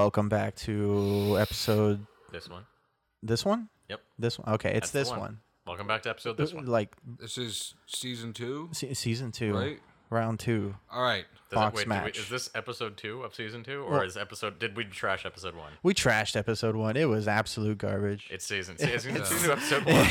Welcome 0.00 0.28
back 0.28 0.54
to 0.56 1.36
episode 1.40 2.06
This 2.32 2.48
one. 2.48 2.64
this 3.22 3.44
one. 3.44 3.68
Yep. 3.88 4.00
This 4.18 4.38
one. 4.38 4.54
Okay, 4.54 4.70
it's 4.70 4.90
That's 4.90 5.08
this 5.08 5.10
one. 5.10 5.18
one. 5.20 5.38
Welcome 5.66 5.86
back 5.86 6.02
to 6.02 6.10
episode 6.10 6.36
this 6.36 6.52
one. 6.52 6.66
Like 6.66 6.94
This 7.18 7.38
is 7.38 7.74
season 7.86 8.32
two, 8.32 8.68
se- 8.72 8.94
season 8.94 9.30
two, 9.32 9.54
right? 9.54 9.80
round 10.10 10.40
two. 10.40 10.74
All 10.90 11.02
right. 11.02 11.24
Does 11.50 11.56
Fox 11.56 11.72
it, 11.74 11.76
wait, 11.76 11.82
did 11.82 11.88
match. 11.88 12.16
we, 12.16 12.22
is 12.22 12.28
this 12.28 12.50
episode 12.54 12.96
two 12.96 13.22
of 13.22 13.34
season 13.34 13.62
two, 13.64 13.82
or 13.82 13.90
Well- 13.92 14.02
is 14.02 14.16
episode? 14.16 14.58
Did 14.58 14.76
we 14.76 14.84
trash 14.84 15.24
episode 15.26 15.54
one? 15.56 15.72
We 15.82 15.94
trashed 15.94 16.36
episode 16.36 16.76
one. 16.76 16.96
It 16.96 17.08
was 17.08 17.26
absolute 17.28 17.78
garbage. 17.78 18.28
It 18.30 18.34
It's 18.34 18.46
season 18.46 18.78
season 18.80 19.14
two, 19.14 19.52
episode 19.52 19.84
one. 19.92 20.06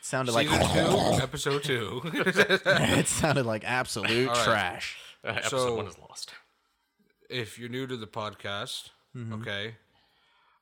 sounded 0.00 0.32
like 0.32 0.48
Season 0.48 0.68
two, 0.72 1.20
episode 1.22 1.62
two. 1.64 2.00
it 2.04 3.06
sounded 3.08 3.46
like 3.46 3.64
absolute 3.64 4.28
All 4.28 4.34
right. 4.34 4.44
trash. 4.44 4.96
Uh, 5.24 5.28
episode 5.28 5.50
So- 5.58 5.74
one 5.76 5.86
is 5.86 5.98
lost. 5.98 6.32
If 7.32 7.58
you're 7.58 7.68
new 7.68 7.86
to 7.86 7.96
the 7.96 8.06
podcast, 8.06 8.90
Mm-hmm. 9.16 9.42
okay, 9.42 9.74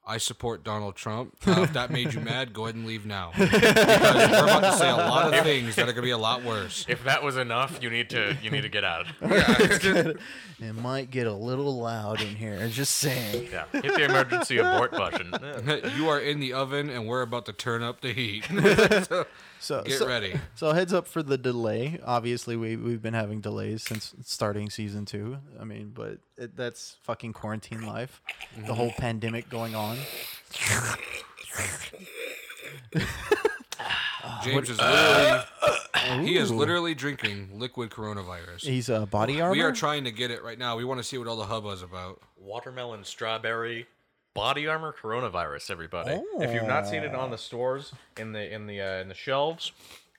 I 0.05 0.19
support 0.19 0.65
Donald 0.65 0.97
Trump. 0.97 1.37
Now, 1.47 1.63
if 1.65 1.73
that 1.75 1.91
made 1.91 2.15
you 2.15 2.21
mad, 2.21 2.53
go 2.53 2.65
ahead 2.65 2.75
and 2.75 2.85
leave 2.85 3.07
now. 3.07 3.31
Because 3.39 3.53
we're 3.53 4.43
about 4.45 4.61
to 4.63 4.73
say 4.77 4.91
a 4.91 4.97
lot 4.97 5.33
of 5.33 5.45
things 5.45 5.77
that 5.77 5.89
are 5.89 5.93
gonna 5.93 6.03
be 6.03 6.11
a 6.11 6.19
lot 6.19 6.43
worse. 6.43 6.85
If 6.89 7.05
that 7.05 7.23
was 7.23 7.37
enough, 7.37 7.79
you 7.81 7.91
need 7.91 8.11
to 8.11 8.37
you 8.43 8.51
need 8.51 8.63
to 8.63 8.69
get 8.69 8.83
out. 8.85 9.07
It 10.63 10.75
might 10.75 11.11
get 11.11 11.27
a 11.27 11.33
little 11.33 11.81
loud 11.81 12.21
in 12.21 12.37
here. 12.37 12.69
Just 12.69 12.97
saying. 12.97 13.49
Yeah, 13.51 13.65
hit 13.73 13.95
the 13.95 14.05
emergency 14.05 14.59
abort 14.59 14.91
button. 14.91 15.33
you 15.97 16.09
are 16.11 16.19
in 16.21 16.39
the 16.39 16.53
oven, 16.53 16.91
and 16.91 17.07
we're 17.07 17.23
about 17.23 17.47
to 17.47 17.55
turn 17.55 17.83
up 17.83 18.03
the 18.03 18.13
heat. 18.13 18.45
So 19.09 19.25
Get 19.69 19.99
so, 19.99 20.07
ready. 20.07 20.35
So 20.55 20.73
heads 20.73 20.93
up 20.95 21.07
for 21.07 21.23
the 21.23 21.37
delay. 21.37 22.01
Obviously, 22.05 22.57
we 22.57 22.77
we've 22.77 23.03
been 23.03 23.15
having 23.15 23.41
delays 23.41 23.83
since 23.83 24.15
starting 24.25 24.71
season 24.71 25.05
two. 25.05 25.39
I 25.61 25.65
mean, 25.65 25.93
but 25.95 26.19
it, 26.39 26.57
that's 26.57 26.97
fucking 27.03 27.35
quarantine 27.35 27.87
life. 27.87 28.23
The 28.67 28.75
whole 28.75 28.89
mm-hmm. 28.89 29.03
pandemic 29.03 29.51
going 29.51 29.75
on. 29.75 29.99
James 34.43 34.71
is 34.71 34.79
literally 34.79 35.43
he 36.23 36.37
is 36.37 36.51
literally 36.51 36.95
drinking 36.95 37.51
liquid 37.53 37.91
coronavirus. 37.91 38.63
He's 38.63 38.89
a 38.89 39.07
body 39.07 39.41
armor. 39.41 39.53
We 39.53 39.63
are 39.63 39.73
trying 39.73 40.05
to 40.05 40.11
get 40.11 40.31
it 40.31 40.43
right 40.43 40.59
now. 40.59 40.77
We 40.77 40.85
want 40.85 40.99
to 40.99 41.05
see 41.05 41.19
what 41.19 41.29
all 41.29 41.37
the 41.37 41.45
hubbub's 41.45 41.83
about. 41.83 42.21
Watermelon 42.39 43.05
strawberry 43.05 43.87
body 44.35 44.67
armor 44.67 44.95
coronavirus. 45.01 45.71
Everybody, 45.71 46.21
if 46.41 46.53
you've 46.55 46.67
not 46.67 46.87
seen 46.87 47.03
it 47.03 47.15
on 47.15 47.31
the 47.31 47.39
stores 47.39 47.93
in 48.17 48.33
the 48.33 48.53
in 48.53 48.67
the 48.67 48.81
uh, 48.81 49.01
in 49.01 49.09
the 49.09 49.15
shelves. 49.15 49.73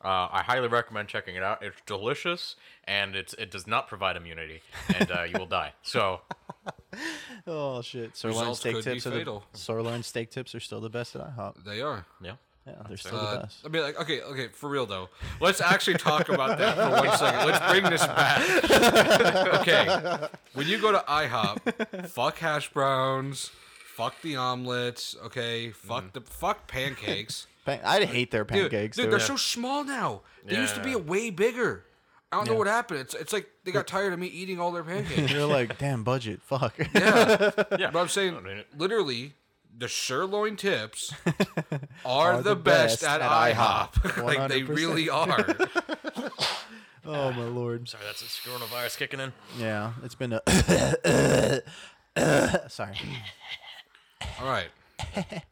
Uh, 0.04 0.28
I 0.32 0.42
highly 0.42 0.68
recommend 0.68 1.10
checking 1.10 1.36
it 1.36 1.44
out. 1.44 1.62
It's 1.62 1.80
delicious, 1.86 2.56
and 2.86 3.16
it's 3.16 3.36
it 3.36 3.52
does 3.52 3.68
not 3.68 3.88
provide 3.88 4.18
immunity, 4.18 4.62
and 4.96 5.12
uh, 5.12 5.22
you 5.24 5.34
will 5.38 5.46
die. 5.46 5.74
So 5.84 6.22
oh 7.48 7.84
shit! 7.84 8.18
Sirloin 8.18 8.40
Results 8.40 8.60
steak 8.62 8.76
could 8.78 8.86
be 8.86 8.92
tips 8.94 9.06
are 9.06 9.10
the 9.12 9.18
fatal. 9.20 9.44
sirloin 9.54 10.02
steak 10.02 10.32
tips 10.32 10.56
are 10.56 10.60
still 10.60 10.82
the 10.82 10.90
best 10.90 11.16
at 11.16 11.22
IHOP. 11.38 11.64
They 11.64 11.82
are. 11.82 12.08
yeah, 12.20 12.32
Yeah, 12.66 12.74
they're 12.88 12.98
still 12.98 13.12
the 13.12 13.18
Uh, 13.28 13.42
best. 13.44 13.60
I 13.64 13.70
mean, 13.70 13.84
like, 13.84 14.00
okay, 14.02 14.22
okay, 14.22 14.48
for 14.48 14.72
real 14.72 14.88
though. 14.88 15.10
Let's 15.40 15.62
actually 15.62 15.98
talk 16.00 16.30
about 16.30 16.58
that 16.58 16.76
for 16.78 17.08
one 17.08 17.18
second. 17.20 17.48
Let's 17.48 17.72
bring 17.72 17.84
this 17.84 18.06
back. 18.08 18.42
okay, 19.62 20.28
when 20.56 20.66
you 20.68 20.80
go 20.80 20.92
to 20.92 21.04
IHOP, 21.08 22.08
fuck 22.10 22.40
hash 22.40 22.74
browns, 22.74 23.52
fuck 23.96 24.22
the 24.22 24.36
omelets. 24.36 25.16
Okay, 25.26 25.72
fuck 25.72 26.14
the 26.14 26.22
fuck 26.22 26.68
pancakes. 26.68 27.48
Pan- 27.66 27.80
I 27.86 28.06
hate 28.06 28.32
their 28.32 28.44
Dude, 28.44 28.72
pancakes. 28.72 28.98
dude, 28.98 29.06
dude. 29.06 29.14
they're 29.14 29.20
so 29.20 29.36
small 29.36 29.84
now. 29.84 30.22
They 30.46 30.56
used 30.58 30.76
to 30.76 30.82
be 30.82 30.90
Yeah. 30.92 30.96
a 30.96 31.00
way 31.00 31.30
bigger. 31.30 31.86
I 32.32 32.38
don't 32.38 32.48
know 32.48 32.56
what 32.56 32.68
happened. 32.68 33.02
It's 33.02 33.14
it's 33.14 33.34
like 33.34 33.48
they 33.66 33.72
got 33.72 33.88
tired 33.88 34.14
of 34.14 34.20
me 34.20 34.28
eating 34.28 34.60
all 34.60 34.72
their 34.72 34.84
pancakes. 34.84 35.32
They're 35.32 35.46
like, 35.46 35.78
damn 35.78 36.04
budget, 36.04 36.42
fuck. 36.42 36.74
yeah, 36.96 37.52
yeah. 37.78 37.92
but 37.92 37.98
I'm 38.00 38.08
saying, 38.08 38.38
I 38.38 38.40
mean, 38.40 38.64
literally, 38.78 39.34
the 39.78 39.90
sirloin 39.90 40.56
tips 40.56 41.14
are, 42.06 42.42
the, 42.42 42.56
best, 42.56 43.04
at, 43.04 43.20
IHOP. 43.22 44.24
like 44.24 44.48
they 44.50 44.62
100%. 44.62 44.68
really 44.70 45.10
are. 45.10 45.46
oh 47.06 47.32
my 47.34 47.44
lord. 47.44 47.88
sorry, 47.90 48.04
that's 48.06 48.22
this 48.22 48.40
coronavirus 48.46 48.98
kicking 48.98 49.20
in. 49.20 49.34
Yeah, 49.60 49.92
it's 50.04 50.16
been 50.16 50.34
a. 50.34 51.62
Sorry. 52.70 52.96
All 54.40 54.48
right. 54.48 54.70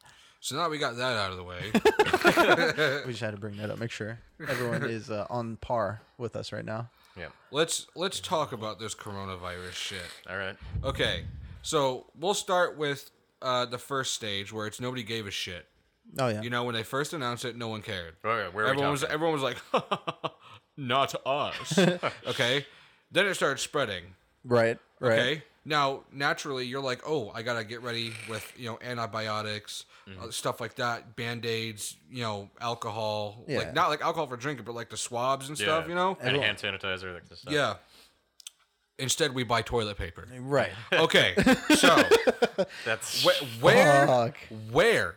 So 0.42 0.56
now 0.56 0.70
we 0.70 0.78
got 0.78 0.96
that 0.96 1.18
out 1.18 1.32
of 1.32 1.38
the 1.38 1.44
way. 1.44 1.60
We 3.06 3.12
just 3.12 3.22
had 3.22 3.32
to 3.32 3.38
bring 3.40 3.58
that 3.58 3.70
up. 3.70 3.78
Make 3.78 3.92
sure 3.92 4.20
everyone 4.48 4.84
is 4.90 5.12
uh, 5.12 5.28
on 5.30 5.58
par 5.58 6.02
with 6.18 6.36
us 6.38 6.54
right 6.54 6.64
now. 6.64 6.90
Yeah. 7.18 7.28
Let's 7.52 7.88
let's 7.96 8.22
talk 8.22 8.54
about 8.54 8.80
this 8.80 8.96
coronavirus 8.96 9.74
shit. 9.74 10.06
All 10.30 10.38
right. 10.38 10.56
Okay. 10.84 11.26
So 11.62 12.06
we'll 12.18 12.34
start 12.34 12.78
with 12.78 13.12
uh, 13.42 13.66
the 13.66 13.78
first 13.78 14.14
stage 14.14 14.54
where 14.54 14.66
it's 14.66 14.80
nobody 14.80 15.04
gave 15.04 15.28
a 15.28 15.32
shit. 15.32 15.66
Oh 16.18 16.30
yeah. 16.30 16.42
You 16.42 16.50
know, 16.50 16.64
when 16.64 16.74
they 16.74 16.84
first 16.84 17.12
announced 17.14 17.44
it, 17.44 17.58
no 17.58 17.68
one 17.68 17.82
cared. 17.82 18.16
Okay, 18.24 18.56
where 18.56 18.66
are 18.66 18.70
Everyone 18.70 18.92
was 18.92 19.02
talking? 19.02 19.14
everyone 19.14 19.34
was 19.34 19.44
like, 19.44 19.58
"Not 20.78 21.16
us." 21.26 21.78
okay. 22.28 22.66
Then 23.12 23.26
it 23.26 23.36
started 23.36 23.60
spreading. 23.60 24.04
right. 24.46 24.78
Right. 25.02 25.20
Okay. 25.20 25.44
Now, 25.70 26.02
naturally, 26.12 26.66
you're 26.66 26.82
like, 26.82 27.02
oh, 27.06 27.32
I 27.36 27.44
gotta 27.44 27.64
get 27.64 27.84
ready 27.84 28.12
with 28.28 28.52
you 28.58 28.66
know 28.70 28.80
antibiotics, 28.82 29.86
Mm-hmm. 30.10 30.24
uh, 30.24 30.32
stuff 30.32 30.60
like 30.60 30.74
that, 30.78 31.16
band 31.16 31.46
aids, 31.46 31.96
you 32.12 32.24
know, 32.24 32.50
alcohol, 32.60 33.44
Yeah. 33.48 33.60
like 33.60 33.74
not 33.76 33.90
like 33.90 34.02
alcohol 34.02 34.26
for 34.26 34.38
drinking, 34.38 34.66
but 34.66 34.74
like 34.74 34.90
the 34.90 34.98
swabs 34.98 35.50
and 35.50 35.56
stuff, 35.56 35.88
you 35.88 35.94
know. 35.94 36.18
and 36.20 36.36
hand 36.36 36.58
sanitizer, 36.58 37.14
like 37.14 37.30
this 37.30 37.42
stuff. 37.42 37.54
Yeah. 37.54 37.76
Instead, 38.98 39.36
we 39.36 39.44
buy 39.44 39.62
toilet 39.62 39.98
paper. 39.98 40.28
Right. 40.40 40.72
Okay, 40.94 41.36
so 41.76 42.02
That's 42.86 43.24
wh- 43.24 43.64
where, 43.64 44.08
Fuck. 44.08 44.38
where, 44.72 45.16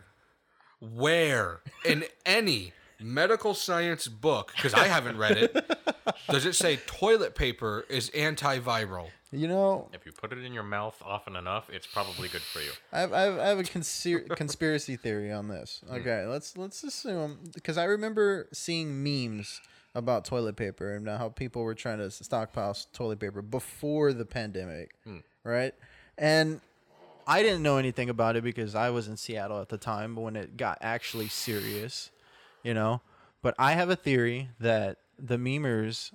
where 0.81 1.61
in 1.87 2.05
any 2.27 2.73
medical 3.01 3.55
science 3.55 4.07
book, 4.09 4.53
because 4.55 4.75
I 4.75 4.89
haven't 4.89 5.17
read 5.17 5.39
it, 5.39 5.79
does 6.29 6.45
it 6.45 6.55
say 6.55 6.77
toilet 6.87 7.35
paper 7.35 7.85
is 7.89 8.11
antiviral? 8.11 9.09
You 9.35 9.49
know, 9.49 9.89
if 9.95 10.05
you 10.05 10.13
put 10.13 10.33
it 10.33 10.45
in 10.45 10.53
your 10.53 10.63
mouth 10.63 11.01
often 11.05 11.37
enough, 11.37 11.71
it's 11.71 11.87
probably 11.87 12.29
good 12.29 12.43
for 12.43 12.61
you. 12.61 12.71
I 12.93 13.01
have, 13.01 13.13
I 13.15 13.21
have, 13.23 13.39
I 13.39 13.49
have 13.49 13.59
a 13.59 13.63
conspir- 13.63 14.29
conspiracy 14.37 14.97
theory 14.97 15.33
on 15.33 15.49
this. 15.49 15.81
Hmm. 15.89 15.95
Okay, 15.95 16.27
let's 16.27 16.57
let's 16.59 16.85
assume 16.85 17.39
because 17.55 17.79
I 17.79 17.85
remember 17.85 18.49
seeing 18.53 19.03
memes 19.03 19.61
about 19.95 20.27
toilet 20.27 20.57
paper 20.57 20.95
and 20.95 21.09
how 21.09 21.31
people 21.31 21.63
were 21.63 21.75
trying 21.75 21.99
to 21.99 22.11
stockpile 22.11 22.77
toilet 22.93 23.21
paper 23.21 23.41
before 23.41 24.13
the 24.13 24.25
pandemic, 24.27 24.95
Hmm. 25.05 25.19
right? 25.45 25.75
And 26.19 26.61
I 27.27 27.43
didn't 27.43 27.63
know 27.63 27.79
anything 27.79 28.11
about 28.11 28.37
it 28.37 28.45
because 28.45 28.75
I 28.75 28.91
was 28.91 29.09
in 29.09 29.17
Seattle 29.17 29.61
at 29.61 29.69
the 29.71 29.79
time 29.79 30.15
when 30.17 30.37
it 30.37 30.57
got 30.59 30.77
actually 30.83 31.29
serious, 31.29 32.11
you 32.63 32.75
know. 32.75 33.01
But 33.41 33.55
I 33.59 33.73
have 33.73 33.89
a 33.89 33.97
theory 33.97 34.51
that 34.61 34.99
the 35.19 35.37
memers 35.39 36.13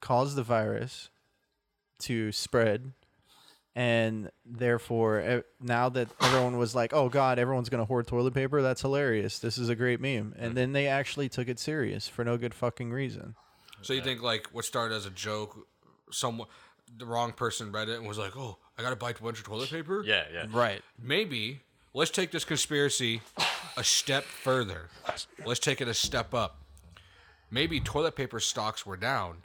caused 0.00 0.36
the 0.36 0.42
virus 0.42 1.08
to 2.04 2.32
spread 2.32 2.92
and 3.76 4.30
therefore 4.46 5.44
now 5.60 5.88
that 5.88 6.08
everyone 6.22 6.56
was 6.56 6.74
like 6.74 6.92
oh 6.92 7.08
god 7.08 7.38
everyone's 7.38 7.68
going 7.68 7.80
to 7.80 7.84
hoard 7.84 8.06
toilet 8.06 8.32
paper 8.32 8.62
that's 8.62 8.82
hilarious 8.82 9.40
this 9.40 9.58
is 9.58 9.68
a 9.68 9.74
great 9.74 10.00
meme 10.00 10.32
and 10.38 10.52
mm. 10.52 10.54
then 10.54 10.72
they 10.72 10.86
actually 10.86 11.28
took 11.28 11.48
it 11.48 11.58
serious 11.58 12.06
for 12.06 12.24
no 12.24 12.36
good 12.36 12.54
fucking 12.54 12.92
reason 12.92 13.34
So 13.84 13.92
you 13.92 14.00
think 14.00 14.22
like 14.22 14.48
what 14.52 14.64
started 14.64 14.94
as 14.94 15.04
a 15.04 15.10
joke, 15.10 15.66
someone 16.10 16.48
the 16.96 17.04
wrong 17.06 17.32
person 17.32 17.70
read 17.72 17.88
it 17.88 17.98
and 17.98 18.06
was 18.06 18.18
like, 18.18 18.36
"Oh, 18.36 18.58
I 18.78 18.82
gotta 18.82 18.96
buy 18.96 19.10
a 19.10 19.14
bunch 19.14 19.38
of 19.38 19.44
toilet 19.44 19.70
paper." 19.70 20.02
Yeah, 20.06 20.24
yeah. 20.32 20.46
right 20.50 20.82
Maybe 20.98 21.60
let's 21.92 22.10
take 22.10 22.30
this 22.30 22.44
conspiracy 22.44 23.20
a 23.76 23.84
step 23.84 24.24
further. 24.24 24.88
Let's 25.44 25.60
take 25.60 25.80
it 25.80 25.88
a 25.88 25.94
step 25.94 26.32
up. 26.32 26.60
Maybe 27.50 27.78
toilet 27.78 28.16
paper 28.16 28.40
stocks 28.40 28.86
were 28.86 28.96
down, 28.96 29.44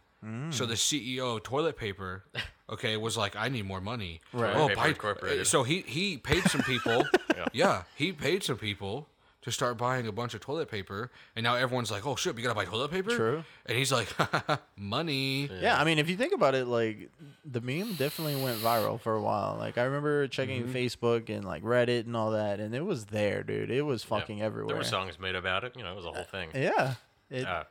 so 0.52 0.66
the 0.66 0.74
CEO 0.75 1.38
of 1.38 1.44
toilet 1.44 1.78
paper, 1.78 2.24
okay, 2.70 2.97
was 2.97 3.16
like, 3.17 3.35
"I 3.35 3.47
need 3.49 3.66
more 3.66 3.82
money." 3.82 4.22
Right. 4.34 4.55
Oh, 4.55 4.67
Paper 4.67 4.82
buy, 4.82 4.88
Incorporated. 4.90 5.47
so 5.47 5.64
he 5.64 5.79
he 5.82 6.17
paid 6.17 6.44
some 6.46 6.61
people. 6.61 7.05
yeah. 7.53 7.84
he 7.96 8.11
paid 8.11 8.44
some 8.44 8.58
people. 8.58 9.08
To 9.44 9.52
start 9.53 9.78
buying 9.78 10.05
a 10.05 10.11
bunch 10.11 10.34
of 10.34 10.41
toilet 10.41 10.70
paper, 10.70 11.09
and 11.34 11.46
now 11.46 11.55
everyone's 11.55 11.90
like, 11.90 12.05
"Oh 12.05 12.17
shit, 12.17 12.35
we 12.35 12.41
gotta 12.41 12.53
buy 12.55 12.66
toilet 12.66 12.91
paper." 12.91 13.16
True. 13.16 13.44
And 13.66 13.78
he's 13.78 13.90
like, 13.90 14.09
"Money." 14.78 15.49
yeah. 15.61 15.79
i 15.79 15.85
mean 15.85 15.97
if 15.97 16.09
you 16.09 16.17
think 16.17 16.34
about 16.34 16.55
it 16.55 16.67
like 16.67 17.09
the 17.46 17.61
meme 17.61 17.94
definitely 17.94 18.35
went 18.44 18.58
viral 18.59 18.99
for 18.99 19.16
a 19.16 19.22
while 19.22 19.55
like 19.58 19.78
i 19.78 19.84
remember 19.84 20.28
checking 20.28 20.66
facebook 20.66 21.29
and 21.29 21.46
like 21.46 21.64
reddit 21.64 22.02
and 22.05 22.17
all 22.17 22.32
that 22.32 22.59
and 22.59 22.76
it 22.76 22.85
was 22.85 23.05
there 23.05 23.41
dude 23.44 23.72
it 23.72 23.82
was 23.82 24.03
Yeah. 24.03 24.20
fucking 24.20 24.41
everywhere 24.41 24.67
There 24.67 24.78
were 24.78 24.84
songs 24.84 25.17
made 25.20 25.35
about 25.35 25.64
it. 25.64 25.73
You 25.78 25.84
know, 25.84 25.94
it 25.94 25.96
was 25.96 26.05
a 26.05 26.11
whole 26.11 26.23
thing. 26.26 26.49
yeah 26.53 26.96
it, 27.29 27.46
Uh, 27.46 27.64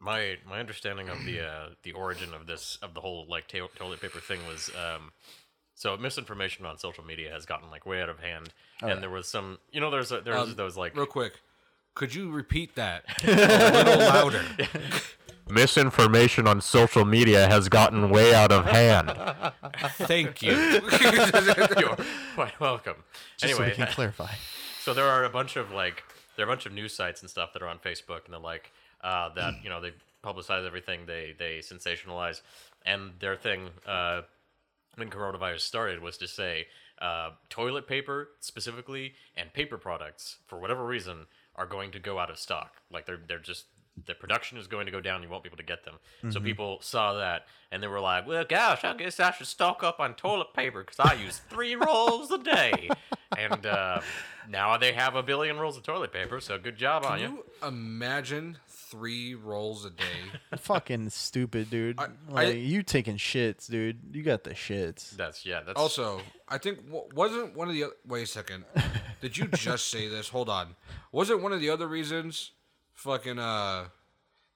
my 0.00 0.36
my 0.48 0.60
understanding 0.60 1.08
of 1.08 1.24
the 1.24 1.40
uh, 1.40 1.68
the 1.82 1.92
origin 1.92 2.34
of 2.34 2.46
this 2.46 2.78
of 2.82 2.94
the 2.94 3.00
whole 3.00 3.26
like 3.28 3.48
to- 3.48 3.68
toilet 3.76 4.00
paper 4.00 4.20
thing 4.20 4.40
was 4.46 4.70
um, 4.76 5.12
so 5.74 5.96
misinformation 5.96 6.66
on 6.66 6.78
social 6.78 7.04
media 7.04 7.30
has 7.30 7.46
gotten 7.46 7.70
like 7.70 7.86
way 7.86 8.00
out 8.02 8.08
of 8.08 8.20
hand, 8.20 8.52
and 8.82 9.02
there 9.02 9.10
was 9.10 9.28
some 9.28 9.58
you 9.72 9.80
know 9.80 9.90
there's 9.90 10.12
a, 10.12 10.20
there's 10.20 10.36
Um, 10.40 10.54
those 10.54 10.76
like 10.76 10.94
Real 10.96 11.06
quick, 11.06 11.40
could 11.94 12.14
you 12.14 12.30
repeat 12.30 12.74
that 12.76 13.04
a 13.24 13.26
little 13.72 13.98
louder? 13.98 14.44
misinformation 15.48 16.46
on 16.48 16.60
social 16.60 17.04
media 17.04 17.46
has 17.46 17.68
gotten 17.68 18.10
way 18.10 18.34
out 18.34 18.50
of 18.50 18.66
hand. 18.66 19.12
Thank 19.92 20.42
you. 20.42 20.50
You're 21.78 21.96
quite 22.34 22.58
welcome. 22.60 22.96
Just 23.38 23.56
so 23.56 23.64
we 23.64 23.70
can 23.70 23.86
clarify. 23.86 24.32
so 24.80 24.92
there 24.92 25.06
are 25.06 25.24
a 25.24 25.30
bunch 25.30 25.56
of 25.56 25.70
like 25.70 26.02
there 26.36 26.44
are 26.44 26.48
a 26.48 26.52
bunch 26.52 26.66
of 26.66 26.72
news 26.72 26.94
sites 26.94 27.20
and 27.22 27.30
stuff 27.30 27.52
that 27.52 27.62
are 27.62 27.68
on 27.68 27.78
Facebook 27.78 28.24
and 28.24 28.32
they're 28.34 28.40
like 28.40 28.72
uh, 29.06 29.28
that 29.34 29.54
you 29.62 29.70
know 29.70 29.80
they 29.80 29.92
publicize 30.24 30.66
everything 30.66 31.06
they 31.06 31.34
they 31.38 31.58
sensationalize. 31.58 32.42
And 32.84 33.12
their 33.20 33.36
thing 33.36 33.68
uh, 33.86 34.22
when 34.96 35.10
coronavirus 35.10 35.60
started 35.60 36.02
was 36.02 36.18
to 36.18 36.28
say 36.28 36.66
uh, 37.00 37.30
toilet 37.48 37.86
paper 37.86 38.30
specifically 38.40 39.14
and 39.36 39.52
paper 39.52 39.78
products 39.78 40.38
for 40.46 40.58
whatever 40.58 40.84
reason 40.84 41.26
are 41.54 41.66
going 41.66 41.92
to 41.92 42.00
go 42.00 42.18
out 42.18 42.30
of 42.30 42.38
stock. 42.38 42.82
Like 42.90 43.06
they're 43.06 43.20
they're 43.28 43.38
just 43.38 43.66
the 44.04 44.14
production 44.14 44.58
is 44.58 44.66
going 44.66 44.86
to 44.86 44.92
go 44.92 45.00
down. 45.00 45.22
You 45.22 45.28
won't 45.28 45.42
be 45.42 45.48
able 45.48 45.56
to 45.56 45.62
get 45.62 45.84
them. 45.84 45.94
So 46.30 46.40
people 46.40 46.78
saw 46.82 47.14
that 47.14 47.46
and 47.70 47.82
they 47.82 47.86
were 47.88 48.00
like 48.00 48.26
well 48.26 48.44
gosh 48.48 48.84
i 48.84 48.94
guess 48.94 49.18
i 49.20 49.30
should 49.32 49.46
stock 49.46 49.82
up 49.82 50.00
on 50.00 50.14
toilet 50.14 50.54
paper 50.54 50.84
because 50.84 51.00
i 51.00 51.14
use 51.14 51.40
three 51.50 51.74
rolls 51.86 52.30
a 52.30 52.38
day. 52.38 52.88
And 53.36 53.66
uh, 53.66 54.00
now 54.48 54.76
they 54.76 54.92
have 54.92 55.14
a 55.14 55.22
billion 55.22 55.58
rolls 55.58 55.76
of 55.76 55.82
toilet 55.82 56.12
paper 56.12 56.40
so 56.40 56.58
good 56.58 56.76
job 56.76 57.04
on 57.04 57.20
you 57.20 57.26
you 57.26 57.44
imagine 57.66 58.58
three 58.90 59.34
rolls 59.34 59.84
a 59.84 59.90
day? 59.90 60.04
Fucking 60.58 61.10
stupid, 61.10 61.70
dude. 61.70 61.98
I- 62.00 62.08
like 62.28 62.48
I- 62.48 62.50
you 62.52 62.82
taking 62.82 63.16
shits, 63.16 63.68
dude. 63.70 63.98
You 64.12 64.22
got 64.22 64.44
the 64.44 64.50
shits. 64.54 65.10
that's 65.10 65.44
yeah 65.46 65.60
that's 65.64 65.78
Also, 65.78 66.20
I 66.48 66.58
think 66.58 66.80
wasn't 67.14 67.56
one 67.56 67.68
of 67.68 67.74
the 67.74 67.84
oth- 67.84 67.96
wait 68.06 68.22
a 68.22 68.26
second. 68.26 68.64
Did 69.20 69.36
you 69.36 69.46
just 69.48 69.88
say 69.88 70.08
this? 70.08 70.28
Hold 70.28 70.48
on. 70.48 70.76
Wasn't 71.12 71.42
one 71.42 71.52
of 71.52 71.60
the 71.60 71.70
other 71.70 71.86
reasons 71.88 72.52
fucking 72.94 73.38
uh 73.38 73.86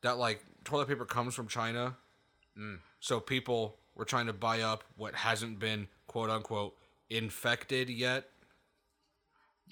that 0.03 0.19
like 0.19 0.43
toilet 0.65 0.89
paper 0.89 1.05
comes 1.05 1.35
from 1.35 1.49
China? 1.49 1.97
So 3.01 3.21
people 3.21 3.79
were 3.95 4.05
trying 4.05 4.27
to 4.27 4.35
buy 4.35 4.61
up 4.61 4.85
what 4.97 5.15
hasn't 5.15 5.59
been 5.59 5.89
quote 6.07 6.29
unquote 6.29 6.77
infected 7.09 7.89
yet. 7.89 8.27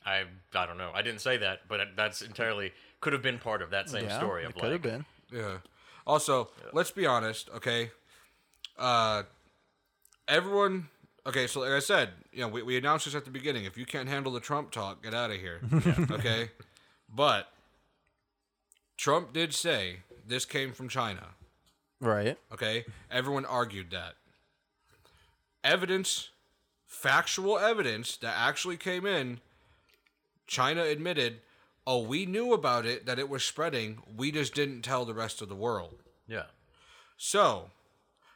I 0.06 0.24
I 0.54 0.66
don't 0.66 0.78
know. 0.78 0.90
I 0.94 1.02
didn't 1.02 1.20
say 1.20 1.36
that, 1.38 1.68
but 1.68 1.80
that's 1.96 2.22
entirely 2.22 2.72
could 3.00 3.12
have 3.12 3.22
been 3.22 3.38
part 3.38 3.62
of 3.62 3.70
that 3.70 3.88
same 3.88 4.04
yeah, 4.04 4.18
story 4.18 4.44
it 4.44 4.48
of 4.48 4.54
could 4.56 4.72
have 4.72 4.82
been. 4.82 5.04
Yeah. 5.32 5.58
Also, 6.06 6.48
let's 6.72 6.90
be 6.90 7.06
honest, 7.06 7.50
okay? 7.54 7.90
Uh 8.78 9.24
everyone 10.26 10.88
okay, 11.28 11.46
so 11.46 11.60
like 11.60 11.72
I 11.72 11.78
said, 11.78 12.10
you 12.32 12.40
know, 12.40 12.48
we, 12.48 12.62
we 12.62 12.76
announced 12.76 13.04
this 13.04 13.14
at 13.14 13.24
the 13.24 13.30
beginning. 13.30 13.64
If 13.64 13.76
you 13.76 13.86
can't 13.86 14.08
handle 14.08 14.32
the 14.32 14.40
Trump 14.40 14.70
talk, 14.70 15.02
get 15.02 15.14
out 15.14 15.30
of 15.30 15.36
here. 15.38 15.60
okay? 16.10 16.50
But 17.14 17.52
Trump 18.96 19.32
did 19.32 19.54
say 19.54 19.98
this 20.26 20.44
came 20.44 20.72
from 20.72 20.88
China. 20.88 21.28
Right. 22.00 22.38
Okay? 22.52 22.84
Everyone 23.10 23.44
argued 23.44 23.90
that. 23.90 24.14
Evidence, 25.64 26.30
factual 26.86 27.58
evidence 27.58 28.16
that 28.18 28.34
actually 28.36 28.76
came 28.76 29.04
in, 29.04 29.40
China 30.46 30.82
admitted, 30.82 31.40
oh, 31.90 32.02
we 32.02 32.26
knew 32.26 32.52
about 32.52 32.84
it, 32.84 33.06
that 33.06 33.18
it 33.18 33.28
was 33.30 33.42
spreading. 33.42 33.98
We 34.14 34.30
just 34.30 34.54
didn't 34.54 34.82
tell 34.82 35.06
the 35.06 35.14
rest 35.14 35.40
of 35.40 35.48
the 35.48 35.54
world. 35.56 36.02
yeah. 36.26 36.42
So, 37.16 37.70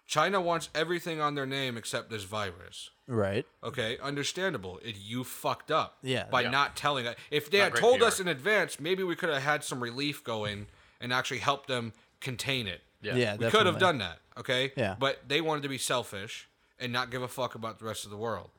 China 0.06 0.40
wants 0.40 0.68
everything 0.74 1.20
on 1.20 1.34
their 1.34 1.46
name 1.46 1.76
except 1.76 2.10
this 2.10 2.24
virus. 2.24 2.90
Right. 3.06 3.46
Okay, 3.62 3.98
understandable. 4.02 4.78
It, 4.82 4.96
you 4.98 5.22
fucked 5.22 5.70
up. 5.70 5.98
Yeah. 6.02 6.24
By 6.30 6.42
Yeah. 6.42 6.50
not 6.50 6.76
telling 6.76 7.06
us. 7.06 7.14
If 7.30 7.50
they 7.50 7.58
Not 7.58 7.64
had 7.64 7.72
great 7.74 7.80
told 7.80 7.98
PR. 8.00 8.06
us 8.06 8.20
in 8.20 8.28
advance, 8.28 8.80
maybe 8.80 9.02
we 9.04 9.14
could 9.16 9.28
have 9.28 9.42
had 9.42 9.62
some 9.64 9.82
relief 9.82 10.24
going 10.24 10.66
and 11.00 11.12
actually 11.12 11.38
helped 11.38 11.68
them 11.68 11.92
contain 12.20 12.66
it. 12.66 12.80
Yeah. 13.02 13.14
Yeah. 13.16 13.32
We 13.36 13.50
could 13.50 13.66
have 13.66 13.74
definitely. 13.76 13.80
done 13.80 13.98
that, 13.98 14.18
okay? 14.38 14.72
Yeah. 14.76 14.96
But 14.98 15.28
they 15.28 15.40
wanted 15.40 15.62
to 15.62 15.68
be 15.68 15.78
selfish 15.78 16.48
and 16.80 16.92
not 16.92 17.10
give 17.10 17.22
a 17.22 17.28
fuck 17.28 17.54
about 17.54 17.78
the 17.78 17.84
rest 17.84 18.04
of 18.04 18.10
the 18.10 18.16
world. 18.16 18.50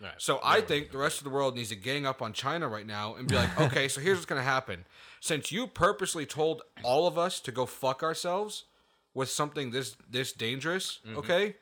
Right. 0.00 0.12
So 0.18 0.38
I 0.44 0.60
think 0.60 0.92
the 0.92 0.98
rest 0.98 1.18
of 1.18 1.24
the 1.24 1.30
world 1.30 1.56
needs 1.56 1.70
to 1.70 1.76
gang 1.76 2.06
up 2.06 2.22
on 2.22 2.32
China 2.32 2.68
right 2.68 2.86
now 2.86 3.14
and 3.16 3.26
be 3.26 3.34
like, 3.34 3.60
okay, 3.66 3.88
so 3.88 4.00
here's 4.00 4.16
what's 4.18 4.26
gonna 4.26 4.42
happen. 4.42 4.84
Since 5.20 5.50
you 5.50 5.66
purposely 5.66 6.24
told 6.26 6.62
all 6.84 7.06
of 7.06 7.18
us 7.18 7.40
to 7.40 7.50
go 7.52 7.66
fuck 7.66 8.02
ourselves 8.02 8.64
with 9.14 9.28
something 9.28 9.70
this 9.72 9.96
this 10.08 10.32
dangerous, 10.32 11.00
Mm-hmm. 11.06 11.18
okay? 11.18 11.56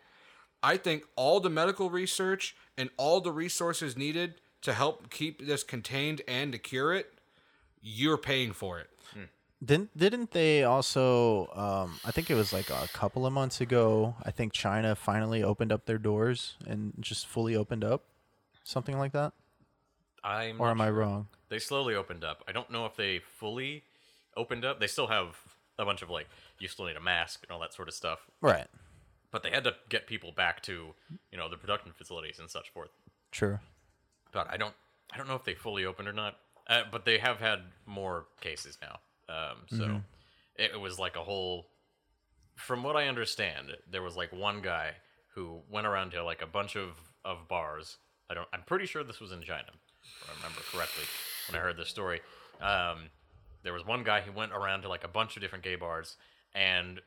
I 0.62 0.76
think 0.76 1.04
all 1.16 1.38
the 1.40 1.50
medical 1.50 1.90
research 1.90 2.56
and 2.76 2.90
all 2.96 3.20
the 3.20 3.30
resources 3.32 3.96
needed 3.96 4.34
to 4.62 4.72
help 4.72 5.10
keep 5.10 5.46
this 5.46 5.62
contained 5.62 6.22
and 6.26 6.50
to 6.52 6.58
cure 6.58 6.92
it, 6.92 7.12
you're 7.80 8.18
paying 8.18 8.52
for 8.52 8.78
it. 8.80 8.90
Didn't 9.64 9.96
didn't 9.96 10.32
they 10.32 10.64
also? 10.64 11.46
Um, 11.54 11.98
I 12.04 12.10
think 12.10 12.30
it 12.30 12.34
was 12.34 12.52
like 12.52 12.68
a 12.68 12.88
couple 12.92 13.24
of 13.24 13.32
months 13.32 13.62
ago. 13.62 14.14
I 14.22 14.30
think 14.30 14.52
China 14.52 14.94
finally 14.94 15.42
opened 15.42 15.72
up 15.72 15.86
their 15.86 15.96
doors 15.98 16.56
and 16.66 16.92
just 17.00 17.26
fully 17.26 17.56
opened 17.56 17.82
up, 17.82 18.04
something 18.66 18.98
like 18.98 19.12
that. 19.12 19.32
I'm 20.22 20.60
Or 20.60 20.70
am 20.70 20.80
I 20.80 20.90
wrong? 20.90 21.28
They 21.48 21.58
slowly 21.58 21.94
opened 21.94 22.24
up. 22.24 22.42
I 22.48 22.52
don't 22.52 22.70
know 22.70 22.84
if 22.84 22.96
they 22.96 23.20
fully 23.20 23.84
opened 24.36 24.64
up. 24.64 24.80
They 24.80 24.88
still 24.88 25.06
have 25.06 25.38
a 25.78 25.84
bunch 25.84 26.02
of 26.02 26.10
like 26.10 26.28
you 26.58 26.68
still 26.68 26.86
need 26.86 26.96
a 26.96 27.00
mask 27.00 27.42
and 27.42 27.52
all 27.52 27.60
that 27.60 27.72
sort 27.72 27.88
of 27.88 27.94
stuff. 27.94 28.26
Right. 28.40 28.66
But 29.30 29.42
they 29.42 29.50
had 29.50 29.64
to 29.64 29.74
get 29.88 30.06
people 30.06 30.32
back 30.32 30.62
to 30.62 30.94
you 31.30 31.38
know 31.38 31.48
the 31.48 31.56
production 31.56 31.92
facilities 31.96 32.38
and 32.38 32.50
such 32.50 32.70
forth. 32.70 32.90
True. 33.30 33.58
But 34.32 34.50
I 34.50 34.56
don't 34.56 34.74
I 35.12 35.16
don't 35.16 35.28
know 35.28 35.36
if 35.36 35.44
they 35.44 35.54
fully 35.54 35.84
opened 35.84 36.08
or 36.08 36.12
not. 36.12 36.36
Uh, 36.68 36.82
but 36.90 37.04
they 37.04 37.18
have 37.18 37.38
had 37.38 37.60
more 37.86 38.26
cases 38.40 38.76
now. 38.82 38.98
Um, 39.28 39.58
so 39.68 40.00
it, 40.56 40.72
it 40.74 40.80
was 40.80 40.98
like 40.98 41.14
a 41.14 41.22
whole. 41.22 41.68
From 42.56 42.82
what 42.82 42.96
I 42.96 43.06
understand, 43.06 43.72
there 43.88 44.02
was 44.02 44.16
like 44.16 44.32
one 44.32 44.62
guy 44.62 44.92
who 45.34 45.60
went 45.70 45.86
around 45.86 46.10
to 46.12 46.24
like 46.24 46.42
a 46.42 46.46
bunch 46.46 46.74
of 46.74 46.96
of 47.24 47.46
bars. 47.48 47.98
I 48.30 48.34
don't. 48.34 48.48
I'm 48.52 48.62
pretty 48.62 48.86
sure 48.86 49.04
this 49.04 49.20
was 49.20 49.32
in 49.32 49.42
China, 49.42 49.70
if 50.02 50.30
I 50.30 50.36
remember 50.36 50.60
correctly 50.72 51.04
when 51.48 51.60
I 51.60 51.62
heard 51.62 51.76
this 51.76 51.88
story. 51.88 52.20
Um, 52.60 53.10
there 53.62 53.72
was 53.72 53.84
one 53.84 54.04
guy 54.04 54.20
who 54.20 54.32
went 54.32 54.52
around 54.52 54.82
to 54.82 54.88
like 54.88 55.04
a 55.04 55.08
bunch 55.08 55.36
of 55.36 55.42
different 55.42 55.64
gay 55.64 55.76
bars, 55.76 56.16
and 56.54 57.00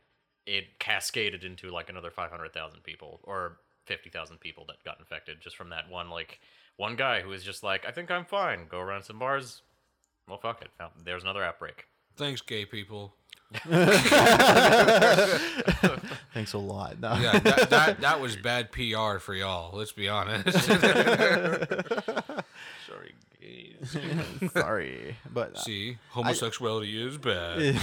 it 0.45 0.79
cascaded 0.79 1.43
into 1.43 1.71
like 1.71 1.89
another 1.89 2.09
500,000 2.09 2.83
people 2.83 3.19
or 3.23 3.57
50,000 3.85 4.39
people 4.39 4.65
that 4.67 4.83
got 4.83 4.99
infected 4.99 5.41
just 5.41 5.55
from 5.55 5.69
that 5.69 5.89
one 5.89 6.09
like 6.09 6.39
one 6.77 6.95
guy 6.95 7.21
who 7.21 7.29
was 7.29 7.43
just 7.43 7.61
like, 7.61 7.85
I 7.85 7.91
think 7.91 8.09
I'm 8.09 8.25
fine. 8.25 8.67
Go 8.69 8.79
around 8.79 9.03
some 9.03 9.19
bars. 9.19 9.61
Well, 10.27 10.37
fuck 10.37 10.61
it. 10.61 10.69
There's 11.03 11.23
another 11.23 11.43
outbreak. 11.43 11.85
Thanks, 12.15 12.41
gay 12.41 12.65
people. 12.65 13.15
Thanks 16.33 16.53
a 16.53 16.59
lot. 16.59 16.99
No. 16.99 17.15
Yeah, 17.15 17.39
that, 17.39 17.69
that, 17.71 18.01
that 18.01 18.21
was 18.21 18.35
bad 18.35 18.71
PR 18.71 19.17
for 19.17 19.33
y'all. 19.33 19.75
Let's 19.75 19.91
be 19.91 20.07
honest. 20.07 20.55
Sorry, 22.87 23.15
gays. 23.41 23.97
Sorry, 24.53 25.17
but 25.33 25.55
uh, 25.55 25.59
See, 25.61 25.97
homosexuality 26.09 27.01
is 27.07 27.17
bad. 27.17 27.75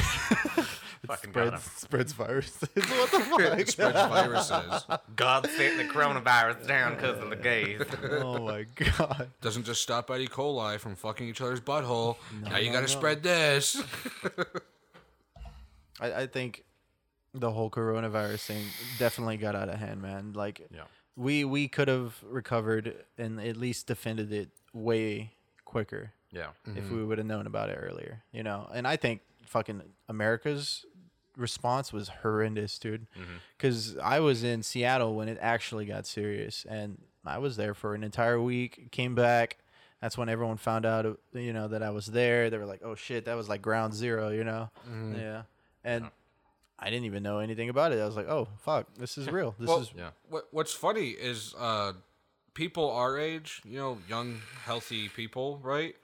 Fucking 1.06 1.32
got 1.32 1.54
him. 1.54 1.60
spreads 1.60 1.80
spreads 1.80 2.12
viruses. 2.12 2.68
what 2.74 3.10
the 3.10 3.20
fuck? 3.20 3.68
Spreads 3.68 4.08
viruses. 4.08 4.84
God 5.16 5.48
sent 5.50 5.78
the 5.78 5.84
coronavirus 5.84 6.66
down 6.66 6.94
because 6.94 7.18
of 7.18 7.30
the 7.30 7.36
gays. 7.36 7.82
oh 8.20 8.38
my 8.38 8.66
god. 8.76 9.30
Doesn't 9.40 9.64
just 9.64 9.82
stop 9.82 10.10
at 10.10 10.20
E. 10.20 10.28
coli 10.28 10.78
from 10.78 10.94
fucking 10.94 11.28
each 11.28 11.40
other's 11.40 11.60
butthole. 11.60 12.16
now 12.42 12.58
you 12.58 12.68
no, 12.68 12.74
gotta 12.74 12.86
no. 12.86 12.98
spread 12.98 13.24
this. 13.24 13.82
I, 16.00 16.12
I 16.22 16.26
think 16.26 16.64
the 17.34 17.50
whole 17.50 17.70
coronavirus 17.70 18.46
thing 18.46 18.64
definitely 18.98 19.36
got 19.36 19.54
out 19.54 19.68
of 19.68 19.78
hand, 19.78 20.00
man. 20.02 20.32
Like 20.32 20.66
Yeah. 20.70 20.84
we 21.16 21.44
we 21.44 21.68
could 21.68 21.88
have 21.88 22.22
recovered 22.22 23.04
and 23.18 23.40
at 23.40 23.56
least 23.56 23.86
defended 23.86 24.32
it 24.32 24.50
way 24.72 25.32
quicker 25.64 26.12
Yeah. 26.30 26.50
if 26.66 26.84
mm-hmm. 26.84 26.96
we 26.96 27.04
would 27.04 27.18
have 27.18 27.26
known 27.26 27.46
about 27.46 27.70
it 27.70 27.78
earlier, 27.80 28.22
you 28.32 28.42
know. 28.42 28.68
And 28.72 28.86
I 28.86 28.96
think 28.96 29.20
fucking 29.44 29.82
America's 30.08 30.84
response 31.36 31.92
was 31.92 32.08
horrendous, 32.22 32.78
dude. 32.78 33.06
Mm-hmm. 33.12 33.36
Because 33.56 33.96
I 33.98 34.20
was 34.20 34.42
in 34.42 34.62
Seattle 34.62 35.14
when 35.14 35.28
it 35.28 35.38
actually 35.40 35.86
got 35.86 36.06
serious, 36.06 36.64
and 36.68 36.98
I 37.24 37.38
was 37.38 37.56
there 37.56 37.74
for 37.74 37.94
an 37.94 38.02
entire 38.02 38.40
week. 38.40 38.90
Came 38.90 39.14
back. 39.14 39.58
That's 40.00 40.18
when 40.18 40.28
everyone 40.28 40.58
found 40.58 40.84
out, 40.84 41.06
uh, 41.06 41.14
you 41.32 41.52
know, 41.52 41.68
that 41.68 41.82
I 41.82 41.90
was 41.90 42.06
there. 42.06 42.50
They 42.50 42.58
were 42.58 42.66
like, 42.66 42.82
"Oh 42.84 42.94
shit, 42.94 43.24
that 43.26 43.34
was 43.34 43.48
like 43.48 43.62
ground 43.62 43.94
zero," 43.94 44.30
you 44.30 44.44
know. 44.44 44.70
Mm-hmm. 44.88 45.16
Yeah, 45.16 45.42
and 45.86 46.10
I 46.78 46.90
didn't 46.90 47.06
even 47.06 47.22
know 47.22 47.38
anything 47.38 47.70
about 47.70 47.92
it. 47.92 48.00
I 48.00 48.04
was 48.04 48.16
like, 48.16 48.28
"Oh 48.28 48.48
fuck, 48.62 48.86
this 48.98 49.16
is 49.16 49.30
real. 49.30 49.54
This 49.58 49.68
Well, 49.68 49.80
is 49.80 49.90
Yeah. 49.96 50.10
What 50.28 50.48
What's 50.50 50.74
funny 50.74 51.08
is 51.10 51.54
uh, 51.58 51.94
people 52.52 52.90
our 52.90 53.18
age, 53.18 53.62
you 53.64 53.78
know, 53.78 53.98
young, 54.08 54.40
healthy 54.64 55.08
people, 55.08 55.58
right? 55.62 55.94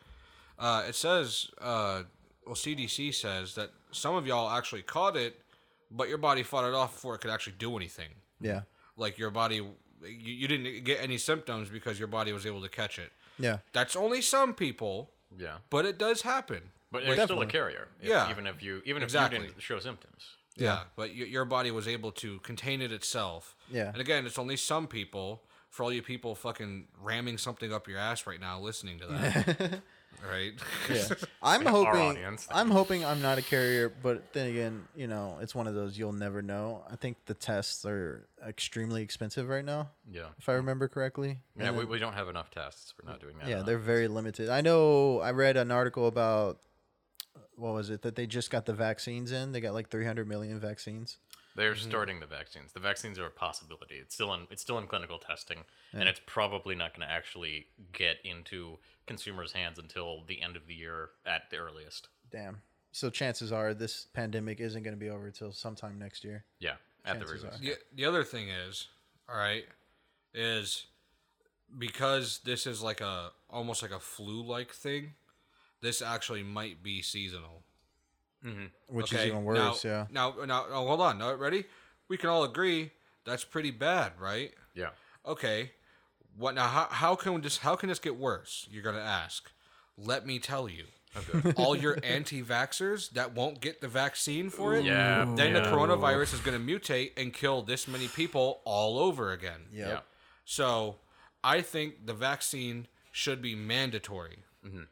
Uh, 0.58 0.84
it 0.88 0.94
says, 0.94 1.48
uh, 1.60 2.02
well, 2.46 2.54
CDC 2.54 3.12
says 3.14 3.54
that 3.56 3.70
some 3.90 4.14
of 4.14 4.26
y'all 4.26 4.48
actually 4.50 4.82
caught 4.82 5.16
it, 5.16 5.40
but 5.90 6.08
your 6.08 6.18
body 6.18 6.42
fought 6.42 6.64
it 6.68 6.74
off 6.74 6.94
before 6.94 7.14
it 7.16 7.20
could 7.20 7.30
actually 7.30 7.54
do 7.58 7.76
anything. 7.76 8.10
yeah, 8.40 8.60
Like 8.96 9.18
your 9.18 9.30
body, 9.30 9.56
you, 9.56 9.72
you 10.08 10.46
didn't 10.48 10.84
get 10.84 11.00
any 11.02 11.18
symptoms 11.18 11.68
because 11.68 11.98
your 11.98 12.08
body 12.08 12.32
was 12.32 12.46
able 12.46 12.62
to 12.62 12.68
catch 12.68 12.98
it. 12.98 13.12
yeah, 13.38 13.58
That's 13.72 13.96
only 13.96 14.20
some 14.22 14.54
people, 14.54 15.10
Yeah. 15.36 15.56
but 15.70 15.84
it 15.84 15.98
does 15.98 16.22
happen. 16.22 16.70
But 16.92 17.04
you're 17.04 17.16
still 17.24 17.40
a 17.42 17.46
carrier. 17.46 17.88
if- 18.00 18.08
Yeah. 18.08 18.30
Even 18.30 18.46
if 18.46 18.62
you 18.62 18.82
even 18.84 19.02
if 19.02 19.12
you 19.12 19.28
didn't 19.28 19.60
show 19.60 19.78
symptoms. 19.80 20.36
Yeah, 20.56 20.82
but 20.96 21.08
y- 21.08 21.14
your 21.36 21.46
body 21.46 21.70
was 21.70 21.88
able 21.88 22.12
to 22.12 22.38
contain 22.40 22.82
it 22.82 22.92
itself. 22.92 23.56
Yeah. 23.70 23.88
And 23.88 23.96
again, 24.02 24.26
it's 24.26 24.38
only 24.38 24.56
some 24.56 24.86
people. 24.86 25.42
For 25.70 25.82
all 25.84 25.90
you 25.92 26.02
people 26.02 26.34
fucking 26.34 26.88
ramming 27.00 27.38
something 27.38 27.72
up 27.72 27.88
your 27.88 27.96
ass 27.98 28.26
right 28.26 28.38
now, 28.38 28.60
listening 28.60 28.98
to 28.98 29.06
that, 29.06 29.80
right? 30.30 30.52
Yeah. 30.90 31.08
I'm 31.42 31.66
Our 31.66 31.72
hoping 31.72 32.00
audience. 32.02 32.46
I'm 32.50 32.70
hoping 32.70 33.02
I'm 33.06 33.22
not 33.22 33.38
a 33.38 33.42
carrier, 33.42 33.88
but 33.88 34.34
then 34.34 34.48
again, 34.48 34.84
you 34.94 35.06
know, 35.06 35.38
it's 35.40 35.54
one 35.54 35.66
of 35.66 35.74
those 35.74 35.96
you'll 35.96 36.12
never 36.12 36.42
know. 36.42 36.84
I 36.90 36.96
think 36.96 37.16
the 37.24 37.32
tests 37.32 37.86
are 37.86 38.28
extremely 38.46 39.00
expensive 39.00 39.48
right 39.48 39.64
now, 39.64 39.88
Yeah. 40.10 40.26
if 40.38 40.50
I 40.50 40.52
remember 40.52 40.88
correctly. 40.88 41.38
Yeah, 41.58 41.68
And 41.68 41.78
we, 41.78 41.86
we 41.86 41.98
don't 41.98 42.12
have 42.12 42.28
enough 42.28 42.50
tests. 42.50 42.92
We're 43.02 43.10
not 43.10 43.20
doing 43.22 43.38
that. 43.38 43.48
yeah, 43.48 43.54
enough. 43.54 43.66
they're 43.66 43.78
very 43.78 44.08
limited. 44.08 44.50
I 44.50 44.60
know 44.60 45.20
I 45.20 45.30
read 45.30 45.56
an 45.56 45.70
article 45.70 46.06
about 46.06 46.58
what 47.62 47.74
was 47.74 47.88
it 47.90 48.02
that 48.02 48.16
they 48.16 48.26
just 48.26 48.50
got 48.50 48.66
the 48.66 48.72
vaccines 48.74 49.30
in. 49.32 49.52
They 49.52 49.60
got 49.60 49.72
like 49.72 49.88
300 49.88 50.26
million 50.28 50.58
vaccines. 50.58 51.18
They're 51.54 51.74
Mm-hmm. 51.74 51.88
starting 51.90 52.20
the 52.20 52.26
vaccines. 52.26 52.72
The 52.72 52.80
vaccines 52.80 53.18
are 53.18 53.26
a 53.26 53.30
possibility. 53.30 53.96
It's 53.96 54.14
still 54.14 54.32
in 54.34 54.46
it's 54.50 54.62
still 54.62 54.78
in 54.78 54.86
clinical 54.86 55.18
testing, 55.18 55.58
and 55.92 56.08
it's 56.08 56.20
probably 56.26 56.74
not 56.74 56.94
going 56.96 57.06
to 57.06 57.12
actually 57.12 57.66
get 57.92 58.16
into 58.24 58.78
consumers' 59.06 59.52
hands 59.52 59.78
until 59.78 60.24
the 60.26 60.40
end 60.42 60.56
of 60.56 60.66
the 60.66 60.74
year 60.74 61.10
at 61.26 61.50
the 61.50 61.58
earliest. 61.58 62.08
Damn. 62.30 62.62
So 62.90 63.10
chances 63.10 63.52
are 63.52 63.74
this 63.74 64.06
pandemic 64.12 64.60
isn't 64.60 64.82
going 64.82 64.94
to 64.94 65.00
be 65.00 65.08
over 65.10 65.26
until 65.26 65.52
sometime 65.52 65.98
next 65.98 66.24
year. 66.24 66.44
Yeah, 66.58 66.74
at 67.04 67.18
the 67.20 67.24
very 67.26 67.38
Chances 67.40 67.60
least. 67.60 67.78
the, 67.92 67.96
the 68.02 68.04
other 68.06 68.24
thing 68.24 68.48
is, 68.48 68.88
all 69.28 69.36
right, 69.38 69.64
is 70.34 70.86
because 71.78 72.40
this 72.44 72.66
is 72.66 72.82
like 72.82 73.00
a 73.00 73.30
almost 73.50 73.82
like 73.82 73.92
a 73.92 74.00
flu-like 74.00 74.72
thing. 74.72 75.14
This 75.82 76.00
actually 76.00 76.42
might 76.42 76.82
be 76.82 77.02
seasonal. 77.02 77.62
Mm-hmm. 78.44 78.66
Which 78.88 79.12
okay? 79.12 79.22
is 79.22 79.28
even 79.28 79.44
worse, 79.44 79.84
now, 79.84 79.90
yeah. 79.90 80.06
Now, 80.10 80.34
now, 80.46 80.64
oh, 80.70 80.86
hold 80.86 81.00
on. 81.00 81.18
No, 81.18 81.34
ready? 81.34 81.64
We 82.08 82.16
can 82.16 82.30
all 82.30 82.44
agree 82.44 82.92
that's 83.24 83.44
pretty 83.44 83.70
bad, 83.70 84.12
right? 84.18 84.52
Yeah. 84.74 84.90
Okay. 85.26 85.72
What 86.36 86.54
now? 86.54 86.66
How, 86.66 86.88
how 86.90 87.14
can 87.14 87.40
this? 87.40 87.58
How 87.58 87.76
can 87.76 87.88
this 87.88 87.98
get 87.98 88.16
worse? 88.16 88.66
You're 88.70 88.82
gonna 88.82 88.98
ask. 88.98 89.50
Let 89.96 90.26
me 90.26 90.38
tell 90.38 90.68
you. 90.68 90.84
all 91.56 91.76
your 91.76 91.98
anti-vaxxers 92.02 93.10
that 93.10 93.34
won't 93.34 93.60
get 93.60 93.82
the 93.82 93.88
vaccine 93.88 94.48
for 94.48 94.74
it, 94.74 94.82
Yeah, 94.82 95.30
then 95.36 95.52
the 95.52 95.60
coronavirus 95.60 96.32
is 96.32 96.40
going 96.40 96.58
to 96.58 96.72
mutate 96.72 97.10
and 97.18 97.34
kill 97.34 97.60
this 97.60 97.86
many 97.86 98.08
people 98.08 98.62
all 98.64 98.98
over 98.98 99.30
again. 99.30 99.66
Yep. 99.74 99.88
Yeah. 99.88 100.00
So, 100.46 100.96
I 101.44 101.60
think 101.60 102.06
the 102.06 102.14
vaccine 102.14 102.86
should 103.10 103.42
be 103.42 103.54
mandatory. 103.54 104.38
Mm-hmm. 104.66 104.84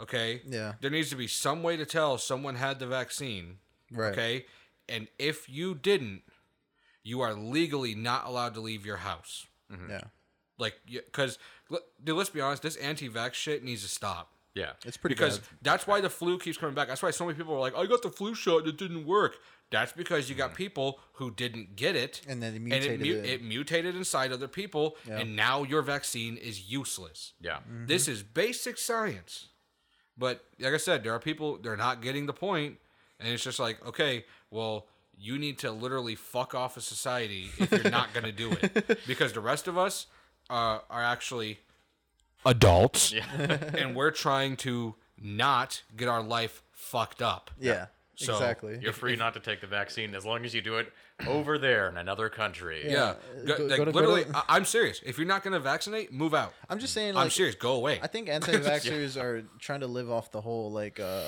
Okay. 0.00 0.42
Yeah. 0.46 0.74
There 0.80 0.90
needs 0.90 1.10
to 1.10 1.16
be 1.16 1.26
some 1.26 1.62
way 1.62 1.76
to 1.76 1.84
tell 1.84 2.18
someone 2.18 2.54
had 2.56 2.78
the 2.78 2.86
vaccine. 2.86 3.58
Right. 3.90 4.12
Okay. 4.12 4.46
And 4.88 5.08
if 5.18 5.48
you 5.48 5.74
didn't, 5.74 6.22
you 7.04 7.20
are 7.20 7.34
legally 7.34 7.94
not 7.94 8.26
allowed 8.26 8.54
to 8.54 8.60
leave 8.60 8.84
your 8.86 8.98
house. 8.98 9.46
Yeah. 9.88 10.02
Like, 10.58 10.74
because, 10.86 11.38
dude, 12.04 12.16
let's 12.16 12.30
be 12.30 12.40
honest, 12.40 12.62
this 12.62 12.76
anti-vax 12.76 13.34
shit 13.34 13.64
needs 13.64 13.82
to 13.82 13.88
stop. 13.88 14.32
Yeah. 14.54 14.72
It's 14.84 14.98
pretty 14.98 15.14
Because 15.14 15.38
bad. 15.38 15.48
that's 15.62 15.86
why 15.86 16.00
the 16.02 16.10
flu 16.10 16.38
keeps 16.38 16.58
coming 16.58 16.74
back. 16.74 16.88
That's 16.88 17.02
why 17.02 17.10
so 17.10 17.24
many 17.24 17.36
people 17.38 17.54
are 17.54 17.60
like, 17.60 17.74
I 17.74 17.86
got 17.86 18.02
the 18.02 18.10
flu 18.10 18.34
shot 18.34 18.58
and 18.60 18.68
it 18.68 18.76
didn't 18.76 19.06
work. 19.06 19.36
That's 19.70 19.92
because 19.92 20.28
you 20.28 20.34
got 20.34 20.54
people 20.54 21.00
who 21.14 21.30
didn't 21.30 21.74
get 21.76 21.96
it. 21.96 22.20
And 22.28 22.42
then 22.42 22.52
it 22.52 22.56
and 22.56 22.64
mutated 22.66 23.00
it, 23.00 23.04
mu- 23.06 23.18
it. 23.20 23.30
it 23.30 23.42
mutated 23.42 23.96
inside 23.96 24.30
other 24.30 24.48
people. 24.48 24.96
Yeah. 25.08 25.20
And 25.20 25.34
now 25.34 25.62
your 25.62 25.80
vaccine 25.80 26.36
is 26.36 26.70
useless. 26.70 27.32
Yeah. 27.40 27.56
Mm-hmm. 27.60 27.86
This 27.86 28.06
is 28.08 28.22
basic 28.22 28.76
science. 28.76 29.48
But 30.22 30.44
like 30.60 30.72
I 30.72 30.76
said, 30.76 31.02
there 31.02 31.12
are 31.12 31.18
people, 31.18 31.58
they're 31.60 31.76
not 31.76 32.00
getting 32.00 32.26
the 32.26 32.32
point, 32.32 32.78
And 33.18 33.28
it's 33.28 33.42
just 33.42 33.58
like, 33.58 33.84
okay, 33.84 34.24
well, 34.52 34.86
you 35.18 35.36
need 35.36 35.58
to 35.58 35.72
literally 35.72 36.14
fuck 36.14 36.54
off 36.54 36.76
of 36.76 36.84
society 36.84 37.50
if 37.58 37.72
you're 37.72 37.90
not 37.90 38.14
going 38.14 38.26
to 38.26 38.30
do 38.30 38.52
it. 38.52 39.00
Because 39.08 39.32
the 39.32 39.40
rest 39.40 39.66
of 39.66 39.76
us 39.76 40.06
uh, 40.48 40.78
are 40.88 41.02
actually 41.02 41.58
adults. 42.46 43.12
and 43.36 43.96
we're 43.96 44.12
trying 44.12 44.56
to 44.58 44.94
not 45.20 45.82
get 45.96 46.06
our 46.06 46.22
life 46.22 46.62
fucked 46.70 47.20
up. 47.20 47.50
Yeah, 47.58 47.86
So, 48.14 48.34
exactly. 48.34 48.78
You're 48.80 48.92
free 48.92 49.16
not 49.16 49.34
to 49.34 49.40
take 49.40 49.60
the 49.60 49.66
vaccine 49.66 50.14
as 50.14 50.24
long 50.24 50.44
as 50.44 50.54
you 50.54 50.62
do 50.62 50.76
it 50.76 50.92
over 51.26 51.58
there 51.58 51.88
in 51.88 51.96
another 51.96 52.28
country. 52.28 52.82
Yeah. 52.90 53.14
Go- 53.46 53.56
Go- 53.58 53.64
like, 53.66 53.76
go 53.78 53.84
to- 53.84 53.92
go 53.92 53.98
literally, 54.00 54.24
to- 54.24 54.36
I- 54.36 54.44
I'm 54.56 54.64
serious. 54.64 55.00
If 55.04 55.18
you're 55.18 55.26
not 55.26 55.42
going 55.42 55.52
to 55.52 55.60
vaccinate, 55.60 56.12
move 56.12 56.34
out. 56.34 56.52
I'm 56.68 56.78
just 56.78 56.92
saying, 56.94 57.16
I'm 57.16 57.30
serious. 57.30 57.54
Go 57.54 57.72
away. 57.74 58.00
I 58.02 58.06
think 58.06 58.28
anti-vaxxers 58.62 59.20
are 59.20 59.42
trying 59.58 59.80
to 59.80 59.86
live 59.86 60.10
off 60.10 60.30
the 60.32 60.40
whole 60.40 60.70
like 60.72 60.98
uh 61.00 61.22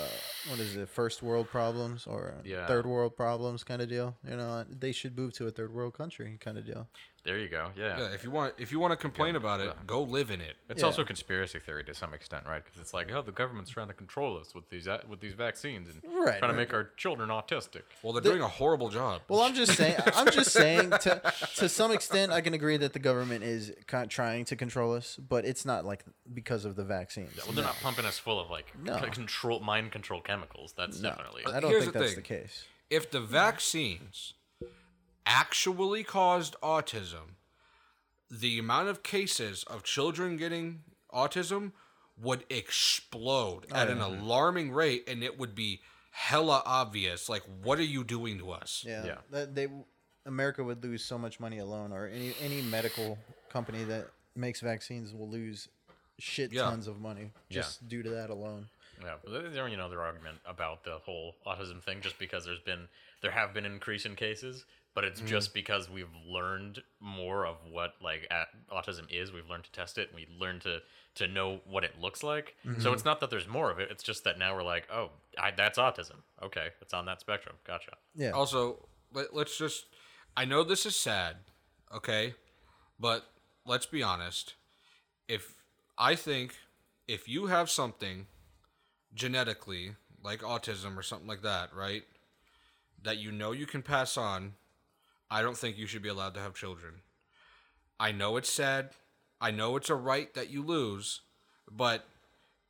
what 0.50 0.58
is 0.58 0.76
it, 0.76 0.88
first 0.88 1.22
world 1.22 1.48
problems 1.48 2.06
or 2.06 2.34
Yeah. 2.44 2.66
third 2.66 2.86
world 2.86 3.16
problems 3.16 3.64
kind 3.64 3.80
of 3.82 3.88
deal. 3.88 4.16
You 4.28 4.36
know, 4.36 4.64
they 4.68 4.92
should 4.92 5.16
move 5.16 5.32
to 5.34 5.46
a 5.46 5.50
third 5.50 5.72
world 5.72 5.94
country 5.96 6.36
kind 6.40 6.58
of 6.58 6.66
deal. 6.66 6.88
There 7.24 7.38
you 7.38 7.48
go. 7.48 7.70
Yeah. 7.74 7.98
yeah, 8.00 8.08
if 8.12 8.22
you 8.22 8.30
want, 8.30 8.52
if 8.58 8.70
you 8.70 8.78
want 8.78 8.90
to 8.92 8.98
complain 8.98 9.34
about 9.34 9.58
it, 9.60 9.72
go 9.86 10.02
live 10.02 10.30
in 10.30 10.42
it. 10.42 10.56
It's 10.68 10.80
Yeah. 10.82 10.86
also 10.88 11.04
conspiracy 11.04 11.58
theory 11.58 11.82
to 11.84 11.94
some 11.94 12.12
extent, 12.12 12.44
right? 12.46 12.62
Because 12.62 12.78
it's 12.78 12.92
like, 12.92 13.10
oh, 13.12 13.22
the 13.22 13.32
government's 13.32 13.70
trying 13.70 13.86
to 13.88 13.94
control 13.94 14.36
us 14.38 14.54
with 14.54 14.68
these 14.68 14.86
with 15.08 15.20
these 15.20 15.32
vaccines 15.32 15.88
and 15.88 16.02
Right, 16.04 16.38
trying 16.38 16.40
to 16.40 16.46
right. 16.48 16.56
make 16.56 16.74
our 16.74 16.90
children 16.98 17.30
autistic. 17.30 17.84
Well, 18.02 18.12
they're 18.12 18.20
doing 18.20 18.42
a 18.42 18.48
horrible 18.48 18.90
job. 18.90 19.22
Well, 19.28 19.40
I'm 19.40 19.54
just 19.54 19.73
saying. 19.74 19.96
I'm 20.14 20.30
just 20.30 20.50
saying. 20.52 20.90
To 20.90 21.32
to 21.56 21.68
some 21.68 21.92
extent, 21.92 22.32
I 22.32 22.40
can 22.40 22.54
agree 22.54 22.76
that 22.76 22.92
the 22.92 22.98
government 22.98 23.44
is 23.44 23.72
kind 23.86 24.10
trying 24.10 24.44
to 24.46 24.56
control 24.56 24.94
us, 24.94 25.16
but 25.16 25.44
it's 25.44 25.64
not 25.64 25.84
like 25.84 26.04
because 26.32 26.64
of 26.64 26.76
the 26.76 26.84
vaccines. 26.84 27.30
Well, 27.44 27.54
they're 27.54 27.64
not 27.64 27.76
pumping 27.82 28.04
us 28.04 28.18
full 28.18 28.40
of 28.40 28.50
like 28.50 28.72
No. 28.82 28.98
c- 29.00 29.06
control 29.10 29.60
mind 29.60 29.92
control 29.92 30.20
chemicals. 30.20 30.74
That's 30.76 31.00
No, 31.00 31.10
definitely. 31.10 31.42
I 31.46 31.60
don't 31.60 31.70
Here's 31.70 31.84
think 31.84 31.92
the 31.94 31.98
that's 32.00 32.12
thing. 32.14 32.22
the 32.22 32.28
case. 32.28 32.64
if 32.90 33.10
the 33.10 33.20
vaccines 33.20 34.34
actually 35.26 36.04
caused 36.04 36.56
autism, 36.62 37.36
the 38.30 38.58
amount 38.58 38.88
of 38.88 39.02
cases 39.02 39.64
of 39.68 39.82
children 39.82 40.36
getting 40.36 40.80
autism 41.12 41.72
would 42.16 42.44
explode 42.50 43.66
oh, 43.72 43.76
at 43.76 43.88
an 43.90 44.00
alarming 44.00 44.70
rate, 44.72 45.04
and 45.08 45.22
it 45.24 45.38
would 45.38 45.54
be 45.54 45.80
hella 46.14 46.62
obvious. 46.64 47.28
Like, 47.28 47.42
what 47.64 47.78
are 47.80 47.82
you 47.84 48.04
doing 48.04 48.38
to 48.38 48.52
us? 48.52 48.84
Yeah, 48.86 49.04
Yeah. 49.04 49.16
That 49.30 49.54
they 49.54 49.66
America 50.24 50.62
would 50.62 50.82
lose 50.82 51.04
so 51.04 51.18
much 51.18 51.40
money 51.40 51.58
alone, 51.58 51.92
or 51.92 52.06
any 52.06 52.34
any 52.40 52.62
medical 52.62 53.18
company 53.50 53.82
that 53.84 54.06
makes 54.36 54.60
vaccines 54.60 55.12
will 55.12 55.28
lose 55.28 55.68
shit 56.18 56.52
Yeah. 56.52 56.62
tons 56.62 56.86
of 56.86 57.00
money 57.00 57.32
just 57.50 57.86
due 57.88 58.02
to 58.04 58.10
that 58.10 58.30
alone. 58.30 58.68
Yeah, 59.02 59.16
but 59.24 59.52
there, 59.52 59.66
you 59.68 59.76
know, 59.76 59.90
their 59.90 60.00
argument 60.02 60.38
about 60.46 60.84
the 60.84 60.98
whole 60.98 61.34
autism 61.44 61.82
thing, 61.82 62.00
just 62.00 62.18
because 62.18 62.44
there's 62.44 62.60
been 62.60 62.88
there 63.20 63.32
have 63.32 63.52
been 63.52 63.66
increase 63.66 64.06
in 64.06 64.14
cases, 64.14 64.64
but 64.94 65.04
it's 65.04 65.20
mm. 65.20 65.26
just 65.26 65.54
because 65.54 65.90
we've 65.90 66.14
learned 66.26 66.80
more 67.00 67.46
of 67.46 67.56
what 67.70 67.94
like 68.02 68.26
at, 68.30 68.48
autism 68.72 69.06
is. 69.10 69.32
We've 69.32 69.48
learned 69.48 69.64
to 69.64 69.72
test 69.72 69.98
it. 69.98 70.08
and 70.08 70.16
We 70.16 70.26
learned 70.38 70.62
to 70.62 70.80
to 71.16 71.28
know 71.28 71.60
what 71.68 71.84
it 71.84 72.00
looks 72.00 72.22
like. 72.22 72.56
So 72.64 72.70
mm-hmm. 72.70 72.94
it's 72.94 73.04
not 73.04 73.20
that 73.20 73.30
there's 73.30 73.46
more 73.48 73.70
of 73.70 73.78
it. 73.78 73.88
It's 73.90 74.02
just 74.02 74.24
that 74.24 74.38
now 74.38 74.54
we're 74.56 74.64
like, 74.64 74.88
oh, 74.92 75.10
I, 75.38 75.52
that's 75.52 75.78
autism. 75.78 76.16
Okay, 76.42 76.68
it's 76.80 76.92
on 76.92 77.06
that 77.06 77.20
spectrum. 77.20 77.56
Gotcha. 77.64 77.92
Yeah. 78.16 78.30
Also, 78.30 78.86
let, 79.12 79.34
let's 79.34 79.56
just. 79.56 79.86
I 80.36 80.44
know 80.44 80.64
this 80.64 80.86
is 80.86 80.96
sad, 80.96 81.36
okay? 81.94 82.34
But 82.98 83.24
let's 83.64 83.86
be 83.86 84.02
honest. 84.02 84.54
If 85.28 85.54
I 85.96 86.16
think 86.16 86.56
if 87.06 87.28
you 87.28 87.46
have 87.46 87.70
something 87.70 88.26
genetically, 89.14 89.94
like 90.22 90.40
autism 90.40 90.96
or 90.96 91.02
something 91.02 91.28
like 91.28 91.42
that, 91.42 91.74
right? 91.74 92.02
That 93.02 93.18
you 93.18 93.30
know 93.30 93.52
you 93.52 93.66
can 93.66 93.82
pass 93.82 94.16
on, 94.16 94.54
I 95.34 95.42
don't 95.42 95.56
think 95.56 95.76
you 95.76 95.88
should 95.88 96.02
be 96.02 96.08
allowed 96.08 96.34
to 96.34 96.40
have 96.40 96.54
children. 96.54 96.94
I 97.98 98.12
know 98.12 98.36
it's 98.36 98.52
sad. 98.52 98.90
I 99.40 99.50
know 99.50 99.74
it's 99.74 99.90
a 99.90 99.96
right 99.96 100.32
that 100.34 100.48
you 100.48 100.62
lose, 100.62 101.22
but 101.68 102.04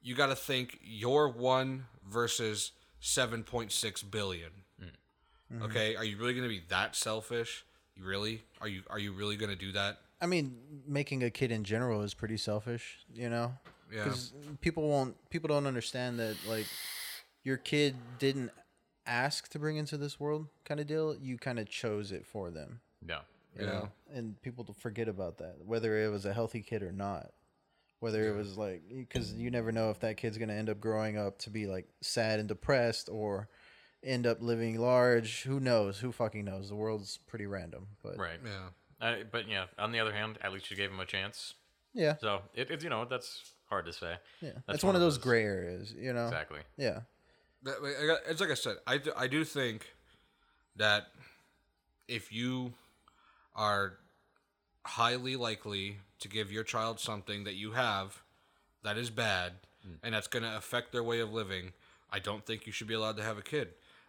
you 0.01 0.15
got 0.15 0.29
to 0.29 0.35
think 0.35 0.79
you're 0.83 1.29
one 1.29 1.85
versus 2.09 2.73
7.6 3.03 4.11
billion. 4.11 4.51
Mm-hmm. 4.81 5.63
Okay, 5.63 5.95
are 5.95 6.05
you 6.05 6.17
really 6.17 6.33
going 6.33 6.45
to 6.45 6.49
be 6.49 6.63
that 6.71 6.97
selfish? 6.97 7.67
You 7.97 8.05
really? 8.05 8.41
Are 8.63 8.69
you 8.69 8.83
are 8.89 8.99
you 8.99 9.13
really 9.13 9.37
going 9.37 9.51
to 9.51 9.59
do 9.59 9.73
that? 9.73 9.99
I 10.23 10.27
mean, 10.27 10.57
making 10.87 11.23
a 11.23 11.29
kid 11.29 11.53
in 11.53 11.65
general 11.65 12.01
is 12.01 12.15
pretty 12.15 12.39
selfish, 12.39 12.97
you 13.15 13.29
know. 13.29 13.53
Yeah. 13.93 14.05
Because 14.05 14.33
people 14.63 14.89
won't. 14.89 15.17
People 15.29 15.49
don't 15.49 15.67
understand 15.67 16.19
that 16.19 16.37
like 16.49 16.65
your 17.43 17.59
kid 17.59 17.95
didn't 18.19 18.53
ask 19.07 19.49
to 19.51 19.59
bring 19.59 19.77
into 19.77 19.97
this 19.97 20.19
world, 20.19 20.49
kind 20.65 20.81
of 20.81 20.87
deal. 20.87 21.17
You 21.21 21.37
kind 21.39 21.59
of 21.59 21.69
chose 21.69 22.13
it 22.13 22.27
for 22.27 22.51
them. 22.51 22.81
Yeah. 23.07 23.21
you 23.59 23.67
know 23.67 23.89
and 24.13 24.41
people 24.43 24.67
forget 24.81 25.09
about 25.09 25.39
that 25.39 25.57
whether 25.65 26.03
it 26.03 26.09
was 26.11 26.25
a 26.25 26.33
healthy 26.33 26.61
kid 26.63 26.83
or 26.83 26.91
not 26.91 27.31
whether 28.01 28.27
it 28.29 28.35
was 28.37 28.57
like 28.59 28.83
because 28.89 29.33
you 29.35 29.49
never 29.51 29.71
know 29.71 29.91
if 29.91 30.01
that 30.01 30.17
kid's 30.17 30.39
going 30.39 30.49
to 30.49 30.55
end 30.55 30.69
up 30.69 30.81
growing 30.81 31.17
up 31.19 31.39
to 31.39 31.51
be 31.51 31.67
like 31.67 31.87
sad 32.03 32.41
and 32.41 32.49
depressed 32.49 33.09
or 33.13 33.49
end 34.03 34.27
up 34.27 34.39
living 34.43 34.81
large 34.81 35.43
who 35.45 35.61
knows 35.61 36.01
who 36.01 36.11
fucking 36.11 36.45
knows 36.45 36.69
the 36.69 36.75
world's 36.75 37.19
pretty 37.29 37.47
random 37.47 37.87
but 38.03 38.17
Right. 38.19 38.41
Yeah. 38.45 39.07
Uh, 39.07 39.17
but 39.31 39.49
yeah, 39.49 39.67
on 39.79 39.93
the 39.93 40.01
other 40.01 40.13
hand, 40.13 40.39
at 40.43 40.53
least 40.53 40.71
you 40.71 40.77
gave 40.77 40.91
him 40.91 40.99
a 41.01 41.07
chance. 41.07 41.55
yeah 41.93 42.17
So 42.17 42.41
it, 42.55 42.71
it's 42.71 42.83
you 42.83 42.91
know 42.91 43.05
that's 43.05 43.53
hard 43.69 43.85
to 43.87 43.93
say. 43.93 44.17
yeah 44.41 44.51
That's 44.55 44.65
that's 44.67 44.85
one 44.85 44.95
of 44.97 45.01
those 45.01 45.19
gray 45.19 45.45
areas 45.45 45.93
you 45.97 46.13
know 46.13 46.25
Exactly. 46.27 46.61
yeah 46.77 46.91
That- 46.91 46.95
I 46.95 46.95
got- 46.95 47.05
It's 47.65 48.41
like 48.41 48.51
I 48.51 48.55
said. 48.55 48.77
I 48.87 48.99
do, 48.99 49.13
I 49.17 49.27
do 49.27 49.45
think 49.45 49.87
that 50.77 51.09
if 52.09 52.33
you 52.33 52.75
are 53.55 53.95
highly 54.85 55.37
likely 55.37 55.99
to 56.21 56.29
give 56.29 56.53
your 56.53 56.65
child 56.65 57.01
something 57.01 57.45
that 57.45 57.55
you 57.55 57.73
have 57.73 58.23
that 58.83 58.99
is 58.99 59.11
bad 59.11 59.53
hmm. 59.83 59.95
and 60.03 60.15
that's 60.15 60.27
going 60.27 60.43
to 60.43 60.57
affect 60.57 60.93
their 60.93 61.03
way 61.03 61.21
of 61.21 61.33
living, 61.33 61.73
I 62.11 62.19
don't 62.19 62.45
think 62.45 62.67
you 62.67 62.73
should 62.73 62.87
be 62.87 62.95
allowed 62.95 63.17
to 63.17 63.23
have 63.23 63.39
a 63.39 63.43
kid. 63.43 63.69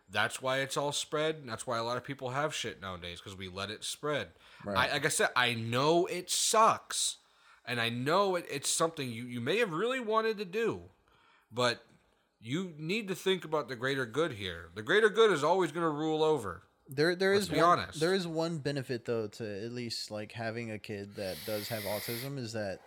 That's 0.09 0.41
why 0.41 0.59
it's 0.59 0.77
all 0.77 0.91
spread. 0.91 1.37
And 1.37 1.49
that's 1.49 1.65
why 1.65 1.77
a 1.77 1.83
lot 1.83 1.97
of 1.97 2.03
people 2.03 2.29
have 2.29 2.53
shit 2.53 2.81
nowadays 2.81 3.19
because 3.19 3.37
we 3.37 3.47
let 3.47 3.69
it 3.69 3.83
spread. 3.83 4.27
I, 4.67 4.91
like 4.91 5.05
I 5.05 5.09
said, 5.09 5.29
I 5.35 5.53
know 5.53 6.05
it 6.05 6.29
sucks, 6.29 7.17
and 7.65 7.79
I 7.79 7.89
know 7.89 8.35
it, 8.35 8.45
it's 8.49 8.69
something 8.69 9.09
you, 9.09 9.25
you 9.25 9.41
may 9.41 9.57
have 9.57 9.71
really 9.71 9.99
wanted 9.99 10.37
to 10.39 10.45
do, 10.45 10.81
but 11.51 11.83
you 12.45 12.73
need 12.77 13.07
to 13.07 13.15
think 13.15 13.43
about 13.45 13.67
the 13.69 13.75
greater 13.75 14.05
good 14.05 14.33
here. 14.33 14.69
The 14.75 14.81
greater 14.83 15.09
good 15.09 15.31
is 15.31 15.43
always 15.43 15.71
going 15.71 15.83
to 15.85 15.89
rule 15.89 16.23
over. 16.23 16.63
There, 16.87 17.15
there 17.15 17.33
Let's 17.33 17.45
is 17.45 17.49
be 17.49 17.57
one, 17.57 17.79
honest. 17.79 17.99
There 17.99 18.13
is 18.13 18.27
one 18.27 18.59
benefit 18.59 19.05
though 19.05 19.27
to 19.27 19.65
at 19.65 19.71
least 19.71 20.11
like 20.11 20.31
having 20.31 20.69
a 20.71 20.77
kid 20.77 21.15
that 21.15 21.35
does 21.45 21.67
have 21.69 21.81
autism 21.83 22.37
is 22.37 22.53
that 22.53 22.79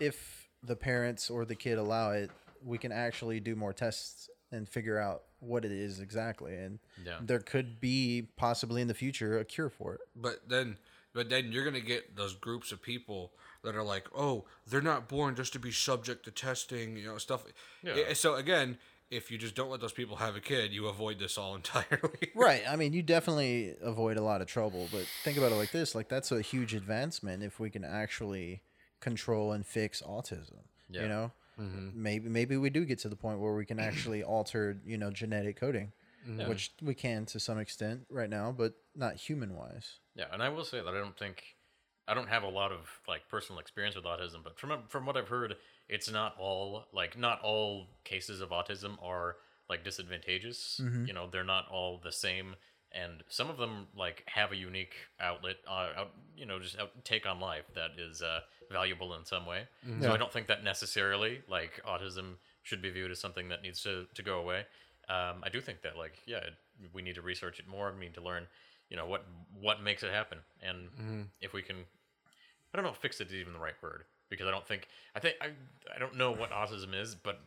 if 0.00 0.48
the 0.62 0.74
parents 0.76 1.28
or 1.28 1.44
the 1.44 1.54
kid 1.54 1.76
allow 1.76 2.12
it, 2.12 2.30
we 2.64 2.78
can 2.78 2.92
actually 2.92 3.40
do 3.40 3.54
more 3.54 3.74
tests 3.74 4.30
and 4.52 4.66
figure 4.68 4.98
out 4.98 5.24
what 5.40 5.64
it 5.64 5.72
is 5.72 5.98
exactly, 6.00 6.54
and 6.54 6.78
Yeah. 7.04 7.18
there 7.20 7.40
could 7.40 7.80
be 7.80 8.28
possibly 8.36 8.80
in 8.80 8.88
the 8.88 8.94
future 8.94 9.38
a 9.38 9.44
cure 9.44 9.68
for 9.68 9.94
it. 9.96 10.00
But 10.14 10.48
then, 10.48 10.78
but 11.12 11.28
then 11.28 11.50
you're 11.52 11.64
gonna 11.64 11.80
get 11.80 12.16
those 12.16 12.34
groups 12.34 12.70
of 12.72 12.80
people 12.80 13.32
that 13.64 13.74
are 13.74 13.82
like, 13.82 14.06
oh, 14.14 14.44
they're 14.66 14.80
not 14.80 15.08
born 15.08 15.34
just 15.34 15.52
to 15.54 15.58
be 15.58 15.72
subject 15.72 16.24
to 16.24 16.30
testing, 16.30 16.96
you 16.96 17.06
know, 17.06 17.18
stuff. 17.18 17.44
Yeah. 17.82 17.94
Eh, 17.94 18.14
So 18.14 18.34
again, 18.36 18.78
if 19.12 19.30
you 19.30 19.36
just 19.36 19.54
don't 19.54 19.70
let 19.70 19.80
those 19.80 19.92
people 19.92 20.16
have 20.16 20.36
a 20.36 20.40
kid, 20.40 20.72
you 20.72 20.86
avoid 20.86 21.18
this 21.18 21.36
all 21.36 21.54
entirely. 21.62 22.32
Right. 22.34 22.62
I 22.68 22.76
mean, 22.76 22.92
you 22.92 23.02
definitely 23.02 23.74
avoid 23.82 24.16
a 24.16 24.22
lot 24.22 24.40
of 24.40 24.48
trouble, 24.48 24.88
but 24.90 25.06
think 25.22 25.36
about 25.36 25.52
it 25.52 25.56
like 25.56 25.70
this: 25.70 25.94
like 25.94 26.08
that's 26.08 26.32
a 26.32 26.40
huge 26.40 26.74
advancement 26.74 27.42
if 27.42 27.60
we 27.60 27.70
can 27.70 27.84
actually 27.84 28.62
control 29.00 29.52
and 29.52 29.64
fix 29.64 30.02
autism. 30.02 30.64
Yeah. 30.88 31.02
You 31.02 31.08
know, 31.08 31.32
mm-hmm. 31.60 32.02
maybe 32.02 32.28
maybe 32.28 32.56
we 32.56 32.70
do 32.70 32.84
get 32.84 32.98
to 33.00 33.08
the 33.08 33.16
point 33.16 33.38
where 33.38 33.54
we 33.54 33.66
can 33.66 33.78
actually 33.88 34.24
alter, 34.24 34.78
you 34.84 34.96
know, 34.96 35.10
genetic 35.10 35.60
coding, 35.60 35.92
which 36.46 36.72
we 36.80 36.94
can 36.94 37.26
to 37.26 37.38
some 37.38 37.58
extent 37.58 38.06
right 38.10 38.30
now, 38.30 38.52
but 38.56 38.74
not 38.96 39.16
human 39.16 39.54
wise. 39.54 39.98
Yeah, 40.14 40.26
and 40.32 40.42
I 40.42 40.48
will 40.48 40.64
say 40.64 40.78
that 40.78 40.88
I 40.88 40.98
don't 40.98 41.18
think 41.18 41.56
I 42.08 42.14
don't 42.14 42.28
have 42.28 42.42
a 42.42 42.48
lot 42.48 42.72
of 42.72 43.00
like 43.06 43.28
personal 43.28 43.60
experience 43.60 43.94
with 43.94 44.04
autism, 44.04 44.42
but 44.42 44.58
from 44.58 44.72
from 44.88 45.06
what 45.06 45.16
I've 45.16 45.28
heard, 45.28 45.56
it's 45.92 46.10
not 46.10 46.34
all 46.38 46.86
like 46.92 47.18
not 47.18 47.40
all 47.42 47.86
cases 48.04 48.40
of 48.40 48.48
autism 48.50 48.96
are 49.02 49.36
like 49.68 49.84
disadvantageous. 49.84 50.80
You 51.06 51.12
know, 51.12 51.28
they're 51.30 51.44
not 51.44 51.68
all 51.70 52.00
the 52.02 52.10
same, 52.12 52.56
and 52.92 53.22
some 53.28 53.50
of 53.50 53.58
them 53.58 53.86
like 53.96 54.24
have 54.26 54.52
a 54.52 54.56
unique 54.56 54.94
outlet, 55.20 55.56
uh, 55.68 55.88
out, 56.00 56.10
you 56.36 56.46
know, 56.46 56.58
just 56.58 56.78
out, 56.78 56.90
take 57.04 57.26
on 57.26 57.40
life 57.40 57.64
that 57.74 57.90
is 57.98 58.22
uh, 58.22 58.40
valuable 58.70 59.14
in 59.14 59.24
some 59.24 59.44
way. 59.46 59.68
So 60.00 60.08
I 60.14 60.16
don't 60.16 60.32
think 60.32 60.46
that 60.48 60.64
necessarily 60.64 61.42
like 61.48 61.80
autism 61.86 62.36
should 62.62 62.80
be 62.82 62.90
viewed 62.90 63.10
as 63.10 63.20
something 63.20 63.48
that 63.50 63.62
needs 63.62 63.82
to 63.82 64.06
to 64.14 64.22
go 64.22 64.38
away. 64.38 64.60
Um, 65.08 65.42
I 65.42 65.50
do 65.52 65.60
think 65.60 65.82
that 65.82 65.96
like 65.98 66.14
yeah, 66.26 66.38
it, 66.38 66.54
we 66.94 67.02
need 67.02 67.16
to 67.16 67.22
research 67.22 67.58
it 67.60 67.68
more. 67.68 67.92
We 67.92 68.06
need 68.06 68.14
to 68.14 68.22
learn, 68.22 68.46
you 68.88 68.96
know, 68.96 69.06
what 69.06 69.26
what 69.60 69.82
makes 69.82 70.02
it 70.02 70.10
happen, 70.10 70.38
and 70.62 70.88
if 71.40 71.52
we 71.52 71.60
can, 71.62 71.76
I 72.72 72.76
don't 72.76 72.84
know 72.84 72.92
if 72.92 72.96
fix 72.96 73.20
it 73.20 73.28
is 73.28 73.34
even 73.34 73.52
the 73.52 73.58
right 73.58 73.74
word 73.82 74.04
because 74.32 74.46
I 74.46 74.50
don't 74.50 74.66
think 74.66 74.88
I 75.14 75.20
think 75.20 75.36
I 75.40 75.50
I 75.94 75.98
don't 75.98 76.16
know 76.16 76.32
what 76.32 76.50
autism 76.50 76.94
is, 77.00 77.14
but 77.14 77.38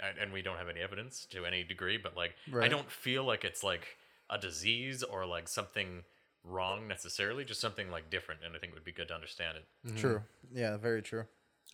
and- 0.00 0.18
and 0.18 0.32
we 0.32 0.42
don't 0.42 0.56
have 0.56 0.68
any 0.68 0.80
evidence 0.80 1.26
to 1.30 1.44
any 1.46 1.62
degree, 1.62 1.96
but 1.98 2.16
like 2.16 2.34
I 2.60 2.68
don't 2.68 2.90
feel 2.90 3.24
like 3.24 3.44
it's 3.44 3.62
like 3.62 3.96
a 4.28 4.38
disease 4.38 5.02
or 5.02 5.24
like 5.26 5.48
something 5.48 6.04
wrong 6.44 6.88
necessarily, 6.88 7.44
just 7.44 7.60
something 7.60 7.90
like 7.90 8.08
different, 8.10 8.40
and 8.44 8.56
I 8.56 8.58
think 8.58 8.72
it 8.72 8.76
would 8.76 8.84
be 8.84 8.92
good 8.92 9.08
to 9.08 9.14
understand 9.14 9.58
it. 9.58 9.64
Mm-hmm. 9.86 9.96
True. 9.98 10.22
Yeah. 10.52 10.76
Very 10.78 11.02
true. 11.02 11.24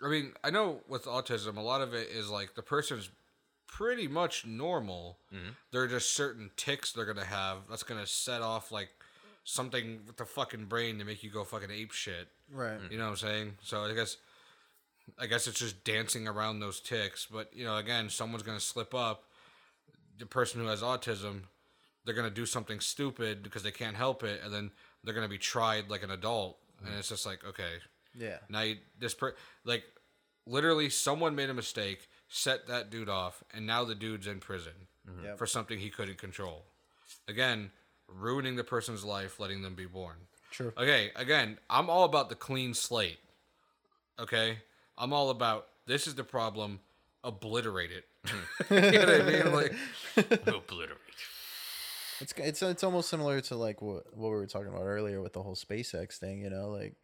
I 0.05 0.09
mean, 0.09 0.33
I 0.45 0.51
know 0.51 0.81
with 0.89 1.05
autism, 1.05 1.57
a 1.57 1.61
lot 1.61 1.81
of 1.81 1.95
it 1.95 2.09
is 2.09 2.29
like 2.29 2.55
the 2.55 2.63
person's 2.63 3.09
pretty 3.69 4.09
much 4.09 4.45
normal. 4.45 5.19
Mm-hmm. 5.33 5.51
There 5.71 5.83
are 5.83 5.89
just 5.89 6.15
certain 6.15 6.51
ticks 6.57 6.93
they're 6.93 7.05
gonna 7.07 7.25
have 7.25 7.59
that's 7.71 7.83
gonna 7.85 8.07
set 8.07 8.43
off 8.43 8.71
like 8.73 8.89
something 9.45 10.01
with 10.07 10.17
the 10.17 10.25
fucking 10.25 10.65
brain 10.65 10.99
to 10.99 11.05
make 11.05 11.23
you 11.23 11.31
go 11.31 11.45
fucking 11.45 11.71
ape 11.71 11.93
shit. 11.93 12.29
Right. 12.53 12.79
You 12.91 12.99
know 12.99 13.05
what 13.05 13.11
I'm 13.11 13.17
saying? 13.17 13.53
So 13.63 13.85
I 13.85 13.95
guess 13.95 14.17
I 15.19 15.27
guess 15.27 15.47
it's 15.47 15.59
just 15.59 15.85
dancing 15.85 16.29
around 16.29 16.61
those 16.61 16.81
ticks. 16.81 17.27
But 17.31 17.55
you 17.55 17.65
know, 17.65 17.77
again, 17.77 18.11
someone's 18.11 18.43
gonna 18.43 18.61
slip 18.61 18.95
up. 18.95 19.25
The 20.19 20.27
person 20.27 20.61
who 20.61 20.67
has 20.67 20.83
autism, 20.83 21.43
they're 22.05 22.15
gonna 22.15 22.31
do 22.31 22.47
something 22.47 22.81
stupid 22.81 23.43
because 23.43 23.63
they 23.63 23.71
can't 23.71 23.97
help 23.97 24.23
it, 24.23 24.41
and 24.45 24.53
then 24.53 24.71
they're 25.05 25.15
gonna 25.15 25.29
be 25.29 25.39
tried 25.39 25.89
like 25.89 26.03
an 26.03 26.11
adult. 26.11 26.59
And 26.85 26.95
it's 26.99 27.09
just 27.09 27.25
like, 27.25 27.43
okay, 27.45 27.79
Yeah. 28.15 28.37
now 28.51 28.61
you, 28.61 28.77
this 28.99 29.15
per 29.15 29.35
like 29.65 29.85
literally 30.47 30.91
someone 30.91 31.35
made 31.35 31.51
a 31.51 31.55
mistake, 31.55 32.09
set 32.29 32.67
that 32.67 32.91
dude 32.91 33.09
off, 33.09 33.43
and 33.55 33.67
now 33.67 33.85
the 33.85 33.95
dude's 33.95 34.27
in 34.27 34.41
prison 34.41 34.73
mm-hmm. 35.09 35.25
Yep. 35.25 35.39
for 35.39 35.47
something 35.47 35.79
he 35.79 35.91
couldn't 35.91 36.19
control. 36.19 36.65
Again, 37.29 37.71
ruining 38.09 38.57
the 38.57 38.65
person's 38.65 39.05
life, 39.05 39.41
letting 39.41 39.63
them 39.63 39.75
be 39.75 39.87
born. 39.87 40.17
True. 40.51 40.73
Okay, 40.79 41.11
again, 41.17 41.59
I'm 41.69 41.91
all 41.91 42.05
about 42.05 42.29
the 42.29 42.35
clean 42.35 42.75
slate. 42.75 43.19
Okay? 44.19 44.59
I'm 44.99 45.13
all 45.13 45.31
about 45.31 45.69
this 45.87 46.07
is 46.07 46.15
the 46.15 46.25
problem, 46.25 46.81
obliterate 47.23 47.91
it. 47.91 48.05
you 48.71 48.99
know 48.99 49.07
what 49.07 49.21
I 49.21 49.25
mean? 49.25 49.53
Like 49.53 49.73
Obliterate. 50.47 51.01
It's 52.21 52.33
it's 52.37 52.63
it's 52.63 52.85
almost 52.85 53.11
similar 53.11 53.41
to 53.43 53.57
like 53.57 53.83
what 53.83 54.17
what 54.17 54.31
we 54.31 54.37
were 54.37 54.47
talking 54.47 54.69
about 54.69 54.85
earlier 54.85 55.21
with 55.21 55.35
the 55.35 55.43
whole 55.43 55.55
SpaceX 55.57 56.17
thing. 56.17 56.41
You 56.41 56.51
know, 56.51 56.69
like 56.71 56.95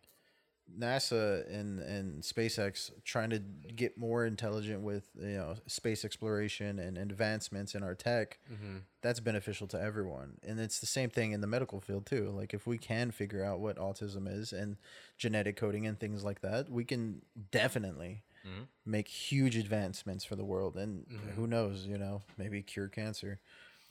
NASA 0.79 1.49
and 1.53 1.79
and 1.81 2.23
SpaceX 2.23 2.91
trying 3.05 3.31
to 3.31 3.39
get 3.39 3.97
more 3.99 4.25
intelligent 4.27 4.83
with 4.83 5.09
you 5.19 5.37
know 5.37 5.55
space 5.67 6.05
exploration 6.05 6.79
and 6.79 6.99
advancements 6.99 7.75
in 7.75 7.83
our 7.83 7.95
tech. 7.95 8.39
Mm-hmm. 8.53 8.79
That's 9.03 9.21
beneficial 9.21 9.67
to 9.69 9.81
everyone, 9.81 10.39
and 10.47 10.61
it's 10.61 10.79
the 10.79 10.87
same 10.87 11.11
thing 11.11 11.33
in 11.33 11.41
the 11.41 11.47
medical 11.47 11.81
field 11.81 12.07
too. 12.07 12.31
Like 12.31 12.55
if 12.55 12.67
we 12.67 12.79
can 12.79 13.11
figure 13.11 13.45
out 13.45 13.61
what 13.61 13.77
autism 13.77 14.27
is 14.29 14.53
and 14.53 14.77
genetic 15.19 15.57
coding 15.57 15.87
and 15.87 15.99
things 15.99 16.25
like 16.25 16.41
that, 16.41 16.71
we 16.71 16.85
can 16.85 17.23
definitely. 17.51 18.23
Mm-hmm. 18.45 18.63
Make 18.85 19.07
huge 19.07 19.57
advancements 19.57 20.25
for 20.25 20.35
the 20.35 20.45
world, 20.45 20.77
and 20.77 21.07
mm-hmm. 21.07 21.31
who 21.37 21.47
knows, 21.47 21.87
you 21.87 21.97
know, 21.97 22.23
maybe 22.37 22.61
cure 22.61 22.89
cancer 22.89 23.39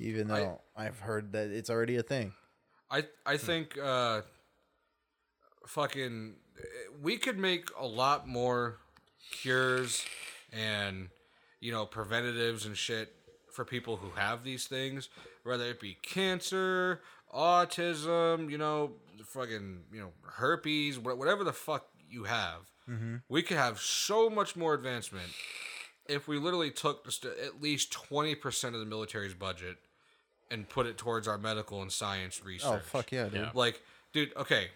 even 0.02 0.28
though 0.28 0.60
I, 0.76 0.86
have 0.86 1.00
heard 1.00 1.34
that 1.34 1.50
it's 1.50 1.70
already 1.70 1.96
a 1.98 2.04
thing. 2.04 2.34
I 2.90 3.06
I 3.26 3.38
hmm. 3.38 3.46
think 3.46 3.78
uh 3.78 4.22
fucking 5.66 6.36
we 7.02 7.18
could 7.18 7.38
make 7.38 7.70
a 7.80 7.86
lot 7.86 8.28
more 8.28 8.78
cures 9.32 10.06
and 10.52 11.10
you 11.60 11.72
know 11.72 11.86
preventatives 11.86 12.66
and 12.66 12.78
shit 12.78 13.14
for 13.52 13.66
people 13.66 13.98
who 13.98 14.10
have 14.12 14.44
these 14.44 14.66
things 14.66 15.10
whether 15.44 15.66
it 15.66 15.80
be 15.80 15.98
cancer 16.02 17.02
autism 17.34 18.50
you 18.50 18.58
know 18.58 18.92
fucking 19.26 19.80
you 19.94 20.00
know 20.00 20.12
herpes 20.24 21.00
whatever 21.00 21.44
the 21.44 21.54
fuck 21.54 21.88
you 22.10 22.26
have 22.26 22.72
mm-hmm. 22.90 23.18
we 23.30 23.42
could 23.42 23.58
have 23.58 23.80
so 23.80 24.30
much 24.30 24.56
more 24.56 24.74
advancement 24.74 25.30
if 26.08 26.28
we 26.28 26.38
literally 26.38 26.72
took 26.72 27.06
just 27.06 27.26
at 27.26 27.62
least 27.62 27.96
20% 28.10 28.64
of 28.66 28.74
the 28.74 28.86
military's 28.86 29.34
budget 29.34 29.78
and 30.50 30.68
put 30.68 30.86
it 30.86 30.98
towards 30.98 31.28
our 31.28 31.38
medical 31.38 31.82
and 31.82 31.92
science 31.92 32.42
oh, 32.44 32.48
research 32.48 32.70
Oh 32.70 32.80
fuck 32.80 33.12
yeah, 33.12 33.26
dude! 33.26 33.34
Yeah. 33.36 33.50
like, 33.54 33.82
dude, 34.14 34.36
okay. 34.36 34.68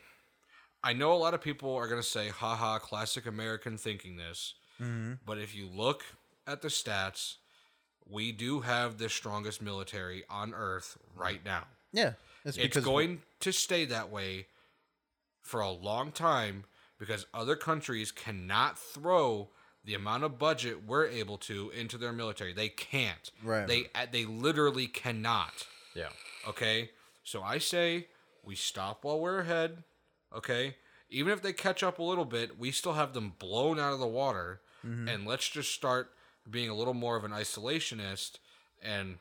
I 0.86 0.94
know 0.94 1.14
a 1.14 1.18
lot 1.18 1.34
of 1.34 1.42
people 1.42 1.76
are 1.76 1.88
gonna 1.88 2.04
say, 2.04 2.30
haha, 2.30 2.78
classic 2.78 3.26
American 3.26 3.78
thinking 3.78 4.16
this. 4.16 4.54
Mm-hmm. 4.82 5.14
But 5.26 5.40
if 5.40 5.56
you 5.56 5.68
look 5.68 6.04
at 6.46 6.62
the 6.62 6.68
stats, 6.68 7.36
we 8.08 8.32
do 8.32 8.62
have 8.62 8.98
the 8.98 9.10
strongest 9.10 9.62
military 9.62 10.24
on 10.30 10.54
earth 10.54 10.98
right 11.16 11.44
now. 11.44 11.64
Yeah, 11.92 12.14
it's 12.44 12.58
It's 12.58 12.78
going 12.78 13.22
to 13.40 13.52
stay 13.52 13.86
that 13.86 14.12
way 14.12 14.48
for 15.42 15.60
a 15.60 15.72
long 15.72 16.12
time 16.12 16.66
because 17.00 17.26
other 17.34 17.56
countries 17.56 18.12
cannot 18.12 18.78
throw 18.78 19.50
the 19.84 19.94
amount 19.94 20.24
of 20.24 20.40
budget 20.40 20.86
we're 20.86 21.08
able 21.08 21.38
to 21.38 21.72
into 21.72 21.98
their 21.98 22.12
military. 22.12 22.54
They 22.54 22.70
can't. 22.70 23.32
Right. 23.44 23.68
They 23.68 23.86
uh, 23.96 24.08
they 24.12 24.26
literally 24.26 24.88
cannot. 24.88 25.68
Yeah. 25.96 26.10
Okay? 26.48 26.92
So 27.24 27.42
I 27.42 27.58
say 27.58 28.08
we 28.44 28.56
stop 28.56 29.04
while 29.04 29.20
we're 29.20 29.40
ahead. 29.40 29.84
Okay? 30.36 30.76
Even 31.10 31.32
if 31.34 31.42
they 31.42 31.54
catch 31.54 31.84
up 31.84 32.00
a 32.00 32.04
little 32.04 32.26
bit, 32.26 32.60
we 32.60 32.72
still 32.72 32.94
have 32.94 33.14
them 33.14 33.34
blown 33.40 33.80
out 33.80 33.94
of 33.94 34.00
the 34.00 34.08
water. 34.08 34.62
Mm-hmm. 34.86 35.08
And 35.08 35.26
let's 35.28 35.48
just 35.50 35.72
start 35.72 36.12
being 36.50 36.70
a 36.70 36.76
little 36.76 36.94
more 36.94 37.16
of 37.16 37.24
an 37.24 37.32
isolationist 37.32 38.38
and, 38.84 39.18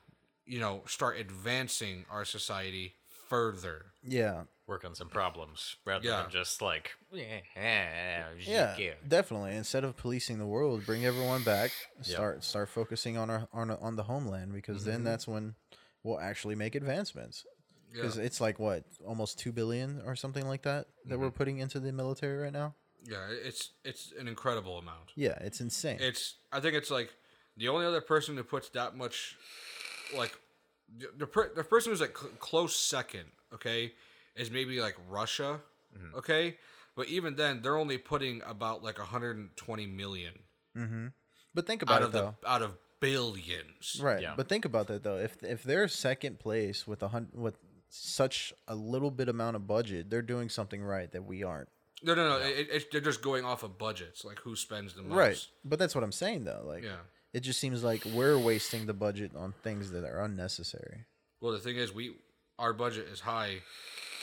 you 0.47 0.59
know, 0.59 0.83
start 0.87 1.19
advancing 1.19 2.05
our 2.11 2.25
society 2.25 2.95
further. 3.29 3.87
yeah, 4.07 4.43
Work 4.67 4.85
on 4.87 4.95
some 4.95 5.09
problems 5.11 5.77
rather 5.85 6.07
Yeah. 6.07 6.23
than 6.23 6.31
just 6.31 6.63
like 6.63 6.93
yeah, 7.13 8.75
yeah. 8.79 8.95
definitely. 9.07 9.55
Instead 9.57 9.85
of 9.85 9.95
policing 9.97 10.39
the 10.39 10.47
world, 10.47 10.87
bring 10.87 11.05
everyone 11.05 11.43
back. 11.43 11.71
Start 12.01 12.45
start 12.45 12.71
focusing 12.71 13.19
on 13.19 13.29
our 13.29 13.47
on 13.53 13.71
on 13.71 13.97
the 13.97 14.05
homeland 14.05 14.55
because 14.55 14.83
mm-hmm. 14.83 14.91
then 14.91 15.05
that's 15.05 15.29
when 15.29 15.55
we'll 16.03 16.19
actually 16.19 16.55
make 16.55 16.75
advancements. 16.75 17.45
Because 17.95 18.19
it's 18.19 18.41
like 18.41 18.59
what 18.59 18.85
almost 19.07 19.39
two 19.39 19.53
billion 19.53 20.03
or 20.05 20.17
something 20.17 20.47
like 20.47 20.63
that 20.63 20.87
that 21.07 21.19
we're 21.19 21.27
mm-hmm. 21.27 21.37
putting 21.37 21.59
into 21.59 21.81
the 21.81 21.93
military 21.93 22.39
right 22.39 22.53
now. 22.53 22.75
Yeah, 23.05 23.27
it's 23.31 23.71
it's 23.85 24.13
an 24.19 24.29
incredible 24.29 24.79
amount. 24.79 25.13
Yeah, 25.15 25.39
it's 25.41 25.61
insane. 25.61 25.99
It's 26.01 26.35
I 26.53 26.61
think 26.61 26.75
it's 26.75 26.91
like 26.91 27.11
the 27.57 27.69
only 27.69 27.87
other 27.87 28.01
person 28.01 28.37
who 28.37 28.43
puts 28.43 28.69
that 28.71 28.97
much, 28.97 29.37
like 30.17 30.37
the 30.99 31.09
the, 31.17 31.27
per, 31.27 31.53
the 31.55 31.65
person 31.65 31.93
who's 31.93 32.01
like 32.01 32.17
cl- 32.17 32.33
close 32.39 32.77
second, 32.77 33.27
okay, 33.53 33.93
is 34.37 34.51
maybe 34.51 34.81
like 34.81 34.97
Russia, 35.09 35.61
mm-hmm. 35.97 36.17
okay, 36.17 36.57
but 36.97 37.09
even 37.09 37.37
then 37.37 37.61
they're 37.63 37.77
only 37.77 37.99
putting 37.99 38.43
about 38.47 38.83
like 38.83 38.99
120 38.99 39.87
million 39.87 40.33
mm-hmm. 40.77 41.07
but 41.55 41.67
think 41.67 41.83
out 41.83 41.89
about 41.89 42.03
of 42.03 42.09
it 42.09 42.13
the 42.13 42.19
though. 42.21 42.35
out 42.47 42.63
of 42.63 42.77
billions. 43.01 44.01
Right. 44.01 44.23
Yeah. 44.23 44.35
But 44.37 44.49
think 44.49 44.65
about 44.65 44.87
that 44.89 45.03
though. 45.03 45.19
If 45.19 45.43
if 45.43 45.63
they're 45.63 45.89
second 45.89 46.39
place 46.39 46.87
with 46.87 47.03
a 47.03 47.09
hundred 47.09 47.39
with 47.39 47.57
such 47.97 48.53
a 48.69 48.75
little 48.75 49.11
bit 49.11 49.29
amount 49.29 49.57
of 49.57 49.67
budget, 49.67 50.11
they're 50.11 50.23
doing 50.23 50.49
something 50.49 50.83
right 50.83 51.11
that 51.13 51.25
we 51.25 51.43
aren't. 51.43 51.69
No, 52.03 52.15
no, 52.15 52.29
no. 52.29 52.45
It, 52.45 52.69
it's 52.71 52.85
they're 52.91 53.01
just 53.01 53.23
going 53.23 53.45
off 53.45 53.63
of 53.63 53.79
budgets, 53.79 54.25
like 54.25 54.39
who 54.41 54.57
spends 54.57 54.95
the 54.95 55.03
most. 55.03 55.17
Right. 55.17 55.47
But 55.65 55.79
that's 55.79 55.95
what 55.95 56.03
I'm 56.05 56.13
saying 56.13 56.45
though. 56.45 56.63
Like 56.67 56.83
Yeah. 56.83 56.97
it 57.33 57.41
just 57.41 57.61
seems 57.61 57.83
like 57.85 58.05
we're 58.05 58.39
wasting 58.39 58.87
the 58.87 58.93
budget 58.93 59.31
on 59.37 59.55
things 59.63 59.91
that 59.93 60.05
are 60.05 60.21
unnecessary. 60.23 61.05
Well, 61.41 61.53
the 61.53 61.61
thing 61.61 61.77
is, 61.77 61.95
we 61.95 62.15
our 62.59 62.73
budget 62.73 63.07
is 63.13 63.21
high 63.21 63.59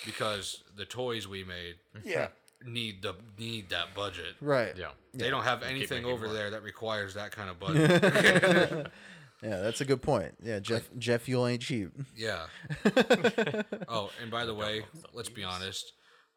because 0.05 0.63
the 0.75 0.85
toys 0.85 1.27
we 1.27 1.43
made 1.43 1.75
Yeah. 2.03 2.27
need 2.65 3.01
the 3.01 3.15
need 3.39 3.69
that 3.69 3.95
budget. 3.95 4.35
Right. 4.41 4.75
Yeah. 4.77 4.89
They 5.13 5.29
don't 5.29 5.43
have 5.43 5.63
anything 5.63 6.05
over 6.05 6.25
more. 6.25 6.33
there 6.35 6.49
that 6.51 6.63
requires 6.63 7.13
that 7.15 7.31
kind 7.31 7.49
of 7.49 7.59
budget. 7.65 8.91
Yeah, 9.41 9.59
that's 9.59 9.81
a 9.81 9.85
good 9.85 10.01
point. 10.01 10.35
Yeah, 10.43 10.59
Jet 10.59 10.83
Jet 10.97 11.21
Fuel 11.21 11.47
ain't 11.47 11.61
cheap. 11.61 11.91
yeah. 12.15 12.45
oh, 13.87 14.11
and 14.21 14.29
by 14.29 14.45
the 14.45 14.53
way, 14.53 14.83
let's 15.13 15.29
be 15.29 15.43
honest. 15.43 15.93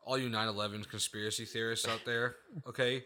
All 0.06 0.18
you 0.18 0.28
9/11 0.28 0.88
conspiracy 0.88 1.44
theorists 1.44 1.88
out 1.88 2.04
there, 2.04 2.36
okay? 2.66 3.04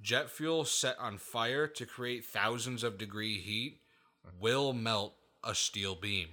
Jet 0.00 0.30
fuel 0.30 0.64
set 0.64 0.98
on 0.98 1.16
fire 1.18 1.66
to 1.68 1.86
create 1.86 2.24
thousands 2.24 2.82
of 2.82 2.98
degree 2.98 3.38
heat 3.38 3.80
will 4.40 4.72
melt 4.72 5.14
a 5.44 5.54
steel 5.54 5.94
beam. 5.94 6.28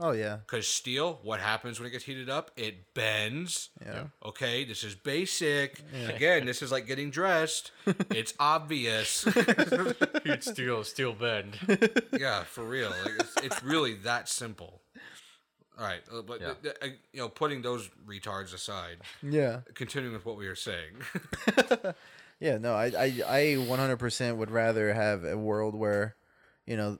Oh 0.00 0.12
yeah. 0.12 0.36
Because 0.36 0.66
steel, 0.66 1.20
what 1.22 1.38
happens 1.40 1.78
when 1.78 1.86
it 1.86 1.90
gets 1.90 2.04
heated 2.04 2.30
up? 2.30 2.50
It 2.56 2.94
bends. 2.94 3.70
Yeah. 3.84 4.04
Okay, 4.24 4.64
this 4.64 4.82
is 4.82 4.94
basic. 4.94 5.82
Again, 6.08 6.46
this 6.46 6.62
is 6.62 6.72
like 6.72 6.86
getting 6.86 7.10
dressed. 7.10 7.72
It's 8.10 8.32
obvious. 8.40 9.24
Heat 10.24 10.42
steel, 10.42 10.82
steel 10.84 11.12
bend. 11.12 11.58
yeah, 12.18 12.44
for 12.44 12.64
real. 12.64 12.88
Like, 12.90 13.12
it's, 13.20 13.36
it's 13.42 13.62
really 13.62 13.94
that 14.04 14.28
simple. 14.28 14.80
All 15.78 15.84
right, 15.84 16.00
uh, 16.10 16.22
but 16.22 16.40
Yeah. 16.40 16.54
th- 16.62 16.62
th- 16.62 16.76
uh, 16.92 16.96
you 17.12 17.20
know, 17.20 17.28
putting 17.28 17.60
those 17.60 17.90
retards 18.06 18.54
aside, 18.54 18.96
Yeah. 19.22 19.60
continuing 19.74 20.14
with 20.14 20.24
what 20.24 20.38
we 20.38 20.48
were 20.48 20.54
saying. 20.56 20.94
Yeah, 22.40 22.58
no, 22.58 22.74
I, 22.74 22.86
I, 22.86 23.04
I 23.26 23.40
100% 23.58 24.36
would 24.36 24.50
rather 24.50 24.92
have 24.92 25.24
a 25.24 25.36
world 25.38 25.74
where, 25.74 26.16
you 26.66 26.76
know, 26.76 26.98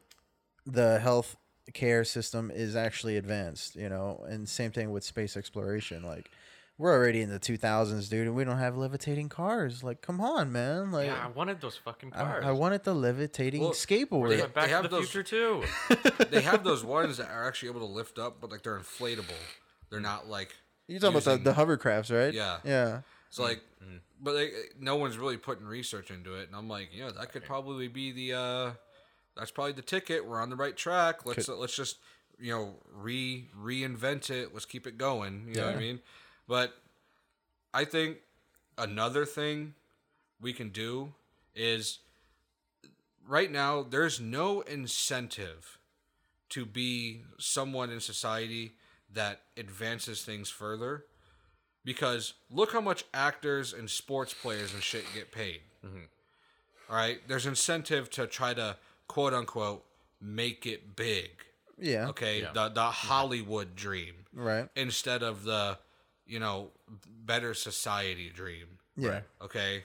the 0.64 0.98
health 0.98 1.36
care 1.74 2.04
system 2.04 2.50
is 2.54 2.76
actually 2.76 3.16
advanced, 3.16 3.76
you 3.76 3.88
know, 3.88 4.24
and 4.28 4.48
same 4.48 4.70
thing 4.72 4.90
with 4.92 5.04
space 5.04 5.36
exploration. 5.36 6.02
Like, 6.02 6.30
we're 6.78 6.92
already 6.92 7.22
in 7.22 7.30
the 7.30 7.40
2000s, 7.40 8.10
dude, 8.10 8.26
and 8.26 8.36
we 8.36 8.44
don't 8.44 8.58
have 8.58 8.76
levitating 8.76 9.28
cars. 9.30 9.82
Like, 9.82 10.02
come 10.02 10.20
on, 10.20 10.52
man. 10.52 10.90
Like, 10.92 11.06
Yeah, 11.06 11.24
I 11.24 11.28
wanted 11.28 11.60
those 11.60 11.76
fucking 11.76 12.12
I, 12.14 12.18
cars. 12.22 12.44
I 12.44 12.52
wanted 12.52 12.84
the 12.84 12.94
levitating 12.94 13.62
Well, 13.62 13.70
skateboard. 13.72 14.28
they- 14.28 14.40
But 14.42 14.54
Back 14.54 14.68
have 14.68 14.82
to 14.82 14.88
the 14.88 14.96
those- 14.96 15.10
Future 15.10 15.22
too. 15.22 15.64
they 16.30 16.42
have 16.42 16.64
those 16.64 16.84
ones 16.84 17.16
that 17.16 17.30
are 17.30 17.46
actually 17.48 17.70
able 17.70 17.80
to 17.80 17.86
lift 17.92 18.18
up, 18.18 18.40
but 18.40 18.50
like 18.50 18.62
they're 18.62 18.78
inflatable. 18.78 19.24
They're 19.90 20.00
not 20.00 20.28
like 20.28 20.54
You're 20.86 21.00
talking 21.00 21.14
using- 21.14 21.32
about 21.32 21.44
the, 21.44 21.50
the 21.52 21.76
hovercrafts, 21.76 22.14
right? 22.14 22.34
Yeah. 22.34 22.58
Yeah. 22.64 23.00
It's 23.28 23.38
like, 23.38 23.60
but 24.22 24.32
they, 24.34 24.50
no 24.78 24.96
one's 24.96 25.18
really 25.18 25.36
putting 25.36 25.66
research 25.66 26.10
into 26.10 26.34
it, 26.36 26.46
and 26.48 26.54
I'm 26.56 26.68
like, 26.68 26.90
yeah, 26.92 27.10
that 27.18 27.32
could 27.32 27.44
probably 27.44 27.88
be 27.88 28.12
the, 28.12 28.32
uh, 28.34 28.70
that's 29.36 29.50
probably 29.50 29.72
the 29.72 29.82
ticket. 29.82 30.26
We're 30.26 30.40
on 30.40 30.50
the 30.50 30.56
right 30.56 30.76
track. 30.76 31.24
Let's 31.26 31.48
uh, 31.48 31.56
let's 31.56 31.76
just, 31.76 31.98
you 32.38 32.52
know, 32.52 32.74
re 32.92 33.48
reinvent 33.58 34.30
it. 34.30 34.52
Let's 34.52 34.66
keep 34.66 34.86
it 34.86 34.98
going. 34.98 35.46
You 35.48 35.56
know 35.56 35.64
what 35.66 35.70
I 35.70 35.72
Yeah. 35.74 35.78
mean? 35.80 36.00
But 36.48 36.74
I 37.74 37.84
think 37.84 38.18
another 38.78 39.24
thing 39.26 39.74
we 40.40 40.52
can 40.52 40.70
do 40.70 41.12
is 41.54 41.98
right 43.26 43.50
now 43.50 43.82
there's 43.82 44.20
no 44.20 44.60
incentive 44.62 45.78
to 46.50 46.64
be 46.64 47.22
someone 47.38 47.90
in 47.90 48.00
society 48.00 48.74
that 49.12 49.40
advances 49.56 50.22
things 50.24 50.48
further 50.48 51.04
because 51.84 52.34
look 52.50 52.72
how 52.72 52.80
much 52.80 53.04
actors 53.14 53.72
and 53.72 53.90
sports 53.90 54.32
players 54.34 54.72
and 54.74 54.82
shit 54.82 55.04
get 55.14 55.32
paid. 55.32 55.60
All 56.88 56.94
right, 56.96 57.18
there's 57.26 57.46
incentive 57.46 58.10
to 58.10 58.26
try 58.28 58.54
to 58.54 58.76
quote 59.08 59.34
unquote 59.34 59.84
make 60.20 60.66
it 60.66 60.96
big. 60.96 61.30
Yeah. 61.78 62.08
Okay, 62.08 62.42
Yeah. 62.42 62.52
the 62.52 62.68
the 62.70 62.90
Hollywood 62.90 63.76
dream 63.76 64.26
Right. 64.32 64.68
instead 64.74 65.22
of 65.22 65.44
the 65.44 65.78
you 66.26 66.38
know 66.38 66.72
better 67.06 67.54
society 67.54 68.30
dream. 68.30 68.78
Yeah. 68.96 69.22
Okay. 69.40 69.84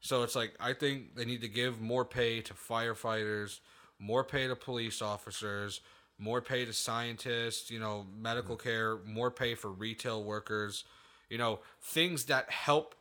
So 0.00 0.22
it's 0.24 0.34
like 0.34 0.54
I 0.60 0.72
think 0.72 1.14
they 1.16 1.24
need 1.24 1.40
to 1.42 1.48
give 1.48 1.80
more 1.80 2.04
pay 2.04 2.40
to 2.42 2.54
firefighters, 2.54 3.60
more 3.98 4.24
pay 4.24 4.48
to 4.48 4.56
police 4.56 5.00
officers, 5.00 5.80
more 6.18 6.40
pay 6.40 6.64
to 6.64 6.72
scientists, 6.72 7.70
you 7.70 7.78
know, 7.80 8.06
medical 8.20 8.56
mm. 8.56 8.62
care, 8.62 8.98
more 9.04 9.30
pay 9.30 9.54
for 9.54 9.70
retail 9.70 10.22
workers, 10.22 10.84
you 11.28 11.38
know, 11.38 11.60
things 11.80 12.26
that 12.26 12.50
help 12.50 12.94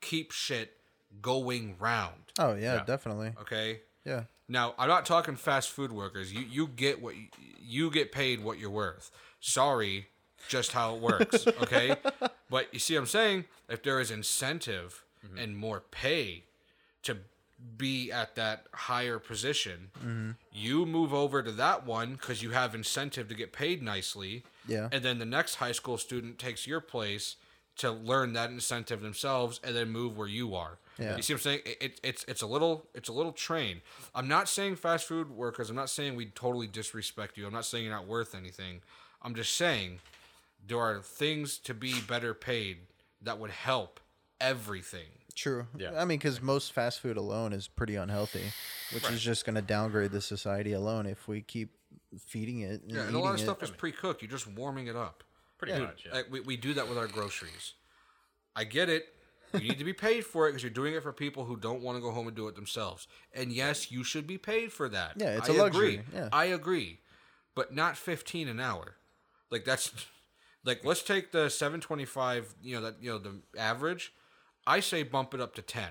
keep 0.00 0.32
shit 0.32 0.76
going 1.20 1.76
round. 1.78 2.32
Oh, 2.38 2.54
yeah, 2.54 2.76
Yeah. 2.76 2.84
definitely. 2.84 3.32
Okay? 3.40 3.80
Yeah. 4.04 4.24
Now, 4.48 4.74
I'm 4.78 4.88
not 4.88 5.06
talking 5.06 5.36
fast 5.36 5.70
food 5.70 5.92
workers. 5.92 6.32
You 6.32 6.44
you 6.48 6.66
get 6.68 7.00
what 7.00 7.16
you, 7.16 7.28
you 7.60 7.90
get 7.90 8.12
paid 8.12 8.42
what 8.42 8.58
you're 8.58 8.70
worth. 8.70 9.10
Sorry, 9.40 10.08
just 10.48 10.72
how 10.72 10.94
it 10.94 11.00
works, 11.00 11.46
okay? 11.62 11.96
but 12.50 12.72
you 12.72 12.78
see 12.78 12.94
what 12.94 13.00
I'm 13.00 13.06
saying? 13.06 13.44
If 13.68 13.82
there 13.82 14.00
is 14.00 14.10
incentive 14.10 15.04
mm-hmm. 15.24 15.38
and 15.38 15.56
more 15.56 15.80
pay 15.80 16.44
to 17.04 17.18
be 17.78 18.12
at 18.12 18.34
that 18.34 18.66
higher 18.72 19.18
position, 19.18 19.90
mm-hmm. 19.98 20.30
you 20.52 20.84
move 20.84 21.14
over 21.14 21.42
to 21.42 21.52
that 21.52 21.86
one 21.86 22.16
cuz 22.16 22.42
you 22.42 22.50
have 22.50 22.74
incentive 22.74 23.28
to 23.28 23.34
get 23.34 23.52
paid 23.52 23.82
nicely. 23.82 24.44
Yeah. 24.66 24.88
And 24.92 25.02
then 25.02 25.18
the 25.18 25.26
next 25.26 25.56
high 25.56 25.72
school 25.72 25.96
student 25.96 26.38
takes 26.38 26.66
your 26.66 26.80
place 26.80 27.36
to 27.76 27.90
learn 27.90 28.34
that 28.34 28.50
incentive 28.50 29.00
themselves 29.00 29.60
and 29.64 29.74
then 29.74 29.90
move 29.90 30.16
where 30.16 30.28
you 30.28 30.54
are. 30.54 30.78
Yeah. 30.98 31.16
You 31.16 31.22
see 31.22 31.32
what 31.32 31.38
I'm 31.38 31.42
saying? 31.42 31.60
It, 31.66 31.76
it, 31.80 32.00
it's 32.02 32.24
it's 32.28 32.42
a 32.42 32.46
little 32.46 32.86
it's 32.94 33.08
a 33.08 33.12
little 33.12 33.32
train. 33.32 33.80
I'm 34.14 34.28
not 34.28 34.48
saying 34.48 34.76
fast 34.76 35.06
food 35.06 35.30
workers. 35.30 35.70
I'm 35.70 35.76
not 35.76 35.90
saying 35.90 36.14
we 36.14 36.26
totally 36.26 36.66
disrespect 36.66 37.36
you. 37.36 37.46
I'm 37.46 37.52
not 37.52 37.64
saying 37.64 37.84
you're 37.84 37.92
not 37.92 38.06
worth 38.06 38.34
anything. 38.34 38.82
I'm 39.22 39.34
just 39.34 39.56
saying 39.56 40.00
there 40.66 40.80
are 40.80 41.00
things 41.00 41.58
to 41.58 41.74
be 41.74 42.00
better 42.00 42.34
paid 42.34 42.78
that 43.22 43.38
would 43.38 43.50
help 43.50 44.00
everything. 44.40 45.08
True. 45.34 45.66
Yeah. 45.76 45.92
I 45.96 46.04
mean, 46.04 46.18
because 46.18 46.40
most 46.40 46.72
fast 46.72 47.00
food 47.00 47.16
alone 47.16 47.52
is 47.52 47.66
pretty 47.66 47.96
unhealthy, 47.96 48.52
which 48.92 49.10
is 49.10 49.20
just 49.20 49.44
going 49.44 49.56
to 49.56 49.62
downgrade 49.62 50.12
the 50.12 50.20
society 50.20 50.72
alone 50.72 51.06
if 51.06 51.26
we 51.26 51.40
keep 51.40 51.70
feeding 52.18 52.60
it. 52.60 52.82
And 52.82 52.92
Yeah, 52.92 53.06
and 53.06 53.16
a 53.16 53.18
lot 53.18 53.34
of 53.34 53.40
stuff 53.40 53.62
is 53.62 53.70
pre-cooked. 53.70 54.22
You're 54.22 54.30
just 54.30 54.46
warming 54.46 54.86
it 54.86 54.96
up. 54.96 55.24
Pretty 55.58 55.78
much. 55.80 56.06
Yeah. 56.06 56.14
Like 56.14 56.26
we, 56.30 56.40
we 56.40 56.56
do 56.56 56.74
that 56.74 56.88
with 56.88 56.98
our 56.98 57.06
groceries. 57.06 57.74
I 58.54 58.64
get 58.64 58.88
it. 58.88 59.13
You 59.54 59.68
need 59.68 59.78
to 59.78 59.84
be 59.84 59.92
paid 59.92 60.24
for 60.24 60.46
it 60.46 60.50
because 60.52 60.62
you're 60.62 60.70
doing 60.70 60.94
it 60.94 61.02
for 61.02 61.12
people 61.12 61.44
who 61.44 61.56
don't 61.56 61.80
want 61.82 61.96
to 61.96 62.02
go 62.02 62.10
home 62.10 62.26
and 62.26 62.36
do 62.36 62.48
it 62.48 62.54
themselves. 62.56 63.06
And 63.32 63.52
yes, 63.52 63.90
you 63.90 64.04
should 64.04 64.26
be 64.26 64.38
paid 64.38 64.72
for 64.72 64.88
that. 64.88 65.12
Yeah, 65.16 65.36
it's 65.38 65.48
I 65.48 65.54
a 65.54 65.56
luxury, 65.56 65.94
Agree. 65.96 66.04
yeah. 66.20 66.28
I 66.32 66.44
agree, 66.46 67.00
but 67.54 67.74
not 67.74 67.96
15 67.96 68.48
an 68.48 68.60
hour. 68.60 68.96
Like 69.50 69.64
that's 69.64 69.92
like 70.64 70.84
let's 70.84 71.02
take 71.02 71.30
the 71.32 71.48
725. 71.48 72.54
You 72.62 72.76
know 72.76 72.82
that 72.82 72.96
you 73.00 73.10
know 73.10 73.18
the 73.18 73.40
average. 73.58 74.12
I 74.66 74.80
say 74.80 75.02
bump 75.02 75.34
it 75.34 75.40
up 75.40 75.54
to 75.56 75.62
10, 75.62 75.84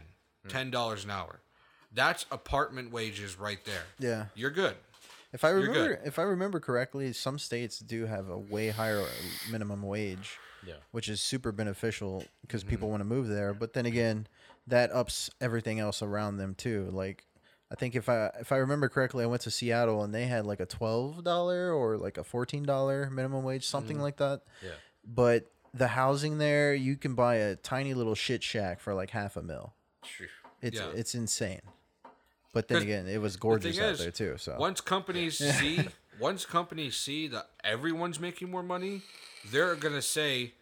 Hmm. 0.43 0.49
ten 0.49 0.71
dollars 0.71 1.03
an 1.05 1.11
hour. 1.11 1.41
That's 1.93 2.25
apartment 2.31 2.91
wages 2.91 3.37
right 3.39 3.63
there. 3.65 3.83
Yeah. 3.99 4.25
You're 4.35 4.49
good. 4.49 4.75
If 5.33 5.43
I 5.43 5.49
remember, 5.49 5.99
if 6.05 6.19
I 6.19 6.23
remember 6.23 6.59
correctly, 6.59 7.11
some 7.13 7.39
states 7.39 7.79
do 7.79 8.05
have 8.05 8.29
a 8.29 8.37
way 8.37 8.69
higher 8.69 9.03
minimum 9.51 9.81
wage, 9.81 10.37
Yeah. 10.65 10.75
which 10.91 11.09
is 11.09 11.21
super 11.21 11.51
beneficial 11.51 12.23
because 12.41 12.61
Mm-hmm. 12.61 12.69
people 12.69 12.89
want 12.89 13.01
to 13.01 13.05
move 13.05 13.27
there. 13.27 13.53
But 13.53 13.73
then 13.73 13.85
again, 13.87 14.27
that 14.67 14.91
ups 14.91 15.29
everything 15.41 15.79
else 15.79 16.01
around 16.01 16.37
them 16.37 16.53
too. 16.55 16.87
Like, 16.91 17.25
I 17.71 17.75
think 17.75 17.95
if 17.95 18.07
I 18.07 18.27
if 18.39 18.51
I 18.51 18.57
remember 18.57 18.87
correctly, 18.89 19.23
I 19.23 19.27
went 19.27 19.41
to 19.43 19.51
Seattle 19.51 20.03
and 20.03 20.13
they 20.13 20.25
had 20.27 20.45
like 20.45 20.59
a 20.59 20.67
twelve 20.67 21.23
dollar 21.23 21.73
or 21.73 21.97
like 21.97 22.19
a 22.19 22.23
fourteen 22.23 22.63
dollar 22.63 23.09
minimum 23.09 23.43
wage, 23.43 23.65
something 23.65 23.95
Mm-hmm. 23.95 24.03
like 24.03 24.17
that. 24.17 24.41
Yeah. 24.61 24.69
But 25.03 25.51
the 25.73 25.87
housing 25.87 26.37
there, 26.37 26.75
you 26.75 26.95
can 26.95 27.15
buy 27.15 27.35
a 27.37 27.55
tiny 27.55 27.95
little 27.95 28.13
shit 28.13 28.43
shack 28.43 28.79
for 28.79 28.93
like 28.93 29.09
half 29.09 29.35
a 29.35 29.41
mil. 29.41 29.73
It's 30.61 30.77
Yeah. 30.77 30.91
it's 30.93 31.15
insane. 31.15 31.61
But 32.53 32.67
then 32.67 32.83
again, 32.83 33.07
it 33.07 33.19
was 33.19 33.35
gorgeous 33.35 33.75
thing 33.75 33.83
out 33.83 33.93
is, 33.93 33.99
there 33.99 34.11
too. 34.11 34.35
So 34.37 34.55
once 34.59 34.79
companies 34.79 35.37
see 35.37 35.79
once 36.19 36.45
companies 36.45 36.95
see 36.95 37.27
that 37.27 37.49
everyone's 37.63 38.19
making 38.19 38.51
more 38.51 38.61
money, 38.61 39.01
they're 39.51 39.75
gonna 39.75 40.03
say, 40.03 40.53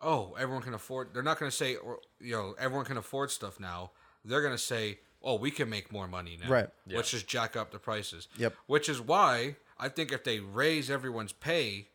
"Oh, 0.00 0.34
everyone 0.38 0.62
can 0.62 0.72
afford." 0.72 1.12
They're 1.12 1.22
not 1.22 1.40
gonna 1.40 1.50
say, 1.50 1.76
oh, 1.76 1.80
or, 1.80 1.98
you 2.20 2.32
know, 2.32 2.54
everyone 2.58 2.86
can 2.86 2.96
afford 2.96 3.32
stuff 3.32 3.58
now. 3.58 3.90
They're 4.24 4.42
gonna 4.42 4.56
say, 4.56 5.00
"Oh, 5.20 5.34
we 5.34 5.50
can 5.50 5.68
make 5.68 5.90
more 5.90 6.06
money 6.06 6.38
now." 6.40 6.48
Right. 6.48 6.68
Let's 6.86 7.10
just 7.10 7.26
jack 7.26 7.56
up 7.56 7.72
the 7.72 7.80
prices. 7.80 8.28
Yep. 8.38 8.54
Which 8.66 8.88
is 8.88 9.00
why 9.00 9.56
I 9.78 9.88
think 9.88 10.12
if 10.12 10.22
they 10.22 10.38
raise 10.38 10.90
everyone's 10.90 11.32
pay, 11.32 11.88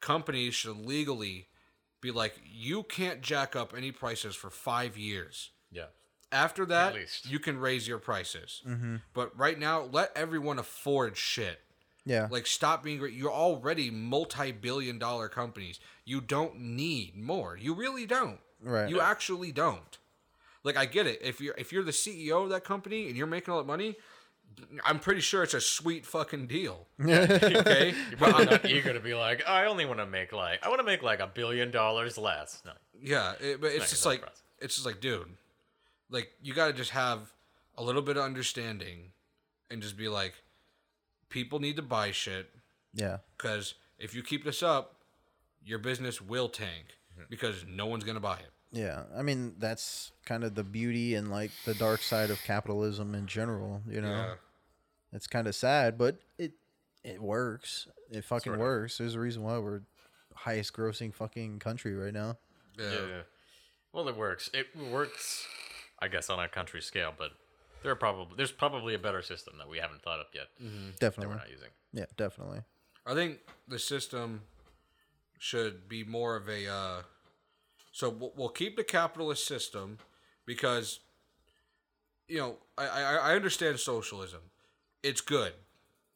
companies 0.00 0.54
should 0.54 0.76
legally 0.76 1.46
be 2.00 2.10
like, 2.10 2.40
"You 2.44 2.82
can't 2.82 3.20
jack 3.20 3.54
up 3.54 3.72
any 3.72 3.92
prices 3.92 4.34
for 4.34 4.50
five 4.50 4.98
years." 4.98 5.50
Yeah. 5.70 5.86
After 6.32 6.64
that, 6.66 6.94
least. 6.94 7.28
you 7.28 7.38
can 7.38 7.58
raise 7.58 7.88
your 7.88 7.98
prices. 7.98 8.62
Mm-hmm. 8.66 8.96
But 9.14 9.36
right 9.38 9.58
now, 9.58 9.82
let 9.82 10.12
everyone 10.14 10.58
afford 10.58 11.16
shit. 11.16 11.60
Yeah. 12.04 12.28
Like, 12.30 12.46
stop 12.46 12.82
being 12.82 12.98
great. 12.98 13.14
You're 13.14 13.32
already 13.32 13.90
multi-billion 13.90 14.98
dollar 14.98 15.28
companies. 15.28 15.80
You 16.04 16.20
don't 16.20 16.58
need 16.60 17.16
more. 17.16 17.56
You 17.56 17.74
really 17.74 18.06
don't. 18.06 18.38
Right. 18.62 18.88
You 18.88 19.00
actually 19.00 19.52
don't. 19.52 19.98
Like, 20.62 20.76
I 20.76 20.86
get 20.86 21.06
it. 21.06 21.20
If 21.22 21.40
you're 21.40 21.54
if 21.58 21.72
you're 21.72 21.82
the 21.82 21.90
CEO 21.90 22.44
of 22.44 22.50
that 22.50 22.64
company 22.64 23.08
and 23.08 23.16
you're 23.16 23.26
making 23.26 23.52
all 23.52 23.58
that 23.58 23.66
money, 23.66 23.96
I'm 24.84 24.98
pretty 24.98 25.20
sure 25.20 25.42
it's 25.42 25.54
a 25.54 25.60
sweet 25.60 26.06
fucking 26.06 26.46
deal. 26.46 26.86
okay. 27.00 27.94
You're 28.10 28.18
probably 28.18 28.46
not 28.46 28.64
eager 28.64 28.92
to 28.92 29.00
be 29.00 29.14
like, 29.14 29.48
I 29.48 29.66
only 29.66 29.84
want 29.84 30.00
to 30.00 30.06
make 30.06 30.32
like, 30.32 30.64
I 30.64 30.68
want 30.68 30.80
to 30.80 30.84
make 30.84 31.02
like 31.02 31.20
a 31.20 31.26
billion 31.26 31.70
dollars 31.70 32.18
less. 32.18 32.62
No. 32.64 32.72
Yeah, 33.02 33.34
it, 33.40 33.60
but 33.60 33.68
it's 33.68 33.78
Not 33.80 33.88
just 33.88 34.06
like 34.06 34.20
process. 34.20 34.42
it's 34.58 34.74
just 34.74 34.86
like, 34.86 35.00
dude, 35.00 35.28
like 36.10 36.30
you 36.42 36.52
got 36.54 36.66
to 36.68 36.72
just 36.72 36.90
have 36.90 37.32
a 37.78 37.82
little 37.82 38.02
bit 38.02 38.16
of 38.16 38.24
understanding, 38.24 39.12
and 39.70 39.80
just 39.82 39.96
be 39.96 40.08
like, 40.08 40.34
people 41.28 41.58
need 41.60 41.76
to 41.76 41.82
buy 41.82 42.10
shit 42.10 42.50
yeah. 42.92 43.18
because 43.36 43.74
if 43.98 44.14
you 44.14 44.22
keep 44.22 44.44
this 44.44 44.62
up, 44.62 44.96
your 45.64 45.78
business 45.78 46.20
will 46.20 46.48
tank 46.48 46.96
Mm-hmm. 47.14 47.24
because 47.28 47.64
no 47.68 47.86
one's 47.86 48.04
gonna 48.04 48.20
buy 48.20 48.36
it. 48.38 48.50
Yeah, 48.70 49.02
I 49.16 49.22
mean 49.22 49.54
that's 49.58 50.12
kind 50.24 50.44
of 50.44 50.54
the 50.54 50.62
beauty 50.62 51.16
and 51.16 51.28
like 51.28 51.50
the 51.64 51.74
dark 51.74 52.02
side 52.02 52.30
of 52.30 52.40
capitalism 52.44 53.16
in 53.16 53.26
general. 53.26 53.82
You 53.88 54.00
know, 54.00 54.08
Yeah. 54.10 54.34
it's 55.12 55.26
kind 55.26 55.48
of 55.48 55.56
sad, 55.56 55.98
but 55.98 56.18
it 56.38 56.52
it 57.02 57.20
works. 57.20 57.88
It 58.12 58.24
fucking 58.24 58.50
Sort 58.50 58.54
of. 58.54 58.60
works. 58.60 58.98
There's 58.98 59.16
a 59.16 59.20
reason 59.20 59.42
why 59.42 59.58
we're 59.58 59.80
highest 60.36 60.72
grossing 60.72 61.12
fucking 61.12 61.58
country 61.58 61.96
right 61.96 62.14
now. 62.14 62.38
Yeah. 62.78 62.90
Yeah. 62.92 62.98
yeah. 63.08 63.22
Well, 63.92 64.08
it 64.08 64.16
works. 64.16 64.48
It 64.54 64.68
works, 64.76 65.44
I 66.02 66.08
guess, 66.08 66.30
on 66.30 66.38
a 66.40 66.48
country 66.48 66.80
scale, 66.82 67.12
but 67.16 67.30
there 67.82 67.92
are 67.92 67.96
probably 67.96 68.34
there's 68.36 68.52
probably 68.52 68.94
a 68.94 68.98
better 68.98 69.22
system 69.22 69.54
that 69.58 69.68
we 69.68 69.78
haven't 69.78 70.02
thought 70.02 70.20
up 70.20 70.30
yet 70.34 70.48
mm-hmm. 70.62 70.90
that 70.98 71.18
we're 71.18 71.34
not 71.34 71.50
using. 71.50 71.68
Yeah, 71.92 72.06
definitely. 72.16 72.60
I 73.06 73.14
think 73.14 73.38
the 73.68 73.78
system 73.78 74.42
should 75.38 75.88
be 75.88 76.04
more 76.04 76.36
of 76.36 76.48
a. 76.48 76.70
Uh, 76.70 77.02
so 77.92 78.10
we'll, 78.10 78.32
we'll 78.36 78.48
keep 78.48 78.76
the 78.76 78.84
capitalist 78.84 79.46
system 79.46 79.98
because, 80.46 81.00
you 82.28 82.38
know, 82.38 82.56
I, 82.78 82.86
I, 82.86 83.14
I 83.14 83.34
understand 83.34 83.80
socialism. 83.80 84.40
It's 85.02 85.20
good. 85.20 85.54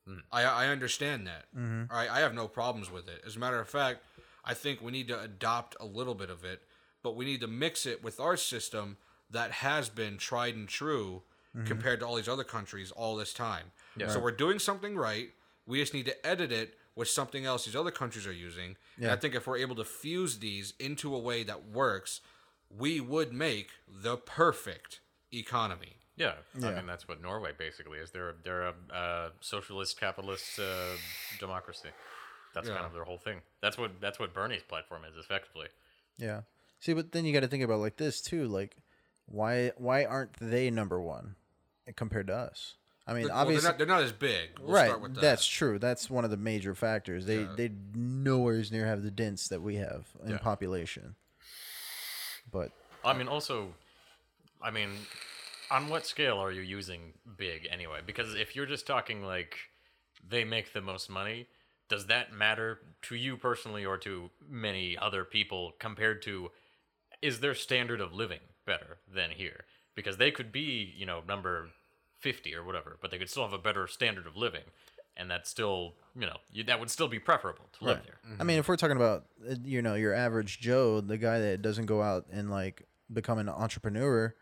Mm. 0.08 0.20
I, 0.30 0.44
I 0.44 0.68
understand 0.68 1.26
that. 1.26 1.46
Mm-hmm. 1.56 1.92
I, 1.92 2.08
I 2.08 2.20
have 2.20 2.34
no 2.34 2.46
problems 2.46 2.90
with 2.90 3.08
it. 3.08 3.22
As 3.26 3.36
a 3.36 3.38
matter 3.38 3.58
of 3.58 3.68
fact, 3.68 4.04
I 4.44 4.54
think 4.54 4.82
we 4.82 4.92
need 4.92 5.08
to 5.08 5.20
adopt 5.20 5.76
a 5.80 5.86
little 5.86 6.14
bit 6.14 6.30
of 6.30 6.44
it, 6.44 6.62
but 7.02 7.16
we 7.16 7.24
need 7.24 7.40
to 7.40 7.46
mix 7.46 7.86
it 7.86 8.04
with 8.04 8.20
our 8.20 8.36
system 8.36 8.98
that 9.30 9.50
has 9.50 9.88
been 9.88 10.16
tried 10.16 10.54
and 10.54 10.68
true 10.68 11.22
compared 11.66 12.00
to 12.00 12.06
all 12.06 12.16
these 12.16 12.28
other 12.28 12.42
countries 12.42 12.90
all 12.90 13.14
this 13.14 13.32
time. 13.32 13.66
So 14.08 14.18
we're 14.20 14.32
doing 14.32 14.58
something 14.58 14.96
right. 14.96 15.28
We 15.66 15.80
just 15.80 15.94
need 15.94 16.06
to 16.06 16.26
edit 16.26 16.50
it 16.50 16.74
with 16.96 17.08
something 17.08 17.44
else 17.44 17.64
these 17.64 17.76
other 17.76 17.90
countries 17.90 18.26
are 18.26 18.32
using. 18.32 18.76
And 19.00 19.10
I 19.10 19.16
think 19.16 19.34
if 19.34 19.46
we're 19.46 19.58
able 19.58 19.76
to 19.76 19.84
fuse 19.84 20.38
these 20.38 20.74
into 20.78 21.14
a 21.14 21.18
way 21.18 21.42
that 21.44 21.68
works, 21.68 22.20
we 22.76 23.00
would 23.00 23.32
make 23.32 23.70
the 23.88 24.16
perfect 24.16 25.00
economy. 25.32 25.96
Yeah, 26.16 26.34
I 26.62 26.70
mean 26.72 26.86
that's 26.86 27.08
what 27.08 27.20
Norway 27.20 27.50
basically 27.56 27.98
is. 27.98 28.12
They're 28.12 28.34
they're 28.44 28.62
a 28.68 28.74
uh, 28.92 29.28
socialist 29.40 29.98
capitalist 29.98 30.58
uh, 30.60 30.96
democracy. 31.40 31.88
That's 32.54 32.68
kind 32.68 32.86
of 32.86 32.92
their 32.92 33.02
whole 33.04 33.18
thing. 33.18 33.40
That's 33.60 33.76
what 33.76 34.00
that's 34.00 34.20
what 34.20 34.32
Bernie's 34.32 34.62
platform 34.62 35.02
is 35.10 35.16
effectively. 35.18 35.66
Yeah. 36.18 36.42
See, 36.78 36.92
but 36.92 37.12
then 37.12 37.24
you 37.24 37.32
got 37.32 37.40
to 37.40 37.48
think 37.48 37.64
about 37.64 37.80
like 37.80 37.96
this 37.96 38.20
too. 38.20 38.46
Like, 38.46 38.76
why 39.26 39.72
why 39.76 40.04
aren't 40.04 40.34
they 40.40 40.70
number 40.70 41.00
one 41.00 41.36
compared 41.96 42.26
to 42.28 42.34
us? 42.34 42.74
I 43.06 43.12
mean, 43.12 43.24
Well, 43.24 43.36
obviously, 43.36 43.62
they're, 43.62 43.70
not, 43.70 43.78
they're 43.78 43.86
not 43.86 44.02
as 44.02 44.12
big. 44.12 44.58
We'll 44.58 44.72
right. 44.72 44.86
Start 44.86 45.02
with 45.02 45.14
that. 45.16 45.20
That's 45.20 45.46
true. 45.46 45.78
That's 45.78 46.08
one 46.08 46.24
of 46.24 46.30
the 46.30 46.38
major 46.38 46.74
factors. 46.74 47.26
They 47.26 47.42
Yeah. 47.42 47.54
they 47.56 47.70
nowhere 47.94 48.62
near 48.70 48.86
have 48.86 49.02
the 49.02 49.10
dents 49.10 49.48
that 49.48 49.60
we 49.60 49.76
have 49.76 50.06
in 50.24 50.32
Yeah. 50.32 50.38
population. 50.38 51.16
But 52.50 52.72
I 53.04 53.12
mean, 53.12 53.28
also, 53.28 53.74
I 54.62 54.70
mean, 54.70 55.06
on 55.70 55.88
what 55.88 56.06
scale 56.06 56.38
are 56.38 56.50
you 56.50 56.62
using 56.62 57.14
big 57.36 57.66
anyway? 57.70 58.00
Because 58.04 58.34
if 58.34 58.56
you're 58.56 58.66
just 58.66 58.86
talking 58.86 59.22
like 59.22 59.58
they 60.26 60.44
make 60.44 60.72
the 60.72 60.80
most 60.80 61.10
money, 61.10 61.48
does 61.88 62.06
that 62.06 62.32
matter 62.32 62.80
to 63.02 63.14
you 63.14 63.36
personally 63.36 63.84
or 63.84 63.98
to 63.98 64.30
many 64.48 64.96
other 64.96 65.24
people 65.24 65.74
compared 65.78 66.22
to 66.22 66.50
is 67.20 67.40
their 67.40 67.54
standard 67.54 68.00
of 68.00 68.14
living 68.14 68.40
better 68.64 68.98
than 69.12 69.30
here? 69.30 69.64
Because 69.94 70.16
they 70.16 70.30
could 70.30 70.50
be, 70.52 70.92
you 70.96 71.06
know, 71.06 71.20
number 71.26 71.68
50 72.20 72.54
or 72.54 72.64
whatever, 72.64 72.96
but 73.00 73.10
they 73.10 73.18
could 73.18 73.30
still 73.30 73.44
have 73.44 73.52
a 73.52 73.58
better 73.58 73.86
standard 73.86 74.26
of 74.26 74.36
living. 74.36 74.64
And 75.16 75.30
that's 75.30 75.48
still, 75.48 75.94
you 76.18 76.26
know, 76.26 76.38
you, 76.52 76.64
that 76.64 76.80
would 76.80 76.90
still 76.90 77.06
be 77.06 77.20
preferable 77.20 77.66
to 77.78 77.84
live 77.84 78.00
there. 78.04 78.18
I 78.40 78.42
mean, 78.42 78.58
if 78.58 78.66
we're 78.66 78.76
talking 78.76 78.96
about 78.96 79.26
uh, 79.48 79.54
you 79.64 79.80
know 79.80 79.94
your 79.94 80.12
average 80.12 80.58
Joe, 80.58 81.00
the 81.00 81.16
guy 81.18 81.38
that 81.38 81.62
doesn't 81.62 81.86
go 81.86 82.02
out 82.02 82.26
and 82.32 82.50
like 82.50 82.82
become 83.12 83.38
an 83.38 83.48
entrepreneur, 83.48 84.34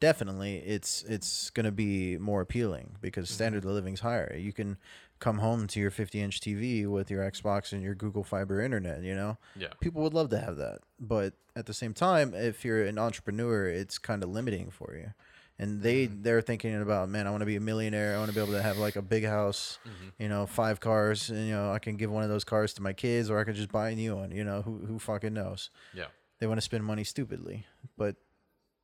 definitely 0.00 0.56
it's 0.58 1.02
it's 1.04 1.48
gonna 1.50 1.72
be 1.72 2.18
more 2.18 2.40
appealing 2.42 2.96
because 3.00 3.30
standard 3.30 3.64
of 3.64 3.70
living's 3.70 4.00
higher. 4.00 4.36
You 4.36 4.52
can 4.52 4.76
come 5.18 5.38
home 5.38 5.66
to 5.68 5.80
your 5.80 5.90
50 5.90 6.20
inch 6.20 6.40
TV 6.40 6.86
with 6.86 7.10
your 7.10 7.22
Xbox 7.28 7.72
and 7.72 7.82
your 7.82 7.94
Google 7.94 8.22
Fiber 8.22 8.60
internet. 8.60 9.02
You 9.02 9.14
know, 9.14 9.38
Yeah. 9.56 9.68
people 9.80 10.02
would 10.02 10.12
love 10.14 10.28
to 10.30 10.38
have 10.38 10.56
that, 10.58 10.80
but 11.00 11.32
at 11.58 11.66
the 11.66 11.74
same 11.74 11.92
time, 11.92 12.34
if 12.34 12.64
you're 12.64 12.84
an 12.84 12.98
entrepreneur, 12.98 13.66
it's 13.66 13.98
kind 13.98 14.22
of 14.22 14.30
limiting 14.30 14.70
for 14.70 14.94
you. 14.94 15.12
And 15.58 15.82
they 15.82 16.06
they're 16.06 16.40
thinking 16.40 16.80
about, 16.80 17.08
man, 17.08 17.26
I 17.26 17.30
want 17.30 17.40
to 17.40 17.46
be 17.46 17.56
a 17.56 17.60
millionaire. 17.60 18.14
I 18.14 18.18
want 18.18 18.30
to 18.30 18.34
be 18.34 18.40
able 18.40 18.52
to 18.52 18.62
have 18.62 18.78
like 18.78 18.94
a 18.94 19.02
big 19.02 19.24
house, 19.24 19.80
you 20.16 20.28
know, 20.28 20.46
five 20.46 20.78
cars. 20.78 21.30
And, 21.30 21.48
you 21.48 21.52
know, 21.52 21.72
I 21.72 21.80
can 21.80 21.96
give 21.96 22.12
one 22.12 22.22
of 22.22 22.28
those 22.28 22.44
cars 22.44 22.72
to 22.74 22.82
my 22.82 22.92
kids, 22.92 23.28
or 23.28 23.40
I 23.40 23.44
can 23.44 23.54
just 23.54 23.72
buy 23.72 23.90
a 23.90 23.96
new 23.96 24.14
one. 24.14 24.30
You 24.30 24.44
know, 24.44 24.62
who 24.62 24.78
who 24.86 25.00
fucking 25.00 25.34
knows? 25.34 25.70
Yeah. 25.92 26.06
They 26.38 26.46
want 26.46 26.58
to 26.58 26.62
spend 26.62 26.84
money 26.84 27.02
stupidly, 27.02 27.66
but 27.96 28.14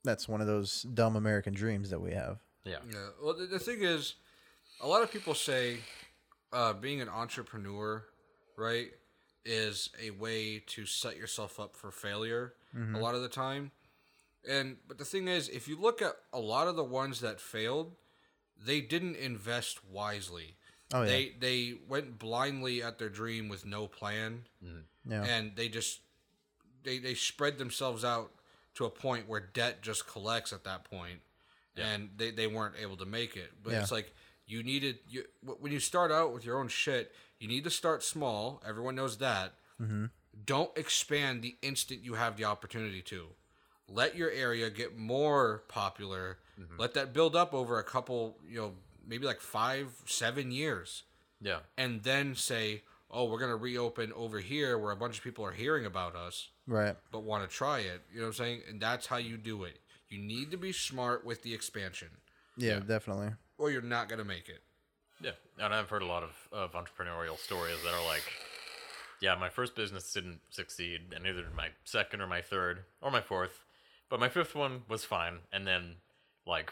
that's 0.03 0.29
one 0.29 0.41
of 0.41 0.49
those 0.49 0.83
dumb 0.83 1.15
American 1.15 1.55
dreams 1.55 1.91
that 1.91 2.01
we 2.01 2.11
have. 2.11 2.41
Yeah. 2.65 2.79
Yeah. 2.91 3.07
Well, 3.23 3.35
the, 3.35 3.47
the 3.47 3.61
thing 3.61 3.83
is, 3.83 4.15
a 4.81 4.89
lot 4.89 5.05
of 5.05 5.13
people 5.13 5.35
say 5.35 5.77
uh, 6.53 6.73
being 6.73 7.01
an 7.01 7.09
entrepreneur, 7.09 8.05
right, 8.57 8.89
is 9.45 9.91
a 10.03 10.11
way 10.11 10.59
to 10.67 10.87
set 10.87 11.17
yourself 11.17 11.61
up 11.61 11.77
for 11.77 11.93
failure 11.93 12.55
a 12.75 12.99
lot 12.99 13.15
of 13.15 13.23
the 13.23 13.29
time. 13.29 13.71
And 14.49 14.77
but 14.87 14.99
the 14.99 15.05
thing 15.05 15.29
is, 15.29 15.49
if 15.49 15.69
you 15.69 15.81
look 15.81 16.03
at 16.03 16.17
a 16.33 16.41
lot 16.41 16.67
of 16.69 16.77
the 16.77 16.85
ones 16.85 17.21
that 17.21 17.41
failed, 17.41 17.93
they 18.63 18.81
didn't 18.81 19.17
invest 19.17 19.85
wisely. 19.85 20.57
Oh 20.93 21.03
yeah, 21.03 21.09
They 21.09 21.33
they 21.39 21.75
went 21.89 22.19
blindly 22.19 22.83
at 22.83 22.99
their 22.99 23.09
dream 23.09 23.49
with 23.49 23.65
no 23.65 23.87
plan. 23.87 24.45
Yeah, 25.09 25.25
and 25.25 25.57
they 25.57 25.69
just 25.69 26.01
they 26.83 26.99
they 26.99 27.15
spread 27.15 27.59
themselves 27.59 28.05
out 28.05 28.33
to 28.75 28.85
a 28.85 28.91
point 28.91 29.29
where 29.29 29.41
debt 29.41 29.83
just 29.83 30.07
collects 30.07 30.53
at 30.53 30.65
that 30.65 30.85
point. 30.85 31.21
And 31.77 32.11
they, 32.17 32.31
they 32.31 32.47
weren't 32.47 32.77
able 32.81 32.97
to 32.99 33.05
make 33.05 33.37
it. 33.37 33.51
But 33.63 33.73
Yeah. 33.73 33.81
it's 33.81 33.91
like 33.91 34.15
you 34.47 34.63
needed 34.63 34.99
you 35.09 35.25
when 35.43 35.73
you 35.73 35.81
start 35.81 36.13
out 36.13 36.33
with 36.33 36.45
your 36.45 36.59
own 36.61 36.69
shit 36.69 37.13
you 37.41 37.49
need 37.49 37.65
to 37.65 37.71
start 37.71 38.03
small. 38.03 38.63
Everyone 38.67 38.95
knows 38.95 39.19
that. 39.19 39.55
Mm-hmm. 39.83 40.07
Don't 40.47 40.77
expand 40.77 41.43
the 41.43 41.57
instant 41.63 42.03
you 42.03 42.15
have 42.15 42.37
the 42.37 42.45
opportunity 42.45 43.03
to 43.03 43.27
let 43.89 44.17
your 44.17 44.31
area 44.31 44.71
get 44.71 44.97
more 44.97 45.63
popular 45.69 46.39
Mm-hmm. 46.61 46.77
let 46.79 46.95
that 46.95 47.13
build 47.13 47.35
up 47.35 47.53
over 47.53 47.81
a 47.81 47.83
couple 47.83 48.39
you 48.49 48.57
know 48.61 48.75
maybe 49.09 49.27
like 49.27 49.41
five 49.41 49.89
seven 50.07 50.53
years 50.53 51.03
Yeah. 51.41 51.59
and 51.77 52.05
then 52.05 52.37
say, 52.37 52.85
"Oh, 53.11 53.25
we're 53.25 53.41
gonna 53.41 53.57
reopen 53.57 54.13
over 54.13 54.39
here 54.39 54.79
where 54.79 54.93
a 54.93 54.97
bunch 54.97 55.19
of 55.19 55.25
people 55.25 55.45
are 55.45 55.51
hearing 55.51 55.85
about 55.85 56.15
us, 56.15 56.51
right. 56.69 56.95
but 57.11 57.25
want 57.25 57.43
to 57.43 57.53
try 57.53 57.81
it." 57.81 58.03
You 58.13 58.21
know 58.21 58.27
what 58.27 58.39
I'm 58.39 58.45
saying? 58.45 58.61
And 58.69 58.81
that's 58.81 59.07
how 59.09 59.17
you 59.17 59.37
do 59.37 59.65
it. 59.65 59.81
You 60.09 60.19
need 60.21 60.53
to 60.53 60.57
be 60.57 60.71
smart 60.71 61.25
with 61.25 61.43
the 61.43 61.53
expansion, 61.53 62.11
Yeah, 62.57 62.79
definitely. 62.79 63.33
or 63.59 63.73
you're 63.73 63.83
not 63.83 64.09
gonna 64.09 64.25
make 64.25 64.49
it. 64.49 64.63
Yeah, 65.21 65.33
and 65.59 65.75
I've 65.75 65.89
heard 65.91 66.03
a 66.03 66.07
lot 66.07 66.23
of, 66.23 66.37
of 66.53 66.71
entrepreneurial 66.75 67.37
stories 67.37 67.79
that 67.83 67.93
are 67.95 68.07
like, 68.07 68.23
yeah, 69.25 69.35
my 69.47 69.49
first 69.59 69.73
business 69.75 70.13
didn't 70.17 70.41
succeed, 70.51 70.99
and 71.15 71.25
neither 71.25 71.43
did 71.47 71.55
my 71.55 71.69
second 71.85 72.21
or 72.23 72.27
my 72.37 72.43
third 72.53 72.77
or 73.03 73.11
my 73.11 73.21
fourth, 73.31 73.57
but 74.11 74.21
my 74.25 74.29
fifth 74.29 74.55
one 74.55 74.83
was 74.89 75.03
fine. 75.17 75.37
And 75.55 75.67
then 75.67 75.85
Like 76.47 76.69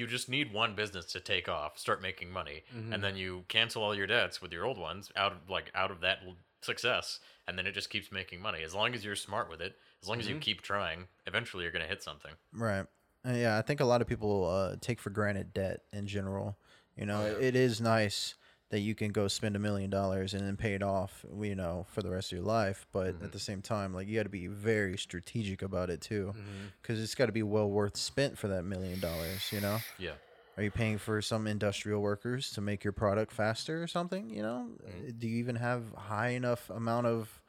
you 0.00 0.06
just 0.06 0.28
need 0.28 0.52
one 0.52 0.72
business 0.82 1.06
to 1.14 1.20
take 1.20 1.48
off, 1.48 1.72
start 1.86 2.00
making 2.08 2.30
money, 2.40 2.58
Mm-hmm. 2.74 2.92
and 2.92 3.00
then 3.04 3.16
you 3.22 3.30
cancel 3.48 3.82
all 3.82 3.94
your 4.00 4.06
debts 4.06 4.40
with 4.42 4.52
your 4.52 4.64
old 4.64 4.78
ones 4.78 5.10
out 5.22 5.32
of 5.32 5.38
like 5.56 5.68
out 5.74 5.90
of 5.90 5.98
that 6.06 6.18
success, 6.60 7.18
and 7.46 7.58
then 7.58 7.66
it 7.66 7.72
just 7.72 7.90
keeps 7.90 8.12
making 8.12 8.40
money. 8.40 8.62
As 8.62 8.72
long 8.74 8.94
as 8.94 9.04
you're 9.04 9.16
smart 9.28 9.50
with 9.50 9.60
it, 9.60 9.72
as 10.02 10.08
long 10.08 10.18
as 10.20 10.26
Mm-hmm. 10.26 10.34
you 10.34 10.40
keep 10.48 10.62
trying, 10.62 11.00
eventually 11.26 11.62
you're 11.64 11.72
gonna 11.72 11.86
hit 11.94 12.02
something. 12.02 12.32
Right. 12.52 12.86
Uh, 13.28 13.32
yeah, 13.32 13.58
I 13.58 13.62
think 13.62 13.80
a 13.80 13.84
lot 13.92 14.00
of 14.00 14.06
people 14.06 14.46
uh, 14.48 14.76
take 14.80 15.00
for 15.00 15.10
granted 15.10 15.52
debt 15.52 15.80
in 15.92 16.06
general. 16.06 16.56
You 16.96 17.06
know, 17.06 17.22
Oh, 17.22 17.40
it 17.40 17.56
is 17.56 17.80
nice 17.80 18.36
that 18.70 18.80
you 18.80 18.94
can 18.96 19.12
go 19.12 19.28
spend 19.28 19.54
a 19.54 19.58
million 19.60 19.90
dollars 19.90 20.34
and 20.34 20.44
then 20.44 20.56
pay 20.56 20.74
it 20.74 20.82
off, 20.82 21.24
you 21.40 21.54
know, 21.54 21.86
for 21.92 22.02
the 22.02 22.10
rest 22.10 22.32
of 22.32 22.38
your 22.38 22.46
life. 22.46 22.86
But 22.92 23.14
Mm-hmm. 23.14 23.24
at 23.26 23.32
the 23.32 23.38
same 23.38 23.62
time, 23.62 23.94
like 23.94 24.08
you 24.08 24.16
got 24.16 24.24
to 24.24 24.28
be 24.28 24.48
very 24.48 24.98
strategic 24.98 25.62
about 25.62 25.88
it 25.90 26.00
too, 26.00 26.34
Mm-hmm. 26.36 26.66
because 26.82 27.00
it's 27.02 27.14
got 27.14 27.26
to 27.26 27.32
be 27.32 27.42
well 27.44 27.70
worth 27.70 27.96
spent 27.96 28.36
for 28.38 28.48
that 28.48 28.64
million 28.64 28.98
dollars. 28.98 29.50
You 29.52 29.60
know, 29.60 29.78
Yeah. 29.98 30.14
are 30.56 30.62
you 30.64 30.70
paying 30.72 30.98
for 30.98 31.22
some 31.22 31.46
industrial 31.46 32.02
workers 32.02 32.50
to 32.52 32.60
make 32.60 32.82
your 32.82 32.92
product 32.92 33.32
faster 33.32 33.82
or 33.82 33.86
something? 33.86 34.30
You 34.30 34.42
know, 34.42 34.68
Mm-hmm. 34.84 35.08
Uh, 35.08 35.12
do 35.18 35.28
you 35.28 35.36
even 35.38 35.56
have 35.56 35.82
high 35.94 36.30
enough 36.30 36.68
amount 36.70 37.06
of 37.06 37.40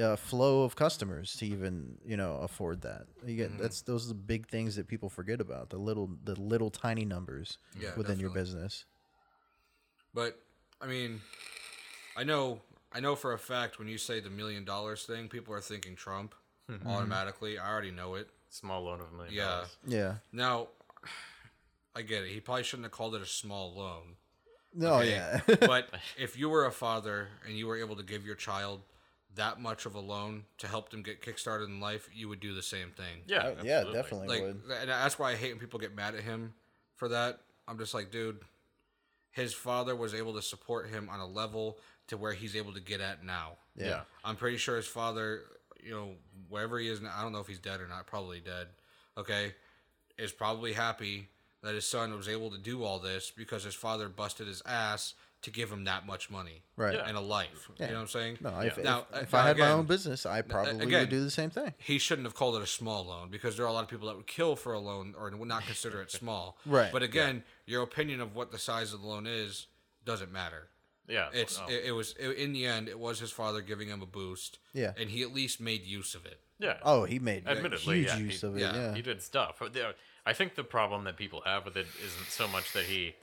uh, 0.00 0.16
flow 0.16 0.62
of 0.64 0.74
customers 0.76 1.34
to 1.36 1.46
even 1.46 1.98
you 2.04 2.16
know 2.16 2.38
afford 2.42 2.82
that? 2.82 3.06
You 3.24 3.36
get 3.36 3.50
Mm-hmm. 3.52 3.62
that's 3.62 3.82
those 3.82 4.06
are 4.06 4.08
the 4.08 4.14
big 4.14 4.48
things 4.48 4.74
that 4.74 4.88
people 4.88 5.08
forget 5.08 5.40
about 5.40 5.70
the 5.70 5.78
little 5.78 6.10
the 6.24 6.34
little 6.40 6.70
tiny 6.70 7.04
numbers 7.04 7.58
Yeah, 7.80 7.90
within 7.96 8.18
your 8.18 8.30
business. 8.30 8.84
But 10.12 10.40
I 10.80 10.86
mean, 10.86 11.20
I 12.16 12.24
know 12.24 12.60
I 12.92 13.00
know 13.00 13.14
for 13.16 13.32
a 13.32 13.38
fact 13.38 13.78
when 13.78 13.88
you 13.88 13.98
say 13.98 14.20
the 14.20 14.30
million 14.30 14.64
dollars 14.64 15.04
thing, 15.04 15.28
people 15.28 15.54
are 15.54 15.60
thinking 15.60 15.94
Trump 15.96 16.34
Mm-hmm. 16.70 16.88
automatically. 16.88 17.58
I 17.58 17.70
already 17.70 17.92
know 17.92 18.16
it. 18.16 18.28
Small 18.50 18.82
loan 18.82 19.00
of 19.00 19.06
a 19.12 19.16
million 19.16 19.34
Yeah. 19.34 19.44
dollars. 19.44 19.76
Yeah. 19.86 20.14
Now, 20.32 20.66
I 21.94 22.02
get 22.02 22.24
it. 22.24 22.30
He 22.30 22.40
probably 22.40 22.64
shouldn't 22.64 22.86
have 22.86 22.90
called 22.92 23.14
it 23.14 23.22
a 23.22 23.26
small 23.26 23.72
loan. 23.72 24.16
No. 24.74 24.94
Okay? 24.94 25.10
Yeah. 25.10 25.40
but 25.60 25.88
if 26.18 26.36
you 26.36 26.48
were 26.48 26.64
a 26.66 26.72
father 26.72 27.28
and 27.46 27.56
you 27.56 27.68
were 27.68 27.76
able 27.76 27.94
to 27.94 28.02
give 28.02 28.26
your 28.26 28.34
child 28.34 28.80
that 29.36 29.60
much 29.60 29.86
of 29.86 29.94
a 29.94 30.00
loan 30.00 30.42
to 30.58 30.66
help 30.66 30.88
them 30.90 31.02
get 31.04 31.22
kickstarted 31.22 31.66
in 31.66 31.78
life, 31.78 32.08
you 32.12 32.28
would 32.28 32.40
do 32.40 32.52
the 32.52 32.62
same 32.62 32.90
thing. 32.90 33.22
Yeah. 33.28 33.38
Uh, 33.46 33.54
yeah. 33.62 33.84
Definitely 33.92 34.26
Like, 34.26 34.42
would. 34.42 34.60
and 34.80 34.90
that's 34.90 35.20
why 35.20 35.30
I 35.30 35.34
hate 35.36 35.52
when 35.52 35.60
people 35.60 35.78
get 35.78 35.94
mad 35.94 36.16
at 36.16 36.22
him 36.24 36.52
for 36.96 37.08
that. 37.10 37.38
I'm 37.68 37.78
just 37.78 37.94
like, 37.94 38.10
dude, 38.10 38.40
his 39.36 39.52
father 39.52 39.94
was 39.94 40.14
able 40.14 40.32
to 40.32 40.40
support 40.40 40.88
him 40.88 41.10
on 41.12 41.20
a 41.20 41.26
level 41.26 41.76
to 42.06 42.16
where 42.16 42.32
he's 42.32 42.56
able 42.56 42.72
to 42.72 42.80
get 42.80 43.02
at 43.02 43.22
now. 43.22 43.52
Yeah. 43.76 43.86
Yeah. 43.86 44.00
I'm 44.24 44.34
pretty 44.34 44.56
sure 44.56 44.76
his 44.76 44.86
father, 44.86 45.42
you 45.84 45.90
know, 45.90 46.12
wherever 46.48 46.78
he 46.78 46.88
is 46.88 47.02
now, 47.02 47.12
I 47.14 47.22
don't 47.22 47.32
know 47.32 47.40
if 47.40 47.46
he's 47.46 47.58
dead 47.58 47.80
or 47.82 47.86
not, 47.86 48.06
probably 48.06 48.40
dead. 48.40 48.68
Okay, 49.18 49.54
is 50.16 50.32
probably 50.32 50.72
happy 50.72 51.28
that 51.62 51.74
his 51.74 51.86
son 51.86 52.16
was 52.16 52.28
able 52.30 52.50
to 52.50 52.58
do 52.58 52.82
all 52.82 52.98
this 52.98 53.30
because 53.30 53.62
his 53.62 53.74
father 53.74 54.08
busted 54.08 54.46
his 54.46 54.62
ass 54.64 55.12
to 55.42 55.50
give 55.50 55.70
him 55.70 55.84
that 55.84 56.04
much 56.06 56.28
money 56.30 56.62
Right. 56.76 56.94
Yeah. 56.94 57.04
and 57.06 57.16
a 57.16 57.20
life. 57.20 57.70
You 57.78 57.86
know 57.86 57.92
what 57.94 58.00
I'm 58.00 58.06
saying? 58.08 58.38
No. 58.40 58.58
If, 58.60 58.78
Now, 58.82 59.06
if, 59.14 59.22
if 59.24 59.34
I 59.34 59.38
now 59.42 59.46
had 59.46 59.58
my 59.58 59.70
own 59.70 59.86
business, 59.86 60.26
I 60.26 60.42
probably 60.42 60.72
again- 60.84 61.00
would 61.00 61.08
do 61.10 61.22
the 61.22 61.30
same 61.30 61.50
thing. 61.50 61.72
he 61.78 61.98
shouldn't 61.98 62.26
have 62.26 62.34
called 62.34 62.56
it 62.56 62.62
a 62.62 62.66
small 62.66 63.04
loan 63.06 63.30
because 63.30 63.56
there 63.56 63.64
are 63.64 63.68
a 63.68 63.72
lot 63.72 63.84
of 63.84 63.88
people 63.88 64.08
that 64.08 64.16
would 64.16 64.26
kill 64.26 64.56
for 64.56 64.72
a 64.72 64.80
loan 64.80 65.14
or 65.16 65.30
would 65.30 65.48
not 65.48 65.64
consider 65.64 66.00
it 66.02 66.10
small. 66.10 66.58
Right. 66.66 66.90
But 66.90 67.02
again, 67.02 67.44
your 67.66 67.82
opinion 67.82 68.20
of 68.20 68.34
what 68.34 68.50
the 68.50 68.58
size 68.58 68.92
of 68.92 69.02
the 69.02 69.06
loan 69.06 69.26
is 69.26 69.66
doesn't 70.04 70.32
matter. 70.32 70.68
Yeah. 71.08 71.28
It's 71.32 71.60
oh, 71.62 71.70
it, 71.70 71.84
it 71.86 71.92
was 71.92 72.14
it, 72.18 72.30
in 72.36 72.52
the 72.52 72.66
end 72.66 72.88
it 72.88 72.98
was 72.98 73.20
his 73.20 73.30
father 73.30 73.60
giving 73.60 73.88
him 73.88 74.02
a 74.02 74.06
boost. 74.06 74.58
Yeah. 74.72 74.92
And 74.98 75.08
he 75.10 75.22
at 75.22 75.32
least 75.32 75.60
made 75.60 75.84
use 75.84 76.14
of 76.16 76.26
it. 76.26 76.40
yeah. 76.58 76.78
Oh, 76.82 77.04
he 77.04 77.18
made 77.20 77.46
Admittedly, 77.46 77.98
huge 77.98 78.06
yeah, 78.08 78.16
use 78.16 78.40
he- 78.40 78.46
of 78.46 78.56
it. 78.56 78.60
yeah, 78.60 78.74
Yeah. 78.74 78.94
he 78.94 79.02
did 79.02 79.22
stuff. 79.22 79.62
I 80.28 80.32
think 80.32 80.56
the 80.56 80.64
problem 80.64 81.04
that 81.04 81.16
people 81.16 81.42
have 81.44 81.64
with 81.66 81.76
it 81.76 81.86
isn't 82.04 82.26
so 82.30 82.48
much 82.48 82.72
that 82.72 82.82
he 82.84 83.14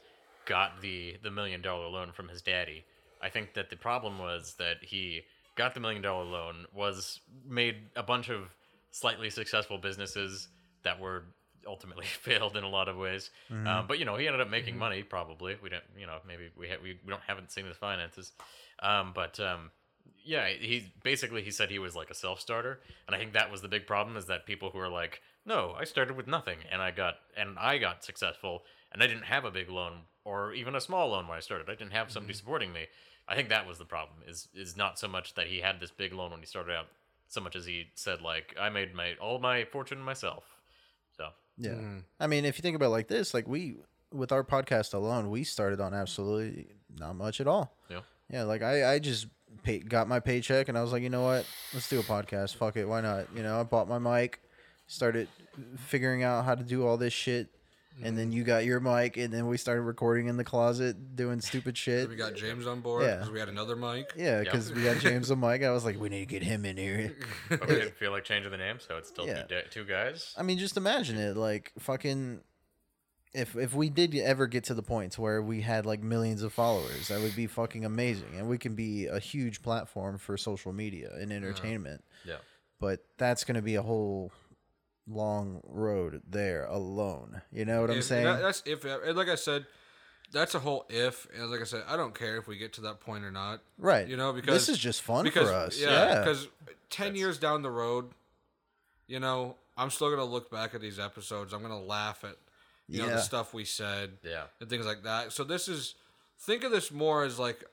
got 0.45 0.81
the 0.81 1.17
the 1.23 1.31
million 1.31 1.61
dollar 1.61 1.87
loan 1.87 2.11
from 2.11 2.27
his 2.27 2.41
daddy. 2.41 2.85
I 3.21 3.29
think 3.29 3.53
that 3.53 3.69
the 3.69 3.77
problem 3.77 4.19
was 4.19 4.55
that 4.59 4.77
he 4.81 5.21
got 5.55 5.73
the 5.73 5.79
million 5.79 6.01
dollar 6.01 6.25
loan, 6.25 6.65
was 6.73 7.19
made 7.47 7.75
a 7.95 8.03
bunch 8.03 8.29
of 8.29 8.53
slightly 8.91 9.29
successful 9.29 9.77
businesses 9.77 10.47
that 10.83 10.99
were 10.99 11.23
ultimately 11.67 12.05
failed 12.21 12.57
in 12.57 12.63
a 12.63 12.69
lot 12.69 12.87
of 12.87 12.97
ways. 12.97 13.29
Um, 13.67 13.87
but 13.87 13.99
you 13.99 14.05
know, 14.05 14.15
he 14.17 14.27
ended 14.27 14.41
up 14.41 14.49
making 14.49 14.77
money. 14.77 15.03
Probably 15.03 15.57
we 15.61 15.69
don't. 15.69 15.83
You 15.97 16.07
know, 16.07 16.17
maybe 16.27 16.49
we 16.57 16.67
ha- 16.67 16.77
we, 16.81 16.99
we 17.05 17.09
don't 17.09 17.23
haven't 17.25 17.51
seen 17.51 17.65
his 17.65 17.77
finances. 17.77 18.31
Um, 18.81 19.11
but 19.13 19.39
um, 19.39 19.71
yeah, 20.25 20.47
he 20.47 20.91
basically 21.03 21.43
he 21.43 21.51
said 21.51 21.69
he 21.69 21.79
was 21.79 21.95
like 21.95 22.09
a 22.09 22.15
self 22.15 22.39
starter, 22.39 22.79
and 23.07 23.15
I 23.15 23.19
think 23.19 23.33
that 23.33 23.51
was 23.51 23.61
the 23.61 23.67
big 23.67 23.87
problem 23.87 24.17
is 24.17 24.25
that 24.25 24.45
people 24.45 24.69
who 24.71 24.79
are 24.79 24.89
like, 24.89 25.21
no, 25.45 25.75
I 25.77 25.85
started 25.85 26.17
with 26.17 26.27
nothing, 26.27 26.57
and 26.71 26.81
I 26.81 26.91
got 26.91 27.15
and 27.37 27.57
I 27.59 27.77
got 27.77 28.03
successful, 28.03 28.63
and 28.93 29.03
I 29.03 29.07
didn't 29.07 29.23
have 29.23 29.45
a 29.45 29.51
big 29.51 29.69
loan 29.69 30.01
or 30.23 30.53
even 30.53 30.75
a 30.75 30.81
small 30.81 31.09
loan 31.09 31.27
when 31.27 31.37
I 31.37 31.41
started. 31.41 31.69
I 31.69 31.75
didn't 31.75 31.93
have 31.93 32.11
somebody 32.11 32.33
mm-hmm. 32.33 32.39
supporting 32.39 32.73
me. 32.73 32.85
I 33.27 33.35
think 33.35 33.49
that 33.49 33.67
was 33.67 33.77
the 33.77 33.85
problem. 33.85 34.19
Is 34.27 34.47
is 34.53 34.77
not 34.77 34.99
so 34.99 35.07
much 35.07 35.33
that 35.35 35.47
he 35.47 35.59
had 35.59 35.79
this 35.79 35.91
big 35.91 36.13
loan 36.13 36.31
when 36.31 36.39
he 36.39 36.45
started 36.45 36.75
out, 36.75 36.87
so 37.27 37.41
much 37.41 37.55
as 37.55 37.65
he 37.65 37.87
said 37.95 38.21
like, 38.21 38.55
I 38.59 38.69
made 38.69 38.93
my 38.93 39.13
all 39.21 39.39
my 39.39 39.65
fortune 39.65 39.99
myself. 39.99 40.43
So 41.17 41.29
Yeah. 41.57 41.71
Mm-hmm. 41.71 41.99
I 42.19 42.27
mean, 42.27 42.45
if 42.45 42.57
you 42.57 42.61
think 42.61 42.75
about 42.75 42.87
it 42.87 42.89
like 42.89 43.07
this, 43.07 43.33
like 43.33 43.47
we 43.47 43.77
with 44.11 44.31
our 44.31 44.43
podcast 44.43 44.93
alone, 44.93 45.29
we 45.29 45.43
started 45.43 45.81
on 45.81 45.93
absolutely 45.93 46.67
not 46.95 47.15
much 47.15 47.41
at 47.41 47.47
all. 47.47 47.75
yeah, 47.89 48.01
Yeah, 48.29 48.43
like 48.43 48.61
I, 48.61 48.93
I 48.93 48.99
just 48.99 49.27
pay, 49.63 49.79
got 49.79 50.07
my 50.07 50.19
paycheck 50.19 50.69
and 50.69 50.77
I 50.77 50.81
was 50.81 50.91
like, 50.91 51.03
you 51.03 51.09
know 51.09 51.23
what? 51.23 51.45
Let's 51.73 51.89
do 51.89 51.99
a 51.99 52.03
podcast. 52.03 52.55
Fuck 52.55 52.77
it, 52.77 52.85
why 52.85 53.01
not? 53.01 53.27
You 53.35 53.43
know, 53.43 53.59
I 53.59 53.63
bought 53.63 53.87
my 53.87 53.99
mic, 53.99 54.39
started 54.87 55.27
figuring 55.77 56.23
out 56.23 56.45
how 56.45 56.55
to 56.55 56.63
do 56.63 56.85
all 56.85 56.97
this 56.97 57.13
shit, 57.13 57.47
and 58.01 58.17
then 58.17 58.27
mm-hmm. 58.27 58.37
you 58.37 58.43
got 58.43 58.65
your 58.65 58.79
mic, 58.79 59.17
and 59.17 59.33
then 59.33 59.47
we 59.47 59.57
started 59.57 59.81
recording 59.81 60.27
in 60.27 60.37
the 60.37 60.43
closet, 60.43 61.15
doing 61.15 61.41
stupid 61.41 61.77
shit. 61.77 62.09
We 62.09 62.15
got 62.15 62.35
James 62.35 62.65
on 62.65 62.81
board 62.81 63.03
Yeah. 63.03 63.29
we 63.29 63.39
had 63.39 63.49
another 63.49 63.75
mic. 63.75 64.13
Yeah, 64.15 64.41
because 64.41 64.71
we 64.71 64.83
got 64.83 64.97
James 64.97 65.29
on 65.29 65.39
mic. 65.39 65.63
I 65.63 65.71
was 65.71 65.85
like, 65.85 65.99
we 65.99 66.09
need 66.09 66.21
to 66.21 66.25
get 66.25 66.43
him 66.43 66.65
in 66.65 66.77
here. 66.77 67.15
but 67.49 67.67
we 67.67 67.75
didn't 67.75 67.95
feel 67.95 68.11
like 68.11 68.23
changing 68.23 68.51
the 68.51 68.57
name, 68.57 68.79
so 68.79 68.97
it's 68.97 69.09
still 69.09 69.27
Yeah. 69.27 69.43
two, 69.43 69.55
da- 69.55 69.67
two 69.69 69.85
guys. 69.85 70.33
I 70.37 70.43
mean, 70.43 70.57
just 70.57 70.77
imagine 70.77 71.17
it, 71.17 71.37
like 71.37 71.71
fucking. 71.79 72.41
If 73.33 73.55
if 73.55 73.73
we 73.73 73.89
did 73.89 74.13
ever 74.15 74.45
get 74.45 74.65
to 74.65 74.75
the 74.75 74.83
point 74.83 75.17
where 75.17 75.41
we 75.41 75.61
had 75.61 75.87
like 75.87 76.03
millions 76.03 76.43
of 76.43 76.53
followers, 76.53 77.07
that 77.07 77.19
would 77.19 77.35
be 77.35 77.47
fucking 77.47 77.83
amazing, 77.83 78.35
and 78.37 78.47
we 78.47 78.59
can 78.59 78.75
be 78.75 79.07
a 79.07 79.19
huge 79.19 79.63
platform 79.63 80.19
for 80.19 80.37
social 80.37 80.71
media 80.71 81.09
and 81.13 81.31
uh-huh. 81.31 81.37
entertainment. 81.37 82.03
Yeah. 82.25 82.35
But 82.79 83.03
that's 83.17 83.43
going 83.43 83.55
to 83.55 83.63
be 83.63 83.73
a 83.73 83.81
whole 83.81 84.31
long 85.07 85.61
road 85.65 86.21
there 86.29 86.65
alone. 86.65 87.41
You 87.51 87.65
know 87.65 87.81
what 87.81 87.91
I'm 87.91 88.01
saying? 88.01 88.25
that- 88.25 88.41
that's 88.41 88.63
if 88.65 88.85
and 88.85 89.15
like 89.17 89.27
I 89.29 89.35
said, 89.35 89.65
that's 90.31 90.55
a 90.55 90.59
whole 90.59 90.85
if. 90.89 91.27
And 91.37 91.49
like 91.51 91.61
I 91.61 91.65
said, 91.65 91.83
I 91.87 91.95
don't 91.95 92.17
care 92.17 92.37
if 92.37 92.47
we 92.47 92.57
get 92.57 92.73
to 92.73 92.81
that 92.81 92.99
point 92.99 93.23
or 93.23 93.31
not. 93.31 93.61
right. 93.77 94.07
You 94.07 94.17
know, 94.17 94.33
because 94.33 94.53
this 94.55 94.69
is 94.69 94.77
just 94.79 95.01
fun 95.01 95.23
because, 95.25 95.49
for 95.49 95.53
us. 95.55 95.79
Yeah, 95.79 95.89
Yeah. 95.89 96.19
because 96.19 96.47
ten 96.89 97.15
years 97.15 97.37
down 97.37 97.61
the 97.61 97.69
road, 97.71 98.09
you 99.07 99.19
know, 99.19 99.55
I'm 99.77 99.89
still 99.89 100.09
gonna 100.09 100.23
look 100.25 100.49
back 100.51 100.73
at 100.75 100.81
these 100.81 100.99
episodes. 100.99 101.53
I'm 101.53 101.61
gonna 101.61 101.81
laugh 101.81 102.23
at 102.23 102.37
you 102.87 102.99
know 103.01 103.07
Yeah. 103.07 103.15
the 103.15 103.21
stuff 103.21 103.53
we 103.53 103.65
said. 103.65 104.17
Yeah. 104.23 104.43
and 104.59 104.69
things 104.69 104.85
like 104.85 105.03
that. 105.03 105.31
So 105.33 105.43
this 105.43 105.67
is 105.67 105.95
think 106.39 106.63
of 106.63 106.71
this 106.71 106.91
more 106.91 107.23
as 107.23 107.37
like 107.39 107.63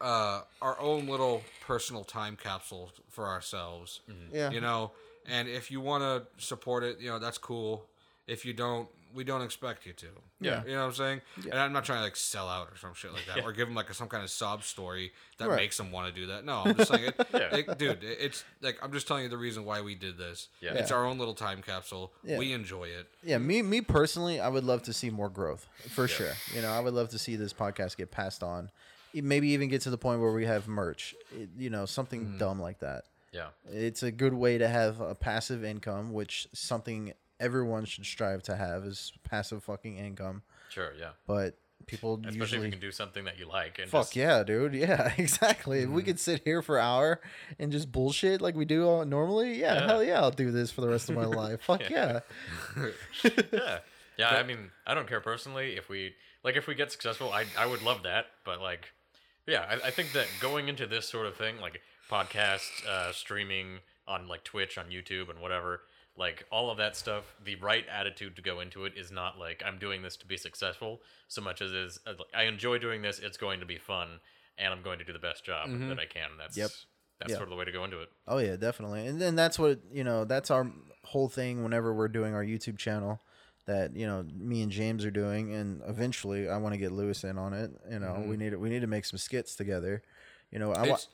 uh, 0.00 0.42
our 0.62 0.78
own 0.80 1.06
little 1.08 1.42
personal 1.66 2.04
time 2.04 2.36
capsule 2.36 2.92
for 3.10 3.26
ourselves. 3.26 4.00
yeah. 4.32 4.50
You 4.50 4.60
know, 4.60 4.92
and 5.28 5.48
if 5.48 5.70
you 5.70 5.80
want 5.80 6.02
to 6.02 6.44
support 6.44 6.84
it, 6.84 7.00
you 7.00 7.08
know 7.10 7.18
that's 7.18 7.38
cool. 7.38 7.86
If 8.26 8.44
you 8.44 8.52
don't, 8.52 8.88
we 9.14 9.24
don't 9.24 9.40
expect 9.40 9.86
you 9.86 9.94
to. 9.94 10.06
Yeah. 10.40 10.62
you 10.64 10.72
know 10.72 10.80
what 10.82 10.86
I'm 10.88 10.94
saying. 10.94 11.20
Yeah. 11.42 11.52
And 11.52 11.60
I'm 11.60 11.72
not 11.72 11.84
trying 11.86 12.00
to 12.00 12.04
like 12.04 12.14
sell 12.14 12.46
out 12.46 12.68
or 12.70 12.76
some 12.76 12.92
shit 12.94 13.10
like 13.12 13.24
that, 13.26 13.42
or 13.42 13.52
give 13.52 13.66
them 13.66 13.74
like 13.74 13.88
a, 13.88 13.94
some 13.94 14.06
kind 14.08 14.22
of 14.22 14.28
sob 14.30 14.62
story 14.64 15.12
that 15.38 15.48
Right. 15.48 15.56
makes 15.56 15.78
them 15.78 15.90
want 15.90 16.14
to 16.14 16.20
do 16.20 16.26
that. 16.26 16.44
No, 16.44 16.62
I'm 16.66 16.74
just 16.76 16.90
saying, 16.92 17.04
it, 17.04 17.26
Yeah. 17.32 17.48
like, 17.50 17.78
dude, 17.78 18.04
it- 18.04 18.18
it's 18.20 18.44
like 18.60 18.76
I'm 18.82 18.92
just 18.92 19.08
telling 19.08 19.22
you 19.22 19.30
the 19.30 19.38
reason 19.38 19.64
why 19.64 19.80
we 19.80 19.94
did 19.94 20.18
this. 20.18 20.48
Yeah. 20.60 20.74
it's 20.74 20.90
our 20.92 21.06
own 21.06 21.18
little 21.18 21.32
time 21.34 21.62
capsule. 21.62 22.12
Yeah. 22.22 22.36
We 22.36 22.52
enjoy 22.52 22.84
it. 22.84 23.06
Yeah, 23.24 23.38
me 23.38 23.62
me 23.62 23.80
personally, 23.80 24.40
I 24.40 24.48
would 24.48 24.64
love 24.64 24.82
to 24.84 24.92
see 24.92 25.08
more 25.08 25.30
growth 25.30 25.66
for 25.88 26.06
sure. 26.06 26.32
You 26.54 26.60
know, 26.60 26.70
I 26.70 26.80
would 26.80 26.92
love 26.94 27.08
to 27.10 27.18
see 27.18 27.36
this 27.36 27.54
podcast 27.54 27.96
get 27.96 28.10
passed 28.10 28.42
on, 28.42 28.70
maybe 29.14 29.48
even 29.48 29.70
get 29.70 29.80
to 29.82 29.90
the 29.90 29.98
point 29.98 30.20
where 30.20 30.32
we 30.32 30.44
have 30.44 30.68
merch. 30.68 31.14
It- 31.34 31.48
you 31.56 31.70
know, 31.70 31.86
something 31.86 32.20
Mm-hmm. 32.26 32.38
dumb 32.38 32.60
like 32.60 32.80
that. 32.80 33.04
Yeah. 33.32 33.48
It's 33.70 34.02
a 34.02 34.10
good 34.10 34.34
way 34.34 34.58
to 34.58 34.68
have 34.68 35.00
a 35.00 35.14
passive 35.14 35.64
income, 35.64 36.12
which 36.12 36.48
something 36.52 37.12
everyone 37.40 37.84
should 37.84 38.06
strive 38.06 38.42
to 38.44 38.56
have 38.56 38.84
is 38.84 39.12
passive 39.24 39.62
fucking 39.64 39.96
income. 39.96 40.42
Sure. 40.70 40.92
Yeah. 40.98 41.10
But 41.26 41.56
people 41.86 42.20
Especially 42.26 42.58
if 42.58 42.64
you 42.64 42.70
can 42.70 42.80
do 42.80 42.90
something 42.90 43.24
that 43.24 43.38
you 43.38 43.48
like 43.48 43.78
and 43.78 43.90
Fuck 43.90 44.06
just, 44.06 44.16
yeah, 44.16 44.42
dude. 44.42 44.74
Yeah, 44.78 45.12
exactly. 45.18 45.80
If 45.80 45.90
we 45.90 46.00
mm-hmm. 46.00 46.06
could 46.06 46.20
sit 46.20 46.42
here 46.44 46.62
for 46.62 46.78
an 46.78 46.84
hour 46.84 47.20
and 47.58 47.72
just 47.72 47.90
bullshit 47.92 48.40
like 48.40 48.54
we 48.54 48.64
do 48.64 48.86
all 48.86 49.04
normally, 49.04 49.60
yeah, 49.60 49.74
Yeah. 49.74 49.86
hell 49.86 50.04
yeah, 50.04 50.20
I'll 50.20 50.30
do 50.30 50.50
this 50.50 50.70
for 50.70 50.80
the 50.80 50.88
rest 50.88 51.08
of 51.08 51.16
my 51.16 51.24
life. 51.24 51.62
Fuck 51.62 51.88
yeah. 51.90 52.20
yeah. 53.52 53.78
Yeah, 54.18 54.30
I 54.30 54.42
mean, 54.42 54.70
I 54.84 54.94
don't 54.94 55.06
care 55.06 55.20
personally 55.20 55.76
if 55.76 55.88
we 55.88 56.14
like 56.42 56.56
if 56.56 56.66
we 56.66 56.74
get 56.74 56.90
successful. 56.90 57.32
I 57.32 57.44
I 57.56 57.66
would 57.66 57.82
love 57.82 58.02
that, 58.02 58.26
but 58.44 58.60
like, 58.60 58.90
yeah, 59.46 59.64
I, 59.70 59.88
I 59.88 59.90
think 59.90 60.12
that 60.12 60.26
going 60.40 60.68
into 60.68 60.88
this 60.88 61.08
sort 61.08 61.26
of 61.26 61.36
thing, 61.36 61.60
like 61.60 61.80
podcast, 62.10 62.86
uh, 62.86 63.12
streaming 63.12 63.78
on 64.06 64.28
like 64.28 64.44
Twitch, 64.44 64.78
on 64.78 64.86
YouTube, 64.86 65.30
and 65.30 65.40
whatever, 65.40 65.82
like 66.16 66.44
all 66.50 66.70
of 66.70 66.78
that 66.78 66.96
stuff 66.96 67.34
the 67.44 67.54
right 67.56 67.84
attitude 67.88 68.34
to 68.36 68.42
go 68.42 68.60
into 68.60 68.84
it 68.84 68.92
is 68.96 69.12
not 69.12 69.38
like 69.38 69.62
i'm 69.64 69.78
doing 69.78 70.02
this 70.02 70.16
to 70.16 70.26
be 70.26 70.36
successful 70.36 71.00
so 71.28 71.40
much 71.40 71.62
as 71.62 71.70
is 71.70 72.00
uh, 72.08 72.12
i 72.34 72.42
enjoy 72.42 72.76
doing 72.76 73.02
this 73.02 73.20
it's 73.20 73.36
going 73.36 73.60
to 73.60 73.66
be 73.66 73.78
fun 73.78 74.08
and 74.58 74.74
i'm 74.74 74.82
going 74.82 74.98
to 74.98 75.04
do 75.04 75.12
the 75.12 75.18
best 75.20 75.44
job 75.44 75.68
that 75.88 76.00
i 76.00 76.06
can 76.06 76.30
that's 76.36 76.56
Yep. 76.56 76.70
that's 77.20 77.30
Yeah. 77.30 77.36
sort 77.36 77.44
of 77.44 77.50
the 77.50 77.56
way 77.56 77.66
to 77.66 77.70
go 77.70 77.84
into 77.84 78.00
it 78.00 78.08
Oh 78.26 78.38
yeah, 78.38 78.56
definitely. 78.56 79.06
And 79.06 79.20
then 79.20 79.36
that's 79.36 79.58
what 79.60 79.78
you 79.92 80.02
know. 80.02 80.24
That's 80.24 80.50
our 80.50 80.70
whole 81.04 81.28
thing. 81.28 81.62
Whenever 81.62 81.94
we're 81.94 82.08
doing 82.08 82.34
our 82.34 82.44
YouTube 82.44 82.78
channel, 82.78 83.20
that 83.66 83.94
you 83.96 84.06
know 84.06 84.24
me 84.36 84.60
and 84.62 84.70
James 84.72 85.04
are 85.04 85.10
doing, 85.12 85.54
and 85.54 85.80
eventually 85.86 86.48
I 86.48 86.56
want 86.58 86.74
to 86.74 86.78
get 86.78 86.90
Lewis 86.92 87.22
in 87.24 87.38
on 87.38 87.52
it. 87.54 87.70
You 87.90 88.00
know, 88.00 88.22
we 88.26 88.36
need 88.36 88.50
to, 88.50 88.56
we 88.58 88.68
need 88.70 88.80
to 88.80 88.86
make 88.86 89.04
some 89.06 89.18
skits 89.18 89.54
together. 89.56 90.02
You 90.50 90.58
know, 90.58 90.72
I 90.72 90.80
want. 90.88 90.92
It's, 91.02 91.08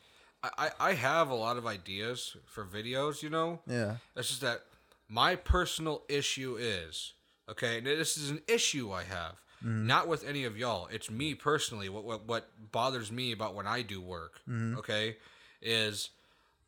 I, 0.58 0.70
I 0.80 0.92
have 0.94 1.30
a 1.30 1.34
lot 1.34 1.56
of 1.56 1.66
ideas 1.66 2.36
for 2.46 2.64
videos, 2.64 3.22
you 3.22 3.30
know. 3.30 3.60
Yeah. 3.66 3.96
It's 4.16 4.28
just 4.28 4.40
that 4.40 4.62
my 5.08 5.36
personal 5.36 6.02
issue 6.08 6.56
is 6.58 7.14
okay. 7.48 7.78
And 7.78 7.86
this 7.86 8.16
is 8.16 8.30
an 8.30 8.42
issue 8.48 8.92
I 8.92 9.04
have, 9.04 9.40
mm-hmm. 9.64 9.86
not 9.86 10.08
with 10.08 10.26
any 10.26 10.44
of 10.44 10.56
y'all. 10.56 10.88
It's 10.90 11.10
me 11.10 11.34
personally. 11.34 11.88
What 11.88 12.04
what 12.04 12.26
what 12.26 12.50
bothers 12.72 13.12
me 13.12 13.32
about 13.32 13.54
when 13.54 13.66
I 13.66 13.82
do 13.82 14.00
work, 14.00 14.40
mm-hmm. 14.48 14.78
okay, 14.78 15.16
is 15.62 16.10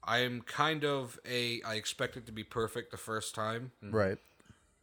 I'm 0.04 0.42
kind 0.42 0.84
of 0.84 1.18
a 1.28 1.60
I 1.62 1.74
expect 1.74 2.16
it 2.16 2.26
to 2.26 2.32
be 2.32 2.44
perfect 2.44 2.90
the 2.90 2.96
first 2.96 3.34
time. 3.34 3.72
Right. 3.82 4.18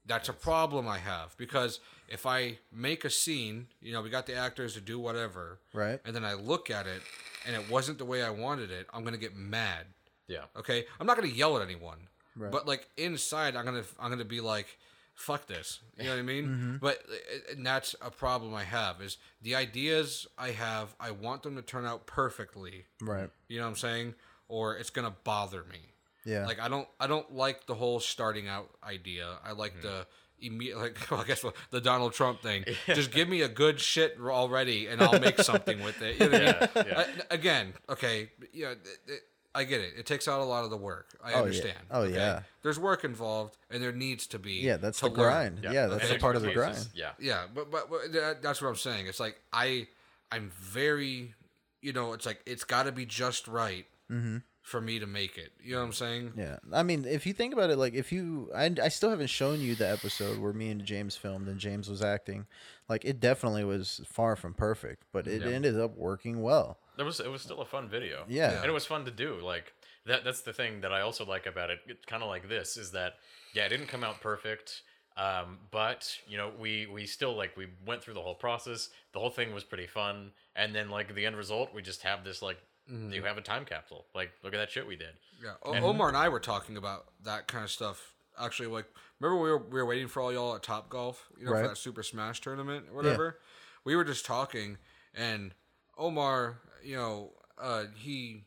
That's 0.06 0.28
a 0.30 0.34
problem 0.34 0.88
I 0.88 0.98
have 1.00 1.36
because 1.38 1.80
if 2.10 2.26
I 2.26 2.58
make 2.72 3.06
a 3.06 3.10
scene, 3.10 3.68
you 3.82 3.94
know, 3.94 4.02
we 4.02 4.10
got 4.10 4.26
the 4.26 4.36
actors 4.36 4.74
to 4.74 4.82
do 4.82 5.00
whatever, 5.00 5.60
Right. 5.74 6.00
and 6.06 6.14
then 6.16 6.26
I 6.26 6.34
look 6.34 6.70
at 6.70 6.86
it 6.88 7.02
and 7.46 7.56
it 7.56 7.70
wasn't 7.70 7.98
the 7.98 8.06
way 8.06 8.22
I 8.24 8.30
wanted 8.30 8.70
it, 8.72 8.88
I'm 8.94 9.04
gonna 9.04 9.18
get 9.18 9.36
mad. 9.36 9.88
yeah 10.28 10.46
Okay, 10.56 10.86
I'm 11.00 11.08
not 11.08 11.16
gonna 11.16 11.30
yell 11.30 11.56
at 11.58 11.64
anyone, 11.64 12.08
Right. 12.36 12.52
but 12.52 12.68
like 12.68 12.88
inside, 12.98 13.56
I'm 13.56 13.66
gonna 13.66 13.84
I'm 14.00 14.10
gonna 14.10 14.26
be 14.26 14.42
like, 14.42 14.78
"Fuck 15.16 15.48
this," 15.48 15.80
you 15.98 16.04
know 16.06 16.10
what 16.12 16.20
I 16.20 16.24
mean? 16.24 16.78
But 16.82 17.04
uh, 17.10 17.52
and 17.54 17.66
that's 17.66 17.96
a 18.02 18.12
problem 18.12 18.54
I 18.54 18.64
have 18.66 19.02
is 19.02 19.18
the 19.42 19.56
ideas 19.56 20.28
I 20.38 20.52
have. 20.52 20.96
I 21.00 21.12
want 21.12 21.44
them 21.44 21.56
to 21.56 21.62
turn 21.62 21.86
out 21.86 22.08
perfectly. 22.08 22.86
Right. 23.02 23.30
You 23.48 23.60
know 23.60 23.64
what 23.66 23.70
I'm 23.72 23.76
saying? 23.78 24.16
Or 24.50 24.76
it's 24.76 24.90
gonna 24.90 25.16
bother 25.24 25.64
me. 25.64 25.93
Yeah. 26.26 26.46
Like 26.46 26.60
I 26.60 26.68
don't 26.70 26.88
I 27.00 27.08
don't 27.08 27.34
like 27.34 27.66
the 27.66 27.76
whole 27.76 28.00
starting 28.00 28.48
out 28.48 28.70
idea. 28.84 29.28
I 29.46 29.52
like 29.54 29.82
the 29.82 30.06
immediate 30.40 30.78
like 30.80 30.98
well, 31.12 31.22
I 31.22 31.26
guess 31.26 31.44
the 31.72 31.82
Donald 31.82 32.14
Trump 32.14 32.42
thing. 32.42 32.66
Just 32.88 33.12
give 33.12 33.28
me 33.30 33.42
a 33.42 33.48
good 33.50 33.80
shit 33.80 34.18
already, 34.22 34.88
and 34.88 35.02
I'll 35.02 35.20
make 35.20 35.40
something 35.42 35.82
with 35.84 36.02
it. 36.02 36.20
You 36.20 36.30
know 36.30 36.46
what 36.46 36.72
I 36.78 36.84
mean? 36.84 36.86
yeah. 36.92 37.04
I- 37.30 37.34
again, 37.34 37.74
okay, 37.90 38.30
yeah, 38.54 38.72
it- 38.72 38.88
it- 39.08 39.22
I 39.56 39.66
get 39.66 39.82
it. 39.82 39.94
It 39.96 40.08
takes 40.08 40.28
out 40.28 40.40
a 40.42 40.44
lot 40.44 40.64
of 40.64 40.72
the 40.72 40.78
work. 40.78 41.16
I 41.24 41.28
oh, 41.28 41.36
yeah. 41.36 41.42
understand. 41.42 41.78
Oh, 41.92 42.02
okay? 42.02 42.16
yeah. 42.16 42.40
There's 42.64 42.80
work 42.80 43.04
involved, 43.04 43.56
and 43.70 43.84
there 43.84 43.92
needs 43.92 44.26
to 44.28 44.40
be. 44.40 44.54
yeah, 44.54 44.78
that's 44.78 45.00
the 45.00 45.10
learn. 45.10 45.14
grind. 45.16 45.60
Yeah, 45.72 45.86
that's 45.86 46.06
And 46.10 46.18
a 46.18 46.20
part 46.20 46.36
of 46.36 46.42
the 46.42 46.48
cases, 46.48 46.64
grind. 46.64 46.88
yeah 46.96 47.12
Yeah, 47.20 47.44
but, 47.54 47.70
but 47.70 47.88
but 47.88 48.12
that- 48.14 48.42
that's 48.42 48.64
what 48.64 48.70
I'm 48.70 48.76
saying. 48.76 49.06
It's 49.06 49.20
like 49.20 49.40
I 49.54 49.88
I'm 50.32 50.50
very, 50.60 51.36
you 51.84 51.94
know, 51.94 52.14
it's 52.14 52.26
like 52.26 52.42
it's 52.48 52.64
got 52.64 52.84
to 52.88 52.92
be 52.92 53.06
just 53.06 53.48
right 53.48 53.86
mm-hmm. 54.12 54.38
For 54.64 54.80
me 54.80 54.98
to 54.98 55.06
make 55.06 55.38
it. 55.38 55.52
You 55.62 55.74
know 55.74 55.82
what 55.82 55.88
I'm 55.88 55.94
saying? 55.94 56.34
Yeah, 56.38 56.58
I 56.72 56.84
mean, 56.84 57.06
if 57.06 57.28
you 57.28 57.34
think 57.34 57.54
about 57.54 57.70
it, 57.70 57.78
like 57.78 57.94
if 57.94 58.12
you, 58.12 58.50
I, 58.56 58.74
I 58.82 58.88
still 58.88 59.10
haven't 59.10 59.30
shown 59.30 59.60
you 59.60 59.76
the 59.76 59.88
episode 59.88 60.40
where 60.40 60.54
me 60.54 60.70
and 60.70 60.84
James 60.84 61.18
filmed 61.18 61.50
and 61.50 61.60
James 61.60 61.90
was 61.90 62.02
acting. 62.02 62.48
Like 62.88 63.04
it 63.06 63.20
definitely 63.20 63.66
was 63.66 64.02
far 64.06 64.36
from 64.36 64.54
perfect, 64.54 65.04
but 65.12 65.28
it 65.28 65.44
ended 65.44 65.80
up 65.80 65.98
working 65.98 66.42
well. 66.42 66.80
There 66.96 67.06
was 67.06 67.20
it 67.20 67.30
was 67.30 67.42
still 67.42 67.62
a 67.62 67.66
fun 67.66 67.90
video. 67.90 68.24
Yeah. 68.28 68.58
And 68.58 68.66
it 68.66 68.74
was 68.74 68.86
fun 68.86 69.06
to 69.06 69.12
do. 69.12 69.38
Like 69.44 69.74
that 70.06 70.24
that's 70.24 70.42
the 70.42 70.54
thing 70.54 70.82
that 70.82 70.94
I 70.94 71.02
also 71.02 71.26
like 71.26 71.46
about 71.46 71.70
it. 71.70 71.80
It's 71.88 72.06
kind 72.06 72.24
of 72.24 72.30
like 72.30 72.48
this 72.48 72.78
is 72.78 72.92
that 72.92 73.16
yeah, 73.54 73.66
it 73.66 73.70
didn't 73.70 73.88
come 73.88 74.04
out 74.04 74.22
perfect. 74.22 74.82
Um, 75.16 75.60
but 75.72 76.18
you 76.28 76.38
know, 76.38 76.52
we 76.60 76.88
we 76.88 77.06
still 77.06 77.36
like 77.36 77.56
we 77.58 77.68
went 77.86 78.02
through 78.02 78.16
the 78.16 78.22
whole 78.22 78.36
process. 78.36 78.90
The 79.12 79.20
whole 79.20 79.30
thing 79.30 79.54
was 79.54 79.64
pretty 79.64 79.88
fun. 79.88 80.32
And 80.56 80.74
then 80.74 80.90
like 80.90 81.14
the 81.14 81.26
end 81.26 81.36
result, 81.36 81.74
we 81.74 81.82
just 81.82 82.04
have 82.04 82.24
this 82.24 82.42
like 82.42 82.58
you 82.88 83.24
have 83.24 83.38
a 83.38 83.42
time 83.42 83.66
capsule. 83.66 84.06
Like 84.14 84.32
look 84.44 84.54
at 84.54 84.58
that 84.58 84.72
shit 84.72 84.86
we 84.88 84.96
did. 84.96 85.14
Yeah. 85.44 85.54
O- 85.64 85.74
Omar 85.90 86.08
and 86.10 86.18
I 86.18 86.30
were 86.30 86.40
talking 86.40 86.78
about 86.78 87.06
that 87.24 87.48
kind 87.48 87.64
of 87.64 87.72
stuff. 87.72 88.14
Actually, 88.40 88.68
like 88.70 88.86
remember 89.20 89.42
we 89.42 89.50
were 89.52 89.58
we 89.60 89.74
were 89.82 89.86
waiting 89.86 90.08
for 90.08 90.22
all 90.22 90.34
y'all 90.34 90.56
at 90.56 90.64
Top 90.64 90.90
Golf, 90.90 91.28
you 91.40 91.46
know, 91.46 91.52
Right. 91.52 91.62
for 91.64 91.68
that 91.70 91.78
Super 91.78 92.04
Smash 92.04 92.42
tournament 92.42 92.86
or 92.90 92.96
whatever. 92.96 93.40
We 93.86 93.96
were 93.96 94.04
just 94.04 94.26
talking, 94.26 94.78
and 95.14 95.54
Omar, 95.98 96.58
you 96.84 96.96
know, 96.96 97.32
uh, 97.62 97.86
he 97.96 98.46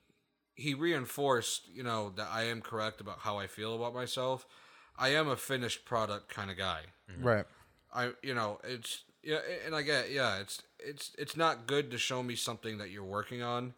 he 0.54 0.74
reinforced, 0.74 1.68
you 1.72 1.82
know, 1.82 2.10
that 2.16 2.28
I 2.32 2.44
am 2.44 2.62
correct 2.62 3.00
about 3.00 3.18
how 3.20 3.38
I 3.38 3.46
feel 3.46 3.76
about 3.76 3.94
myself. 3.94 4.46
I 4.98 5.10
am 5.10 5.28
a 5.28 5.36
finished 5.36 5.84
product 5.84 6.28
kind 6.34 6.50
of 6.50 6.56
guy. 6.56 6.80
Right. 7.20 7.44
I 7.94 8.12
you 8.22 8.34
know 8.34 8.58
it's 8.64 9.04
yeah 9.22 9.38
and 9.64 9.74
I 9.74 9.82
get 9.82 10.10
yeah 10.10 10.38
it's 10.38 10.62
it's 10.78 11.12
it's 11.18 11.36
not 11.36 11.66
good 11.66 11.90
to 11.92 11.98
show 11.98 12.22
me 12.22 12.34
something 12.34 12.78
that 12.78 12.90
you're 12.90 13.04
working 13.04 13.42
on 13.42 13.74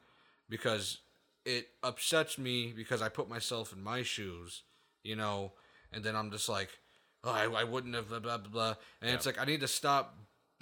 because 0.49 0.99
it 1.45 1.69
upsets 1.83 2.39
me 2.39 2.73
because 2.77 3.01
I 3.03 3.09
put 3.09 3.29
myself 3.29 3.73
in 3.73 3.83
my 3.83 4.03
shoes 4.03 4.63
you 5.03 5.17
know 5.17 5.53
and 5.93 6.03
then 6.05 6.15
I'm 6.17 6.31
just 6.31 6.49
like 6.49 6.71
oh 7.25 7.31
I, 7.31 7.45
I 7.61 7.65
wouldn't 7.65 7.95
have 7.95 8.09
blah 8.09 8.19
blah 8.21 8.39
blah, 8.39 8.51
blah. 8.51 8.75
and 9.03 9.11
it's 9.11 9.27
like 9.27 9.41
I 9.41 9.45
need 9.45 9.61
to 9.61 9.69
stop 9.69 10.17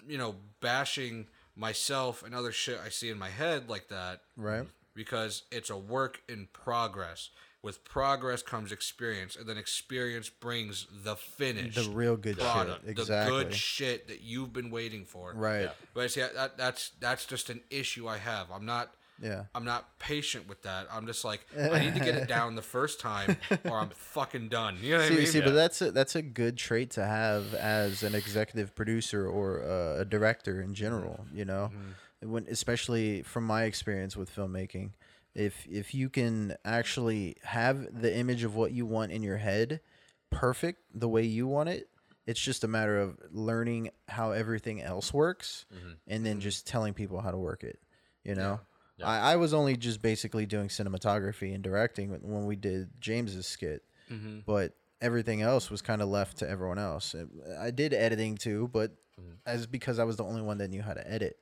you 0.06 0.18
know 0.18 0.36
bashing 0.60 1.26
myself 1.56 2.22
and 2.22 2.34
other 2.34 2.52
shit 2.52 2.78
I 2.84 2.90
see 2.90 3.10
in 3.10 3.18
my 3.18 3.30
head 3.30 3.68
like 3.68 3.88
that 3.88 4.20
Right. 4.36 4.66
because 4.94 5.42
it's 5.50 5.70
a 5.70 5.76
work 5.76 6.20
in 6.28 6.48
progress 6.52 7.30
with 7.62 7.82
progress 7.84 8.42
comes 8.42 8.70
experience 8.70 9.34
and 9.34 9.48
then 9.48 9.56
experience 9.56 10.28
brings 10.28 10.86
the 11.02 11.16
finish 11.16 11.74
The 11.74 11.90
real 11.90 12.16
good 12.16 12.38
product, 12.38 12.84
shit. 12.86 12.94
the 12.96 13.02
Exactly. 13.02 13.44
good 13.44 13.54
shit 13.54 14.08
that 14.08 14.20
you've 14.20 14.52
been 14.52 14.70
waiting 14.70 15.04
for. 15.04 15.32
Right. 15.34 15.70
But 15.92 16.12
see, 16.12 16.20
that, 16.20 16.56
that's 16.56 16.90
that's 17.00 17.24
just 17.26 17.50
an 17.50 17.62
issue 17.70 18.06
I 18.06 18.18
have. 18.18 18.52
I'm 18.52 18.66
not. 18.66 18.92
Yeah. 19.22 19.44
I'm 19.54 19.64
not 19.64 19.98
patient 19.98 20.46
with 20.48 20.62
that. 20.62 20.86
I'm 20.92 21.06
just 21.06 21.24
like 21.24 21.46
I 21.58 21.78
need 21.80 21.94
to 21.94 22.00
get 22.00 22.14
it 22.16 22.28
down 22.36 22.54
the 22.54 22.62
first 22.62 23.00
time, 23.00 23.36
or 23.64 23.78
I'm 23.78 23.88
fucking 23.90 24.48
done. 24.48 24.76
You 24.82 24.92
know 24.92 24.98
what 24.98 25.08
See, 25.08 25.14
I 25.14 25.16
mean? 25.18 25.26
see, 25.26 25.40
but 25.40 25.52
that's 25.54 25.80
a, 25.82 25.90
that's 25.90 26.14
a 26.16 26.22
good 26.22 26.56
trait 26.58 26.90
to 26.92 27.04
have 27.04 27.54
as 27.54 28.02
an 28.02 28.14
executive 28.14 28.74
producer 28.74 29.26
or 29.26 29.62
uh, 29.62 30.00
a 30.00 30.04
director 30.04 30.60
in 30.60 30.74
general. 30.74 31.24
You 31.32 31.44
know, 31.44 31.70
Mm-hmm. 31.72 32.30
when 32.30 32.46
especially 32.50 33.22
from 33.22 33.44
my 33.44 33.64
experience 33.64 34.16
with 34.16 34.34
filmmaking, 34.34 34.90
if 35.34 35.66
if 35.70 35.94
you 35.94 36.08
can 36.10 36.54
actually 36.64 37.36
have 37.42 38.00
the 38.00 38.14
image 38.14 38.44
of 38.44 38.54
what 38.54 38.72
you 38.72 38.84
want 38.86 39.12
in 39.12 39.22
your 39.22 39.38
head 39.38 39.80
perfect 40.30 40.80
the 40.94 41.08
way 41.08 41.22
you 41.22 41.46
want 41.46 41.68
it, 41.68 41.88
it's 42.26 42.40
just 42.40 42.64
a 42.64 42.68
matter 42.68 42.98
of 42.98 43.16
learning 43.30 43.90
how 44.08 44.32
everything 44.32 44.82
else 44.82 45.14
works, 45.14 45.64
and 46.08 46.26
then 46.26 46.40
just 46.40 46.66
telling 46.66 46.92
people 46.94 47.20
how 47.20 47.30
to 47.30 47.38
work 47.38 47.62
it. 47.64 47.78
You 48.24 48.34
know. 48.34 48.60
I, 49.02 49.32
I 49.32 49.36
was 49.36 49.52
only 49.52 49.76
just 49.76 50.00
basically 50.00 50.46
doing 50.46 50.68
cinematography 50.68 51.54
and 51.54 51.62
directing 51.62 52.10
when- 52.10 52.46
we 52.46 52.56
did 52.56 52.88
James's 53.00 53.46
skit, 53.46 53.82
mm-hmm. 54.10 54.40
but 54.46 54.72
everything 55.00 55.42
else 55.42 55.70
was 55.70 55.82
kind 55.82 56.00
of 56.00 56.08
left 56.08 56.38
to 56.38 56.48
everyone 56.48 56.78
else. 56.78 57.14
I 57.60 57.70
did 57.70 57.92
editing 57.92 58.36
too, 58.36 58.70
but 58.72 58.92
mm-hmm. 59.20 59.32
as 59.44 59.66
because 59.66 59.98
I 59.98 60.04
was 60.04 60.16
the 60.16 60.24
only 60.24 60.42
one 60.42 60.58
that 60.58 60.68
knew 60.68 60.82
how 60.82 60.94
to 60.94 61.10
edit. 61.10 61.38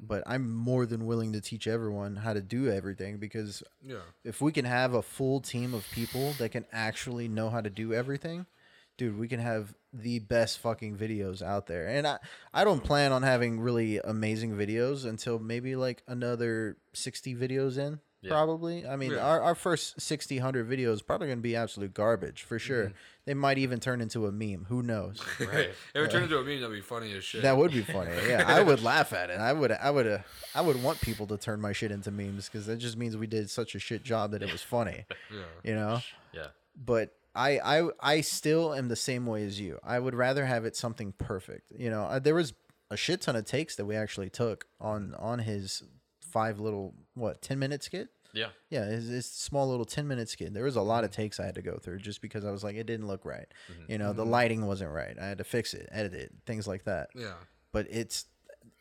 But 0.00 0.22
I'm 0.26 0.54
more 0.54 0.86
than 0.86 1.06
willing 1.06 1.34
to 1.34 1.40
teach 1.40 1.66
everyone 1.66 2.16
how 2.16 2.32
to 2.32 2.40
do 2.40 2.70
everything 2.70 3.18
because 3.18 3.62
yeah. 3.84 3.98
if 4.24 4.40
we 4.40 4.52
can 4.52 4.64
have 4.64 4.94
a 4.94 5.02
full 5.02 5.40
team 5.40 5.74
of 5.74 5.86
people 5.92 6.32
that 6.38 6.50
can 6.50 6.64
actually 6.72 7.28
know 7.28 7.50
how 7.50 7.60
to 7.60 7.68
do 7.68 7.92
everything, 7.92 8.46
dude, 9.00 9.18
we 9.18 9.28
can 9.28 9.40
have 9.40 9.74
the 9.94 10.18
best 10.18 10.58
fucking 10.58 10.94
videos 10.94 11.40
out 11.40 11.66
there. 11.66 11.86
And 11.88 12.06
I, 12.06 12.18
I 12.52 12.64
don't 12.64 12.84
plan 12.84 13.12
on 13.12 13.22
having 13.22 13.58
really 13.58 13.96
amazing 13.98 14.52
videos 14.52 15.06
until 15.06 15.38
maybe 15.38 15.74
like 15.74 16.02
another 16.06 16.76
60 16.92 17.34
videos 17.34 17.78
in. 17.78 17.98
Probably. 18.28 18.86
I 18.86 18.96
mean, 18.96 19.12
Yeah. 19.12 19.26
our, 19.26 19.40
our 19.40 19.54
first 19.54 19.98
60, 19.98 20.36
100 20.36 20.68
videos 20.68 21.04
probably 21.04 21.28
going 21.28 21.38
to 21.38 21.42
be 21.42 21.56
absolute 21.56 21.94
garbage 21.94 22.42
for 22.42 22.58
sure. 22.58 22.92
They 23.24 23.32
might 23.32 23.56
even 23.56 23.80
turn 23.80 24.02
into 24.02 24.26
a 24.26 24.30
meme. 24.32 24.66
Who 24.68 24.82
knows? 24.82 25.22
Right. 25.40 25.70
If 25.94 26.04
it 26.04 26.10
turned 26.10 26.24
into 26.24 26.36
a 26.36 26.44
meme, 26.44 26.60
that'd 26.60 26.76
be 26.76 26.82
funny 26.82 27.14
as 27.16 27.24
shit. 27.24 27.40
That 27.40 27.56
would 27.56 27.72
be 27.72 27.80
funny. 27.80 28.10
Yeah, 28.28 28.44
I 28.46 28.62
would 28.68 28.82
laugh 28.82 29.14
at 29.14 29.30
it. 29.30 29.40
I 29.40 29.54
would. 29.54 29.72
I 29.72 29.90
would. 29.90 30.06
Uh, 30.06 30.18
I 30.54 30.60
would 30.60 30.82
want 30.82 31.00
people 31.00 31.26
to 31.28 31.38
turn 31.38 31.62
my 31.62 31.72
shit 31.72 31.90
into 31.90 32.10
memes 32.10 32.50
because 32.50 32.66
that 32.66 32.76
just 32.76 32.98
means 32.98 33.16
we 33.16 33.26
did 33.26 33.48
such 33.48 33.74
a 33.74 33.78
shit 33.78 34.02
job 34.04 34.32
that 34.32 34.42
it 34.42 34.52
was 34.52 34.60
funny. 34.62 35.06
yeah. 35.32 35.40
You 35.64 35.74
know. 35.74 36.00
Yeah. 36.34 36.48
But 36.76 37.14
I, 37.40 37.78
I, 37.80 37.88
I 38.00 38.20
still 38.20 38.74
am 38.74 38.88
the 38.88 38.96
same 38.96 39.24
way 39.24 39.44
as 39.44 39.58
you. 39.58 39.78
I 39.82 39.98
would 39.98 40.14
rather 40.14 40.44
have 40.44 40.66
it 40.66 40.76
something 40.76 41.14
perfect. 41.16 41.72
You 41.76 41.88
know, 41.88 42.02
uh, 42.02 42.18
there 42.18 42.34
was 42.34 42.52
a 42.90 42.96
shit 42.96 43.22
ton 43.22 43.36
of 43.36 43.46
takes 43.46 43.76
that 43.76 43.86
we 43.86 43.96
actually 43.96 44.28
took 44.28 44.66
on 44.80 45.14
on 45.18 45.38
his 45.38 45.82
five 46.20 46.60
little 46.60 46.94
what 47.14 47.40
ten 47.40 47.58
minute 47.58 47.82
skit. 47.82 48.08
Yeah. 48.32 48.48
Yeah, 48.68 48.84
his, 48.84 49.08
his 49.08 49.26
small 49.26 49.68
little 49.68 49.86
ten 49.86 50.06
minute 50.06 50.28
skit. 50.28 50.52
There 50.52 50.64
was 50.64 50.76
a 50.76 50.82
lot 50.82 51.04
of 51.04 51.10
mm-hmm. 51.10 51.22
takes 51.22 51.40
I 51.40 51.46
had 51.46 51.54
to 51.54 51.62
go 51.62 51.78
through 51.78 52.00
just 52.00 52.20
because 52.20 52.44
I 52.44 52.50
was 52.50 52.62
like, 52.62 52.76
it 52.76 52.86
didn't 52.86 53.06
look 53.06 53.24
right. 53.24 53.46
Mm-hmm. 53.72 53.92
You 53.92 53.98
know, 53.98 54.12
the 54.12 54.22
mm-hmm. 54.22 54.32
lighting 54.32 54.66
wasn't 54.66 54.90
right. 54.90 55.16
I 55.18 55.26
had 55.26 55.38
to 55.38 55.44
fix 55.44 55.72
it, 55.72 55.88
edit 55.90 56.14
it, 56.14 56.32
things 56.46 56.68
like 56.68 56.84
that 56.84 57.08
Yeah. 57.14 57.32
but 57.72 57.86
it's 57.90 58.26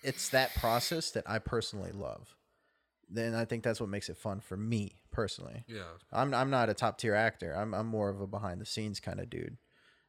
it's 0.03 0.29
that 0.29 0.53
process 0.55 1.11
that 1.11 1.23
I 1.27 1.39
personally 1.39 1.91
love. 1.91 2.35
Then 3.09 3.33
I 3.35 3.45
think 3.45 3.63
that's 3.63 3.79
what 3.79 3.89
makes 3.89 4.09
it 4.09 4.17
fun 4.17 4.39
for 4.39 4.55
me 4.57 5.01
personally. 5.11 5.63
Yeah. 5.67 5.83
I'm 6.11 6.33
I'm 6.33 6.49
not 6.49 6.69
a 6.69 6.73
top 6.73 6.97
tier 6.97 7.15
actor. 7.15 7.53
I'm 7.55 7.73
I'm 7.73 7.87
more 7.87 8.09
of 8.09 8.21
a 8.21 8.27
behind 8.27 8.61
the 8.61 8.65
scenes 8.65 8.99
kind 8.99 9.19
of 9.19 9.29
dude. 9.29 9.57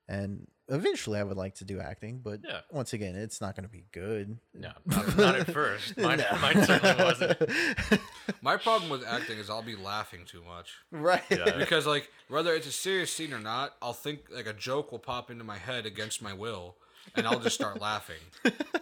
And 0.09 0.49
eventually 0.69 1.21
I 1.21 1.23
would 1.23 1.37
like 1.37 1.55
to 1.57 1.65
do 1.65 1.79
acting, 1.79 2.19
but 2.19 2.41
Yeah. 2.45 2.63
once 2.73 2.93
again, 2.95 3.15
it's 3.15 3.41
not 3.41 3.55
going 3.55 3.63
to 3.63 3.71
be 3.71 3.85
good. 3.93 4.39
No, 4.53 4.73
not, 4.85 5.17
not 5.17 5.35
at 5.37 5.53
first. 5.53 5.97
Mine, 5.99 6.25
mine 6.43 6.65
certainly 6.65 7.05
wasn't. 7.05 7.39
My 8.43 8.57
problem 8.57 8.91
with 8.91 9.07
acting 9.07 9.39
is 9.39 9.49
I'll 9.49 9.63
be 9.63 9.77
laughing 9.77 10.23
too 10.27 10.43
much. 10.43 10.73
Right. 10.91 11.23
Yeah. 11.31 11.57
Because 11.59 11.87
like 11.87 12.11
whether 12.29 12.53
it's 12.55 12.67
a 12.67 12.73
serious 12.73 13.13
scene 13.13 13.33
or 13.33 13.39
not, 13.39 13.75
I'll 13.81 13.93
think 13.93 14.23
like 14.35 14.47
a 14.47 14.53
joke 14.53 14.91
will 14.91 14.99
pop 14.99 15.31
into 15.31 15.45
my 15.45 15.59
head 15.59 15.87
against 15.87 16.21
my 16.23 16.33
will, 16.33 16.75
and 17.15 17.25
I'll 17.27 17.39
just 17.41 17.55
start 17.55 17.81
laughing. 17.81 18.21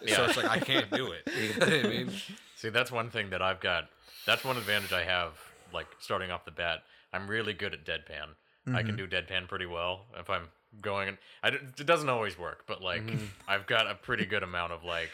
Yeah. 0.03 0.15
So 0.15 0.25
it's 0.25 0.37
like 0.37 0.49
I 0.49 0.59
can't 0.59 0.89
do 0.91 1.11
it. 1.11 1.29
You 1.35 1.59
know 1.59 1.65
what 1.77 1.85
I 1.85 1.89
mean? 1.89 2.11
See, 2.55 2.69
that's 2.69 2.91
one 2.91 3.09
thing 3.11 3.29
that 3.29 3.41
I've 3.43 3.59
got. 3.59 3.85
That's 4.25 4.43
one 4.43 4.57
advantage 4.57 4.93
I 4.93 5.03
have. 5.03 5.33
Like 5.73 5.87
starting 5.99 6.31
off 6.31 6.45
the 6.45 6.51
bat, 6.51 6.79
I'm 7.13 7.27
really 7.27 7.53
good 7.53 7.73
at 7.73 7.85
deadpan. 7.85 8.29
I 8.73 8.83
can 8.83 8.95
do 8.95 9.07
deadpan 9.07 9.47
pretty 9.47 9.65
well 9.65 10.05
if 10.19 10.29
I'm 10.29 10.43
going. 10.79 11.17
I, 11.41 11.49
d- 11.49 11.57
it 11.79 11.85
doesn't 11.87 12.07
always 12.09 12.37
work, 12.37 12.65
but 12.67 12.83
like 12.83 13.01
I've 13.47 13.65
got 13.65 13.89
a 13.89 13.95
pretty 13.95 14.25
good 14.27 14.43
amount 14.43 14.73
of 14.73 14.83
like 14.83 15.09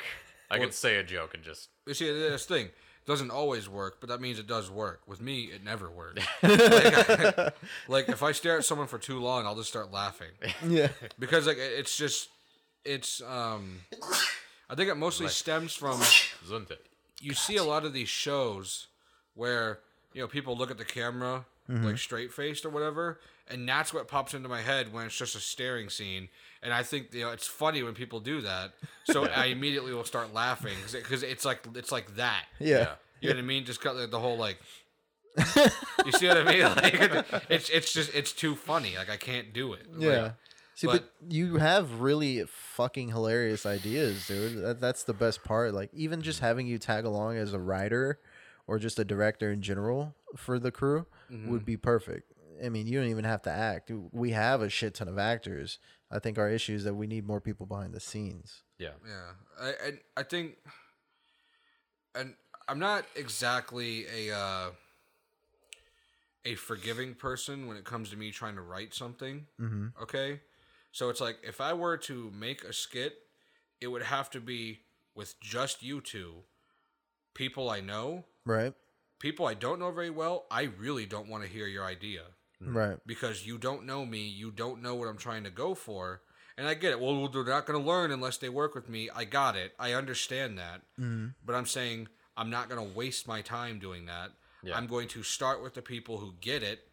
I 0.51 0.55
Well- 0.57 0.67
can 0.67 0.73
say 0.73 0.97
a 0.97 1.03
joke 1.03 1.33
and 1.33 1.41
just 1.43 1.69
You 1.87 1.93
see, 1.93 2.11
this 2.11 2.45
thing 2.45 2.69
doesn't 3.05 3.31
always 3.31 3.69
work, 3.69 3.97
but 4.01 4.09
that 4.09 4.19
means 4.19 4.39
it 4.39 4.47
does 4.47 4.69
work. 4.69 5.03
With 5.07 5.21
me, 5.21 5.43
it 5.43 5.63
never 5.63 5.89
works. 5.89 6.25
like, 6.43 7.53
like, 7.87 8.09
if 8.09 8.23
I 8.23 8.31
stare 8.33 8.57
at 8.57 8.65
someone 8.65 8.87
for 8.87 8.97
too 8.97 9.19
long, 9.21 9.45
I'll 9.45 9.55
just 9.55 9.69
start 9.69 9.91
laughing 9.91 10.31
Yeah. 10.67 10.89
because 11.19 11.47
like 11.47 11.57
it's 11.59 11.95
just 11.95 12.29
it's 12.83 13.21
um. 13.21 13.79
I 14.69 14.75
think 14.75 14.89
it 14.89 14.95
mostly 14.95 15.27
stems 15.29 15.75
from 15.75 16.01
you 17.21 17.33
see 17.33 17.55
a 17.57 17.63
lot 17.63 17.85
of 17.85 17.93
these 17.93 18.09
shows 18.09 18.87
where 19.35 19.79
you 20.13 20.21
know 20.21 20.27
people 20.27 20.57
look 20.57 20.71
at 20.71 20.77
the 20.77 20.85
camera 20.85 21.45
mm-hmm. 21.69 21.85
like 21.85 21.97
straight 21.97 22.31
faced 22.31 22.65
or 22.65 22.69
whatever, 22.69 23.19
and 23.49 23.67
that's 23.67 23.93
what 23.93 24.07
pops 24.07 24.33
into 24.33 24.49
my 24.49 24.61
head 24.61 24.93
when 24.93 25.05
it's 25.05 25.17
just 25.17 25.35
a 25.35 25.39
staring 25.39 25.89
scene. 25.89 26.29
And 26.63 26.73
I 26.73 26.83
think 26.83 27.13
you 27.13 27.21
know 27.21 27.31
it's 27.31 27.47
funny 27.47 27.83
when 27.83 27.93
people 27.93 28.19
do 28.19 28.41
that, 28.41 28.73
so 29.05 29.25
I 29.35 29.45
immediately 29.45 29.93
will 29.93 30.03
start 30.03 30.33
laughing 30.33 30.75
because 30.91 31.23
it's 31.23 31.45
like 31.45 31.67
it's 31.75 31.91
like 31.91 32.15
that. 32.15 32.45
Yeah. 32.59 32.95
You 33.21 33.29
know 33.29 33.35
what 33.35 33.43
I 33.43 33.47
mean? 33.47 33.65
Just 33.65 33.81
got 33.81 33.95
like, 33.95 34.11
the 34.11 34.19
whole 34.19 34.37
like. 34.37 34.59
you 36.05 36.11
see 36.13 36.27
what 36.27 36.37
I 36.37 36.43
mean? 36.43 36.61
Like 36.75 37.25
it's 37.49 37.69
it's 37.69 37.91
just 37.91 38.13
it's 38.13 38.31
too 38.31 38.55
funny. 38.55 38.95
Like 38.97 39.09
I 39.09 39.17
can't 39.17 39.53
do 39.53 39.73
it. 39.73 39.91
Like, 39.91 40.01
Yeah. 40.01 40.31
See, 40.75 40.87
but, 40.87 41.03
but- 41.21 41.33
you 41.33 41.55
have 41.57 42.01
really 42.01 42.43
fucking 42.47 43.09
hilarious 43.09 43.65
ideas, 43.65 44.27
dude. 44.27 44.61
That, 44.61 44.81
that's 44.81 45.03
the 45.03 45.13
best 45.13 45.43
part. 45.43 45.73
Like, 45.73 45.89
even 45.93 46.21
just 46.21 46.39
mm. 46.39 46.43
having 46.43 46.67
you 46.67 46.77
tag 46.77 47.05
along 47.05 47.37
as 47.37 47.53
a 47.53 47.59
writer 47.59 48.19
or 48.67 48.79
just 48.79 48.99
a 48.99 49.05
director 49.05 49.51
in 49.51 49.61
general 49.61 50.15
for 50.35 50.59
the 50.59 50.71
crew 50.71 51.05
would 51.47 51.65
be 51.65 51.77
perfect. 51.77 52.33
I 52.63 52.69
mean, 52.69 52.87
you 52.87 52.99
don't 52.99 53.09
even 53.09 53.25
have 53.25 53.41
to 53.43 53.51
act. 53.51 53.91
We 54.11 54.31
have 54.31 54.61
a 54.61 54.69
shit 54.69 54.93
ton 54.95 55.07
of 55.07 55.17
actors. 55.17 55.79
I 56.09 56.19
think 56.19 56.37
our 56.37 56.49
issue 56.49 56.73
is 56.73 56.83
that 56.85 56.93
we 56.95 57.07
need 57.07 57.25
more 57.25 57.41
people 57.41 57.65
behind 57.65 57.93
the 57.93 57.99
scenes. 57.99 58.63
Yeah. 58.77 58.91
Yeah, 59.05 59.31
I 59.61 59.73
and 59.87 59.99
I 60.15 60.23
think, 60.23 60.57
and 62.13 62.35
I'm 62.67 62.79
not 62.79 63.05
exactly 63.15 64.05
a 64.07 64.35
uh, 64.35 64.69
a 66.45 66.55
forgiving 66.55 67.13
person 67.13 67.67
when 67.67 67.77
it 67.77 67.83
comes 67.83 68.09
to 68.11 68.17
me 68.17 68.31
trying 68.31 68.55
to 68.55 68.61
write 68.61 68.93
something. 68.93 69.47
Mm-hmm. 69.59 69.87
Okay, 70.01 70.41
so 70.91 71.09
it's 71.09 71.21
like 71.21 71.37
if 71.43 71.59
I 71.59 71.73
were 71.73 71.97
to 71.97 72.31
make 72.37 72.63
a 72.63 72.73
skit, 72.73 73.17
it 73.81 73.87
would 73.87 74.03
have 74.03 74.29
to 74.31 74.39
be 74.39 74.79
with 75.15 75.39
just 75.39 75.83
you 75.83 76.01
two, 76.01 76.43
people 77.33 77.69
I 77.69 77.81
know, 77.81 78.25
Right? 78.45 78.73
people 79.19 79.47
I 79.47 79.53
don't 79.53 79.79
know 79.79 79.91
very 79.91 80.09
well. 80.09 80.45
I 80.51 80.69
really 80.77 81.05
don't 81.05 81.27
want 81.29 81.43
to 81.43 81.49
hear 81.49 81.67
your 81.67 81.85
idea 81.85 82.21
Right. 82.61 82.97
because 83.05 83.45
you 83.45 83.57
don't 83.57 83.85
know 83.85 84.05
me, 84.05 84.27
you 84.27 84.51
don't 84.51 84.81
know 84.81 84.95
what 84.95 85.07
I'm 85.07 85.17
trying 85.17 85.43
to 85.45 85.49
go 85.49 85.73
for. 85.73 86.21
And 86.57 86.67
I 86.67 86.73
get 86.73 86.91
it. 86.91 86.99
Well, 86.99 87.27
they're 87.27 87.43
not 87.43 87.65
going 87.65 87.81
to 87.81 87.85
learn 87.85 88.11
unless 88.11 88.37
they 88.37 88.47
work 88.49 88.75
with 88.75 88.87
me. 88.87 89.09
I 89.13 89.25
got 89.25 89.55
it. 89.55 89.73
I 89.77 89.93
understand 89.93 90.57
that. 90.57 90.81
Mm-hmm. 90.99 91.27
But 91.45 91.55
I'm 91.55 91.65
saying 91.65 92.07
I'm 92.37 92.49
not 92.49 92.69
going 92.69 92.87
to 92.87 92.95
waste 92.95 93.27
my 93.27 93.41
time 93.41 93.79
doing 93.79 94.05
that. 94.05 94.31
Yeah. 94.63 94.77
I'm 94.77 94.87
going 94.87 95.07
to 95.09 95.23
start 95.23 95.61
with 95.61 95.73
the 95.73 95.81
people 95.81 96.19
who 96.19 96.33
get 96.39 96.63
it, 96.63 96.87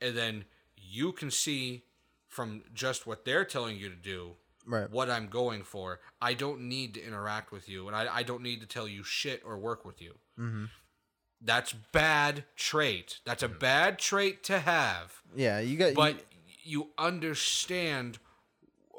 and 0.00 0.16
then 0.16 0.44
you 0.76 1.12
can 1.12 1.30
see 1.30 1.84
from 2.28 2.62
just 2.74 3.06
what 3.06 3.24
they're 3.24 3.44
telling 3.44 3.76
you 3.76 3.88
to 3.88 3.96
do 3.96 4.32
Right. 4.66 4.90
what 4.90 5.08
I'm 5.10 5.28
going 5.28 5.62
for. 5.62 6.00
I 6.20 6.34
don't 6.34 6.62
need 6.62 6.94
to 6.94 7.04
interact 7.06 7.52
with 7.52 7.68
you, 7.68 7.86
and 7.86 7.94
I, 7.96 8.16
I 8.16 8.22
don't 8.24 8.42
need 8.42 8.60
to 8.60 8.66
tell 8.66 8.88
you 8.88 9.04
shit 9.04 9.42
or 9.44 9.56
work 9.58 9.84
with 9.84 10.02
you. 10.02 10.14
Mm-hmm. 10.38 10.64
That's 11.40 11.72
bad 11.72 12.44
trait. 12.56 13.20
That's 13.24 13.42
a 13.42 13.48
bad 13.48 13.98
trait 13.98 14.42
to 14.44 14.58
have 14.58 15.22
Yeah, 15.34 15.60
you 15.60 15.76
got. 15.76 15.94
but 15.94 16.16
you 16.64 16.88
understand 16.98 18.18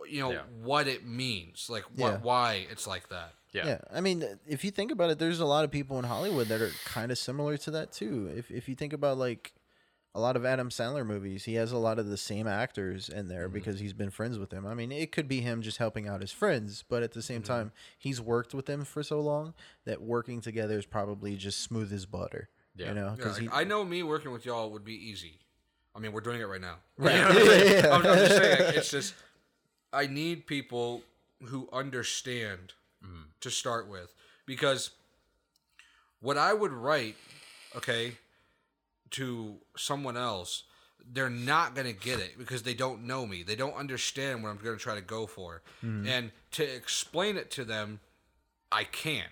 you 0.08 0.22
know 0.22 0.32
Yeah. 0.32 0.42
what 0.64 0.88
it 0.88 1.06
means 1.06 1.68
like 1.70 1.84
what 1.96 2.14
Yeah. 2.14 2.18
why 2.20 2.68
it's 2.72 2.88
like 2.88 3.10
that 3.10 3.34
Yeah. 3.52 3.66
Yeah, 3.66 3.78
I 3.92 4.02
mean, 4.02 4.24
if 4.48 4.64
you 4.64 4.72
think 4.72 4.92
about 4.92 5.10
it, 5.10 5.20
there's 5.20 5.40
a 5.40 5.46
lot 5.46 5.64
of 5.66 5.72
people 5.72 5.98
in 6.00 6.06
Hollywood 6.06 6.48
that 6.48 6.62
are 6.62 6.70
kind 6.86 7.12
of 7.12 7.18
similar 7.18 7.58
to 7.58 7.72
that 7.72 7.92
too. 7.92 8.32
If 8.36 8.52
if 8.52 8.70
you 8.70 8.76
think 8.76 8.94
about 8.94 9.18
like 9.18 9.52
a 10.18 10.20
lot 10.20 10.36
of 10.36 10.46
Adam 10.46 10.70
Sandler 10.70 11.06
movies, 11.06 11.46
he 11.46 11.54
has 11.54 11.72
a 11.72 11.78
lot 11.78 12.00
of 12.00 12.08
the 12.08 12.18
same 12.18 12.48
actors 12.48 13.08
in 13.08 13.28
there 13.28 13.46
mm-hmm. 13.46 13.54
because 13.54 13.80
he's 13.80 13.94
been 13.94 14.10
friends 14.10 14.40
with 14.40 14.50
them. 14.50 14.66
I 14.66 14.74
mean, 14.74 14.92
it 14.92 15.12
could 15.12 15.28
be 15.28 15.42
him 15.42 15.62
just 15.62 15.78
helping 15.78 16.08
out 16.08 16.22
his 16.22 16.32
friends, 16.32 16.84
but 16.90 17.04
at 17.04 17.12
the 17.12 17.22
same 17.22 17.44
mm-hmm. 17.44 17.54
time, 17.54 17.72
he's 18.00 18.20
worked 18.20 18.56
with 18.56 18.66
them 18.66 18.84
for 18.84 19.04
so 19.04 19.22
long 19.22 19.54
that 19.86 20.02
working 20.02 20.42
together 20.42 20.76
is 20.76 20.88
probably 20.88 21.36
just 21.38 21.60
smooth 21.60 21.94
as 21.94 22.08
butter. 22.08 22.50
Yeah. 22.76 22.90
You 22.90 22.94
know, 22.96 23.16
Yeah, 23.18 23.26
like, 23.26 23.50
i 23.54 23.64
know 23.64 23.84
me 23.84 24.04
working 24.04 24.32
with 24.32 24.46
y'all 24.46 24.70
would 24.72 24.86
be 24.86 24.94
easy 24.94 25.40
i 25.96 26.00
mean 26.00 26.12
we're 26.12 26.22
doing 26.22 26.40
it 26.40 26.46
right 26.46 26.62
now 26.62 26.76
Right. 26.98 27.16
You 27.16 27.22
know 27.22 27.28
I'm 27.28 27.34
saying? 27.34 27.72
Yeah, 27.72 27.88
yeah. 27.88 27.96
I'm, 27.96 28.06
I'm 28.06 28.18
just 28.20 28.38
saying 28.38 28.58
it's 28.76 28.92
just 28.92 29.14
i 29.92 30.06
need 30.06 30.46
people 30.46 31.02
who 31.46 31.68
understand 31.74 32.74
mm-hmm. 33.04 33.24
to 33.42 33.50
start 33.50 33.88
with 33.90 34.14
because 34.46 34.92
what 36.20 36.38
i 36.38 36.54
would 36.54 36.72
write 36.72 37.16
okay 37.76 38.14
to 39.12 39.58
someone 39.76 40.18
else 40.18 40.64
they're 41.14 41.30
not 41.30 41.74
going 41.74 41.88
to 41.88 41.94
get 41.94 42.20
it 42.20 42.38
because 42.38 42.64
they 42.64 42.74
don't 42.74 43.04
know 43.04 43.26
me 43.26 43.44
they 43.44 43.56
don't 43.56 43.76
understand 43.76 44.44
what 44.44 44.50
i'm 44.50 44.58
going 44.58 44.76
to 44.76 44.82
try 44.82 44.96
to 44.96 45.02
go 45.02 45.26
for 45.26 45.62
mm-hmm. 45.84 46.08
and 46.08 46.32
to 46.52 46.64
explain 46.64 47.38
it 47.38 47.50
to 47.52 47.64
them 47.64 48.00
i 48.72 48.84
can't 48.84 49.32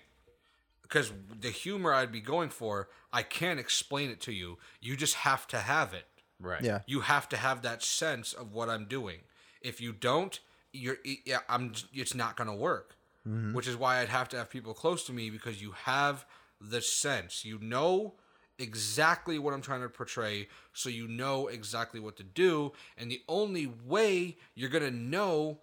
because 0.86 1.12
the 1.40 1.50
humor 1.50 1.92
I'd 1.92 2.12
be 2.12 2.20
going 2.20 2.48
for, 2.48 2.88
I 3.12 3.22
can't 3.22 3.58
explain 3.58 4.10
it 4.10 4.20
to 4.22 4.32
you. 4.32 4.58
You 4.80 4.96
just 4.96 5.14
have 5.14 5.46
to 5.48 5.58
have 5.58 5.92
it. 5.94 6.06
Right. 6.38 6.62
yeah, 6.62 6.80
You 6.86 7.00
have 7.00 7.28
to 7.30 7.36
have 7.36 7.62
that 7.62 7.82
sense 7.82 8.32
of 8.32 8.52
what 8.52 8.68
I'm 8.68 8.84
doing. 8.84 9.20
If 9.60 9.80
you 9.80 9.92
don't, 9.92 10.38
you're 10.72 10.98
yeah, 11.24 11.38
I'm. 11.48 11.72
It's 11.92 12.14
not 12.14 12.36
gonna 12.36 12.54
work. 12.54 12.94
Mm-hmm. 13.26 13.54
Which 13.54 13.66
is 13.66 13.76
why 13.76 13.98
I'd 14.00 14.10
have 14.10 14.28
to 14.30 14.36
have 14.36 14.50
people 14.50 14.74
close 14.74 15.04
to 15.04 15.12
me 15.12 15.30
because 15.30 15.60
you 15.60 15.72
have 15.72 16.24
the 16.60 16.80
sense. 16.80 17.44
You 17.44 17.58
know 17.60 18.14
exactly 18.58 19.38
what 19.38 19.54
I'm 19.54 19.62
trying 19.62 19.82
to 19.82 19.88
portray, 19.88 20.48
so 20.72 20.88
you 20.88 21.08
know 21.08 21.48
exactly 21.48 22.00
what 22.00 22.16
to 22.16 22.22
do. 22.22 22.72
And 22.96 23.10
the 23.10 23.22
only 23.28 23.66
way 23.86 24.36
you're 24.54 24.70
gonna 24.70 24.90
know 24.90 25.58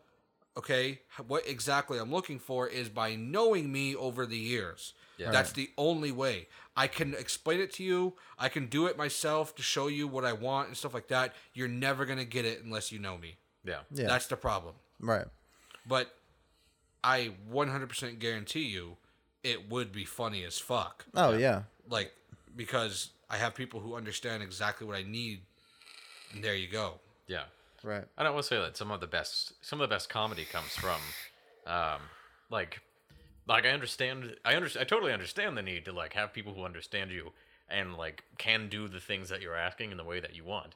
okay, 0.55 0.99
what 1.25 1.47
exactly 1.47 1.97
I'm 1.97 2.11
looking 2.11 2.37
for 2.39 2.67
is 2.67 2.89
by 2.89 3.15
knowing 3.15 3.71
me 3.71 3.95
over 3.95 4.25
the 4.25 4.37
years. 4.37 4.93
Yeah. 5.17 5.31
That's 5.31 5.51
the 5.51 5.69
only 5.77 6.11
way. 6.11 6.47
I 6.75 6.87
can 6.87 7.13
explain 7.13 7.59
it 7.59 7.71
to 7.73 7.83
you. 7.83 8.13
I 8.37 8.49
can 8.49 8.67
do 8.67 8.85
it 8.87 8.97
myself 8.97 9.55
to 9.55 9.61
show 9.63 9.87
you 9.87 10.07
what 10.07 10.25
I 10.25 10.33
want 10.33 10.67
and 10.67 10.77
stuff 10.77 10.93
like 10.93 11.07
that. 11.07 11.33
You're 11.53 11.67
never 11.67 12.05
going 12.05 12.17
to 12.19 12.25
get 12.25 12.45
it 12.45 12.63
unless 12.63 12.91
you 12.91 12.99
know 12.99 13.17
me. 13.17 13.37
Yeah. 13.65 13.79
yeah, 13.91 14.07
That's 14.07 14.27
the 14.27 14.35
problem. 14.35 14.75
right. 14.99 15.25
But 15.87 16.13
I 17.03 17.31
100% 17.51 18.19
guarantee 18.19 18.63
you 18.67 18.97
it 19.43 19.69
would 19.69 19.91
be 19.91 20.05
funny 20.05 20.43
as 20.43 20.57
fuck. 20.59 21.05
Oh 21.15 21.35
yeah, 21.35 21.63
Like, 21.89 22.13
because 22.55 23.09
I 23.29 23.37
have 23.37 23.55
people 23.55 23.79
who 23.79 23.95
understand 23.95 24.43
exactly 24.43 24.85
what 24.85 24.95
I 24.95 25.03
need. 25.03 25.41
And 26.33 26.43
there 26.43 26.55
you 26.55 26.67
go. 26.67 26.95
Yeah. 27.27 27.43
right. 27.83 28.05
And 28.17 28.27
I 28.27 28.31
will 28.31 28.43
say 28.43 28.57
that 28.59 28.77
some 28.77 28.91
of 28.91 28.99
the 29.01 29.07
best 29.07 29.53
some 29.61 29.81
of 29.81 29.89
the 29.89 29.93
best 29.93 30.09
comedy 30.09 30.45
comes 30.45 30.71
from 30.71 30.99
um 31.65 32.01
like 32.49 32.81
like 33.47 33.65
I 33.65 33.69
understand 33.69 34.35
I 34.45 34.55
under, 34.55 34.69
I 34.79 34.83
totally 34.83 35.13
understand 35.13 35.57
the 35.57 35.61
need 35.61 35.85
to 35.85 35.91
like 35.91 36.13
have 36.13 36.33
people 36.33 36.53
who 36.53 36.63
understand 36.63 37.11
you 37.11 37.31
and 37.69 37.95
like 37.95 38.23
can 38.37 38.69
do 38.69 38.87
the 38.87 38.99
things 38.99 39.29
that 39.29 39.41
you're 39.41 39.55
asking 39.55 39.91
in 39.91 39.97
the 39.97 40.03
way 40.03 40.19
that 40.19 40.35
you 40.35 40.43
want. 40.43 40.75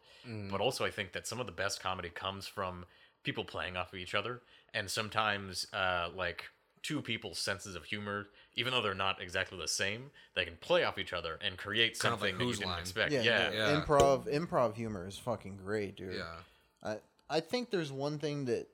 But 0.50 0.62
also 0.62 0.86
I 0.86 0.92
think 0.92 1.14
that 1.14 1.28
some 1.28 1.40
of 1.40 1.46
the 1.46 1.52
best 1.52 1.82
comedy 1.82 2.10
comes 2.10 2.48
from 2.48 2.86
people 3.24 3.44
playing 3.44 3.78
off 3.78 3.94
of 3.94 4.00
each 4.00 4.16
other 4.16 4.42
and 4.74 4.90
sometimes 4.90 5.68
uh 5.74 6.10
like 6.16 6.46
two 6.88 7.02
people's 7.02 7.38
senses 7.38 7.76
of 7.76 7.84
humor 7.84 8.28
even 8.56 8.72
though 8.72 8.82
they're 8.82 8.94
not 8.94 9.22
exactly 9.22 9.58
the 9.58 9.68
same 9.68 10.10
they 10.36 10.46
can 10.46 10.56
play 10.62 10.84
off 10.86 10.98
each 10.98 11.12
other 11.12 11.38
and 11.46 11.58
create 11.58 12.00
Kind 12.00 12.14
of 12.14 12.22
like 12.22 12.30
something 12.32 12.38
that 12.38 12.44
you 12.44 12.48
Whose 12.48 12.60
didn't 12.60 12.72
Line. 12.72 12.80
expect 12.80 13.12
Yeah, 13.12 13.22
yeah, 13.24 13.52
yeah. 13.52 13.82
Improv, 13.82 14.34
improv 14.34 14.76
humor 14.76 15.06
is 15.08 15.18
fucking 15.18 15.58
great, 15.58 15.98
dude. 15.98 16.16
Yeah. 16.16 16.36
I 16.84 16.98
I 17.30 17.40
think 17.42 17.72
there's 17.72 17.92
one 17.92 18.20
thing 18.20 18.46
that 18.46 18.68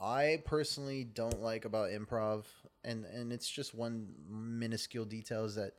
I 0.00 0.42
personally 0.44 1.04
don't 1.04 1.40
like 1.40 1.64
about 1.64 1.90
improv, 1.90 2.44
and 2.84 3.04
and 3.04 3.32
it's 3.32 3.48
just 3.48 3.74
one 3.74 4.08
minuscule 4.28 5.04
detail 5.04 5.44
is 5.44 5.54
that 5.56 5.74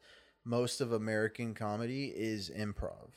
most 0.45 0.81
of 0.81 0.93
American 0.93 1.53
comedy 1.53 2.05
is 2.15 2.49
improv. 2.49 3.09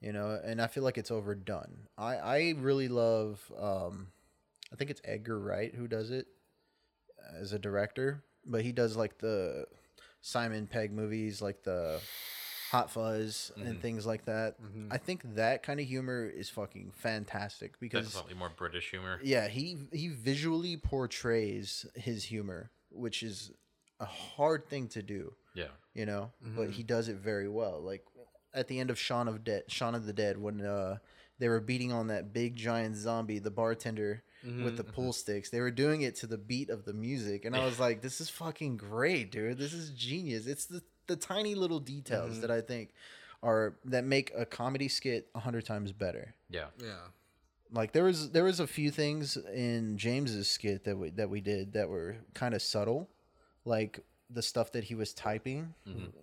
You 0.00 0.12
know, 0.12 0.40
and 0.44 0.62
I 0.62 0.66
feel 0.66 0.82
like 0.82 0.96
it's 0.98 1.10
overdone. 1.10 1.88
I 1.98 2.16
I 2.16 2.54
really 2.58 2.88
love. 2.88 3.40
Um, 3.58 4.08
I 4.72 4.76
think 4.76 4.90
it's 4.90 5.00
Edgar 5.04 5.38
Wright 5.40 5.74
who 5.74 5.88
does 5.88 6.10
it 6.10 6.26
as 7.38 7.52
a 7.52 7.58
director, 7.58 8.22
but 8.46 8.62
he 8.62 8.72
does 8.72 8.96
like 8.96 9.18
the 9.18 9.66
Simon 10.20 10.66
Pegg 10.66 10.92
movies, 10.92 11.40
like 11.40 11.62
the 11.62 12.00
Hot 12.70 12.90
Fuzz 12.90 13.50
and 13.56 13.66
mm-hmm. 13.66 13.80
things 13.80 14.06
like 14.06 14.26
that. 14.26 14.62
Mm-hmm. 14.62 14.92
I 14.92 14.98
think 14.98 15.22
that 15.34 15.62
kind 15.62 15.80
of 15.80 15.86
humor 15.86 16.24
is 16.24 16.48
fucking 16.48 16.92
fantastic 16.94 17.78
because 17.80 18.12
slightly 18.12 18.34
more 18.34 18.52
British 18.56 18.90
humor. 18.90 19.18
yeah, 19.22 19.48
he 19.48 19.78
he 19.92 20.08
visually 20.08 20.76
portrays 20.76 21.86
his 21.94 22.24
humor, 22.24 22.70
which 22.90 23.22
is 23.22 23.50
a 23.98 24.04
hard 24.04 24.66
thing 24.68 24.88
to 24.88 25.02
do, 25.02 25.34
Yeah. 25.54 25.66
you 25.94 26.06
know, 26.06 26.30
mm-hmm. 26.44 26.56
but 26.56 26.70
he 26.70 26.82
does 26.82 27.08
it 27.08 27.16
very 27.16 27.48
well. 27.48 27.80
Like 27.80 28.04
at 28.54 28.68
the 28.68 28.78
end 28.78 28.90
of 28.90 28.98
Shaun 28.98 29.28
of 29.28 29.44
Dead, 29.44 29.64
Shaun 29.68 29.94
of 29.94 30.06
the 30.06 30.12
Dead, 30.12 30.38
when 30.38 30.60
uh, 30.64 30.98
they 31.38 31.48
were 31.48 31.60
beating 31.60 31.92
on 31.92 32.06
that 32.06 32.32
big 32.32 32.56
giant 32.56 32.96
zombie, 32.96 33.38
the 33.38 33.50
bartender 33.50 34.22
with 34.42 34.76
the 34.76 34.82
mm-hmm, 34.82 34.92
pool 34.92 35.04
mm-hmm. 35.04 35.10
sticks, 35.12 35.50
they 35.50 35.60
were 35.60 35.70
doing 35.70 36.02
it 36.02 36.16
to 36.16 36.26
the 36.26 36.38
beat 36.38 36.70
of 36.70 36.84
the 36.84 36.92
music, 36.94 37.44
and 37.44 37.54
I 37.54 37.64
was 37.64 37.78
like, 37.86 38.00
"This 38.00 38.20
is 38.20 38.30
fucking 38.30 38.76
great, 38.76 39.30
dude! 39.30 39.58
This 39.58 39.72
is 39.72 39.90
genius!" 39.90 40.46
It's 40.46 40.66
the 40.66 40.82
the 41.10 41.16
tiny 41.16 41.54
little 41.54 41.80
details 41.80 42.40
that 42.40 42.50
mm-hmm. 42.50 42.58
I 42.58 42.60
think 42.60 42.94
are 43.42 43.74
that 43.84 44.04
make 44.04 44.32
a 44.36 44.44
comedy 44.46 44.88
skit 44.88 45.28
a 45.34 45.40
hundred 45.40 45.66
times 45.66 45.92
better 45.92 46.34
Yeah. 46.48 46.66
Yeah. 46.78 46.94
like 47.72 47.92
there 47.92 48.04
was 48.04 48.30
there 48.30 48.44
was 48.44 48.60
a 48.60 48.66
few 48.66 48.90
things 48.90 49.36
in 49.36 49.98
James's 49.98 50.48
skit 50.48 50.84
that 50.84 50.96
we 50.96 51.10
that 51.10 51.28
we 51.28 51.40
did 51.40 51.72
that 51.72 51.88
were 51.88 52.16
kind 52.34 52.54
of 52.54 52.62
subtle, 52.62 53.08
like 53.64 54.00
the 54.28 54.42
stuff 54.42 54.72
that 54.72 54.84
he 54.84 54.94
was 54.94 55.12
typing. 55.12 55.74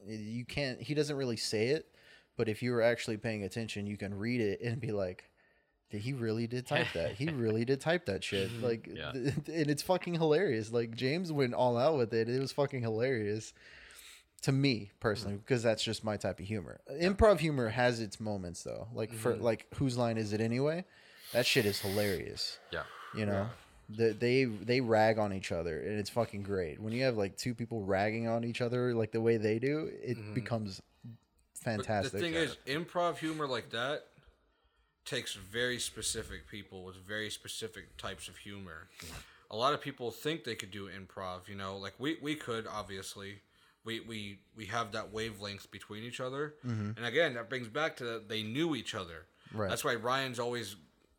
You 0.08 0.46
can't 0.46 0.82
he 0.82 0.94
doesn't 0.94 1.16
really 1.16 1.38
say 1.38 1.68
it, 1.68 1.94
but 2.38 2.48
if 2.48 2.62
you 2.64 2.72
were 2.72 2.82
actually 2.82 3.18
paying 3.18 3.44
attention, 3.44 3.88
you 3.88 3.98
can 3.98 4.14
read 4.14 4.40
it 4.40 4.62
and 4.62 4.80
be 4.80 4.92
like, 4.92 5.24
"Did 5.24 5.28
he 5.90 6.14
really 6.14 6.48
did 6.48 6.66
type 6.68 6.88
that? 6.94 7.14
He 7.14 7.30
really 7.30 7.66
did 7.66 7.82
type 7.82 8.06
that 8.06 8.24
shit." 8.24 8.50
Like, 8.62 8.90
Yeah. 8.92 9.12
th- 9.12 9.34
and 9.48 9.70
it's 9.70 9.84
fucking 9.84 10.16
hilarious. 10.16 10.72
Like 10.72 10.96
James 10.96 11.32
went 11.32 11.54
all 11.54 11.78
out 11.78 11.98
with 11.98 12.14
it. 12.14 12.28
It 12.30 12.40
was 12.40 12.52
fucking 12.52 12.82
hilarious 12.82 13.54
to 14.44 14.52
me 14.52 14.92
personally 15.00 15.36
mm-hmm. 15.36 15.42
because 15.42 15.64
that's 15.64 15.84
just 15.84 16.04
my 16.04 16.18
type 16.18 16.40
of 16.40 16.46
humor. 16.46 16.80
Improv 16.92 17.40
humor 17.40 17.70
has 17.70 18.00
its 18.00 18.20
moments 18.20 18.64
though. 18.64 18.88
Like 18.94 19.14
for 19.14 19.34
mm-hmm. 19.34 19.44
like 19.44 19.68
whose 19.76 19.98
line 19.98 20.18
is 20.18 20.34
it 20.34 20.42
anyway? 20.42 20.86
That 21.34 21.46
shit 21.46 21.66
is 21.66 21.80
hilarious. 21.80 22.60
Yeah. 22.72 22.84
You 23.16 23.26
know, 23.26 23.50
The- 23.90 24.14
they 24.14 24.46
they 24.46 24.82
rag 24.82 25.18
on 25.18 25.34
each 25.34 25.52
other 25.52 25.80
and 25.82 25.98
it's 26.00 26.10
fucking 26.10 26.44
great. 26.44 26.80
When 26.80 26.94
you 26.94 27.04
have 27.04 27.18
like 27.18 27.38
two 27.38 27.54
people 27.56 27.84
ragging 27.84 28.28
on 28.28 28.44
each 28.44 28.62
other 28.62 28.94
like 28.94 29.12
the 29.12 29.22
way 29.22 29.38
they 29.38 29.60
do, 29.60 29.90
it 30.04 30.18
mm-hmm. 30.18 30.34
becomes 30.34 30.82
But 31.04 31.64
fantastic. 31.64 32.14
the 32.14 32.20
thing 32.20 32.34
is, 32.34 32.58
improv 32.68 33.18
humor 33.18 33.48
like 33.48 33.70
that 33.72 34.06
takes 35.08 35.34
very 35.34 35.80
specific 35.80 36.48
people 36.48 36.84
with 36.84 36.96
very 36.96 37.30
specific 37.30 37.98
types 37.98 38.28
of 38.28 38.38
humor. 38.38 38.88
A 39.50 39.56
lot 39.56 39.74
of 39.74 39.82
people 39.82 40.12
think 40.12 40.44
they 40.44 40.54
could 40.56 40.70
do 40.70 40.90
improv, 40.90 41.48
you 41.48 41.56
know, 41.56 41.78
like 41.78 41.94
we, 41.98 42.18
we 42.22 42.36
could 42.36 42.68
obviously. 42.68 43.42
We, 43.86 44.02
we 44.02 44.40
we 44.58 44.66
have 44.66 44.92
that 44.92 45.14
wavelength 45.14 45.72
between 45.72 46.04
each 46.04 46.20
other. 46.20 46.56
Mm-hmm. 46.68 46.98
And 46.98 47.06
again, 47.06 47.36
that 47.36 47.48
brings 47.48 47.70
back 47.70 47.96
to 47.98 48.22
they 48.28 48.44
knew 48.44 48.76
each 48.76 48.94
other. 48.94 49.28
Right. 49.54 49.70
That's 49.70 49.86
why 49.86 49.96
Ryan's 49.96 50.40
always, 50.40 50.76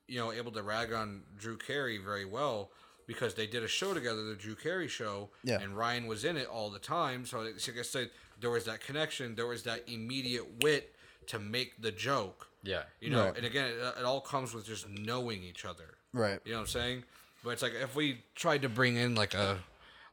you 0.07 0.19
know, 0.19 0.33
able 0.33 0.53
to 0.53 0.63
rag 0.63 0.93
on 0.93 1.23
Drew 1.39 1.57
Carey 1.57 1.97
very 1.97 2.27
well 2.27 2.71
because 3.07 3.33
they 3.33 3.47
did 3.47 3.63
a 3.63 3.69
show 3.69 3.95
together, 3.95 4.23
the 4.23 4.35
Drew 4.35 4.55
Carey 4.55 4.87
show, 4.87 5.31
Yeah. 5.43 5.61
and 5.63 5.75
Ryan 5.79 6.07
was 6.07 6.27
in 6.27 6.37
it 6.37 6.47
all 6.47 6.69
the 6.69 6.79
time. 6.79 7.25
So, 7.25 7.41
it's 7.41 7.67
like 7.67 7.79
I 7.79 7.83
said, 7.83 8.11
there 8.39 8.51
was 8.51 8.67
that 8.67 8.83
connection, 8.83 9.35
there 9.35 9.47
was 9.47 9.63
that 9.63 9.89
immediate 9.89 10.63
wit 10.63 10.95
to 11.29 11.39
make 11.39 11.81
the 11.81 11.91
joke. 11.93 12.49
Yeah. 12.63 12.83
You 13.01 13.11
know, 13.11 13.27
Right. 13.27 13.37
and 13.37 13.47
again, 13.47 13.69
it, 13.71 13.95
it 14.01 14.05
all 14.05 14.21
comes 14.21 14.53
with 14.53 14.67
just 14.67 14.89
knowing 14.89 15.43
each 15.43 15.65
other. 15.65 15.95
right. 16.13 16.41
You 16.45 16.53
know 16.53 16.59
what 16.59 16.63
I'm 16.63 16.69
saying? 16.69 17.05
But 17.45 17.51
it's 17.51 17.63
like 17.63 17.75
if 17.75 17.95
we 17.95 18.23
tried 18.35 18.63
to 18.63 18.69
bring 18.69 18.97
in 18.97 19.15
like 19.15 19.35
a 19.35 19.59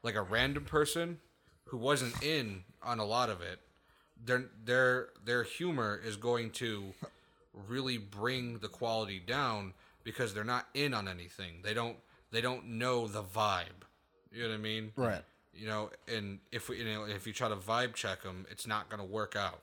like 0.03 0.15
a 0.15 0.21
random 0.21 0.63
person 0.65 1.19
who 1.65 1.77
wasn't 1.77 2.21
in 2.23 2.63
on 2.83 2.99
a 2.99 3.05
lot 3.05 3.29
of 3.31 3.41
it, 3.41 3.59
their 4.23 4.45
their 4.63 5.09
their 5.23 5.43
humor 5.43 5.99
is 6.05 6.15
going 6.17 6.51
to 6.51 6.93
really 7.67 7.97
bring 7.97 8.59
the 8.59 8.67
quality 8.67 9.19
down 9.19 9.73
because 10.03 10.33
they're 10.33 10.43
not 10.43 10.67
in 10.75 10.93
on 10.93 11.07
anything. 11.07 11.61
They 11.63 11.73
don't 11.73 11.97
they 12.31 12.41
don't 12.41 12.67
know 12.67 13.07
the 13.07 13.23
vibe. 13.23 13.83
You 14.31 14.43
know 14.43 14.49
what 14.49 14.55
I 14.55 14.57
mean? 14.59 14.91
Right. 14.95 15.21
You 15.53 15.67
know, 15.67 15.89
and 16.07 16.39
if 16.51 16.69
we 16.69 16.77
you 16.77 16.85
know 16.85 17.05
if 17.05 17.25
you 17.25 17.33
try 17.33 17.49
to 17.49 17.55
vibe 17.55 17.95
check 17.95 18.21
them, 18.21 18.45
it's 18.51 18.67
not 18.67 18.89
going 18.89 18.99
to 18.99 19.05
work 19.07 19.35
out. 19.35 19.61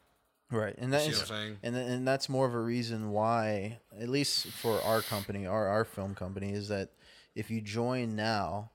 Right, 0.53 0.75
and 0.77 0.93
that 0.93 1.01
see 1.01 1.09
is, 1.09 1.19
what 1.19 1.31
I'm 1.31 1.37
saying? 1.37 1.59
and 1.63 1.75
th- 1.75 1.89
and 1.89 2.07
that's 2.07 2.29
more 2.29 2.47
of 2.47 2.53
a 2.53 2.61
reason 2.61 3.11
why, 3.11 3.79
at 3.99 4.11
least 4.11 4.49
for 4.49 4.81
our 4.83 5.01
company, 5.01 5.47
our 5.47 5.67
our 5.67 5.87
film 5.87 6.15
company, 6.15 6.53
is 6.53 6.69
that 6.69 6.91
if 7.35 7.51
you 7.51 7.63
join 7.63 8.15
now, 8.15 8.71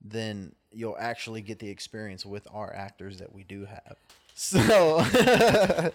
then 0.00 0.54
you'll 0.70 0.96
actually 0.96 1.40
get 1.40 1.58
the 1.58 1.68
experience 1.68 2.24
with 2.24 2.46
our 2.52 2.72
actors 2.72 3.18
that 3.18 3.34
we 3.34 3.42
do 3.42 3.64
have. 3.66 3.96
So, 4.40 5.02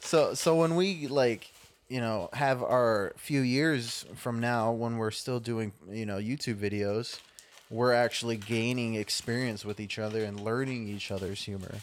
so 0.00 0.32
so 0.32 0.56
when 0.56 0.76
we 0.76 1.06
like, 1.06 1.52
you 1.90 2.00
know, 2.00 2.30
have 2.32 2.62
our 2.62 3.12
few 3.18 3.42
years 3.42 4.06
from 4.14 4.40
now, 4.40 4.72
when 4.72 4.96
we're 4.96 5.10
still 5.10 5.40
doing 5.40 5.72
you 5.90 6.06
know 6.06 6.16
YouTube 6.16 6.56
videos, 6.56 7.20
we're 7.68 7.92
actually 7.92 8.38
gaining 8.38 8.94
experience 8.94 9.66
with 9.66 9.78
each 9.78 9.98
other 9.98 10.24
and 10.24 10.40
learning 10.40 10.88
each 10.88 11.10
other's 11.10 11.42
humor 11.42 11.82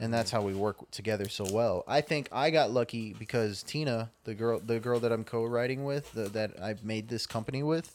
and 0.00 0.12
that's 0.12 0.30
how 0.30 0.42
we 0.42 0.54
work 0.54 0.90
together 0.90 1.28
so 1.28 1.46
well. 1.52 1.84
I 1.86 2.00
think 2.00 2.28
I 2.32 2.50
got 2.50 2.70
lucky 2.70 3.14
because 3.18 3.62
Tina, 3.62 4.10
the 4.24 4.34
girl, 4.34 4.58
the 4.58 4.80
girl 4.80 4.98
that 5.00 5.12
I'm 5.12 5.24
co-writing 5.24 5.84
with, 5.84 6.12
the, 6.12 6.28
that 6.30 6.60
I've 6.60 6.84
made 6.84 7.08
this 7.08 7.26
company 7.26 7.62
with, 7.62 7.94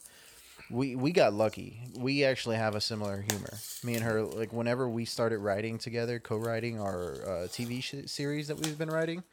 we 0.70 0.96
we 0.96 1.12
got 1.12 1.34
lucky. 1.34 1.80
We 1.98 2.24
actually 2.24 2.58
have 2.58 2.76
a 2.76 2.82
similar 2.82 3.24
humor. 3.30 3.54
Me 3.84 3.96
and 3.96 4.04
her, 4.04 4.24
like 4.24 4.54
whenever 4.54 4.88
we 4.90 5.06
started 5.06 5.40
writing 5.40 5.78
together, 5.78 6.20
co-writing 6.20 6.80
our 6.80 7.14
uh, 7.26 7.30
TV 7.48 7.84
sh- 7.84 8.10
series 8.10 8.48
that 8.48 8.60
we've 8.60 8.78
been 8.78 8.90
writing, 8.90 9.24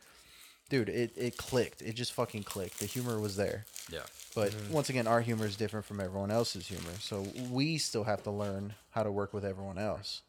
dude, 0.68 0.88
it 0.88 1.12
it 1.16 1.36
clicked. 1.36 1.82
It 1.82 1.94
just 1.94 2.12
fucking 2.12 2.42
clicked. 2.42 2.80
The 2.80 2.86
humor 2.86 3.18
was 3.18 3.36
there. 3.36 3.64
Yeah. 3.90 4.00
But 4.34 4.54
once 4.70 4.88
again, 4.88 5.06
our 5.06 5.20
humor 5.20 5.44
is 5.44 5.56
different 5.56 5.84
from 5.84 6.00
everyone 6.00 6.30
else's 6.30 6.66
humor. 6.66 6.92
So 7.00 7.26
we 7.50 7.76
still 7.76 8.04
have 8.04 8.22
to 8.22 8.30
learn 8.30 8.74
how 8.90 9.02
to 9.02 9.10
work 9.12 9.34
with 9.34 9.44
everyone 9.44 9.78
else. 9.78 10.22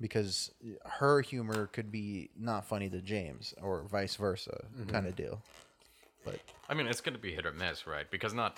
Because 0.00 0.52
her 0.84 1.20
humor 1.20 1.66
could 1.66 1.90
be 1.90 2.30
not 2.38 2.64
funny 2.66 2.88
to 2.88 3.00
James 3.00 3.52
or 3.60 3.82
vice 3.82 4.14
versa 4.14 4.64
mm-hmm. 4.76 4.90
kind 4.90 5.06
of 5.06 5.16
deal. 5.16 5.42
But 6.24 6.38
I 6.68 6.74
mean, 6.74 6.86
it's 6.86 7.00
going 7.00 7.14
to 7.14 7.20
be 7.20 7.32
hit 7.32 7.46
or 7.46 7.52
miss, 7.52 7.86
right? 7.86 8.08
Because 8.10 8.34
not 8.34 8.56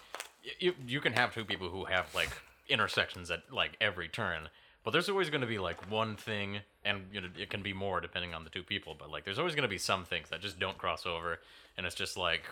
you 0.59 0.75
you 0.87 1.01
can 1.01 1.13
have 1.13 1.35
two 1.35 1.45
people 1.45 1.69
who 1.69 1.85
have 1.85 2.15
like 2.15 2.31
intersections 2.69 3.31
at 3.31 3.53
like 3.53 3.73
every 3.81 4.09
turn, 4.09 4.49
but 4.85 4.93
there's 4.93 5.09
always 5.09 5.31
going 5.31 5.43
to 5.43 5.47
be 5.47 5.59
like 5.59 5.91
one 5.91 6.17
thing, 6.17 6.61
and 6.85 7.03
you 7.13 7.21
know 7.21 7.29
it 7.39 7.51
can 7.51 7.63
be 7.63 7.73
more 7.73 8.01
depending 8.01 8.35
on 8.35 8.45
the 8.45 8.51
two 8.51 8.63
people. 8.63 8.97
But 8.99 9.11
like, 9.11 9.25
there's 9.25 9.39
always 9.39 9.55
going 9.55 9.63
to 9.63 9.69
be 9.69 9.79
some 9.79 10.05
things 10.05 10.31
that 10.31 10.41
just 10.41 10.59
don't 10.59 10.79
cross 10.79 11.07
over, 11.07 11.39
and 11.77 11.87
it's 11.87 11.95
just 11.95 12.17
like, 12.17 12.43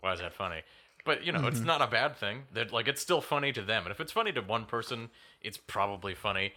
why 0.00 0.12
is 0.12 0.20
that 0.20 0.34
funny? 0.34 0.62
But 1.04 1.24
you 1.24 1.32
know, 1.32 1.46
it's 1.46 1.58
mm-hmm. 1.58 1.66
not 1.66 1.82
a 1.82 1.86
bad 1.86 2.16
thing. 2.16 2.44
That 2.54 2.72
like 2.72 2.88
it's 2.88 3.02
still 3.02 3.20
funny 3.20 3.52
to 3.52 3.62
them, 3.62 3.84
and 3.84 3.92
if 3.92 4.00
it's 4.00 4.12
funny 4.12 4.32
to 4.32 4.40
one 4.40 4.64
person, 4.64 5.10
it's 5.42 5.58
probably 5.58 6.14
funny 6.14 6.52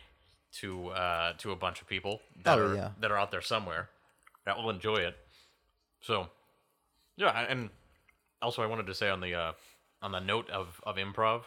to 0.51 0.89
uh 0.89 1.33
to 1.37 1.51
a 1.51 1.55
bunch 1.55 1.81
of 1.81 1.87
people 1.87 2.21
that 2.43 2.57
Oh, 2.57 2.67
are 2.71 2.75
yeah. 2.75 2.89
that 2.99 3.11
are 3.11 3.17
out 3.17 3.31
there 3.31 3.41
somewhere 3.41 3.89
that 4.45 4.57
will 4.57 4.69
enjoy 4.69 4.97
it. 4.97 5.15
So 6.01 6.27
yeah, 7.17 7.45
and 7.49 7.69
also 8.41 8.61
I 8.63 8.65
wanted 8.65 8.87
to 8.87 8.93
say 8.93 9.09
on 9.09 9.19
the 9.21 9.35
uh, 9.35 9.51
on 10.01 10.11
the 10.11 10.19
note 10.19 10.49
of 10.49 10.81
of 10.85 10.95
improv, 10.95 11.43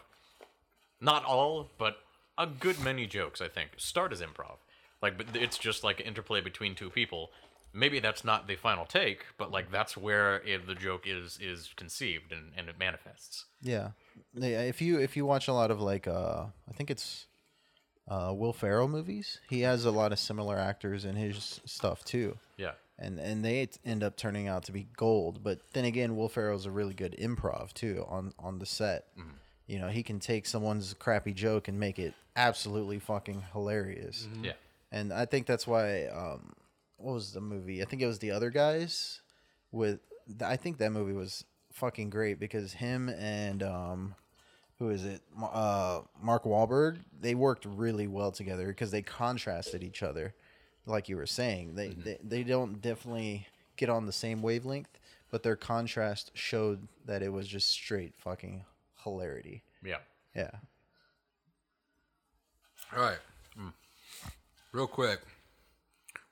not 1.01 1.25
all, 1.25 1.71
but 1.79 1.97
a 2.39 2.47
good 2.47 2.79
many 2.81 3.07
jokes 3.07 3.41
I 3.41 3.49
think 3.49 3.71
start 3.77 4.13
as 4.13 4.21
improv. 4.21 4.57
Like, 5.01 5.17
but 5.19 5.35
it's 5.35 5.59
just 5.59 5.83
like 5.83 6.01
interplay 6.01 6.41
between 6.41 6.75
two 6.75 6.91
people. 6.91 7.31
Maybe 7.75 7.99
that's 8.01 8.23
not 8.25 8.47
the 8.47 8.55
final 8.57 8.85
take, 8.85 9.25
but 9.39 9.51
like 9.51 9.73
that's 9.73 9.97
where 9.97 10.37
it, 10.47 10.67
the 10.67 10.75
joke 10.75 11.05
is 11.07 11.39
is 11.41 11.71
conceived 11.77 12.31
and, 12.31 12.53
and 12.57 12.69
it 12.69 12.79
manifests. 12.79 13.47
yeah, 13.63 13.91
Yeah, 14.35 14.61
if 14.61 14.81
you 14.83 15.01
if 15.01 15.17
you 15.17 15.25
watch 15.27 15.49
a 15.49 15.53
lot 15.55 15.71
of 15.71 15.81
like 15.81 16.07
uh 16.07 16.45
I 16.69 16.73
think 16.75 16.91
it's 16.91 17.27
uh 18.13 18.33
Will 18.35 18.53
Ferrell 18.53 18.89
movies, 18.89 19.41
he 19.49 19.61
has 19.61 19.85
a 19.85 19.91
lot 19.91 20.13
of 20.13 20.19
similar 20.19 20.57
actors 20.57 21.05
in 21.05 21.17
his 21.17 21.61
stuff 21.65 22.05
too. 22.05 22.37
Yeah, 22.57 22.73
and 22.99 23.19
and 23.19 23.45
they 23.45 23.69
end 23.85 24.03
up 24.03 24.17
turning 24.17 24.49
out 24.49 24.65
to 24.65 24.73
be 24.73 24.87
gold. 24.97 25.43
But 25.43 25.61
then 25.73 25.85
again, 25.85 26.17
Will 26.17 26.29
Ferrell's 26.29 26.67
a 26.67 26.71
really 26.71 26.95
good 26.95 27.17
improv 27.19 27.73
too 27.73 28.05
on 28.09 28.33
on 28.39 28.59
the 28.59 28.67
set. 28.67 29.07
You 29.67 29.79
know, 29.79 29.89
he 29.89 30.03
can 30.03 30.19
take 30.19 30.45
someone's 30.47 30.93
crappy 30.95 31.33
joke 31.33 31.69
and 31.69 31.79
make 31.79 31.99
it 31.99 32.15
absolutely 32.37 32.99
fucking 32.99 33.45
hilarious. 33.53 34.27
yeah, 34.43 34.53
And 34.91 35.13
I 35.13 35.25
think 35.25 35.47
that's 35.47 35.67
why. 35.67 36.07
Um, 36.07 36.53
what 36.97 37.15
was 37.15 37.33
the 37.33 37.41
movie? 37.41 37.83
I 37.83 37.85
think 37.85 38.03
it 38.03 38.07
was 38.07 38.19
the 38.21 38.31
other 38.31 38.51
guys. 38.51 39.21
With 39.71 40.01
I 40.45 40.57
think 40.57 40.79
that 40.79 40.93
movie 40.93 41.15
was 41.15 41.45
fucking 41.73 42.11
great 42.11 42.39
because 42.39 42.75
him 42.75 43.09
and 43.09 43.63
um, 43.63 44.15
who 44.83 44.91
is 44.91 45.05
it? 45.05 45.23
Uh, 45.41 46.01
Mark 46.21 46.43
Wahlberg. 46.43 46.99
They 47.21 47.37
worked 47.37 47.65
really 47.65 48.09
well 48.09 48.33
together 48.33 48.67
because 48.67 48.91
they 48.91 49.01
contrasted 49.01 49.85
each 49.85 50.03
other. 50.03 50.35
Like 50.87 51.09
you 51.09 51.17
were 51.17 51.27
saying, 51.27 51.77
they 51.77 51.91
they, 51.91 52.19
they 52.25 52.43
don't 52.43 52.83
definitely 52.83 53.47
get 53.77 53.89
on 53.89 54.07
the 54.07 54.13
same 54.13 54.43
wavelength, 54.43 54.99
but 55.31 55.45
their 55.45 55.55
contrast 55.55 56.33
showed 56.35 56.89
that 57.07 57.23
it 57.23 57.33
was 57.33 57.47
just 57.47 57.71
straight 57.71 58.13
fucking 58.17 58.65
hilarity. 59.05 59.63
Yeah. 59.85 59.99
Yeah. 60.35 60.51
All 62.97 63.03
right. 63.03 63.19
Real 64.73 64.89
quick. 64.89 65.21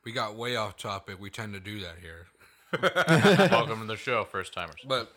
We 0.05 0.11
got 0.11 0.35
way 0.35 0.57
off 0.57 0.77
topic. 0.77 1.21
We 1.21 1.31
tend 1.31 1.55
to 1.55 1.61
do 1.61 1.81
that 1.81 1.97
here. 2.01 2.27
Welcome 3.53 3.81
to 3.83 3.87
the 3.87 3.97
show, 3.97 4.25
first 4.25 4.53
timers. 4.53 4.81
But 4.85 5.13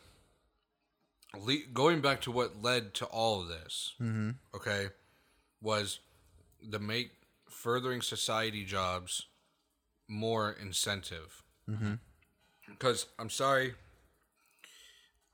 le- 1.38 1.67
going 1.73 2.01
back 2.01 2.21
to 2.21 2.31
what 2.31 2.61
led 2.61 2.93
to 2.95 3.05
all 3.05 3.41
of 3.41 3.47
this, 3.47 3.93
mm-hmm. 4.01 4.31
okay, 4.55 4.88
was 5.61 5.99
the 6.61 6.79
make 6.79 7.11
furthering 7.49 8.01
society 8.01 8.65
jobs 8.65 9.27
more 10.07 10.51
incentive. 10.61 11.43
Mm-hmm. 11.69 11.93
Because 12.69 13.07
I'm 13.19 13.29
sorry, 13.29 13.73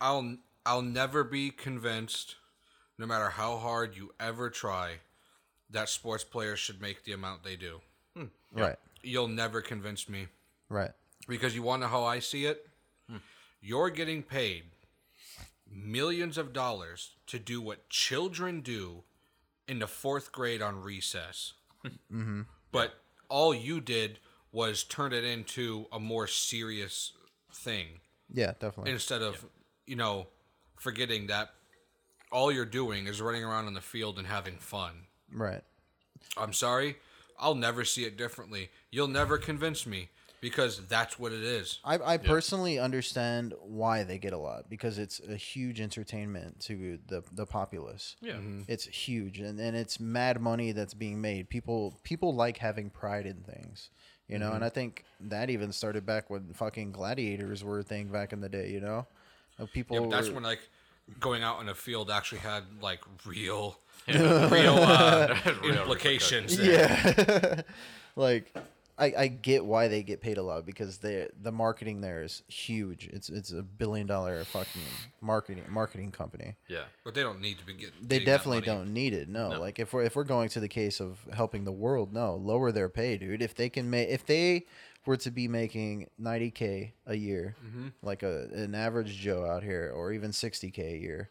I'll 0.02 0.38
I'll 0.66 0.82
never 0.82 1.24
be 1.24 1.50
convinced, 1.50 2.36
no 2.97 3.06
matter 3.06 3.30
how 3.30 3.58
hard 3.58 3.95
you 3.95 4.14
ever 4.20 4.50
try, 4.50 4.95
that 5.70 5.89
sports 5.89 6.24
players 6.24 6.60
should 6.60 6.82
make 6.82 7.04
the 7.04 7.14
amount 7.14 7.43
they 7.43 7.56
do. 7.56 7.82
Hmm. 8.16 8.26
Right. 8.54 8.76
You'll 9.02 9.28
never 9.28 9.62
convince 9.62 10.10
me 10.10 10.28
Right. 10.68 10.91
because 11.28 11.56
you 11.56 11.64
want 11.64 11.82
to 11.82 11.88
know 11.88 11.91
how 11.91 12.04
I 12.04 12.20
see 12.20 12.45
it? 12.45 12.68
Hmm. 13.10 13.18
You're 13.62 13.89
getting 13.89 14.24
paid 14.24 14.64
millions 15.72 16.38
of 16.38 16.53
dollars 16.53 17.15
to 17.28 17.39
do 17.39 17.61
what 17.61 17.89
children 17.89 18.61
do 18.61 19.03
in 19.67 19.80
the 19.80 19.88
fourth 19.88 20.32
grade 20.32 20.61
on 20.61 20.82
recess. 20.82 21.53
Mm-hmm. 22.11 22.41
But 22.74 22.93
all 23.30 23.53
you 23.53 23.80
did 23.80 24.20
was 24.51 24.84
turn 24.84 25.13
it 25.13 25.24
into 25.24 25.86
a 25.93 25.99
more 25.99 26.28
serious 26.28 27.13
thing 27.53 28.01
Yeah, 28.34 28.51
definitely. 28.59 28.91
instead 28.91 29.22
of, 29.22 29.45
you 29.88 29.95
know, 29.95 30.28
forgetting 30.76 31.28
that 31.28 31.51
all 32.32 32.51
you're 32.51 32.65
doing 32.65 33.07
is 33.07 33.22
running 33.22 33.43
around 33.45 33.67
on 33.67 33.74
the 33.76 33.82
field 33.82 34.17
and 34.17 34.28
having 34.28 34.57
fun. 34.57 35.05
right. 35.32 35.61
I'm 36.38 36.51
sorry, 36.53 36.97
I'll 37.39 37.55
never 37.55 37.86
see 37.86 38.03
it 38.03 38.17
differently. 38.17 38.70
You'll 38.91 39.07
never 39.07 39.38
convince 39.38 39.86
me 39.88 40.09
because 40.42 40.86
that's 40.88 41.20
what 41.20 41.32
it 41.32 41.44
is. 41.44 41.80
I, 41.84 41.98
I 42.14 42.18
personally 42.18 42.80
understand 42.80 43.54
why 43.62 44.04
they 44.04 44.18
get 44.18 44.34
a 44.34 44.38
lot 44.38 44.70
because 44.70 44.98
it's 44.98 45.20
a 45.20 45.36
huge 45.36 45.82
entertainment 45.82 46.60
to 46.62 47.00
the 47.08 47.24
the 47.32 47.46
populace. 47.46 48.16
Yeah. 48.22 48.38
It's 48.68 48.86
huge 48.86 49.40
and, 49.40 49.60
and 49.60 49.76
it's 49.76 50.00
mad 50.00 50.42
money 50.42 50.72
that's 50.72 50.94
being 50.94 51.22
made. 51.22 51.50
People 51.50 52.00
people 52.04 52.34
like 52.34 52.58
having 52.58 52.90
pride 52.90 53.26
in 53.26 53.42
things. 53.44 53.90
You 54.28 54.38
know, 54.38 54.52
and 54.52 54.64
I 54.64 54.70
think 54.70 55.06
that 55.22 55.50
even 55.50 55.72
started 55.72 56.06
back 56.06 56.30
when 56.30 56.54
fucking 56.54 56.92
gladiators 56.92 57.64
were 57.64 57.80
a 57.80 57.84
thing 57.84 58.10
back 58.10 58.32
in 58.32 58.42
the 58.42 58.50
day, 58.50 58.70
you 58.70 58.80
know? 58.80 59.08
People 59.74 59.96
Yeah, 59.96 60.02
but 60.04 60.12
that's 60.12 60.28
were- 60.28 60.36
when 60.36 60.44
like 60.44 60.60
going 61.20 61.42
out 61.42 61.60
in 61.62 61.68
a 61.70 61.74
field 61.74 62.12
actually 62.12 62.38
had 62.38 62.64
like 62.80 63.00
real, 63.26 63.80
real 64.08 64.78
uh, 64.78 65.36
Real 65.64 65.74
implications. 65.74 66.60
Yeah. 66.60 67.62
like 68.16 68.56
I, 69.00 69.14
I 69.18 69.28
get 69.28 69.64
why 69.66 69.88
they 69.88 70.04
get 70.04 70.20
paid 70.22 70.38
a 70.38 70.43
lot 70.43 70.66
because 70.66 70.97
they 70.97 71.28
the 71.41 71.52
marketing 71.52 72.02
there 72.02 72.22
is 72.22 72.43
huge. 72.47 73.08
It's 73.14 73.30
it's 73.30 73.52
a 73.52 73.64
billion 73.64 74.06
dollar 74.08 74.43
fucking 74.43 74.82
marketing 75.22 75.64
marketing 75.70 76.12
company. 76.12 76.56
Yeah. 76.68 76.84
but 77.06 77.14
they 77.14 77.22
don't 77.24 77.39
need 77.41 77.58
to 77.60 77.66
be 77.66 77.74
getting. 77.74 77.93
They 78.02 78.20
getting 78.20 78.26
that 78.26 78.32
definitely 78.38 78.58
money. 78.68 78.80
don't 78.80 78.93
need 78.93 79.14
it. 79.14 79.30
No. 79.30 79.50
Like 79.50 79.80
if 79.80 79.93
we're 79.93 80.04
if 80.04 80.16
we're 80.16 80.24
going 80.26 80.50
to 80.50 80.60
the 80.60 80.68
case 80.68 81.00
of 81.00 81.18
helping 81.34 81.64
the 81.64 81.72
world, 81.72 82.14
no, 82.14 82.36
lower 82.36 82.72
their 82.72 82.89
pay, 82.89 83.18
dude. 83.18 83.41
If 83.41 83.56
they 83.56 83.70
can 83.70 83.89
make 83.89 84.10
if 84.10 84.26
they 84.26 84.66
were 85.06 85.18
to 85.18 85.32
be 85.32 85.47
making 85.47 86.08
90k 86.22 86.91
a 87.08 87.16
year, 87.16 87.56
Mm-hmm. 87.66 87.88
like 88.02 88.22
a 88.22 88.50
an 88.54 88.76
average 88.76 89.16
Joe 89.16 89.45
out 89.45 89.64
here 89.64 89.91
or 89.95 90.12
even 90.12 90.32
60k 90.32 90.78
a 90.93 90.97
year, 90.97 91.30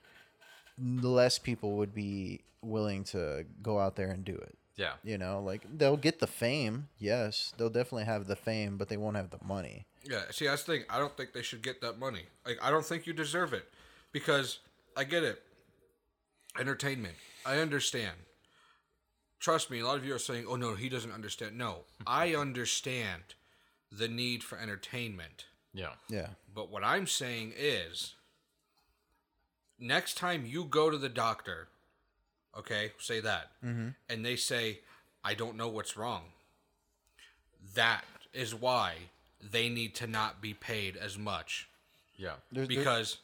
less 0.79 1.39
people 1.39 1.77
would 1.77 1.95
be 1.95 2.41
willing 2.63 3.05
to 3.05 3.45
go 3.63 3.79
out 3.79 3.97
there 3.97 4.11
and 4.11 4.25
do 4.25 4.35
it. 4.35 4.57
Yeah. 4.79 4.93
You 5.03 5.19
know, 5.19 5.43
like 5.43 5.63
they'll 5.77 5.97
get 5.97 6.21
the 6.21 6.27
fame. 6.29 6.89
Yes, 6.99 7.53
they'll 7.59 7.69
definitely 7.69 8.05
have 8.05 8.29
the 8.29 8.37
fame, 8.37 8.79
but 8.79 8.89
they 8.89 8.97
won't 8.97 9.17
have 9.17 9.31
the 9.31 9.45
money. 9.45 9.87
Yeah, 10.05 10.23
see, 10.31 10.47
that's 10.47 10.63
the 10.63 10.73
thing. 10.73 10.85
I 10.89 10.99
don't 10.99 11.15
think 11.17 11.33
they 11.33 11.43
should 11.43 11.63
get 11.63 11.81
that 11.83 11.99
money. 11.99 12.23
Like, 12.47 12.59
I 12.63 12.71
don't 12.71 12.85
think 12.87 13.07
you 13.07 13.13
deserve 13.13 13.53
it 13.53 13.69
because 14.13 14.61
I 14.97 15.05
get 15.05 15.25
it. 15.25 15.43
Entertainment, 16.59 17.17
I 17.45 17.59
understand. 17.59 18.17
Trust 19.41 19.71
me, 19.71 19.81
a 19.81 19.87
lot 19.87 19.97
of 19.97 20.05
you 20.05 20.15
are 20.15 20.21
saying, 20.21 20.47
"Oh 20.49 20.57
no, 20.57 20.75
he 20.75 20.89
doesn't 20.89 21.13
understand." 21.13 21.59
No, 21.59 21.81
I 22.07 22.35
understand 22.35 23.23
the 23.91 24.09
need 24.09 24.45
for 24.45 24.59
entertainment. 24.59 25.47
Yeah. 25.75 25.95
Yeah. 26.09 26.29
But 26.55 26.71
what 26.71 26.85
I'm 26.85 27.07
saying 27.07 27.53
is, 27.57 28.15
next 29.79 30.17
time 30.17 30.47
you 30.47 30.65
go 30.65 30.89
to 30.89 30.99
the 30.99 31.09
doctor, 31.09 31.69
okay, 32.59 32.93
say 32.99 33.21
that, 33.21 33.51
mm-hmm. 33.65 33.89
and 34.09 34.25
they 34.25 34.37
say, 34.37 34.81
I 35.25 35.35
don't 35.35 35.57
know 35.57 35.69
what's 35.69 35.97
wrong, 35.97 36.23
that 37.75 38.05
is 38.33 38.55
why 38.55 38.95
they 39.51 39.69
need 39.69 39.95
to 39.97 40.07
not 40.07 40.41
be 40.41 40.55
paid 40.55 40.97
as 40.97 41.17
much. 41.17 41.69
Yeah. 42.17 42.33
There's, 42.53 42.69
there- 42.69 42.79
Because, 42.79 43.19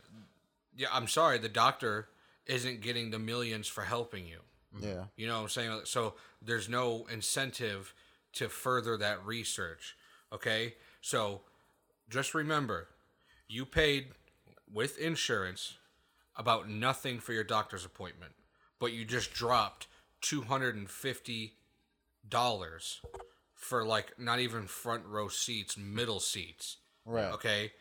yeah, 0.76 0.88
I'm 0.92 1.08
sorry, 1.08 1.38
the 1.38 1.48
doctor 1.48 2.08
isn't 2.46 2.80
getting 2.80 3.10
the 3.10 3.18
millions 3.18 3.68
for 3.68 3.82
helping 3.82 4.26
you. 4.26 4.38
Mm-hmm. 4.76 4.86
yeah. 4.86 5.04
You 5.16 5.26
know 5.26 5.36
what 5.36 5.42
I'm 5.42 5.48
saying? 5.48 5.80
So 5.84 6.14
there's 6.42 6.68
no 6.68 7.06
incentive 7.12 7.94
to 8.34 8.48
further 8.48 8.96
that 8.98 9.24
research. 9.24 9.96
Okay? 10.32 10.74
So 11.00 11.40
just 12.10 12.34
remember, 12.34 12.88
you 13.48 13.64
paid 13.64 14.08
with 14.72 14.98
insurance 14.98 15.74
about 16.36 16.68
nothing 16.68 17.20
for 17.20 17.32
your 17.32 17.44
doctor's 17.44 17.84
appointment, 17.84 18.32
but 18.84 18.92
you 18.92 19.02
just 19.06 19.32
dropped 19.32 19.86
$250 20.20 21.50
for 23.54 23.82
like 23.82 24.12
not 24.18 24.40
even 24.40 24.66
front 24.66 25.06
row 25.06 25.28
seats, 25.28 25.78
middle 25.78 26.20
seats. 26.20 26.76
Right. 27.06 27.32
Okay? 27.32 27.72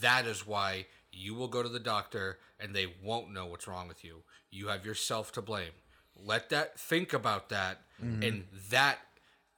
That 0.00 0.24
is 0.24 0.46
why 0.46 0.86
you 1.12 1.34
will 1.34 1.48
go 1.48 1.62
to 1.62 1.68
the 1.68 1.78
doctor 1.78 2.38
and 2.58 2.74
they 2.74 2.86
won't 3.04 3.34
know 3.34 3.44
what's 3.44 3.68
wrong 3.68 3.86
with 3.86 4.02
you. 4.02 4.22
You 4.50 4.68
have 4.68 4.86
yourself 4.86 5.30
to 5.32 5.42
blame. 5.42 5.72
Let 6.16 6.48
that 6.48 6.80
think 6.80 7.12
about 7.12 7.50
that 7.50 7.82
mm-hmm. 8.02 8.22
and 8.22 8.44
that 8.70 9.00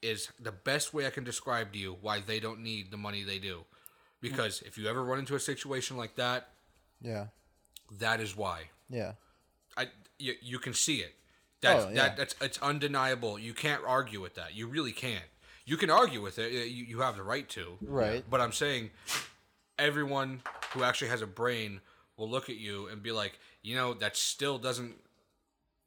is 0.03 0.31
the 0.41 0.51
best 0.51 0.93
way 0.93 1.07
I 1.07 1.11
can 1.11 1.23
describe 1.23 1.73
to 1.75 1.79
you 1.79 1.97
why 2.01 2.19
they 2.19 2.41
don't 2.41 2.65
need 2.65 2.91
the 2.91 2.97
money 2.97 3.23
they 3.23 3.39
do. 3.39 3.61
Because 4.21 4.63
if 4.63 4.77
you 4.77 4.89
ever 4.89 5.05
run 5.05 5.21
into 5.21 5.37
a 5.37 5.41
situation 5.41 5.97
like 5.97 6.17
that, 6.17 6.49
Yeah. 7.01 7.27
that 8.01 8.19
is 8.19 8.37
why. 8.37 8.71
Yeah. 8.89 9.13
I 9.77 9.87
you, 10.21 10.35
you 10.43 10.59
can 10.59 10.75
see 10.75 10.99
it. 10.99 11.15
That's 11.61 11.85
Oh, 11.85 11.89
yeah. 11.89 11.95
that 11.95 12.17
that's 12.17 12.35
it's 12.41 12.59
undeniable. 12.63 13.39
You 13.39 13.53
can't 13.55 13.83
argue 13.87 14.21
with 14.21 14.35
that. 14.37 14.55
You 14.55 14.67
really 14.67 14.93
can't. 14.93 15.25
You 15.67 15.77
can 15.77 15.91
argue 15.91 16.23
with 16.23 16.39
it. 16.39 16.53
You, 16.53 16.85
you 16.85 17.01
have 17.01 17.17
the 17.17 17.23
right 17.23 17.49
to. 17.51 17.77
Right. 17.83 18.25
But 18.29 18.41
I'm 18.41 18.53
saying 18.53 18.91
everyone 19.79 20.41
who 20.73 20.83
actually 20.85 21.09
has 21.09 21.23
a 21.23 21.27
brain 21.27 21.81
will 22.17 22.29
look 22.29 22.49
at 22.49 22.57
you 22.57 22.89
and 22.89 23.03
be 23.03 23.13
like, 23.13 23.39
you 23.63 23.75
know, 23.75 23.95
that 23.95 24.17
still 24.17 24.59
doesn't 24.59 24.95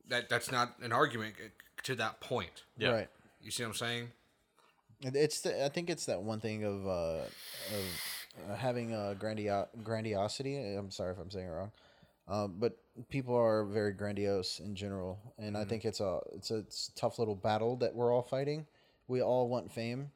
that 0.09 0.29
that's 0.29 0.51
not 0.51 0.73
an 0.81 0.91
argument 0.91 1.35
to 1.83 1.95
that 1.95 2.19
point. 2.19 2.63
Yeah. 2.77 2.89
Right. 2.91 3.07
You 3.41 3.51
see 3.51 3.63
what 3.63 3.69
I'm 3.69 3.75
saying? 3.75 4.07
It's 5.01 5.41
the, 5.41 5.65
I 5.65 5.69
think 5.69 5.89
it's 5.89 6.05
that 6.05 6.21
one 6.23 6.39
thing 6.39 6.63
of 6.63 6.87
uh, 6.87 7.23
of 7.23 8.51
uh, 8.51 8.55
having 8.55 8.93
a 8.93 9.15
grandio- 9.19 9.67
grandiosity. 9.83 10.57
I'm 10.75 10.91
sorry 10.91 11.11
if 11.11 11.19
I'm 11.19 11.29
saying 11.29 11.47
it 11.47 11.51
wrong, 11.51 11.71
um, 12.29 12.55
but 12.57 12.77
people 13.09 13.35
are 13.35 13.65
very 13.65 13.93
grandiose 13.93 14.59
in 14.59 14.75
general, 14.75 15.19
and 15.37 15.57
I 15.57 15.65
think 15.65 15.85
it's 15.85 15.99
a 15.99 16.19
it's 16.33 16.51
a 16.51 16.57
it's 16.57 16.89
a 16.89 16.99
tough 16.99 17.19
little 17.19 17.35
battle 17.35 17.75
that 17.77 17.95
we're 17.95 18.13
all 18.13 18.21
fighting. 18.21 18.65
We 19.07 19.21
all 19.21 19.47
want 19.47 19.71
fame, 19.71 20.11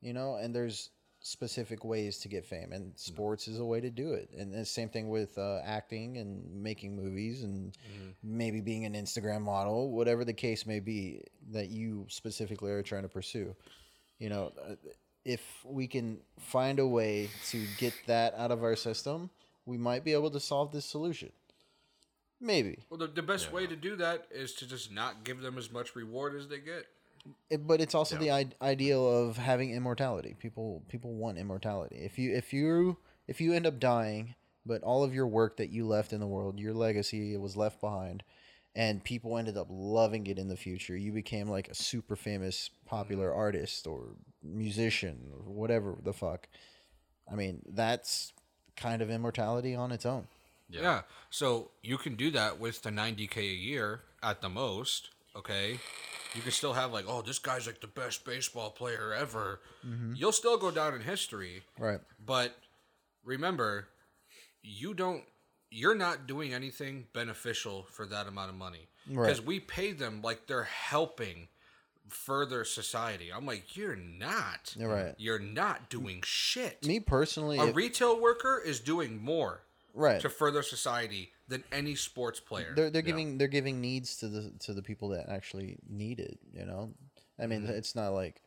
you 0.00 0.12
know, 0.12 0.36
and 0.36 0.54
there's 0.54 0.90
specific 1.20 1.84
ways 1.84 2.18
to 2.18 2.28
get 2.28 2.44
fame, 2.44 2.72
and 2.72 2.92
sports 2.96 3.46
is 3.48 3.58
a 3.58 3.64
way 3.64 3.80
to 3.80 3.90
do 3.90 4.12
it. 4.12 4.30
And 4.36 4.52
the 4.52 4.64
same 4.64 4.88
thing 4.88 5.08
with 5.08 5.38
uh, 5.38 5.60
acting 5.64 6.16
and 6.16 6.62
making 6.62 6.96
movies, 6.96 7.42
and 7.42 7.76
maybe 8.22 8.60
being 8.60 8.84
an 8.84 8.94
Instagram 8.94 9.42
model, 9.42 9.90
whatever 9.92 10.24
the 10.24 10.32
case 10.32 10.66
may 10.66 10.80
be 10.80 11.22
that 11.50 11.68
you 11.68 12.06
specifically 12.08 12.72
are 12.72 12.82
trying 12.82 13.02
to 13.02 13.08
pursue. 13.08 13.54
You 14.18 14.28
know 14.30 14.52
uh, 14.68 14.74
if 15.24 15.40
we 15.64 15.86
can 15.86 16.18
find 16.38 16.78
a 16.78 16.86
way 16.86 17.30
to 17.50 17.64
get 17.78 17.94
that 18.06 18.34
out 18.36 18.50
of 18.50 18.62
our 18.64 18.74
system 18.74 19.30
we 19.66 19.78
might 19.78 20.04
be 20.04 20.12
able 20.12 20.30
to 20.30 20.40
solve 20.40 20.72
this 20.72 20.84
solution 20.84 21.30
maybe. 22.42 22.78
Well, 22.90 22.98
the, 22.98 23.06
the 23.06 23.22
best 23.22 23.52
way 23.52 23.66
to 23.66 23.76
do 23.76 23.96
that 23.96 24.26
is 24.30 24.52
to 24.54 24.66
just 24.66 24.92
not 24.92 25.24
give 25.24 25.40
them 25.40 25.56
as 25.56 25.70
much 25.72 25.96
reward 25.96 26.34
as 26.34 26.48
they 26.48 26.58
get. 26.58 26.86
It- 27.50 27.66
but 27.66 27.80
it's 27.80 27.94
also 27.94 28.16
the 28.16 28.32
I- 28.32 28.50
ideal 28.60 29.08
of 29.08 29.36
having 29.36 29.70
immortality. 29.70 30.34
People 30.38 30.82
people 30.88 31.14
want 31.14 31.38
immortality. 31.38 31.96
If 31.96 32.18
you 32.18 32.34
if 32.34 32.52
you 32.52 32.98
if 33.28 33.40
you 33.40 33.52
end 33.52 33.66
up 33.66 33.78
dying 33.78 34.34
but 34.64 34.82
all 34.82 35.02
of 35.02 35.12
your 35.12 35.26
work 35.26 35.56
that 35.56 35.70
you 35.70 35.84
left 35.86 36.12
in 36.12 36.20
the 36.20 36.26
world 36.26 36.60
your 36.60 36.72
legacy 36.72 37.36
was 37.36 37.56
left 37.56 37.80
behind 37.80 38.22
and 38.76 39.02
people 39.02 39.36
ended 39.36 39.56
up 39.56 39.66
loving 39.68 40.24
it 40.28 40.38
in 40.38 40.46
the 40.48 40.56
future 40.56 40.96
you 40.96 41.10
became 41.10 41.48
like 41.48 41.68
a 41.68 41.74
super 41.74 42.14
famous 42.14 42.70
popular 42.86 43.30
mm-hmm. 43.30 43.40
artist 43.40 43.86
or 43.86 44.14
musician 44.42 45.30
or 45.32 45.52
whatever 45.52 45.96
the 46.02 46.12
fuck. 46.12 46.48
I 47.30 47.34
mean, 47.34 47.62
that's 47.68 48.32
kind 48.76 49.02
of 49.02 49.10
immortality 49.10 49.74
on 49.74 49.92
its 49.92 50.04
own. 50.04 50.26
Yeah. 50.80 51.02
So 51.30 51.70
you 51.82 51.98
can 51.98 52.14
do 52.16 52.30
that 52.32 52.58
with 52.58 52.82
the 52.82 52.90
90k 52.90 53.36
a 53.38 53.42
year 53.42 54.00
at 54.22 54.40
the 54.40 54.48
most. 54.48 55.10
Okay. 55.36 55.78
You 56.34 56.40
can 56.42 56.52
still 56.52 56.72
have 56.72 56.92
like, 56.92 57.04
oh, 57.08 57.20
this 57.22 57.38
guy's 57.38 57.66
like 57.66 57.80
the 57.80 57.86
best 57.86 58.24
baseball 58.24 58.70
player 58.70 59.12
ever. 59.14 59.60
Mm-hmm. 59.86 60.14
You'll 60.16 60.32
still 60.32 60.56
go 60.58 60.70
down 60.70 60.94
in 60.94 61.00
history, 61.02 61.62
Right. 61.78 62.00
but 62.24 62.56
remember, 63.24 63.88
you 64.62 64.94
don't. 64.94 65.24
You're 65.70 65.94
not 65.94 66.26
doing 66.26 66.52
anything 66.52 67.06
beneficial 67.14 67.86
for 67.90 68.04
that 68.06 68.26
amount 68.26 68.50
of 68.50 68.56
money 68.56 68.88
because 69.08 69.38
Right. 69.38 69.46
we 69.46 69.60
pay 69.60 69.92
them 69.92 70.20
like 70.22 70.46
they're 70.46 70.64
helping 70.64 71.48
further 72.10 72.62
society. 72.64 73.32
I'm 73.32 73.46
like, 73.46 73.74
you're 73.74 73.96
not. 73.96 74.74
You're 74.78 74.90
right. 74.90 75.14
You're 75.16 75.38
not 75.38 75.88
doing 75.88 76.20
shit. 76.26 76.84
Me 76.84 77.00
personally, 77.00 77.58
a 77.58 77.66
if- 77.68 77.76
retail 77.76 78.20
worker 78.20 78.60
is 78.62 78.80
doing 78.80 79.22
more 79.22 79.62
right. 79.94 80.20
to 80.20 80.28
further 80.28 80.62
society 80.62 81.30
than 81.48 81.64
any 81.72 81.94
sports 81.94 82.40
player. 82.40 82.72
they're 82.76 82.90
they're 82.90 83.02
giving 83.02 83.38
they're 83.38 83.48
giving 83.48 83.80
needs 83.80 84.16
to 84.18 84.28
the 84.28 84.52
to 84.60 84.72
the 84.72 84.82
people 84.82 85.08
that 85.10 85.28
actually 85.28 85.78
need 85.88 86.20
it. 86.20 86.38
You 86.52 86.64
know, 86.64 86.94
I 87.40 87.46
mean, 87.46 87.62
Mm-hmm. 87.62 87.72
it's 87.72 87.94
not 87.94 88.10
like 88.10 88.40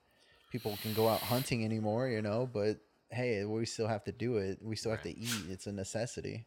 people 0.52 0.78
can 0.82 0.94
go 0.94 1.08
out 1.10 1.20
hunting 1.22 1.64
anymore. 1.66 2.08
You 2.08 2.22
know, 2.22 2.50
but 2.52 2.78
hey, 3.12 3.46
we 3.46 3.66
still 3.66 3.88
have 3.88 4.04
to 4.06 4.12
do 4.12 4.38
it. 4.38 4.60
We 4.62 4.76
still 4.76 4.92
have 4.92 5.04
to 5.04 5.18
eat. 5.18 5.46
It's 5.50 5.68
a 5.68 5.72
necessity. 5.72 6.46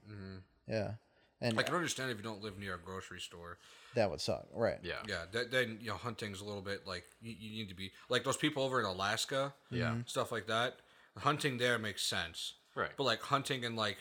Yeah, 0.66 0.92
and 1.40 1.58
I 1.58 1.62
can 1.62 1.74
understand 1.74 2.10
if 2.10 2.16
you 2.18 2.22
don't 2.24 2.42
live 2.42 2.58
near 2.58 2.74
a 2.74 2.78
grocery 2.78 3.20
store. 3.20 3.58
that 3.94 4.10
would 4.10 4.20
suck. 4.20 4.46
Right. 4.52 4.78
Yeah. 4.82 4.94
Yeah, 5.08 5.24
that, 5.32 5.50
then 5.50 5.78
you 5.80 5.88
know 5.88 5.94
hunting's 5.96 6.40
a 6.40 6.44
little 6.44 6.60
bit 6.62 6.86
like 6.86 7.04
you, 7.22 7.34
you 7.38 7.50
need 7.62 7.68
to 7.70 7.74
be 7.74 7.90
like 8.10 8.24
those 8.24 8.36
people 8.36 8.62
over 8.64 8.78
in 8.80 8.86
Alaska. 8.86 9.54
Yeah. 9.70 9.96
stuff 10.06 10.30
like 10.32 10.46
that. 10.48 10.80
Hunting 11.16 11.58
there 11.58 11.78
makes 11.78 12.02
sense. 12.02 12.54
Right. 12.74 12.90
But 12.96 13.04
like 13.04 13.22
hunting 13.22 13.64
in 13.64 13.74
like 13.76 13.96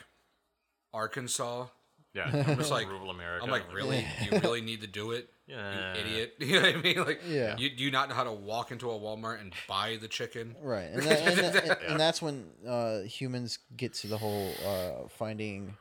Arkansas, 0.93 1.67
Yeah. 2.13 2.43
I'm 2.47 2.57
just 2.57 2.71
like 2.71 2.87
rural 2.87 3.09
America. 3.09 3.43
I'm 3.45 3.51
like, 3.51 3.71
really? 3.73 4.05
you 4.31 4.39
really 4.39 4.61
need 4.61 4.81
to 4.81 4.87
do 4.87 5.11
it? 5.11 5.29
Yeah. 5.47 5.93
You 5.93 5.99
idiot. 6.01 6.33
You 6.39 6.53
know 6.53 6.61
what 6.67 6.75
I 6.75 6.81
mean? 6.81 6.97
Like, 7.05 7.21
Yeah. 7.27 7.55
You, 7.57 7.69
do 7.69 7.83
you 7.83 7.91
not 7.91 8.09
know 8.09 8.15
how 8.15 8.23
to 8.23 8.31
walk 8.33 8.71
into 8.71 8.89
a 8.89 8.93
Walmart 8.99 9.39
and 9.41 9.53
buy 9.67 9.97
the 10.01 10.07
chicken? 10.07 10.55
Right, 10.61 10.89
and, 10.91 11.03
that, 11.03 11.19
and, 11.19 11.37
that- 11.37 11.63
and, 11.63 11.77
and 11.91 11.99
that's 11.99 12.21
when 12.21 12.47
uh, 12.67 13.01
humans 13.01 13.59
get 13.75 13.93
to 13.95 14.07
the 14.07 14.17
whole 14.17 14.51
uh, 14.65 15.07
finding 15.09 15.75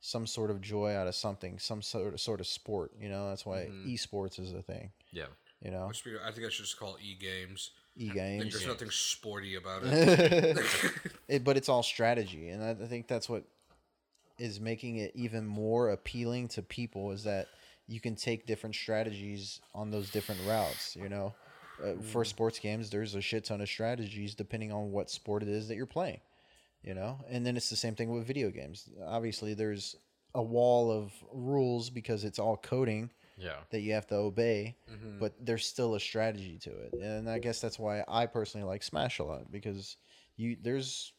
some 0.00 0.26
sort 0.26 0.50
of 0.50 0.60
joy 0.60 0.94
out 0.94 1.06
of 1.08 1.14
something, 1.14 1.58
some 1.58 1.82
sort 1.82 2.14
of 2.14 2.20
sort 2.20 2.40
of 2.40 2.46
sport. 2.46 2.92
You 3.00 3.08
know, 3.08 3.28
that's 3.30 3.44
why 3.46 3.68
esports 3.86 4.38
is 4.38 4.52
a 4.52 4.62
thing. 4.62 4.90
Yeah. 5.12 5.26
You 5.64 5.70
know, 5.70 5.86
Which 5.88 6.04
I 6.24 6.30
think 6.32 6.46
I 6.46 6.50
should 6.50 6.66
just 6.66 6.78
call 6.78 6.96
e-games. 7.02 7.70
E 7.96 8.10
games. 8.10 8.52
there's 8.52 8.66
nothing 8.66 8.90
sporty 8.90 9.54
about 9.54 9.80
it. 9.84 10.58
it, 11.28 11.44
but 11.44 11.56
it's 11.56 11.70
all 11.70 11.82
strategy, 11.82 12.50
and 12.50 12.62
I, 12.62 12.70
I 12.70 12.86
think 12.86 13.08
that's 13.08 13.26
what 13.26 13.44
is 14.38 14.60
making 14.60 14.96
it 14.96 15.12
even 15.14 15.46
more 15.46 15.90
appealing 15.90 16.48
to 16.48 16.62
people 16.62 17.10
is 17.12 17.24
that 17.24 17.48
you 17.88 18.00
can 18.00 18.16
take 18.16 18.46
different 18.46 18.74
strategies 18.74 19.60
on 19.74 19.90
those 19.90 20.10
different 20.10 20.40
routes. 20.46 20.96
You 20.96 21.08
know, 21.08 21.34
uh, 21.82 21.94
for 22.12 22.24
sports 22.24 22.58
games, 22.58 22.90
there's 22.90 23.14
a 23.14 23.20
shit 23.20 23.44
ton 23.44 23.60
of 23.60 23.68
strategies 23.68 24.34
depending 24.34 24.72
on 24.72 24.90
what 24.92 25.10
sport 25.10 25.42
it 25.42 25.48
is 25.48 25.68
that 25.68 25.76
you're 25.76 25.86
playing. 25.86 26.20
You 26.82 26.94
know, 26.94 27.18
and 27.28 27.44
then 27.44 27.56
it's 27.56 27.70
the 27.70 27.76
same 27.76 27.94
thing 27.96 28.10
with 28.10 28.26
video 28.26 28.50
games. 28.50 28.88
Obviously, 29.04 29.54
there's 29.54 29.96
a 30.34 30.42
wall 30.42 30.90
of 30.92 31.12
rules 31.32 31.90
because 31.90 32.22
it's 32.24 32.38
all 32.38 32.56
coding 32.56 33.10
Yeah. 33.38 33.56
that 33.70 33.80
you 33.80 33.92
have 33.94 34.06
to 34.08 34.14
obey, 34.16 34.76
but 35.18 35.34
there's 35.44 35.66
still 35.66 35.94
a 35.94 36.00
strategy 36.00 36.58
to 36.58 36.70
it. 36.70 36.92
And 37.00 37.28
I 37.28 37.38
guess 37.40 37.60
that's 37.60 37.78
why 37.78 38.04
I 38.06 38.26
personally 38.26 38.66
like 38.66 38.82
Smash 38.82 39.18
a 39.18 39.24
lot 39.24 39.50
because 39.50 39.96
you 40.36 40.56
there's 40.60 41.12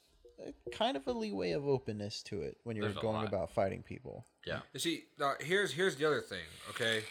a 0.45 0.69
kind 0.71 0.97
of 0.97 1.07
a 1.07 1.11
leeway 1.11 1.51
of 1.51 1.67
openness 1.67 2.21
to 2.23 2.41
it 2.41 2.57
when 2.63 2.75
you're 2.75 2.85
There's 2.85 2.97
a 2.97 3.01
going 3.01 3.15
lot. 3.15 3.27
about 3.27 3.51
fighting 3.51 3.83
people. 3.83 4.25
Yeah. 4.45 4.59
You 4.73 4.79
see, 4.79 5.03
now 5.19 5.33
here's 5.39 5.73
here's 5.73 5.95
the 5.95 6.05
other 6.05 6.21
thing. 6.21 6.45
Okay, 6.69 7.03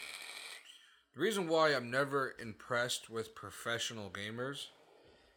the 1.14 1.20
reason 1.20 1.48
why 1.48 1.74
I'm 1.74 1.90
never 1.90 2.34
impressed 2.40 3.10
with 3.10 3.34
professional 3.34 4.10
gamers 4.10 4.66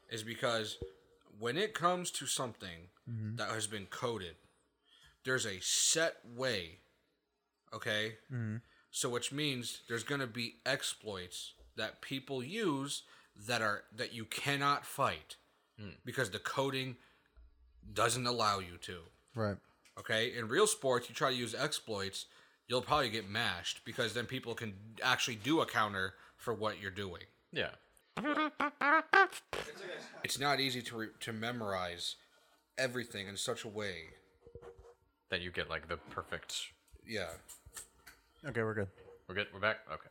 is 0.10 0.24
because 0.24 0.78
when 1.40 1.58
it 1.58 1.74
comes 1.74 2.12
to 2.12 2.26
something 2.26 2.90
mm-hmm. 3.10 3.36
that 3.38 3.50
has 3.50 3.68
been 3.68 3.86
coded, 3.86 4.36
there's 5.26 5.46
a 5.46 5.60
set 5.62 6.18
way. 6.26 6.80
Okay, 7.74 8.16
mm-hmm. 8.32 8.58
so 8.92 9.10
which 9.10 9.32
means 9.32 9.82
there's 9.88 10.04
gonna 10.04 10.28
be 10.28 10.56
exploits 10.66 11.54
that 11.76 12.02
people 12.02 12.44
use 12.44 13.04
that 13.48 13.62
are 13.62 13.84
that 13.96 14.14
you 14.14 14.26
cannot 14.26 14.86
fight 14.86 15.38
hmm. 15.80 15.90
because 16.06 16.30
the 16.32 16.40
coding 16.40 16.98
doesn't 17.94 18.26
allow 18.26 18.60
you 18.60 18.78
to. 18.82 19.00
Right. 19.36 19.58
Okay, 20.00 20.34
in 20.38 20.48
real 20.48 20.68
sports, 20.68 21.10
you 21.10 21.16
try 21.16 21.30
to 21.32 21.36
use 21.36 21.54
exploits, 21.54 22.26
you'll 22.68 22.82
probably 22.82 23.10
get 23.10 23.30
mashed 23.30 23.82
because 23.84 24.14
then 24.14 24.26
people 24.26 24.56
can 24.56 24.74
actually 25.04 25.36
do 25.36 25.60
a 25.60 25.66
counter 25.66 26.14
for 26.38 26.54
what 26.54 26.82
you're 26.82 26.92
doing. 26.92 27.24
Yeah. 27.52 27.72
It's 30.24 30.40
not 30.40 30.60
easy 30.60 30.82
to 30.84 30.98
re- 30.98 31.08
to 31.22 31.34
memorize 31.34 32.16
everything 32.78 33.28
in 33.28 33.38
such 33.38 33.64
a 33.64 33.68
way. 33.68 34.10
That 35.30 35.42
you 35.42 35.52
get 35.52 35.70
like 35.70 35.88
the 35.88 35.98
perfect. 35.98 36.56
Yeah. 37.06 37.30
Okay, 38.46 38.64
we're 38.64 38.74
good. 38.74 38.88
We're 39.28 39.36
good. 39.36 39.48
We're 39.54 39.60
back. 39.60 39.78
Okay. 39.92 40.10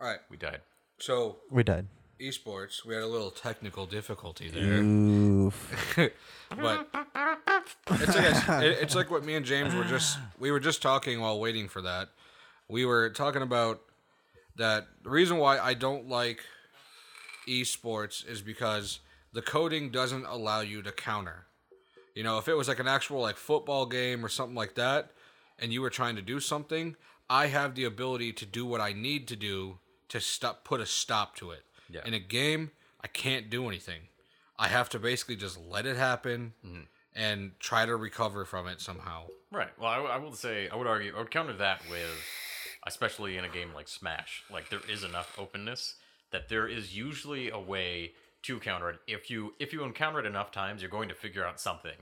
All 0.00 0.08
right. 0.08 0.20
We 0.30 0.36
died. 0.36 0.60
So 0.98 1.36
We 1.50 1.62
died. 1.62 1.86
Esports, 2.20 2.84
we 2.84 2.94
had 2.94 3.02
a 3.02 3.06
little 3.06 3.30
technical 3.30 3.86
difficulty 3.86 4.48
there, 4.48 4.82
Oof. 4.82 5.92
but 6.56 6.88
it's 7.90 8.16
like 8.16 8.62
it's 8.62 8.94
like 8.94 9.10
what 9.10 9.24
me 9.24 9.34
and 9.34 9.44
James 9.44 9.74
were 9.74 9.84
just 9.84 10.18
we 10.38 10.50
were 10.50 10.60
just 10.60 10.82
talking 10.82 11.20
while 11.20 11.38
waiting 11.38 11.68
for 11.68 11.82
that. 11.82 12.08
We 12.68 12.84
were 12.84 13.10
talking 13.10 13.42
about 13.42 13.80
that 14.56 14.86
the 15.02 15.10
reason 15.10 15.38
why 15.38 15.58
I 15.58 15.74
don't 15.74 16.08
like 16.08 16.40
esports 17.48 18.26
is 18.26 18.42
because 18.42 19.00
the 19.32 19.42
coding 19.42 19.90
doesn't 19.90 20.24
allow 20.26 20.60
you 20.60 20.82
to 20.82 20.92
counter. 20.92 21.46
You 22.14 22.22
know, 22.22 22.38
if 22.38 22.46
it 22.46 22.54
was 22.54 22.68
like 22.68 22.78
an 22.78 22.88
actual 22.88 23.20
like 23.20 23.36
football 23.36 23.86
game 23.86 24.24
or 24.24 24.28
something 24.28 24.54
like 24.54 24.76
that, 24.76 25.10
and 25.58 25.72
you 25.72 25.82
were 25.82 25.90
trying 25.90 26.16
to 26.16 26.22
do 26.22 26.40
something, 26.40 26.96
I 27.28 27.46
have 27.46 27.74
the 27.74 27.84
ability 27.84 28.32
to 28.34 28.46
do 28.46 28.64
what 28.64 28.80
I 28.80 28.92
need 28.92 29.26
to 29.28 29.36
do 29.36 29.78
to 30.08 30.20
stop, 30.20 30.64
put 30.64 30.80
a 30.80 30.86
stop 30.86 31.34
to 31.36 31.50
it. 31.50 31.64
Yeah. 31.94 32.00
In 32.04 32.12
a 32.12 32.18
game, 32.18 32.72
I 33.02 33.06
can't 33.06 33.48
do 33.48 33.68
anything. 33.68 34.00
I 34.58 34.68
have 34.68 34.88
to 34.90 34.98
basically 34.98 35.36
just 35.36 35.58
let 35.58 35.86
it 35.86 35.96
happen 35.96 36.52
and 37.14 37.52
try 37.60 37.86
to 37.86 37.96
recover 37.96 38.44
from 38.44 38.66
it 38.66 38.80
somehow. 38.80 39.26
Right. 39.50 39.70
Well, 39.78 39.88
I, 39.88 39.98
I 40.14 40.16
will 40.18 40.32
say, 40.32 40.68
I 40.68 40.76
would 40.76 40.86
argue, 40.86 41.14
I 41.14 41.18
would 41.20 41.30
counter 41.30 41.52
that 41.54 41.82
with, 41.88 42.20
especially 42.86 43.36
in 43.36 43.44
a 43.44 43.48
game 43.48 43.72
like 43.74 43.88
Smash, 43.88 44.42
like 44.52 44.68
there 44.70 44.80
is 44.90 45.04
enough 45.04 45.34
openness 45.38 45.94
that 46.32 46.48
there 46.48 46.66
is 46.66 46.96
usually 46.96 47.48
a 47.50 47.58
way 47.58 48.12
to 48.42 48.58
counter 48.60 48.90
it. 48.90 48.98
If 49.06 49.30
you 49.30 49.54
if 49.58 49.72
you 49.72 49.84
encounter 49.84 50.18
it 50.18 50.26
enough 50.26 50.50
times, 50.50 50.82
you're 50.82 50.90
going 50.90 51.08
to 51.08 51.14
figure 51.14 51.46
out 51.46 51.60
something. 51.60 51.96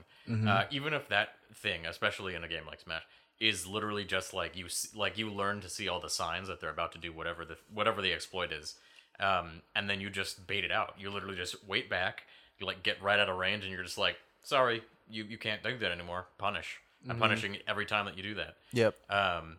Uh, 0.47 0.63
even 0.71 0.93
if 0.93 1.07
that 1.09 1.29
thing, 1.53 1.85
especially 1.85 2.33
in 2.35 2.43
a 2.43 2.47
game 2.47 2.63
like 2.65 2.81
Smash, 2.81 3.03
is 3.39 3.67
literally 3.67 4.05
just 4.05 4.33
like 4.33 4.55
you 4.55 4.67
like 4.95 5.17
you 5.17 5.29
learn 5.29 5.61
to 5.61 5.69
see 5.69 5.87
all 5.87 5.99
the 5.99 6.09
signs 6.09 6.47
that 6.47 6.59
they're 6.59 6.69
about 6.69 6.91
to 6.93 6.97
do 6.97 7.11
whatever 7.13 7.45
the 7.45 7.57
whatever 7.73 8.01
the 8.01 8.11
exploit 8.13 8.51
is, 8.51 8.75
um, 9.19 9.61
and 9.75 9.89
then 9.89 10.01
you 10.01 10.09
just 10.09 10.47
bait 10.47 10.63
it 10.63 10.71
out. 10.71 10.95
You 10.97 11.09
literally 11.09 11.35
just 11.35 11.55
wait 11.67 11.89
back. 11.89 12.23
You 12.59 12.65
like 12.65 12.83
get 12.83 13.01
right 13.01 13.19
out 13.19 13.29
of 13.29 13.37
range, 13.37 13.63
and 13.63 13.73
you're 13.73 13.83
just 13.83 13.97
like, 13.97 14.17
sorry, 14.43 14.83
you 15.09 15.23
you 15.23 15.37
can't 15.37 15.63
do 15.63 15.77
that 15.77 15.91
anymore. 15.91 16.27
Punish. 16.37 16.79
I'm 17.09 17.17
punishing 17.17 17.57
every 17.67 17.85
time 17.85 18.05
that 18.05 18.15
you 18.15 18.23
do 18.23 18.35
that. 18.35 18.55
Yep. 18.71 18.95
Um, 19.09 19.57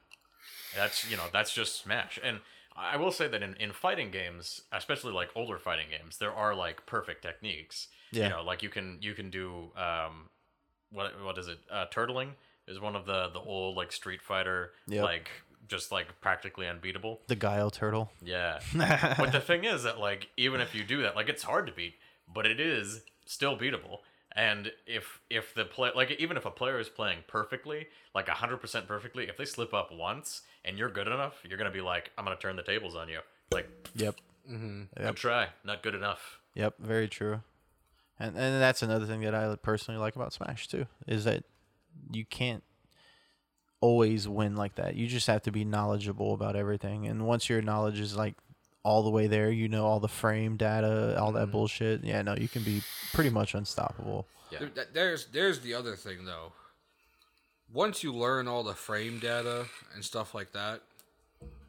that's 0.75 1.09
you 1.11 1.17
know 1.17 1.25
that's 1.33 1.53
just 1.53 1.83
Smash. 1.83 2.19
And 2.23 2.41
I 2.77 2.97
will 2.97 3.13
say 3.13 3.29
that 3.29 3.43
in, 3.43 3.55
in 3.57 3.73
fighting 3.73 4.11
games, 4.11 4.63
especially 4.73 5.13
like 5.13 5.29
older 5.37 5.59
fighting 5.59 5.87
games, 5.91 6.19
there 6.19 6.33
are 6.33 6.55
like 6.55 6.87
perfect 6.87 7.23
techniques. 7.23 7.89
Yeah. 8.13 8.25
You 8.25 8.29
know, 8.31 8.43
like 8.43 8.63
you 8.63 8.69
can 8.71 8.99
you 9.01 9.15
can 9.15 9.31
do 9.31 9.71
um, 9.77 10.31
what 10.91 11.13
what 11.23 11.37
is 11.39 11.49
it? 11.49 11.59
Uh, 11.71 11.85
turtling 11.93 12.31
is 12.67 12.81
one 12.81 12.97
of 12.97 13.05
the 13.07 13.29
the 13.33 13.41
old 13.41 13.77
like 13.77 13.93
Street 13.93 14.23
Fighter 14.23 14.73
Yep. 14.89 15.05
like 15.05 15.29
just 15.69 15.91
like 15.93 16.21
practically 16.21 16.67
unbeatable. 16.67 17.21
The 17.27 17.37
Guile 17.37 17.71
turtle. 17.71 18.11
Yeah. 18.23 18.61
but 19.19 19.33
the 19.33 19.41
thing 19.41 19.65
is 19.65 19.83
that 19.85 19.99
like 19.99 20.29
even 20.37 20.61
if 20.61 20.75
you 20.75 20.85
do 20.85 21.03
that, 21.03 21.17
like 21.17 21.29
it's 21.29 21.43
hard 21.43 21.67
to 21.67 21.73
beat, 21.73 21.95
but 22.33 22.47
it 22.47 22.61
is 22.61 23.03
still 23.27 23.57
beatable. 23.57 23.99
And 24.37 24.73
if 24.87 25.21
if 25.31 25.55
the 25.55 25.65
play 25.65 25.91
like 25.95 26.11
even 26.13 26.37
if 26.37 26.45
a 26.45 26.51
player 26.51 26.79
is 26.79 26.89
playing 26.89 27.19
perfectly, 27.29 27.87
like 28.15 28.29
hundred 28.29 28.59
percent 28.59 28.89
perfectly, 28.89 29.29
if 29.29 29.37
they 29.37 29.45
slip 29.45 29.73
up 29.73 29.91
once 29.93 30.43
and 30.65 30.77
you're 30.79 30.91
good 30.91 31.07
enough, 31.07 31.35
you're 31.49 31.59
gonna 31.59 31.71
be 31.71 31.81
like, 31.81 32.11
I'm 32.19 32.25
gonna 32.25 32.37
turn 32.37 32.57
the 32.57 32.63
tables 32.63 32.97
on 32.97 33.09
you. 33.09 33.21
Like, 33.53 33.69
Yep. 33.95 34.17
mm-hmm. 34.51 34.83
good 34.97 35.17
try, 35.17 35.49
not 35.63 35.83
good 35.83 35.95
enough. 35.95 36.41
Yep. 36.55 36.75
Very 36.81 37.09
true. 37.09 37.43
And 38.19 38.37
and 38.37 38.61
that's 38.61 38.83
another 38.83 39.07
thing 39.07 39.21
that 39.23 39.35
I 39.35 39.55
personally 39.57 40.01
like 40.01 40.17
about 40.17 40.33
Smash 40.33 40.67
too 40.69 40.87
is 41.07 41.25
that 41.25 41.45
you 42.13 42.25
can't 42.25 42.65
always 43.87 44.27
win 44.27 44.57
like 44.57 44.75
that. 44.77 44.95
You 44.97 45.07
just 45.07 45.27
have 45.27 45.43
to 45.43 45.53
be 45.53 45.65
knowledgeable 45.65 46.33
about 46.35 46.55
everything. 46.57 47.07
And 47.07 47.27
once 47.27 47.49
your 47.51 47.61
knowledge 47.63 48.01
is 48.01 48.17
like 48.17 48.35
all 48.83 49.03
the 49.03 49.11
way 49.11 49.27
there. 49.27 49.51
You 49.51 49.67
know 49.69 49.87
all 49.87 49.99
the 50.01 50.09
frame 50.23 50.57
data, 50.57 51.17
all 51.19 51.29
Mm-hmm. 51.33 51.39
that 51.39 51.47
bullshit. 51.51 52.05
Yeah, 52.05 52.21
no, 52.23 52.35
you 52.37 52.49
can 52.49 52.63
be 52.63 52.83
pretty 53.15 53.31
much 53.31 53.55
unstoppable. 53.55 54.27
Yeah. 54.51 54.59
There- 54.75 54.87
There's 54.93 55.27
there's 55.27 55.61
the 55.61 55.73
other 55.75 55.97
thing 55.97 56.25
though. 56.27 56.53
Once 57.73 58.03
you 58.05 58.13
learn 58.15 58.47
all 58.47 58.63
the 58.63 58.75
frame 58.75 59.19
data 59.19 59.67
and 59.95 60.05
stuff 60.05 60.35
like 60.35 60.53
that, 60.53 60.81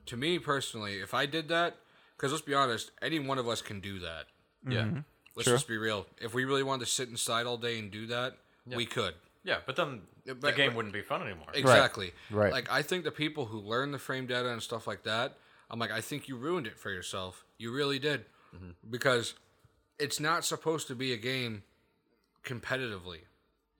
to 0.05 0.18
me 0.18 0.38
personally, 0.39 0.95
if 0.99 1.13
I 1.13 1.26
did 1.26 1.47
that, 1.47 1.78
because 2.16 2.32
let's 2.32 2.43
be 2.45 2.53
honest, 2.53 2.91
any 3.01 3.18
one 3.20 3.38
of 3.39 3.47
us 3.47 3.61
can 3.61 3.80
do 3.80 3.99
that. 3.99 4.26
Yeah. 4.68 4.89
Let's 5.36 5.45
Sure. 5.47 5.55
just 5.55 5.68
be 5.68 5.78
real. 5.78 6.05
If 6.22 6.34
we 6.34 6.43
really 6.45 6.63
wanted 6.63 6.86
to 6.86 6.91
sit 6.91 7.09
inside 7.09 7.45
all 7.45 7.57
day 7.57 7.80
and 7.80 7.89
do 7.91 8.05
that, 8.07 8.38
we 8.68 8.86
could. 8.86 9.16
Yeah, 9.43 9.59
but 9.66 9.76
then 9.76 10.01
the 10.26 10.51
game 10.51 10.69
but- 10.71 10.76
wouldn't 10.78 10.93
be 10.93 11.01
fun 11.01 11.21
anymore. 11.21 11.47
Exactly. 11.53 12.11
Right. 12.32 12.51
Like 12.51 12.71
I 12.71 12.82
think 12.82 13.03
the 13.03 13.11
people 13.11 13.45
who 13.45 13.59
learn 13.59 13.91
the 13.91 13.99
frame 13.99 14.26
data 14.26 14.51
and 14.51 14.61
stuff 14.61 14.88
like 14.88 15.03
that, 15.03 15.38
I'm 15.69 15.80
like, 15.80 15.91
I 15.91 16.01
think 16.01 16.28
you 16.28 16.36
ruined 16.36 16.67
it 16.67 16.78
for 16.78 16.91
yourself. 16.91 17.45
You 17.57 17.71
really 17.71 17.99
did, 17.99 18.26
mm-hmm. 18.55 18.71
because 18.89 19.34
it's 19.99 20.19
not 20.19 20.43
supposed 20.45 20.88
to 20.88 20.95
be 20.95 21.13
a 21.13 21.17
game 21.17 21.63
competitively. 22.43 23.19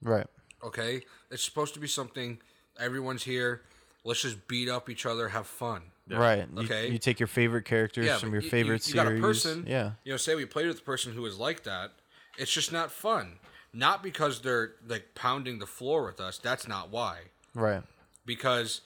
Right. 0.02 0.26
Okay, 0.64 1.02
it's 1.30 1.44
supposed 1.44 1.74
to 1.74 1.80
be 1.80 1.86
something. 1.86 2.38
Everyone's 2.78 3.22
here. 3.24 3.62
Let's 4.04 4.22
just 4.22 4.46
beat 4.48 4.68
up 4.68 4.88
each 4.88 5.04
other, 5.06 5.28
have 5.28 5.46
fun. 5.46 5.82
Right. 6.08 6.46
Okay. 6.56 6.88
you 6.90 6.98
take 6.98 7.18
your 7.18 7.26
favorite 7.26 7.64
characters 7.64 8.06
Yeah, 8.06 8.18
from 8.18 8.30
your 8.30 8.40
you- 8.40 8.44
you- 8.46 8.50
favorite 8.50 8.86
you, 8.86 8.92
series. 8.92 9.08
got 9.08 9.12
a 9.12 9.20
person. 9.20 9.64
Yeah. 9.66 9.92
You 10.04 10.12
know, 10.12 10.16
say 10.16 10.36
we 10.36 10.44
played 10.44 10.68
with 10.68 10.78
a 10.78 10.82
person 10.82 11.12
who 11.12 11.26
is 11.26 11.38
like 11.38 11.64
that. 11.64 11.92
It's 12.38 12.52
just 12.52 12.70
not 12.72 12.92
fun. 12.92 13.38
Not 13.76 14.02
because 14.02 14.40
they're 14.40 14.72
like 14.88 15.14
pounding 15.14 15.58
the 15.58 15.66
floor 15.66 16.06
with 16.06 16.18
us. 16.18 16.38
That's 16.38 16.66
not 16.66 16.90
why. 16.90 17.18
Right. 17.54 17.82
Because 18.24 18.80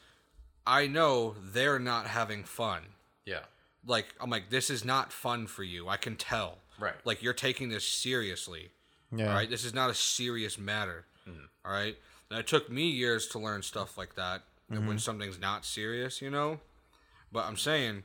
I 0.67 0.89
know 0.89 1.37
they're 1.41 1.79
not 1.79 2.09
having 2.09 2.43
fun. 2.43 2.83
Yeah. 3.25 3.45
Like 3.87 4.07
I'm 4.21 4.31
like, 4.31 4.51
this 4.51 4.69
is 4.69 4.85
not 4.85 5.13
fun 5.13 5.47
for 5.47 5.63
you. 5.63 5.89
I 5.89 5.97
can 5.97 6.17
tell. 6.17 6.59
Right. 6.81 6.95
Like 7.05 7.23
you're 7.23 7.33
taking 7.33 7.69
this 7.69 7.87
seriously. 7.87 8.71
Yeah. 9.15 9.29
All 9.29 9.35
right. 9.35 9.49
This 9.49 9.65
is 9.65 9.73
not 9.73 9.91
a 9.91 9.95
serious 9.95 10.59
matter. 10.59 11.05
Mm-hmm. 11.29 11.45
all 11.65 11.73
right. 11.73 11.97
And 12.29 12.41
it 12.41 12.49
took 12.49 12.69
me 12.69 12.89
years 12.89 13.29
to 13.29 13.39
learn 13.39 13.63
stuff 13.63 13.97
like 13.97 14.17
that. 14.17 14.43
and 14.69 14.81
When 14.81 14.89
mm-hmm. 14.89 14.99
something's 14.99 15.39
not 15.39 15.65
serious, 15.65 16.21
you 16.21 16.31
know. 16.31 16.59
But 17.31 17.45
I'm 17.45 17.57
saying, 17.57 18.03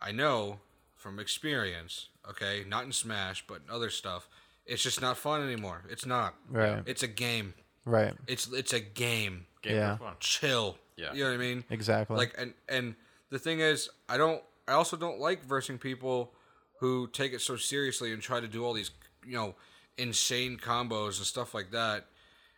I 0.00 0.12
know 0.12 0.58
from 0.94 1.18
experience. 1.18 2.08
Okay, 2.28 2.64
not 2.68 2.84
in 2.84 2.92
Smash, 2.92 3.44
but 3.46 3.60
in 3.66 3.72
other 3.72 3.88
stuff. 3.88 4.28
It's 4.66 4.82
just 4.82 5.00
not 5.00 5.16
fun 5.16 5.42
anymore. 5.42 5.84
It's 5.88 6.04
not. 6.06 6.34
Right. 6.50 6.82
It's 6.86 7.02
a 7.02 7.08
game. 7.08 7.54
Right. 7.84 8.14
It's 8.26 8.50
it's 8.52 8.72
a 8.72 8.80
game. 8.80 9.46
Game 9.62 9.76
Yeah. 9.76 9.96
for 9.96 10.04
fun. 10.04 10.14
Chill. 10.20 10.78
Yeah. 10.96 11.12
You 11.12 11.24
know 11.24 11.30
what 11.30 11.34
I 11.36 11.38
mean? 11.38 11.64
Exactly. 11.70 12.16
Like 12.16 12.34
and 12.38 12.52
and 12.68 12.94
the 13.30 13.38
thing 13.38 13.60
is, 13.60 13.88
I 14.08 14.16
don't. 14.16 14.42
I 14.68 14.72
also 14.72 14.96
don't 14.96 15.20
like 15.20 15.44
versing 15.44 15.78
people 15.78 16.32
who 16.80 17.06
take 17.08 17.32
it 17.32 17.40
so 17.40 17.56
seriously 17.56 18.12
and 18.12 18.20
try 18.20 18.40
to 18.40 18.48
do 18.48 18.64
all 18.64 18.72
these, 18.72 18.90
you 19.24 19.34
know, 19.36 19.54
insane 19.96 20.56
combos 20.56 21.18
and 21.18 21.26
stuff 21.26 21.54
like 21.54 21.70
that. 21.70 22.06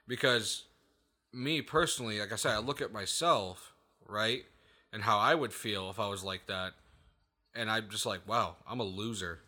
Because 0.07 0.65
me 1.33 1.61
personally, 1.61 2.19
like 2.21 2.33
I 2.33 2.37
said, 2.37 2.53
I 2.53 2.59
look 2.59 2.81
at 2.81 2.93
myself, 2.93 3.75
right, 4.09 4.45
and 4.93 5.03
how 5.03 5.19
I 5.19 5.35
would 5.35 5.53
feel 5.53 5.91
if 5.91 6.01
I 6.01 6.09
was 6.09 6.25
like 6.25 6.47
that, 6.47 6.73
and 7.55 7.71
I'm 7.71 7.89
just 7.91 8.07
like, 8.07 8.27
wow, 8.27 8.57
I'm 8.67 8.81
a 8.81 8.85
loser. 8.85 9.41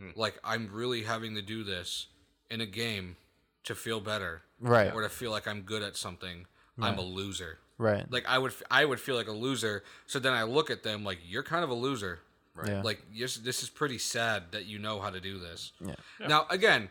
Hmm. 0.00 0.10
Like 0.16 0.38
I'm 0.44 0.70
really 0.72 1.02
having 1.02 1.34
to 1.34 1.42
do 1.42 1.64
this 1.64 2.06
in 2.50 2.60
a 2.60 2.66
game 2.66 3.16
to 3.64 3.74
feel 3.74 4.00
better, 4.00 4.42
Right. 4.60 4.92
Or 4.94 5.02
to 5.02 5.08
feel 5.08 5.30
like 5.30 5.48
I'm 5.48 5.62
good 5.62 5.82
at 5.82 5.96
something. 5.96 6.46
I'm 6.80 6.98
a 6.98 7.02
loser 7.02 7.58
right. 7.78 8.10
like 8.10 8.24
I 8.26 8.38
would 8.38 8.52
I 8.70 8.84
would 8.84 9.00
feel 9.00 9.16
like 9.16 9.28
a 9.28 9.32
loser. 9.32 9.82
So 10.06 10.18
then 10.18 10.32
I 10.32 10.42
look 10.44 10.70
at 10.70 10.82
them 10.82 11.04
like 11.04 11.18
you're 11.26 11.42
kind 11.42 11.64
of 11.64 11.70
a 11.70 11.74
loser. 11.74 12.20
Right. 12.54 12.68
Yeah. 12.68 12.82
Like 12.82 13.02
yes, 13.12 13.36
this 13.36 13.62
is 13.62 13.68
pretty 13.68 13.98
sad 13.98 14.44
that 14.52 14.66
you 14.66 14.78
know 14.78 15.00
how 15.00 15.10
to 15.10 15.20
do 15.20 15.38
this. 15.38 15.72
Yeah. 15.84 15.94
Now 16.26 16.46
again, 16.50 16.90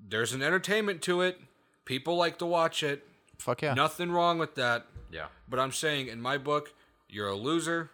there's 0.00 0.32
an 0.32 0.42
entertainment 0.42 1.02
to 1.02 1.22
it. 1.22 1.40
People 1.84 2.16
like 2.16 2.38
to 2.38 2.46
watch 2.46 2.82
it. 2.82 3.06
Fuck 3.38 3.62
yeah. 3.62 3.74
Nothing 3.74 4.12
wrong 4.12 4.38
with 4.38 4.54
that. 4.54 4.86
Yeah. 5.10 5.26
But 5.48 5.58
I'm 5.58 5.72
saying 5.72 6.08
in 6.08 6.20
my 6.20 6.38
book, 6.38 6.72
you're 7.08 7.28
a 7.28 7.36
loser. 7.36 7.90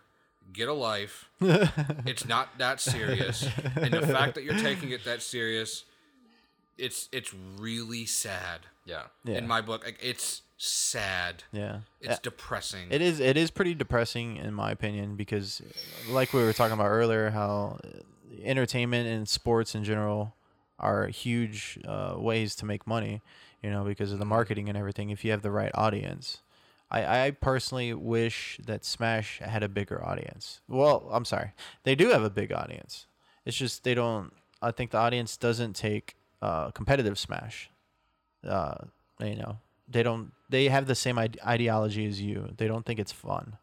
Get 0.53 0.69
a 0.69 0.73
life. 0.73 1.29
it's 1.41 2.27
not 2.27 2.59
that 2.59 2.81
serious. 2.81 3.47
And 3.75 3.93
the 3.93 4.07
fact 4.07 4.35
that 4.35 4.45
you're 4.45 4.59
taking 4.59 4.91
it 4.91 5.05
that 5.05 5.23
serious, 5.23 5.85
it's 6.79 7.09
it's 7.13 7.35
really 7.59 8.07
sad. 8.07 8.61
Yeah. 8.87 9.03
Yeah. 9.25 9.39
In 9.39 9.47
my 9.47 9.61
book, 9.61 9.85
like, 9.85 9.99
it's 10.03 10.43
sad. 10.57 11.45
Yeah. 11.53 11.81
It's 12.01 12.19
depressing. 12.19 12.89
It 12.91 13.03
is. 13.03 13.21
It 13.21 13.37
is 13.37 13.51
pretty 13.51 13.75
depressing, 13.75 14.37
in 14.37 14.55
my 14.55 14.71
opinion, 14.71 15.17
because, 15.17 15.61
like 16.09 16.33
we 16.33 16.43
were 16.43 16.53
talking 16.53 16.75
about 16.75 16.89
earlier, 16.89 17.31
how 17.31 17.79
uh, 17.85 17.89
entertainment 18.43 19.07
and 19.09 19.29
sports 19.29 19.75
in 19.75 19.85
general 19.85 20.35
are 20.79 21.09
huge 21.09 21.79
uh, 21.87 22.15
ways 22.17 22.55
to 22.57 22.65
make 22.65 22.87
money. 22.87 23.21
You 23.63 23.71
know, 23.71 23.85
because 23.85 24.13
of 24.13 24.19
the 24.19 24.25
marketing 24.25 24.69
and 24.69 24.79
everything. 24.79 25.11
If 25.11 25.25
you 25.25 25.33
have 25.33 25.43
the 25.43 25.51
right 25.51 25.73
audience, 25.75 26.43
I, 26.91 27.27
I 27.27 27.31
personally 27.33 27.93
wish 27.93 28.59
that 28.65 28.85
Smash 28.85 29.41
had 29.41 29.63
a 29.63 29.69
bigger 29.69 30.05
audience. 30.05 30.61
Well, 30.69 31.09
I'm 31.13 31.25
sorry, 31.25 31.53
they 31.85 31.95
do 31.95 32.09
have 32.09 32.23
a 32.23 32.31
big 32.31 32.53
audience. 32.53 33.07
It's 33.45 33.57
just 33.57 33.85
they 33.85 33.95
don't. 33.95 34.33
I 34.61 34.71
think 34.71 34.91
the 34.91 34.99
audience 34.99 35.37
doesn't 35.37 35.75
take 35.75 36.17
uh, 36.43 36.71
competitive 36.71 37.19
Smash. 37.19 37.71
Uh, 38.47 38.77
you 39.21 39.37
know, 39.37 39.59
they 39.89 40.03
don't. 40.03 40.33
They 40.49 40.69
have 40.69 40.87
the 40.87 40.95
same 40.95 41.19
ide- 41.19 41.39
ideology 41.47 42.07
as 42.07 42.21
you. 42.21 42.53
They 42.57 42.69
don't 42.69 42.85
think 42.87 42.99
it's 42.99 43.13
fun 43.13 43.57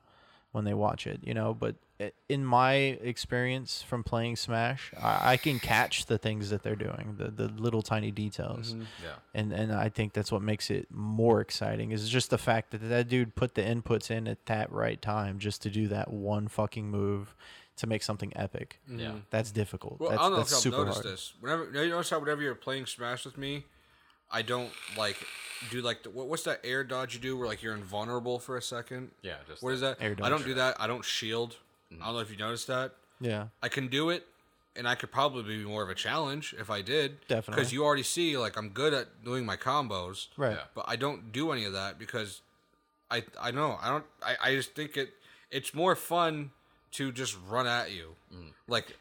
when 0.51 0.63
they 0.65 0.73
watch 0.73 1.07
it. 1.07 1.21
You 1.23 1.33
know, 1.33 1.53
but 1.53 1.75
Eh, 1.99 2.09
in 2.27 2.43
my 2.43 2.73
experience 2.73 3.81
from 3.81 4.03
playing 4.03 4.35
Smash, 4.35 4.91
I, 5.01 5.33
I 5.33 5.37
can 5.37 5.59
catch 5.59 6.07
the 6.07 6.17
things 6.17 6.49
that 6.49 6.61
they're 6.61 6.75
doing, 6.75 7.15
the 7.17 7.29
the 7.29 7.47
little 7.47 7.81
tiny 7.81 8.11
details 8.11 8.73
mm-hmm. 8.73 8.83
Yeah. 9.01 9.13
and 9.33 9.53
and 9.53 9.71
I 9.71 9.87
think 9.87 10.11
that's 10.11 10.29
what 10.29 10.41
makes 10.41 10.69
it 10.69 10.87
more 10.91 11.39
exciting 11.39 11.91
is 11.91 12.09
just 12.09 12.29
the 12.29 12.37
fact 12.37 12.71
that 12.71 12.79
that 12.89 13.07
dude 13.07 13.35
put 13.35 13.55
the 13.55 13.61
inputs 13.61 14.11
in 14.11 14.27
at 14.27 14.45
that 14.47 14.71
right 14.73 15.01
time 15.01 15.39
just 15.39 15.61
to 15.61 15.69
do 15.69 15.87
that 15.87 16.11
one 16.11 16.49
fucking 16.49 16.89
move 16.89 17.33
to 17.77 17.87
make 17.87 18.03
something 18.03 18.31
epic. 18.35 18.79
Mm-hmm. 18.89 18.99
Yeah. 18.99 19.11
That's 19.29 19.51
difficult. 19.51 19.99
Well, 19.99 20.09
that's 20.09 20.19
I 20.19 20.23
don't 20.23 20.31
know 20.31 20.37
that's 20.39 20.49
if 20.51 20.65
y'all 20.65 20.73
super 20.73 20.85
noticed 20.85 21.03
hard. 21.03 21.13
this. 21.13 21.33
Whenever 21.39 21.85
you 21.85 21.89
notice 21.89 22.09
how 22.09 22.19
whenever 22.19 22.41
you're 22.41 22.55
playing 22.55 22.87
Smash 22.87 23.23
with 23.25 23.37
me, 23.37 23.63
I 24.29 24.41
don't 24.41 24.71
like 24.97 25.17
do 25.71 25.81
like 25.81 26.03
the, 26.03 26.09
what, 26.09 26.27
what's 26.27 26.43
that 26.43 26.59
air 26.63 26.83
dodge 26.83 27.13
you 27.13 27.21
do 27.21 27.37
where 27.37 27.47
like 27.47 27.63
you're 27.63 27.75
invulnerable 27.75 28.39
for 28.39 28.57
a 28.57 28.61
second. 28.61 29.11
Yeah. 29.21 29.35
Just 29.47 29.63
What 29.63 29.73
is 29.73 29.81
that? 29.81 29.97
Air 30.01 30.15
I 30.21 30.27
don't 30.27 30.43
do 30.43 30.55
that. 30.55 30.75
I 30.79 30.87
don't 30.87 31.05
shield. 31.05 31.55
Mm-hmm. 31.91 32.01
I 32.01 32.05
don't 32.07 32.15
know 32.15 32.21
if 32.21 32.31
you 32.31 32.37
noticed 32.37 32.67
that. 32.67 32.93
Yeah. 33.21 33.47
I 33.63 33.69
can 33.69 33.87
do 33.87 34.09
it, 34.09 34.25
and 34.75 34.87
I 34.87 34.95
could 34.95 35.11
probably 35.11 35.57
be 35.57 35.63
more 35.63 35.83
of 35.83 35.89
a 35.89 35.95
challenge 35.95 36.53
if 36.59 36.69
I 36.69 36.81
did. 36.81 37.25
Definitely. 37.27 37.55
Because 37.55 37.73
you 37.73 37.83
already 37.85 38.03
see 38.03 38.37
like 38.37 38.57
I'm 38.57 38.69
good 38.69 38.93
at 38.93 39.23
doing 39.23 39.45
my 39.45 39.55
combos. 39.57 40.27
Right. 40.37 40.51
Yeah. 40.57 40.63
But 40.73 40.85
I 40.87 40.95
don't 40.95 41.31
do 41.31 41.51
any 41.51 41.65
of 41.65 41.73
that 41.73 41.97
because 41.99 42.41
I 43.11 43.23
I 43.39 43.51
know 43.51 43.77
I 43.81 43.89
don't 43.89 44.05
I, 44.23 44.35
I 44.43 44.55
just 44.55 44.73
think 44.75 44.97
it 44.97 45.09
it's 45.51 45.73
more 45.73 45.95
fun 45.95 46.51
to 46.93 47.11
just 47.11 47.37
run 47.47 47.67
at 47.67 47.91
you. 47.91 48.15
Mm. 48.33 48.51
Like 48.67 48.97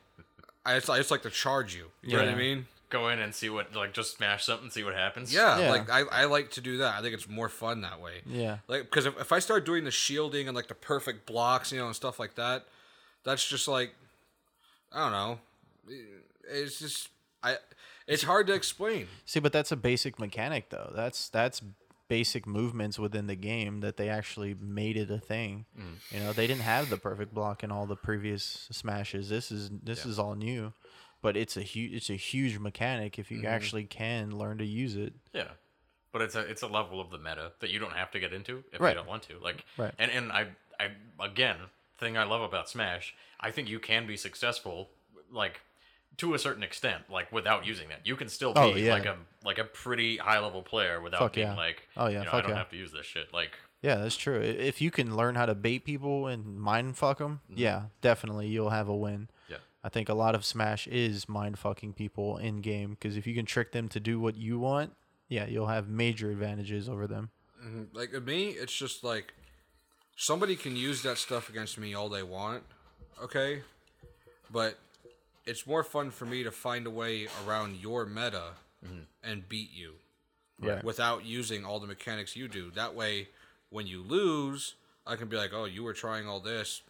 I 0.66 0.74
just, 0.76 0.88
I 0.90 0.98
just 0.98 1.10
like 1.10 1.22
to 1.22 1.30
charge 1.30 1.74
you. 1.74 1.86
You 2.02 2.12
know 2.16 2.18
what 2.24 2.28
I 2.28 2.32
Yeah. 2.32 2.36
mean? 2.38 2.66
Go 2.94 3.08
in 3.08 3.18
and 3.18 3.34
see 3.34 3.50
what 3.50 3.74
like 3.74 3.92
just 3.92 4.16
smash 4.16 4.44
something, 4.44 4.70
see 4.70 4.84
what 4.84 4.94
happens. 4.94 5.32
Yeah, 5.34 5.58
Yeah. 5.58 5.70
like 5.70 5.90
I, 5.90 6.00
I 6.10 6.24
like 6.26 6.50
to 6.52 6.60
do 6.60 6.78
that. 6.78 6.94
I 6.98 7.02
think 7.02 7.14
it's 7.14 7.28
more 7.28 7.48
fun 7.48 7.80
that 7.82 8.00
way. 8.00 8.22
Yeah. 8.26 8.58
Like 8.68 8.82
because 8.84 9.06
if, 9.06 9.18
if 9.20 9.32
I 9.32 9.38
start 9.40 9.66
doing 9.66 9.84
the 9.84 9.90
shielding 9.90 10.46
and 10.48 10.54
like 10.56 10.68
the 10.68 10.74
perfect 10.74 11.26
blocks, 11.26 11.72
you 11.72 11.78
know, 11.78 11.86
and 11.86 11.96
stuff 11.96 12.18
like 12.18 12.34
that, 12.36 12.66
that's 13.24 13.46
just 13.48 13.68
like 13.68 13.94
I 14.92 15.02
don't 15.02 15.12
know. 15.12 15.38
It's 16.50 16.78
just 16.78 17.08
I. 17.42 17.56
It's 18.06 18.22
hard 18.22 18.46
to 18.48 18.52
explain. 18.52 19.08
See, 19.24 19.40
but 19.40 19.52
that's 19.52 19.72
a 19.72 19.76
basic 19.76 20.18
mechanic 20.18 20.68
though. 20.70 20.92
That's 20.94 21.28
that's 21.30 21.62
basic 22.06 22.46
movements 22.46 22.98
within 22.98 23.26
the 23.26 23.34
game 23.34 23.80
that 23.80 23.96
they 23.96 24.10
actually 24.10 24.54
made 24.60 24.94
it 24.98 25.10
a 25.10 25.18
thing. 25.18 25.64
Mm. 25.78 25.84
You 26.12 26.20
know, 26.20 26.32
they 26.34 26.46
didn't 26.46 26.60
have 26.62 26.90
the 26.90 26.98
perfect 26.98 27.32
block 27.32 27.64
in 27.64 27.72
all 27.72 27.86
the 27.86 27.96
previous 27.96 28.68
smashes. 28.70 29.30
This 29.30 29.50
is 29.50 29.70
this 29.82 30.04
is 30.04 30.18
all 30.18 30.34
new. 30.34 30.72
But 31.24 31.36
it's 31.38 31.56
a 31.56 31.62
huge 31.62 31.92
it's 31.94 32.10
a 32.10 32.14
huge 32.16 32.58
mechanic 32.58 33.18
if 33.18 33.30
you 33.30 33.38
Mm-hmm. 33.38 33.46
actually 33.46 33.84
can 33.84 34.36
learn 34.38 34.58
to 34.58 34.64
use 34.64 34.94
it. 34.94 35.14
Yeah. 35.32 35.48
But 36.12 36.20
it's 36.22 36.34
a 36.36 36.40
it's 36.40 36.62
a 36.62 36.68
level 36.68 37.00
of 37.00 37.10
the 37.10 37.18
meta 37.18 37.52
that 37.60 37.70
you 37.70 37.78
don't 37.78 37.94
have 37.94 38.10
to 38.12 38.20
get 38.20 38.32
into 38.32 38.62
if 38.72 38.80
Right. 38.80 38.90
you 38.90 38.94
don't 38.96 39.08
want 39.08 39.22
to. 39.24 39.38
Like 39.42 39.64
Right. 39.78 39.92
and 39.98 40.10
and 40.10 40.30
I 40.30 40.48
I 40.78 40.90
again 41.18 41.56
thing 41.98 42.16
I 42.18 42.24
love 42.24 42.42
about 42.42 42.68
Smash, 42.68 43.14
I 43.40 43.50
think 43.50 43.68
you 43.70 43.80
can 43.80 44.06
be 44.06 44.16
successful 44.18 44.90
like 45.32 45.62
to 46.18 46.34
a 46.34 46.38
certain 46.38 46.62
extent, 46.62 47.10
like 47.10 47.32
without 47.32 47.64
using 47.66 47.88
that. 47.88 48.06
You 48.06 48.16
can 48.16 48.28
still 48.28 48.52
be 48.52 48.60
Oh, 48.60 48.74
yeah. 48.74 48.92
like 48.92 49.06
a 49.06 49.16
like 49.44 49.58
a 49.58 49.64
pretty 49.64 50.18
high 50.18 50.38
level 50.40 50.62
player 50.62 51.00
without 51.00 51.20
Fuck 51.20 51.32
being 51.32 51.48
yeah. 51.48 51.56
like 51.56 51.88
Oh, 51.96 52.06
yeah, 52.08 52.18
you 52.20 52.24
know, 52.26 52.32
I 52.34 52.40
don't 52.42 52.50
yeah. 52.50 52.56
have 52.58 52.70
to 52.70 52.76
use 52.76 52.92
this 52.92 53.06
shit. 53.06 53.32
Like 53.32 53.52
Yeah, 53.82 53.96
that's 53.96 54.16
true. 54.16 54.40
If 54.40 54.80
you 54.82 54.90
can 54.90 55.16
learn 55.16 55.34
how 55.36 55.46
to 55.46 55.54
bait 55.54 55.84
people 55.86 56.26
and 56.26 56.60
mind 56.60 56.96
fuck 56.98 57.18
them, 57.18 57.40
yeah, 57.48 57.84
definitely 58.02 58.46
you'll 58.48 58.70
have 58.70 58.88
a 58.88 58.94
win. 58.96 59.28
Yeah. 59.84 59.86
I 59.86 59.90
think 59.90 60.08
a 60.08 60.14
lot 60.14 60.34
of 60.34 60.44
Smash 60.44 60.86
is 60.86 61.28
mind 61.28 61.58
fucking 61.58 61.92
people 61.94 62.38
in 62.38 62.60
game 62.60 62.90
because 62.90 63.16
if 63.16 63.26
you 63.26 63.34
can 63.34 63.46
trick 63.46 63.72
them 63.72 63.88
to 63.90 64.00
do 64.00 64.18
what 64.18 64.36
you 64.36 64.58
want, 64.58 64.92
yeah, 65.28 65.46
you'll 65.46 65.66
have 65.66 65.88
major 65.88 66.30
advantages 66.30 66.88
over 66.88 67.06
them. 67.06 67.30
Mm-hmm. 67.64 67.96
Like 67.96 68.12
with 68.12 68.26
me, 68.26 68.48
it's 68.48 68.74
just 68.74 69.04
like 69.04 69.34
somebody 70.16 70.56
can 70.56 70.76
use 70.76 71.02
that 71.02 71.18
stuff 71.18 71.48
against 71.48 71.78
me 71.78 71.94
all 71.94 72.08
they 72.08 72.22
want. 72.22 72.62
Okay, 73.22 73.62
but 74.50 74.78
it's 75.46 75.66
more 75.66 75.84
fun 75.84 76.10
for 76.10 76.26
me 76.26 76.42
to 76.42 76.50
find 76.50 76.86
a 76.86 76.90
way 76.90 77.28
around 77.46 77.76
your 77.76 78.06
meta 78.06 78.52
mm-hmm. 78.84 79.00
and 79.22 79.48
beat 79.48 79.70
you 79.72 79.94
Right. 80.60 80.84
without 80.84 81.24
using 81.24 81.64
all 81.64 81.80
the 81.80 81.86
mechanics 81.86 82.36
you 82.36 82.48
do. 82.48 82.70
That 82.70 82.94
way, 82.94 83.28
when 83.70 83.86
you 83.86 84.02
lose, 84.02 84.76
I 85.06 85.16
can 85.16 85.28
be 85.28 85.36
like, 85.36 85.52
"Oh, 85.52 85.64
you 85.64 85.82
were 85.82 85.92
trying 85.92 86.28
all 86.28 86.40
this. 86.40 86.82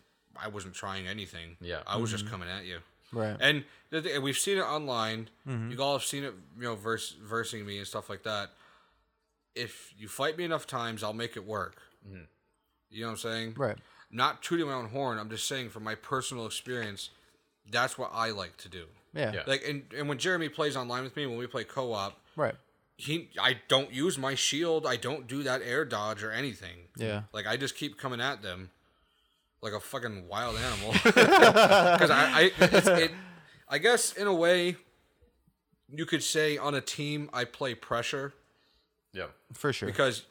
I 0.43 0.49
wasn't 0.49 0.75
trying 0.75 1.07
anything. 1.07 1.57
Yeah. 1.61 1.81
I 1.87 1.97
was 1.97 2.11
just 2.11 2.25
mm-hmm. 2.25 2.33
coming 2.33 2.49
at 2.49 2.65
you." 2.65 2.79
Right. 3.13 3.37
And 3.41 3.65
the 3.91 4.03
thi- 4.03 4.19
we've 4.19 4.37
seen 4.37 4.59
it 4.59 4.63
online. 4.63 5.29
Mm-hmm. 5.49 5.71
You 5.73 5.79
all 5.83 5.93
have 5.95 6.05
seen 6.05 6.25
it, 6.25 6.35
you 6.57 6.65
know, 6.65 6.75
verse, 6.75 7.15
versing 7.23 7.65
me 7.65 7.79
and 7.79 7.87
stuff 7.87 8.11
like 8.11 8.25
that. 8.25 8.51
If 9.55 9.95
you 9.97 10.09
fight 10.09 10.37
me 10.37 10.45
enough 10.45 10.67
times, 10.67 11.05
I'll 11.05 11.13
make 11.13 11.37
it 11.37 11.47
work. 11.47 11.81
Mm-hmm. 12.07 12.25
You 12.91 13.01
know 13.03 13.07
what 13.09 13.13
I'm 13.13 13.19
saying? 13.19 13.55
Right. 13.57 13.77
Not 14.11 14.43
tooting 14.43 14.67
my 14.67 14.73
own 14.73 14.89
horn. 14.89 15.19
I'm 15.19 15.31
just 15.31 15.47
saying 15.47 15.71
from 15.71 15.85
my 15.85 15.95
personal 15.95 16.47
experience, 16.47 17.11
that's 17.71 17.97
what 17.97 18.11
I 18.13 18.31
like 18.31 18.57
to 18.59 18.69
do. 18.69 18.87
Yeah. 19.15 19.33
Yeah. 19.33 19.43
Like, 19.47 19.65
and, 19.67 19.85
and 19.97 20.09
when 20.09 20.19
Jeremy 20.19 20.49
plays 20.49 20.77
online 20.77 21.05
with 21.05 21.17
me, 21.17 21.27
when 21.27 21.39
we 21.39 21.47
play 21.47 21.65
co-op, 21.65 22.19
Right. 22.37 22.55
he 22.97 23.31
I 23.41 23.59
don't 23.69 23.93
use 23.93 24.19
my 24.19 24.35
shield. 24.35 24.87
I 24.87 24.97
don't 24.97 25.27
do 25.27 25.45
that 25.45 25.63
air 25.63 25.85
dodge 25.85 26.23
or 26.23 26.33
anything. 26.33 26.89
Yeah. 26.97 27.23
Like 27.33 27.47
I 27.47 27.57
just 27.57 27.77
keep 27.77 27.97
coming 27.97 28.21
at 28.21 28.43
them 28.43 28.71
like 29.65 29.73
a 29.73 29.81
fucking 29.81 30.29
wild 30.29 30.57
animal. 30.57 30.93
Because 31.05 32.11
I, 32.11 32.31
I, 32.41 32.53
it, 33.01 33.11
I 33.69 33.79
guess 33.79 34.13
in 34.13 34.27
a 34.29 34.35
way, 34.35 34.77
you 35.89 36.07
could 36.07 36.23
say 36.23 36.57
on 36.59 36.75
a 36.75 36.81
team 36.81 37.29
I 37.33 37.45
play 37.45 37.75
pressure 37.75 38.35
Yeah. 39.13 39.27
For 39.53 39.73
sure. 39.73 39.87
because 39.89 40.25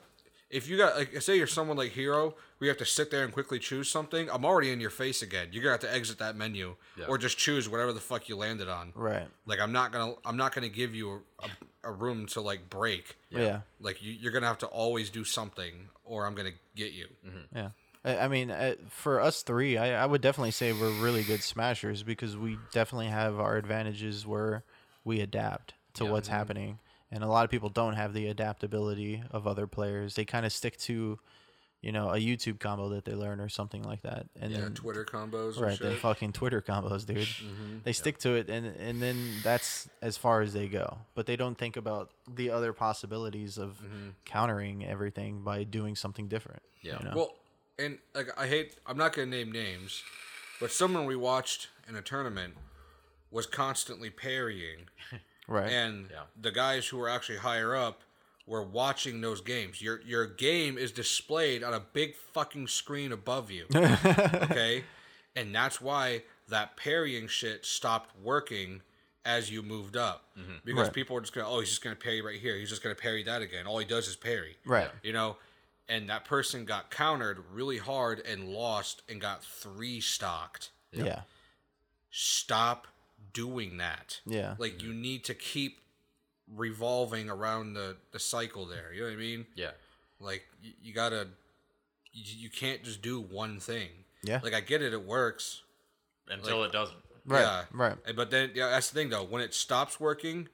if 0.50 0.70
you 0.70 0.78
got 0.78 0.96
like 0.96 1.20
say 1.22 1.36
you're 1.38 1.48
someone 1.48 1.78
like 1.78 1.92
Hero, 1.92 2.36
we 2.60 2.68
have 2.68 2.78
to 2.78 2.86
sit 2.86 3.10
there 3.12 3.24
and 3.24 3.34
quickly 3.34 3.58
choose 3.60 3.90
something. 3.90 4.30
I'm 4.30 4.46
already 4.46 4.72
in 4.72 4.80
your 4.80 4.92
face 4.92 5.22
again. 5.24 5.48
You're 5.52 5.64
gonna 5.64 5.74
have 5.74 5.82
to 5.82 5.94
exit 5.94 6.20
that 6.20 6.36
menu 6.36 6.76
Yeah. 6.98 7.06
or 7.08 7.18
just 7.18 7.38
choose 7.40 7.68
whatever 7.68 7.92
the 7.92 8.00
fuck 8.00 8.30
you 8.30 8.36
landed 8.36 8.70
on. 8.70 8.92
right. 8.96 9.28
Like 9.48 9.60
I'm 9.60 9.72
not 9.72 9.92
gonna 9.92 10.14
I'm 10.26 10.38
not 10.38 10.54
gonna 10.54 10.70
give 10.70 10.94
you 10.94 11.22
a, 11.42 11.46
a, 11.46 11.90
a 11.90 11.92
room 11.92 12.28
to 12.28 12.42
like 12.42 12.70
break. 12.70 13.18
Yeah. 13.32 13.62
Like 13.80 14.04
you, 14.04 14.14
you're 14.14 14.32
gonna 14.32 14.48
have 14.48 14.60
to 14.60 14.68
always 14.68 15.10
do 15.10 15.24
something, 15.24 15.90
or 16.04 16.26
I'm 16.28 16.36
gonna 16.36 16.52
get 16.76 16.92
you. 16.94 17.08
Mm-hmm. 17.26 17.58
Yeah. 17.58 17.70
I 18.06 18.28
mean, 18.28 18.52
uh, 18.52 18.76
for 18.90 19.22
us 19.22 19.44
three, 19.44 19.78
I, 19.78 20.04
I 20.04 20.06
would 20.06 20.22
definitely 20.22 20.52
say 20.52 20.74
we're 20.74 20.92
really 21.02 21.24
good 21.24 21.42
smashers 21.42 22.04
because 22.04 22.36
we 22.36 22.58
definitely 22.74 23.08
have 23.08 23.40
our 23.40 23.56
advantages 23.56 24.28
where 24.28 24.64
we 25.06 25.22
adapt 25.22 25.74
to 25.96 26.06
what's 26.06 26.28
happening. 26.28 26.80
And 27.12 27.24
a 27.24 27.28
lot 27.28 27.46
of 27.46 27.52
people 27.52 27.70
don't 27.70 27.94
have 27.94 28.14
the 28.14 28.28
adaptability 28.28 29.24
of 29.32 29.48
other 29.48 29.68
players. 29.68 30.16
They 30.16 30.26
kind 30.26 30.46
of 30.46 30.52
stick 30.52 30.78
to, 30.80 31.20
you 31.82 31.92
know, 31.92 32.10
a 32.10 32.18
YouTube 32.18 32.60
combo 32.60 32.90
that 32.90 33.06
they 33.06 33.14
learn 33.14 33.40
or 33.40 33.48
something 33.50 33.84
like 33.84 34.02
that. 34.02 34.26
And 34.42 34.52
Yeah, 34.52 34.62
then, 34.62 34.74
Twitter 34.74 35.06
combos. 35.06 35.60
right, 35.60 35.78
the 35.80 35.96
fucking 35.96 36.34
Twitter 36.34 36.62
combos, 36.62 37.06
dude. 37.06 37.28
They 37.84 37.94
stick 37.94 38.18
to 38.20 38.34
it, 38.36 38.50
and 38.50 38.66
and 38.66 39.02
then 39.02 39.18
that's 39.44 39.88
as 40.02 40.18
far 40.18 40.42
as 40.42 40.54
they 40.54 40.68
go. 40.68 40.98
But 41.16 41.26
they 41.26 41.36
don't 41.36 41.58
think 41.58 41.78
about 41.78 42.12
the 42.34 42.50
other 42.50 42.74
possibilities 42.74 43.58
of 43.58 43.78
countering 44.26 44.86
everything 44.86 45.42
by 45.44 45.64
doing 45.64 45.96
something 45.96 46.28
different. 46.28 46.62
Yeah. 46.82 47.00
You 47.00 47.06
know? 47.06 47.12
Well, 47.16 47.36
and 47.80 47.98
like 48.14 48.28
I 48.38 48.48
hate, 48.48 48.76
I'm 48.86 48.98
not 48.98 49.14
gonna 49.14 49.28
name 49.28 49.52
names, 49.52 50.04
but 50.60 50.72
someone 50.72 51.06
we 51.06 51.16
watched 51.16 51.70
in 51.88 51.96
a 51.96 52.02
tournament 52.02 52.56
was 53.32 53.46
constantly 53.46 54.10
parrying, 54.10 54.88
right. 55.48 55.72
and 55.72 56.08
Yeah. 56.12 56.24
the 56.40 56.52
guys 56.52 56.88
who 56.88 56.98
were 56.98 57.10
actually 57.10 57.40
higher 57.40 57.76
up 57.76 58.02
were 58.46 58.62
watching 58.64 59.22
those 59.22 59.42
games. 59.42 59.82
Your 59.82 60.02
your 60.02 60.26
game 60.28 60.78
is 60.78 60.92
displayed 60.92 61.64
on 61.64 61.74
a 61.74 61.80
big 61.80 62.16
fucking 62.34 62.68
screen 62.68 63.12
above 63.12 63.50
you. 63.52 63.66
okay, 63.76 64.84
and 65.36 65.54
that's 65.54 65.82
why 65.82 66.24
that 66.50 66.76
parrying 66.78 67.28
shit 67.28 67.66
stopped 67.66 68.12
working 68.22 68.82
as 69.26 69.50
you 69.50 69.62
moved 69.64 69.96
up 69.96 70.26
mm-hmm. 70.38 70.52
because 70.66 70.88
Right. 70.88 70.94
people 70.94 71.14
were 71.16 71.22
just 71.22 71.34
gonna 71.34 71.48
oh 71.50 71.62
he's 71.62 71.70
just 71.70 71.82
gonna 71.82 71.96
parry 71.96 72.22
right 72.22 72.38
here 72.40 72.58
he's 72.58 72.68
just 72.70 72.84
gonna 72.84 72.94
parry 72.94 73.24
that 73.24 73.42
again 73.42 73.66
all 73.66 73.78
he 73.80 73.86
does 73.86 74.10
is 74.10 74.18
parry 74.18 74.58
Right. 74.66 74.90
you 75.02 75.14
know 75.14 75.38
and 75.90 76.10
that 76.10 76.26
person 76.26 76.66
got 76.66 76.90
countered 76.92 77.40
really 77.52 77.78
hard 77.78 78.20
and 78.22 78.50
lost 78.50 79.02
and 79.10 79.20
got 79.20 79.44
three 79.44 80.00
stocked 80.00 80.72
Yeah. 80.92 81.22
stop 82.12 82.88
doing 83.34 83.78
that 83.78 84.20
Yeah. 84.26 84.56
like 84.60 84.82
you 84.82 84.94
need 84.94 85.24
to 85.26 85.34
keep 85.34 85.80
revolving 86.54 87.30
around 87.30 87.74
the 87.74 87.98
the 88.12 88.20
cycle 88.20 88.66
there 88.66 88.94
you 88.94 89.02
know 89.02 89.08
what 89.08 89.14
i 89.14 89.18
mean 89.18 89.46
Yeah. 89.56 89.72
like 90.20 90.44
you, 90.62 90.74
you 90.82 90.94
gotta 90.94 91.28
you, 92.12 92.24
you 92.44 92.50
can't 92.50 92.84
just 92.84 93.02
do 93.02 93.20
one 93.20 93.60
thing 93.60 93.90
Yeah. 94.24 94.40
like 94.44 94.54
i 94.54 94.60
get 94.60 94.82
it 94.82 94.94
it 94.94 95.04
works 95.06 95.62
Until 96.30 96.64
it 96.64 96.72
doesn't. 96.72 96.98
Right. 97.26 97.42
yeah 97.42 97.64
Right. 97.72 97.96
But 98.16 98.30
then 98.32 98.52
yeah 98.54 98.70
that's 98.70 98.90
the 98.92 98.96
thing 99.00 99.10
though 99.10 99.24
when 99.24 99.42
it 99.42 99.54
stops 99.54 100.00
working 100.00 100.48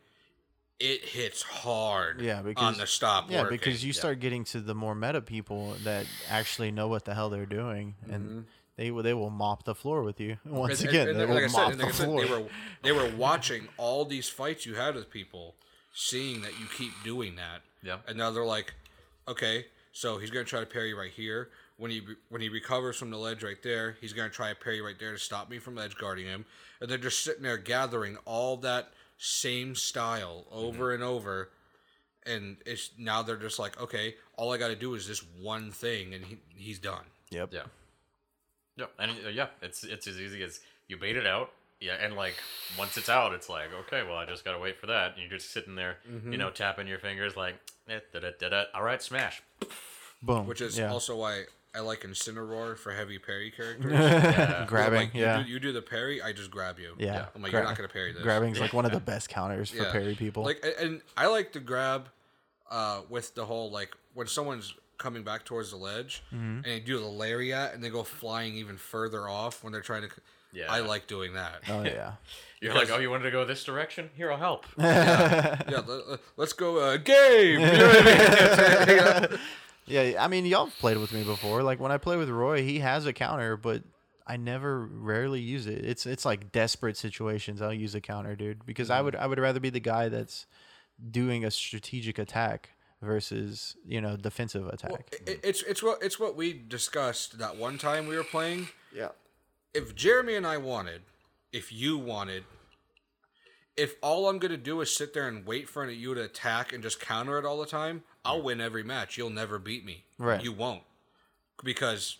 it 0.79 1.03
hits 1.03 1.41
hard 1.41 2.21
Yeah, 2.21 2.37
on 2.39 2.43
because- 2.45 2.77
the 2.77 2.87
stop 2.87 3.29
Yeah, 3.29 3.41
working. 3.43 3.57
because 3.57 3.83
you 3.83 3.93
start 3.93 4.19
getting 4.19 4.43
to 4.45 4.61
the 4.61 4.73
more 4.75 4.95
meta 4.95 5.21
people 5.21 5.75
that 5.83 6.05
actually 6.29 6.71
know 6.71 6.87
what 6.87 7.05
the 7.05 7.13
hell 7.13 7.29
they're 7.29 7.45
doing, 7.45 7.95
and 8.09 8.23
mm-hmm. 8.29 8.39
they 8.77 8.91
will 8.91 9.03
they 9.03 9.13
will 9.13 9.29
mop 9.29 9.63
the 9.65 9.75
floor 9.75 10.03
with 10.03 10.19
you. 10.19 10.37
Once 10.45 10.79
And- 10.81 10.89
again, 10.89 11.09
and- 11.09 11.17
they 11.19 11.23
and 11.23 11.33
will 11.33 11.41
like 11.41 11.49
I 11.49 11.51
mop 11.51 11.71
and 11.71 11.79
the 11.79 11.85
like 11.85 11.93
I 11.93 11.97
said, 11.97 12.05
floor. 12.05 12.25
they 12.25 12.31
were 12.31 12.45
they 12.83 12.91
were 12.93 13.09
watching 13.17 13.67
all 13.77 14.05
these 14.05 14.29
fights 14.29 14.65
you 14.65 14.75
had 14.75 14.95
with 14.95 15.09
people, 15.11 15.55
seeing 15.93 16.41
that 16.41 16.59
you 16.59 16.65
keep 16.77 16.91
doing 17.03 17.35
that. 17.35 17.61
Yeah. 17.83 17.97
And 18.07 18.17
now 18.17 18.31
they're 18.31 18.45
like, 18.45 18.73
okay, 19.27 19.65
so 19.91 20.17
he's 20.17 20.31
gonna 20.31 20.45
try 20.45 20.61
to 20.61 20.65
parry 20.65 20.93
right 20.93 21.11
here. 21.11 21.49
When 21.77 21.91
he 21.91 22.01
when 22.29 22.41
he 22.41 22.49
recovers 22.49 22.95
from 22.97 23.09
the 23.09 23.17
ledge 23.17 23.43
right 23.43 23.61
there, 23.63 23.97
he's 23.99 24.13
gonna 24.13 24.29
try 24.29 24.49
a 24.49 24.55
parry 24.55 24.81
right 24.81 24.97
there 24.99 25.11
to 25.13 25.19
stop 25.19 25.49
me 25.49 25.59
from 25.59 25.77
edge 25.77 25.97
guarding 25.97 26.25
him. 26.25 26.45
And 26.79 26.89
they're 26.89 26.97
just 26.97 27.21
sitting 27.23 27.43
there 27.43 27.57
gathering 27.57 28.17
all 28.25 28.55
that 28.57 28.93
same 29.19 29.75
style 29.75 30.47
over 30.51 30.93
and 30.93 31.03
over. 31.03 31.51
And 32.25 32.57
it's 32.65 32.91
now 32.97 33.21
they're 33.21 33.37
just 33.37 33.59
like, 33.59 33.79
okay, 33.79 34.15
all 34.35 34.51
I 34.51 34.57
got 34.57 34.69
to 34.69 34.75
do 34.75 34.95
is 34.95 35.07
this 35.07 35.23
one 35.41 35.71
thing, 35.71 36.13
and 36.13 36.25
he, 36.25 36.37
he's 36.55 36.79
done. 36.79 37.03
yep. 37.29 37.49
Yeah. 37.51 37.63
yep 38.77 38.91
and 38.99 39.11
uh, 39.25 39.29
yeah, 39.29 39.47
it's 39.61 39.83
it's 39.83 40.07
as 40.07 40.19
easy 40.19 40.43
as 40.43 40.59
you 40.87 40.97
bait 40.97 41.15
it 41.15 41.27
out. 41.27 41.51
Yeah, 41.79 41.93
and 41.93 42.15
like 42.15 42.35
once 42.77 42.97
it's 42.97 43.09
out, 43.09 43.33
it's 43.33 43.49
like 43.49 43.69
okay, 43.87 44.03
well, 44.03 44.17
I 44.17 44.25
just 44.25 44.43
gotta 44.43 44.59
wait 44.59 44.79
for 44.79 44.87
that. 44.87 45.13
And 45.13 45.21
you're 45.21 45.37
just 45.37 45.51
sitting 45.51 45.75
there, 45.75 45.97
you 46.29 46.37
know, 46.37 46.49
tapping 46.49 46.87
your 46.87 46.99
fingers 46.99 47.37
like, 47.37 47.55
eh, 47.87 47.99
da 48.13 48.19
da 48.19 48.31
da 48.37 48.49
da. 48.49 48.63
All 48.73 48.83
right, 48.83 49.01
smash. 49.01 49.41
Boom. 50.21 50.45
Which 50.45 50.59
is 50.59 50.77
yeah. 50.77 50.91
also 50.91 51.15
why 51.15 51.45
I 51.75 51.81
like 51.81 52.01
Incineroar 52.01 52.77
for 52.77 52.91
heavy 52.91 53.19
parry 53.19 53.51
characters. 53.55 54.67
grabbing. 54.67 54.99
Like, 54.99 55.13
yeah. 55.13 55.39
You 55.39 55.43
do, 55.45 55.51
you 55.51 55.59
do 55.59 55.71
the 55.71 55.81
parry, 55.81 56.21
I 56.21 56.33
just 56.33 56.49
grab 56.51 56.79
you. 56.79 56.95
yeah. 56.97 57.27
I'm 57.35 57.41
like, 57.41 57.51
Gra- 57.51 57.61
you're 57.61 57.69
not 57.69 57.77
gonna 57.77 57.89
parry 57.89 58.11
this. 58.11 58.23
Grabbing's 58.23 58.59
like 58.59 58.73
one 58.73 58.85
of 58.85 58.91
the 58.91 58.99
best 59.11 59.29
counters 59.29 59.69
for 59.69 59.83
Yeah. 59.83 59.91
parry 59.91 60.15
people. 60.15 60.43
Like, 60.43 60.65
and 60.79 61.01
I 61.15 61.27
like 61.27 61.51
to 61.53 61.59
grab 61.59 62.09
uh, 62.71 63.01
with 63.09 63.35
the 63.35 63.45
whole 63.45 63.69
like 63.71 63.95
when 64.13 64.27
someone's 64.27 64.73
coming 64.97 65.23
back 65.23 65.45
towards 65.45 65.71
the 65.71 65.77
ledge 65.77 66.23
Mm-hmm. 66.33 66.55
and 66.57 66.65
they 66.65 66.79
do 66.79 66.99
the 66.99 67.05
lariat 67.05 67.73
and 67.73 67.83
they 67.83 67.89
go 67.89 68.03
flying 68.03 68.55
even 68.55 68.75
further 68.77 69.29
off 69.29 69.63
when 69.63 69.71
they're 69.71 69.81
trying 69.81 70.01
to. 70.03 70.09
Yeah. 70.51 70.65
I 70.67 70.79
like 70.79 71.05
doing 71.05 71.33
that. 71.35 71.61
oh 71.69 71.83
yeah. 71.83 72.13
You're 72.61 72.73
like, 72.73 72.89
oh, 72.89 72.97
you 72.97 73.09
wanted 73.11 73.23
to 73.25 73.31
go 73.31 73.45
this 73.45 73.63
direction? 73.63 74.09
Here, 74.17 74.31
I'll 74.31 74.37
help. 74.39 74.65
yeah, 74.77 75.55
let, 75.67 76.19
us 76.39 76.51
go 76.53 76.77
uh, 76.79 76.97
game. 76.97 77.59
You 77.61 77.65
know 77.67 77.91
I 77.93 79.27
mean? 79.29 79.39
Yeah. 79.89 80.23
I 80.23 80.27
mean, 80.27 80.45
y'all 80.45 80.65
have 80.65 80.77
played 80.79 80.97
with 80.97 81.11
me 81.11 81.23
before. 81.23 81.63
Like 81.63 81.79
when 81.79 81.91
I 81.91 81.97
play 81.97 82.17
with 82.17 82.29
Roy, 82.29 82.63
he 82.63 82.79
has 82.79 83.05
a 83.05 83.13
counter, 83.13 83.57
but 83.57 83.83
I 84.29 84.37
never 84.37 84.85
rarely 84.85 85.41
use 85.41 85.65
it. 85.65 85.83
It's 85.83 86.05
it's 86.05 86.23
like 86.23 86.51
desperate 86.51 86.95
situations 86.95 87.61
I'll 87.61 87.73
use 87.73 87.95
a 87.95 88.01
counter, 88.01 88.35
dude, 88.35 88.63
because 88.65 88.91
I 88.91 88.99
mm. 88.99 89.05
would 89.05 89.15
I 89.15 89.25
would 89.25 89.39
rather 89.39 89.59
be 89.59 89.71
the 89.71 89.79
guy 89.79 90.07
that's 90.07 90.45
doing 91.09 91.43
a 91.43 91.51
strategic 91.51 92.19
attack 92.19 92.69
versus, 93.01 93.75
you 93.85 94.01
know, 94.01 94.17
defensive 94.17 94.67
attack. 94.67 95.15
It- 95.25 95.39
it's 95.43 95.63
it's 95.63 95.81
what 95.81 96.03
it's 96.03 96.19
what 96.19 96.35
we 96.35 96.53
discussed 96.53 97.39
that 97.39 97.57
one 97.57 97.77
time 97.77 98.07
we 98.07 98.15
were 98.15 98.23
playing. 98.23 98.69
yeah. 98.93 99.09
if 99.73 99.95
Jeremy 99.95 100.35
and 100.35 100.45
I 100.45 100.57
wanted, 100.57 101.01
if 101.51 101.71
you 101.71 101.97
wanted, 101.97 102.43
if 103.77 103.95
all 104.01 104.29
I'm 104.29 104.37
gonna 104.37 104.57
do 104.57 104.81
is 104.81 104.95
sit 104.95 105.13
there 105.13 105.27
and 105.27 105.45
wait 105.45 105.69
for 105.69 105.89
you 105.89 106.13
to 106.13 106.21
attack 106.21 106.73
and 106.73 106.83
just 106.83 106.99
counter 106.99 107.39
it 107.39 107.45
all 107.45 107.59
the 107.59 107.65
time, 107.65 108.03
I'll 108.29 108.41
win 108.41 108.61
every 108.61 108.83
match. 108.83 109.17
You'll 109.17 109.29
never 109.29 109.59
beat 109.59 109.85
me. 109.85 110.03
Right. 110.17 110.43
You 110.43 110.51
won't, 110.53 110.83
because 111.63 112.17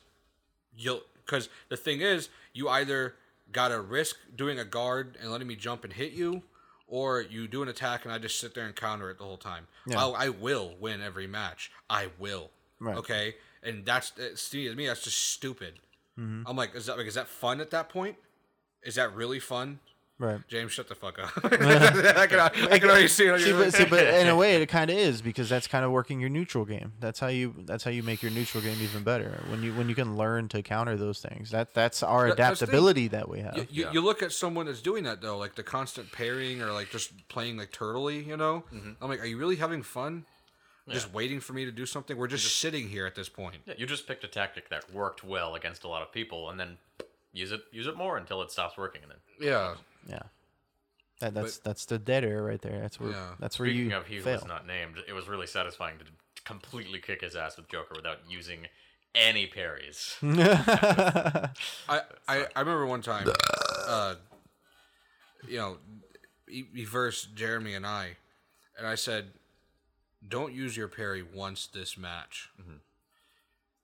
you'll. 0.76 1.02
Because 1.26 1.48
the 1.69 1.77
thing 1.77 2.02
is, 2.02 2.30
you 2.53 2.69
either 2.69 3.14
gotta 3.52 3.80
risk 3.80 4.15
doing 4.36 4.57
a 4.57 4.65
guard 4.65 5.15
and 5.22 5.31
letting 5.31 5.48
me 5.48 5.56
jump 5.56 5.84
and 5.84 5.94
hit 5.94 6.11
you, 6.11 6.41
or 6.88 7.22
you 7.22 7.48
do 7.48 7.61
an 7.61 7.69
attack 7.69 8.03
and 8.03 8.11
I 8.11 8.18
just 8.18 8.40
sit 8.40 8.56
there 8.56 8.65
and 8.65 8.76
counter 8.76 9.11
it 9.11 9.19
the 9.19 9.23
whole 9.23 9.38
time. 9.38 9.68
Yeah. 9.86 9.99
I'll, 9.99 10.15
I 10.15 10.30
will 10.30 10.73
win 10.80 11.02
every 11.02 11.27
match. 11.27 11.72
I 11.88 12.07
will. 12.18 12.49
Right. 12.80 12.98
Okay, 12.98 13.36
and 13.61 13.86
that's 13.86 14.11
to 14.11 14.76
me 14.76 14.88
that's 14.88 15.03
just 15.03 15.19
stupid. 15.19 15.76
Mm-hmm. 16.19 16.48
I'm 16.48 16.56
like, 16.56 16.73
is 16.76 16.88
that 16.88 16.98
like 16.98 17.07
is 17.07 17.15
that 17.15 17.27
fun 17.27 17.61
at 17.61 17.69
that 17.72 17.90
point? 17.90 18.15
Is 18.81 18.95
that 18.95 19.14
really 19.14 19.40
fun? 19.40 19.80
Right. 20.20 20.46
James, 20.50 20.74
shut 20.74 20.90
the 20.90 20.96
fuck 20.96 21.18
up. 21.18 21.32
I 21.46 22.28
can, 22.28 22.40
I 22.40 22.78
can 22.78 22.90
already 22.90 23.08
see 23.08 23.28
it 23.28 23.32
on 23.32 23.40
See, 23.40 23.48
your 23.50 23.58
but, 23.58 23.74
see, 23.74 23.86
but 23.86 24.06
in 24.06 24.28
a 24.28 24.36
way, 24.36 24.56
it 24.62 24.68
kind 24.68 24.91
of 24.91 24.98
is 24.98 25.22
because 25.22 25.48
that's 25.48 25.66
kind 25.66 25.86
of 25.86 25.91
working 25.91 26.20
your 26.20 26.30
neutral 26.30 26.66
game. 26.66 26.91
That's 27.00 27.22
how 27.22 27.28
you. 27.28 27.56
That's 27.60 27.86
how 27.86 27.91
you 27.91 28.04
make 28.04 28.22
your 28.22 28.32
neutral 28.32 28.62
game 28.62 28.78
even 28.82 29.04
better. 29.04 29.41
When 29.48 29.64
you 29.64 29.74
when 29.74 29.88
you 29.88 29.96
can 29.96 30.18
learn 30.18 30.50
to 30.50 30.62
counter 30.62 30.98
those 30.98 31.22
things. 31.22 31.52
That 31.52 31.74
that's 31.74 32.04
our 32.04 32.28
That- 32.30 32.38
that's 32.38 32.60
the 32.60 32.66
adaptability 32.66 33.08
that 33.08 33.30
we 33.30 33.40
have. 33.40 33.56
You, 33.58 33.68
you, 33.70 33.88
you 33.94 34.02
look 34.02 34.22
at 34.22 34.34
someone 34.34 34.66
that's 34.66 34.82
doing 34.82 35.06
that 35.06 35.22
though, 35.22 35.38
like 35.38 35.56
the 35.56 35.64
constant 35.64 36.12
parrying 36.12 36.62
or 36.62 36.72
like 36.74 36.90
just 36.90 37.12
playing 37.30 37.56
like 37.58 37.72
turtley, 37.72 38.26
you 38.26 38.36
know. 38.36 38.66
Mm-hmm. 38.74 38.91
I'm 39.02 39.10
like, 39.10 39.22
are 39.22 39.26
you 39.26 39.38
really 39.38 39.56
having 39.56 39.84
fun? 39.84 40.26
Just 40.90 41.14
waiting 41.14 41.40
for 41.40 41.54
me 41.54 41.66
to 41.66 41.72
do 41.72 41.86
something? 41.86 42.18
We're 42.18 42.26
just 42.28 42.58
sitting 42.58 42.90
here 42.90 43.06
at 43.06 43.14
this 43.14 43.30
point. 43.30 43.58
Yeah, 43.68 43.76
you 43.78 43.86
just 43.86 44.08
picked 44.08 44.24
a 44.24 44.28
tactic 44.28 44.70
that 44.70 44.91
worked 44.91 45.24
well 45.24 45.54
against 45.54 45.84
a 45.84 45.88
lot 45.88 46.02
of 46.02 46.12
people, 46.12 46.50
and 46.50 46.60
then 46.60 46.78
use 47.32 47.52
it 47.52 47.62
use 47.72 47.86
it 47.86 47.96
more 47.96 48.18
until 48.18 48.41
it 48.41 48.50
stops 48.50 48.76
working, 48.76 49.04
and 49.04 49.12
then 49.12 49.18
Yeah. 49.40 49.76
Yeah. 50.07 50.19
That, 51.19 51.34
that's 51.34 51.57
that's 51.57 51.85
the 51.85 51.99
dead 51.99 52.23
air 52.23 52.41
right 52.43 52.61
there. 52.61 52.80
That's 52.80 52.99
where 52.99 53.11
Yeah. 53.11 53.30
that's 53.39 53.59
where 53.59 53.67
Speaking 53.67 53.91
you 53.91 53.97
of 53.97 54.07
he 54.07 54.19
fail. 54.19 54.35
was 54.35 54.45
not 54.45 54.65
named, 54.65 54.95
it 55.07 55.11
was 55.13 55.27
really 55.27 55.47
satisfying 55.47 55.97
to 55.99 56.05
completely 56.45 56.99
kick 56.99 57.21
his 57.21 57.35
ass 57.35 57.57
with 57.57 57.67
Joker 57.67 57.93
without 57.95 58.19
using 58.30 58.67
any 59.13 59.45
parries. 59.47 60.15
I, 60.23 61.49
I, 62.27 62.45
I 62.55 62.59
remember 62.59 62.85
one 62.85 63.01
time, 63.01 63.27
uh, 63.88 64.15
you 65.47 65.57
know, 65.57 65.77
he, 66.47 66.65
he 66.73 66.85
versed 66.85 67.35
Jeremy 67.35 67.73
and 67.73 67.85
I, 67.85 68.15
and 68.77 68.88
I 68.88 68.95
said, 68.95 69.31
"Don't 70.26 70.53
use 70.53 70.77
your 70.77 70.88
parry 70.88 71.21
once 71.23 71.67
this 71.67 71.97
match." 71.97 72.49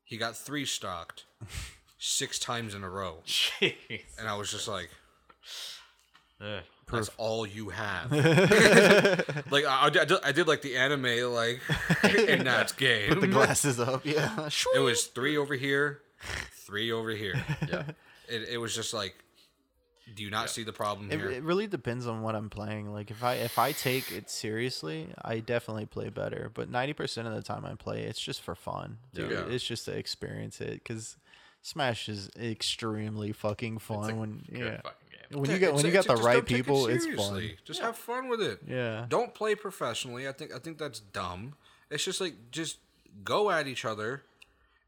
He 0.04 0.18
got 0.18 0.38
three 0.38 0.66
stocked 0.66 1.26
six 1.98 2.38
times 2.40 2.74
in 2.76 2.84
a 2.84 2.90
row, 2.90 3.24
Jeez. 3.26 4.02
and 4.20 4.28
I 4.30 4.36
was 4.38 4.52
just 4.52 4.68
like, 4.68 4.90
Eh. 6.42 6.60
"That's 6.92 7.10
all 7.18 7.46
you 7.48 7.70
have." 7.70 8.12
like 9.52 9.66
I, 9.66 9.86
I, 9.86 9.90
did, 9.90 10.12
I 10.24 10.32
did 10.32 10.48
like 10.48 10.62
the 10.62 10.78
anime 10.78 11.32
like 11.34 11.62
in 12.28 12.44
that 12.46 12.76
game. 12.78 13.20
the 13.20 13.28
glasses 13.28 13.80
up. 13.80 14.06
Yeah. 14.06 14.50
it 14.76 14.80
was 14.80 15.06
three 15.06 15.38
over 15.38 15.56
here, 15.56 16.02
three 16.66 16.92
over 16.92 17.12
here. 17.12 17.44
Yeah. 17.70 17.84
It, 18.28 18.50
it 18.54 18.58
was 18.58 18.74
just 18.74 18.92
like, 18.92 19.14
do 20.16 20.24
you 20.24 20.32
not 20.32 20.50
see 20.50 20.64
the 20.64 20.74
problem 20.74 21.12
It, 21.12 21.20
here? 21.20 21.30
it 21.30 21.44
really 21.44 21.68
depends 21.68 22.08
on 22.08 22.24
what 22.24 22.34
I'm 22.36 22.50
playing. 22.50 22.92
Like 22.92 23.12
if 23.12 23.24
I 23.24 23.36
if 23.36 23.60
I 23.60 23.72
take 23.72 24.12
it 24.12 24.30
seriously, 24.32 25.10
I 25.24 25.40
definitely 25.42 25.86
play 25.86 26.10
better. 26.10 26.50
But 26.54 26.70
ninety 26.70 26.94
percent 26.94 27.28
of 27.28 27.36
the 27.36 27.44
time 27.44 27.66
I 27.66 27.76
play, 27.76 28.02
it's 28.04 28.20
just 28.20 28.42
for 28.42 28.56
fun. 28.56 28.98
Dude. 29.14 29.32
Yeah. 29.32 29.46
It's 29.48 29.64
just 29.64 29.86
to 29.86 29.92
experience 29.96 30.60
it 30.60 30.82
because 30.84 31.18
Smash 31.62 32.10
is 32.10 32.30
extremely 32.40 33.32
fucking 33.32 33.78
fun. 33.80 34.18
when 34.20 34.44
Good 34.50 34.58
yeah, 34.60 34.82
fucking 34.82 35.05
game. 35.05 35.05
When 35.32 35.46
you 35.46 35.54
Yeah, 35.54 35.58
get 35.60 35.74
when 35.74 35.86
you 35.86 35.92
got 35.92 36.06
the 36.06 36.16
right 36.16 36.34
don't 36.36 36.44
it 36.44 36.46
people, 36.48 36.88
it's 36.88 37.06
fun. 37.06 37.16
seriously. 37.16 37.58
Just 37.66 37.82
have 37.82 37.98
fun 37.98 38.28
with 38.30 38.42
it. 38.42 38.60
Yeah. 38.68 39.06
Don't 39.10 39.34
play 39.34 39.56
professionally. 39.56 40.28
I 40.28 40.32
think 40.32 40.54
I 40.54 40.60
think 40.60 40.78
that's 40.78 41.00
dumb. 41.00 41.54
It's 41.90 42.04
just 42.04 42.20
like 42.22 42.34
just 42.52 42.78
go 43.24 43.50
at 43.52 43.68
each 43.68 43.86
other. 43.86 44.24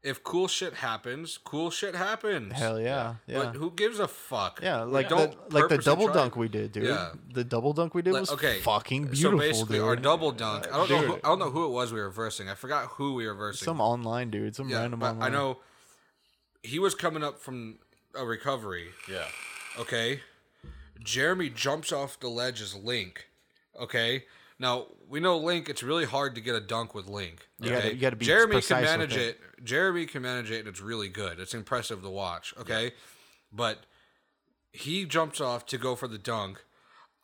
If 0.00 0.22
cool 0.22 0.46
shit 0.46 0.74
happens, 0.74 1.38
cool 1.38 1.70
shit 1.72 1.96
happens. 1.96 2.52
Hell 2.52 2.80
yeah, 2.80 3.16
yeah. 3.26 3.38
But 3.38 3.56
who 3.56 3.72
gives 3.72 3.98
a 3.98 4.06
fuck? 4.06 4.60
yeah, 4.62 4.82
like 4.82 5.08
don't 5.08 5.32
the, 5.32 5.54
like 5.56 5.64
the 5.64 5.76
purposely 5.76 5.84
double 5.84 6.04
try 6.06 6.14
dunk 6.14 6.36
we 6.36 6.48
did, 6.48 6.70
dude. 6.70 6.84
Yeah. 6.84 7.10
The 7.34 7.42
double 7.42 7.72
dunk 7.72 7.94
we 7.96 8.02
did 8.02 8.12
Like, 8.12 8.20
was 8.20 8.30
okay, 8.30 8.60
fucking 8.60 9.06
beautiful, 9.06 9.32
So 9.32 9.38
basically, 9.38 9.78
dude. 9.78 9.84
our 9.88 9.96
double 9.96 10.30
dunk. 10.30 10.68
I 10.72 10.86
don't 10.86 10.88
know. 10.88 10.98
Who, 11.02 11.14
I 11.16 11.18
don't 11.28 11.40
know 11.40 11.50
who 11.50 11.64
it 11.64 11.70
was 11.70 11.92
we 11.92 12.00
were 12.00 12.10
versing. 12.10 12.48
I 12.48 12.54
forgot 12.54 12.86
who 12.92 13.14
we 13.14 13.26
were 13.26 13.34
versing. 13.34 13.64
some 13.64 13.80
online 13.80 14.30
dude, 14.30 14.54
some 14.54 14.68
yeah, 14.68 14.78
random 14.82 15.00
but 15.00 15.10
online. 15.10 15.32
I 15.32 15.34
know 15.34 15.58
he 16.62 16.78
was 16.78 16.94
coming 16.94 17.24
up 17.24 17.40
from 17.40 17.78
a 18.14 18.24
recovery. 18.24 18.90
Yeah. 19.10 19.24
Okay. 19.78 20.20
Jeremy 21.02 21.48
jumps 21.50 21.92
off 21.92 22.18
the 22.20 22.28
ledge 22.28 22.60
as 22.60 22.74
Link. 22.74 23.28
Okay. 23.80 24.24
Now 24.58 24.86
we 25.08 25.20
know 25.20 25.38
Link. 25.38 25.68
It's 25.68 25.82
really 25.82 26.04
hard 26.04 26.34
to 26.34 26.40
get 26.40 26.54
a 26.56 26.60
dunk 26.60 26.94
with 26.94 27.06
Link. 27.06 27.46
You 27.60 27.70
gotta- 27.70 27.94
you 27.94 28.00
gotta 28.00 28.16
be 28.16 28.26
Jeremy 28.26 28.60
can 28.60 28.82
manage 28.82 29.16
it. 29.16 29.40
it. 29.56 29.64
Jeremy 29.64 30.06
can 30.06 30.22
manage 30.22 30.50
it, 30.50 30.58
and 30.60 30.68
it's 30.68 30.80
really 30.80 31.08
good. 31.08 31.38
It's 31.38 31.54
impressive 31.54 32.02
to 32.02 32.10
watch. 32.10 32.52
Okay, 32.58 32.92
but 33.52 33.84
he 34.72 35.04
jumps 35.04 35.40
off 35.40 35.64
to 35.66 35.78
go 35.78 35.94
for 35.94 36.08
the 36.08 36.18
dunk. 36.18 36.64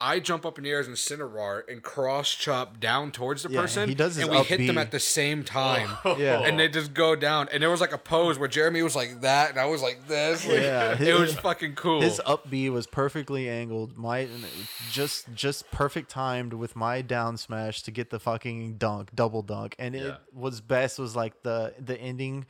I 0.07 0.21
jump 0.21 0.45
up 0.45 0.59
in 0.59 0.65
the 0.65 0.71
air 0.71 0.81
as 0.81 0.87
Incineroar 0.87 1.63
and 1.67 1.83
cross 1.83 2.31
chop 2.35 2.79
down 2.79 3.11
towards 3.11 3.43
the 3.43 3.49
Yeah, 3.51 3.63
person. 3.63 3.89
he 3.89 3.95
does 3.95 4.17
his 4.17 4.25
and 4.25 4.33
we 4.33 4.39
up 4.39 4.47
hit 4.47 4.67
them 4.67 4.77
at 4.77 4.91
the 4.91 5.01
same 5.01 5.45
time. 5.45 5.97
Oh. 6.05 6.17
Yeah. 6.19 6.41
And 6.43 6.61
they 6.61 6.69
just 6.69 6.93
go 6.93 7.17
down. 7.17 7.49
And 7.51 7.63
there 7.63 7.71
was 7.71 7.81
like 7.81 7.93
a 7.93 7.99
pose 7.99 8.39
where 8.39 8.49
Jeremy 8.49 8.83
was 8.83 8.95
like 8.95 9.23
that, 9.23 9.51
and 9.51 9.59
I 9.59 9.65
was 9.65 9.81
like 9.83 10.07
this. 10.07 10.47
Like, 10.47 10.61
Yeah, 10.61 11.03
it 11.03 11.19
was 11.19 11.35
fucking 11.35 11.75
cool. 11.77 12.03
His 12.03 12.21
up 12.27 12.51
B 12.51 12.69
was 12.69 12.87
perfectly 12.87 13.49
angled. 13.49 13.97
My 13.97 14.29
just 14.91 15.33
just 15.35 15.71
perfect 15.71 16.11
timed 16.11 16.53
with 16.53 16.77
my 16.77 17.01
down 17.01 17.37
smash 17.39 17.83
to 17.83 17.91
get 17.91 18.11
the 18.11 18.21
fucking 18.21 18.75
dunk, 18.77 19.11
double 19.15 19.41
dunk. 19.43 19.75
And 19.79 19.95
it 19.95 20.05
Yeah. 20.05 20.17
was 20.35 20.61
best 20.61 20.99
was 20.99 21.17
like 21.17 21.43
the 21.43 21.73
the 21.79 21.99
ending 21.99 22.45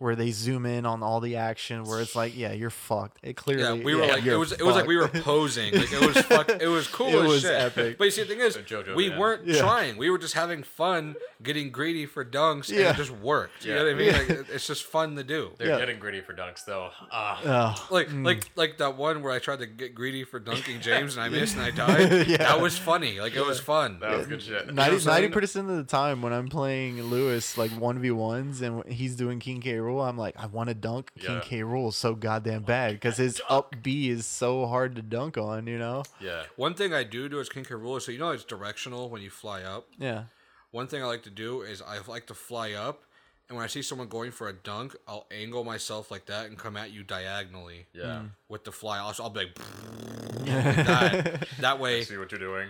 where 0.00 0.16
they 0.16 0.30
zoom 0.30 0.64
in 0.64 0.86
on 0.86 1.02
all 1.02 1.20
the 1.20 1.36
action 1.36 1.84
where 1.84 2.00
it's 2.00 2.16
like, 2.16 2.34
yeah, 2.34 2.52
you're 2.52 2.70
fucked. 2.70 3.18
It 3.22 3.36
clearly 3.36 3.62
Yeah, 3.62 3.84
we 3.84 3.94
were 3.94 4.04
yeah, 4.04 4.12
like 4.14 4.22
it 4.22 4.24
you're 4.24 4.38
was 4.38 4.50
it 4.52 4.62
was 4.62 4.74
like 4.74 4.86
we 4.86 4.96
were 4.96 5.08
posing. 5.34 5.74
Like 5.74 5.92
it 5.92 6.00
was 6.06 6.16
fuck, 6.24 6.48
it 6.48 6.66
was 6.68 6.88
cool 6.88 7.08
It 7.08 7.16
as 7.24 7.28
was 7.28 7.42
shit. 7.42 7.52
epic. 7.52 7.98
But 7.98 8.04
you 8.06 8.10
see 8.10 8.22
the 8.22 8.28
thing 8.28 8.40
is 8.40 8.56
JoJo, 8.56 8.96
we 8.96 9.10
yeah. 9.10 9.18
weren't 9.18 9.46
Yeah. 9.46 9.58
trying. 9.60 9.98
We 9.98 10.08
were 10.08 10.16
just 10.16 10.32
having 10.32 10.62
fun 10.62 11.16
getting 11.42 11.70
greedy 11.70 12.06
for 12.06 12.24
dunks 12.24 12.70
and 12.70 12.78
it 12.78 12.96
just 12.96 13.10
worked. 13.10 13.64
You 13.66 13.74
know 13.74 13.84
what 13.84 13.92
I 13.92 13.94
mean? 13.94 14.06
Yeah. 14.06 14.18
Like 14.18 14.30
it's 14.50 14.66
just 14.66 14.84
fun 14.84 15.16
to 15.16 15.22
do. 15.22 15.50
They're 15.58 15.68
Yeah. 15.68 15.78
getting 15.78 15.98
greedy 15.98 16.22
for 16.22 16.32
dunks 16.32 16.64
though. 16.64 16.88
Ah. 17.12 17.76
Oh, 17.90 17.94
Like 17.94 18.08
like 18.12 18.50
like 18.56 18.78
that 18.78 18.96
one 18.96 19.22
where 19.22 19.32
I 19.34 19.38
tried 19.38 19.58
to 19.58 19.66
get 19.66 19.94
greedy 19.94 20.24
for 20.24 20.40
dunking 20.40 20.80
James 20.82 21.16
and 21.16 21.22
I 21.24 21.28
missed 21.28 21.56
and 21.56 21.62
I 21.64 21.70
died. 21.72 22.26
Yeah. 22.30 22.38
That 22.38 22.60
was 22.62 22.78
funny. 22.78 23.20
Like 23.20 23.34
it 23.36 23.44
was 23.44 23.60
fun. 23.60 23.98
that 24.00 24.16
was 24.16 24.26
good 24.26 24.40
shit. 24.42 24.72
90 24.74 25.28
percent 25.28 25.68
of 25.68 25.76
the 25.76 25.84
time 25.84 26.22
when 26.22 26.32
I'm 26.32 26.48
playing 26.48 27.02
Lewis 27.02 27.58
like 27.58 27.70
one 27.72 27.98
v 27.98 28.10
ones 28.10 28.62
and 28.62 28.82
he's 28.86 29.14
doing 29.14 29.40
King 29.40 29.60
K 29.60 29.78
Rool, 29.90 30.06
I'm 30.08 30.16
like, 30.16 30.34
I 30.38 30.46
want 30.46 30.68
to 30.68 30.74
dunk 30.74 31.10
King 31.18 31.36
Yeah. 31.36 31.40
K 31.42 31.60
Rool 31.60 31.92
so 31.92 32.14
goddamn 32.14 32.62
bad 32.62 32.92
because 32.94 33.16
his 33.16 33.40
up 33.48 33.74
B 33.82 34.08
is 34.08 34.26
so 34.26 34.66
hard 34.66 34.96
to 34.96 35.02
dunk 35.02 35.36
on, 35.36 35.66
you 35.66 35.78
know? 35.78 36.02
Yeah. 36.20 36.44
One 36.56 36.74
thing 36.74 36.94
I 36.94 37.02
do 37.04 37.28
do 37.28 37.40
is 37.40 37.48
King 37.48 37.64
K. 37.64 37.74
Rool, 37.74 38.00
so 38.00 38.12
you 38.12 38.18
know 38.18 38.30
it's 38.30 38.44
directional 38.44 39.10
when 39.10 39.22
you 39.22 39.30
fly 39.30 39.62
up. 39.62 39.86
Yeah. 39.98 40.24
One 40.70 40.86
thing 40.86 41.02
I 41.02 41.06
like 41.06 41.22
to 41.24 41.30
do 41.30 41.62
is 41.62 41.82
I 41.82 41.98
like 42.06 42.26
to 42.28 42.34
fly 42.34 42.72
up, 42.72 43.02
and 43.48 43.56
when 43.56 43.64
I 43.64 43.66
see 43.66 43.82
someone 43.82 44.06
going 44.08 44.30
for 44.30 44.48
a 44.48 44.52
dunk, 44.52 44.94
I'll 45.08 45.26
angle 45.32 45.64
myself 45.64 46.10
like 46.10 46.26
that 46.26 46.46
and 46.46 46.56
come 46.56 46.76
at 46.76 46.92
you 46.92 47.02
diagonally. 47.02 47.86
Yeah. 47.92 48.20
Hmm. 48.20 48.26
With 48.48 48.64
the 48.64 48.70
fly, 48.72 48.98
I'll, 48.98 49.14
I'll 49.20 49.30
be 49.30 49.40
like, 49.40 49.58
like 50.46 50.86
that. 50.86 51.48
That 51.60 51.78
way, 51.80 52.02
See 52.04 52.16
what 52.16 52.30
you're 52.30 52.38
doing. 52.38 52.68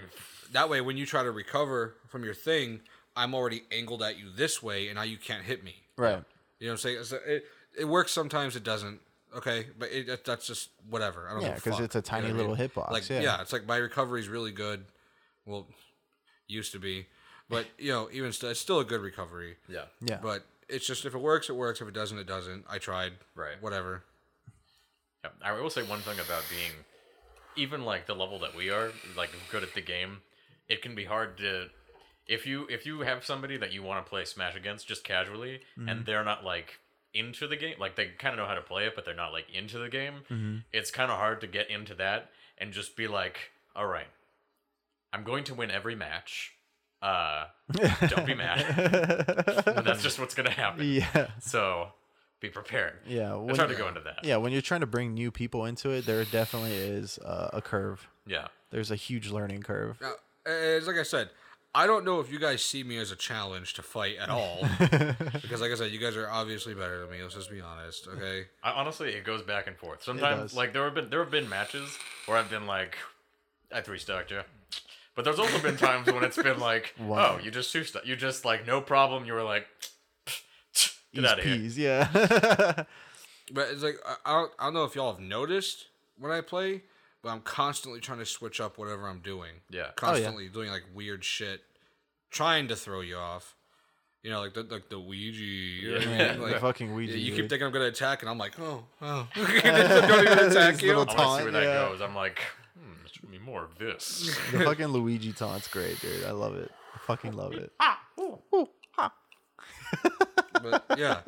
that 0.52 0.68
way, 0.70 0.80
when 0.80 0.96
you 0.96 1.04
try 1.06 1.22
to 1.22 1.30
recover 1.30 1.94
from 2.08 2.24
your 2.24 2.34
thing, 2.34 2.80
I'm 3.16 3.34
already 3.34 3.62
angled 3.70 4.02
at 4.02 4.18
you 4.18 4.26
this 4.34 4.62
way, 4.62 4.86
and 4.88 4.96
now 4.96 5.02
you 5.02 5.18
can't 5.18 5.42
hit 5.44 5.62
me. 5.64 5.74
Right. 5.98 6.22
You 6.60 6.66
know 6.68 6.72
what 6.74 6.74
I'm 6.74 6.78
saying? 6.78 7.04
So 7.04 7.18
it 7.26 7.44
it 7.78 7.84
works 7.86 8.12
sometimes. 8.12 8.54
It 8.54 8.62
doesn't. 8.62 9.00
Okay, 9.36 9.66
but 9.78 9.90
it, 9.92 10.06
that- 10.08 10.24
that's 10.24 10.46
just 10.46 10.70
whatever. 10.88 11.28
I 11.28 11.32
don't 11.32 11.42
Yeah, 11.42 11.48
give 11.48 11.58
a 11.58 11.60
'cause 11.62 11.74
fuck. 11.74 11.82
it's 11.84 11.94
a 11.94 11.98
You 11.98 12.02
know 12.02 12.06
tiny 12.22 12.28
I 12.28 12.32
little 12.36 12.56
mean? 12.56 12.68
hitbox, 12.68 12.90
Like 12.90 13.08
yeah. 13.10 13.40
it's 13.40 13.52
like 13.52 13.66
my 13.66 13.76
recovery 13.76 14.20
is 14.20 14.28
really 14.28 14.50
good. 14.52 14.84
Well, 15.46 15.66
used 16.48 16.72
to 16.72 16.78
be, 16.78 17.06
but 17.48 17.66
you 17.78 17.92
know, 17.92 18.08
even 18.12 18.32
still, 18.32 18.50
it's 18.50 18.60
still 18.60 18.80
a 18.80 18.84
good 18.84 19.00
recovery. 19.00 19.56
Yeah. 19.68 19.84
Yeah. 20.00 20.18
But 20.22 20.44
it's 20.68 20.86
just 20.86 21.04
if 21.04 21.14
it 21.14 21.20
works, 21.20 21.48
it 21.48 21.54
works. 21.56 21.80
If 21.80 21.88
it 21.88 21.94
doesn't, 21.94 22.18
it 22.18 22.26
doesn't. 22.26 22.64
I 22.68 22.78
tried. 22.78 23.12
Right. 23.34 23.60
Whatever. 23.60 24.02
Yeah, 25.24 25.30
I 25.44 25.52
will 25.52 25.70
say 25.70 25.82
one 25.82 26.00
thing 26.00 26.18
about 26.18 26.42
being 26.50 26.72
even 27.56 27.84
like 27.84 28.06
the 28.06 28.14
level 28.14 28.38
that 28.40 28.54
we 28.56 28.70
are, 28.70 28.90
like 29.16 29.30
good 29.50 29.62
at 29.62 29.74
the 29.74 29.80
game, 29.80 30.18
it 30.68 30.82
can 30.82 30.94
be 30.94 31.04
hard 31.04 31.36
to 31.38 31.68
if 32.30 32.46
you 32.46 32.66
if 32.70 32.86
you 32.86 33.00
have 33.00 33.24
somebody 33.24 33.56
that 33.58 33.72
you 33.72 33.82
want 33.82 34.04
to 34.04 34.08
play 34.08 34.24
Smash 34.24 34.54
against 34.56 34.86
just 34.88 35.04
casually 35.04 35.60
and 35.76 36.06
they're 36.06 36.24
not 36.24 36.44
like 36.44 36.78
into 37.12 37.46
the 37.48 37.56
game, 37.56 37.74
like 37.80 37.96
they 37.96 38.06
kind 38.18 38.32
of 38.32 38.38
know 38.38 38.46
how 38.46 38.54
to 38.54 38.60
play 38.62 38.86
it, 38.86 38.94
but 38.94 39.04
they're 39.04 39.14
not 39.14 39.32
like 39.32 39.46
into 39.52 39.78
the 39.78 39.88
game. 39.88 40.62
It's 40.72 40.90
kind 40.90 41.10
of 41.10 41.18
hard 41.18 41.40
to 41.42 41.46
get 41.46 41.68
into 41.68 41.94
that 41.96 42.30
and 42.56 42.72
just 42.72 42.96
be 42.96 43.08
like, 43.08 43.50
all 43.74 43.86
right, 43.86 44.06
I'm 45.12 45.24
going 45.24 45.44
to 45.44 45.54
win 45.54 45.70
every 45.70 45.96
match. 45.96 46.52
Uh, 47.02 47.46
don't 48.08 48.26
be 48.26 48.34
mad. 48.34 48.58
That's 49.84 50.02
just 50.02 50.18
what's 50.20 50.34
gonna 50.34 50.50
happen. 50.50 50.86
Yeah. 50.86 51.28
So 51.40 51.88
be 52.40 52.48
prepared. 52.48 52.94
Yeah. 53.06 53.32
I 53.32 53.36
When, 53.36 53.54
tried 53.54 53.68
to 53.70 53.74
go 53.74 53.88
into 53.88 54.00
that. 54.02 54.20
yeah. 54.22 54.36
When 54.36 54.52
you're 54.52 54.62
trying 54.62 54.80
to 54.82 54.86
bring 54.86 55.14
new 55.14 55.30
people 55.30 55.64
into 55.64 55.90
it, 55.90 56.06
there 56.06 56.24
definitely 56.24 56.74
is 56.74 57.18
uh, 57.18 57.50
a 57.52 57.60
curve. 57.60 58.06
Yeah. 58.26 58.48
There's 58.70 58.90
a 58.90 58.96
huge 58.96 59.30
learning 59.30 59.62
curve. 59.62 59.98
Now, 60.00 60.12
as 60.46 60.86
like 60.86 60.96
I 60.96 61.02
said, 61.02 61.30
I 61.74 61.86
don't 61.86 62.04
know 62.04 62.18
if 62.18 62.32
you 62.32 62.38
guys 62.40 62.64
see 62.64 62.82
me 62.82 62.96
as 62.98 63.12
a 63.12 63.16
challenge 63.16 63.74
to 63.74 63.82
fight 63.82 64.16
at 64.18 64.28
all, 64.28 64.58
because 64.80 65.60
like 65.60 65.70
I 65.70 65.76
said, 65.76 65.92
you 65.92 66.00
guys 66.00 66.16
are 66.16 66.28
obviously 66.28 66.74
better 66.74 67.00
than 67.00 67.10
me. 67.10 67.22
Let's 67.22 67.34
just 67.36 67.50
be 67.50 67.60
honest, 67.60 68.08
okay? 68.08 68.46
I, 68.62 68.72
honestly, 68.72 69.10
it 69.12 69.24
goes 69.24 69.42
back 69.42 69.68
and 69.68 69.76
forth. 69.76 70.02
Sometimes, 70.02 70.40
does. 70.50 70.56
like 70.56 70.72
there 70.72 70.84
have 70.84 70.94
been 70.94 71.10
there 71.10 71.20
have 71.22 71.30
been 71.30 71.48
matches 71.48 71.96
where 72.26 72.36
I've 72.38 72.50
been 72.50 72.66
like, 72.66 72.96
I 73.72 73.82
three 73.82 73.98
stocked 73.98 74.32
you, 74.32 74.40
but 75.14 75.24
there's 75.24 75.38
also 75.38 75.60
been 75.60 75.76
times 75.76 76.06
when 76.12 76.24
it's 76.24 76.36
been 76.42 76.58
like, 76.58 76.92
oh, 77.00 77.06
Wow. 77.06 77.36
oh, 77.38 77.44
you 77.44 77.52
just 77.52 77.70
two 77.72 77.84
stocked, 77.84 78.04
you 78.06 78.16
just 78.16 78.44
like 78.44 78.66
no 78.66 78.80
problem. 78.80 79.24
You 79.24 79.34
were 79.34 79.44
like, 79.44 79.66
get 81.14 81.24
out 81.24 81.38
of 81.38 81.44
here. 81.44 81.56
peas, 81.56 81.78
yeah. 81.78 82.84
But 83.52 83.68
it's 83.70 83.82
like 83.82 83.96
I, 84.06 84.14
I 84.26 84.32
don't, 84.40 84.52
I 84.60 84.64
don't 84.66 84.74
know 84.74 84.84
if 84.84 84.94
y'all 84.94 85.12
have 85.12 85.20
noticed 85.20 85.86
when 86.18 86.30
I 86.30 86.40
play, 86.40 86.82
but 87.22 87.30
I'm 87.30 87.40
constantly 87.40 88.00
trying 88.00 88.18
to 88.18 88.26
switch 88.26 88.60
up 88.60 88.78
whatever 88.78 89.08
I'm 89.08 89.20
doing. 89.20 89.52
Yeah. 89.70 89.80
Oh, 89.80 89.84
yeah. 89.86 89.92
constantly 89.96 90.48
doing 90.48 90.70
like 90.70 90.84
weird 90.94 91.24
shit, 91.24 91.60
trying 92.30 92.68
to 92.68 92.76
throw 92.76 93.00
you 93.00 93.16
off. 93.16 93.54
You 94.22 94.30
know, 94.30 94.40
like 94.40 94.52
the 94.54 94.62
like 94.64 94.88
the 94.90 95.00
Ouija. 95.00 95.42
You 95.42 95.90
know 95.92 95.98
what 95.98 96.06
I 96.06 96.10
Yeah, 96.10 96.36
mean? 96.36 96.48
the 96.50 96.60
fucking 96.60 96.94
Ouija. 96.94 97.18
you 97.18 97.34
keep 97.34 97.48
thinking 97.48 97.66
I'm 97.66 97.72
gonna 97.72 97.86
attack, 97.86 98.20
and 98.22 98.28
I'm 98.30 98.36
like, 98.38 98.58
oh, 98.60 98.84
oh. 99.00 99.26
Don't 99.34 99.46
even 99.48 100.38
attack 100.50 100.72
His 100.74 100.82
you. 100.82 100.88
little 100.96 101.08
I 101.08 101.14
want 101.16 101.16
to 101.16 101.36
see 101.38 101.42
where 101.44 101.52
that 101.52 101.62
yeah. 101.62 101.88
goes. 101.88 102.00
I'm 102.02 102.14
like, 102.14 102.38
hmm, 102.78 102.92
there's 103.00 103.12
gonna 103.16 103.32
be 103.32 103.38
more 103.42 103.64
of 103.64 103.78
this. 103.78 104.36
The 104.52 104.64
fucking 104.64 104.88
Luigi 104.88 105.32
taunt's 105.32 105.68
great, 105.68 105.98
dude. 106.00 106.24
I 106.24 106.32
love 106.32 106.54
it. 106.56 106.70
I 106.94 106.98
fucking 106.98 107.32
love 107.32 107.54
it. 107.54 107.72
But 110.62 110.84
yeah, 110.98 111.20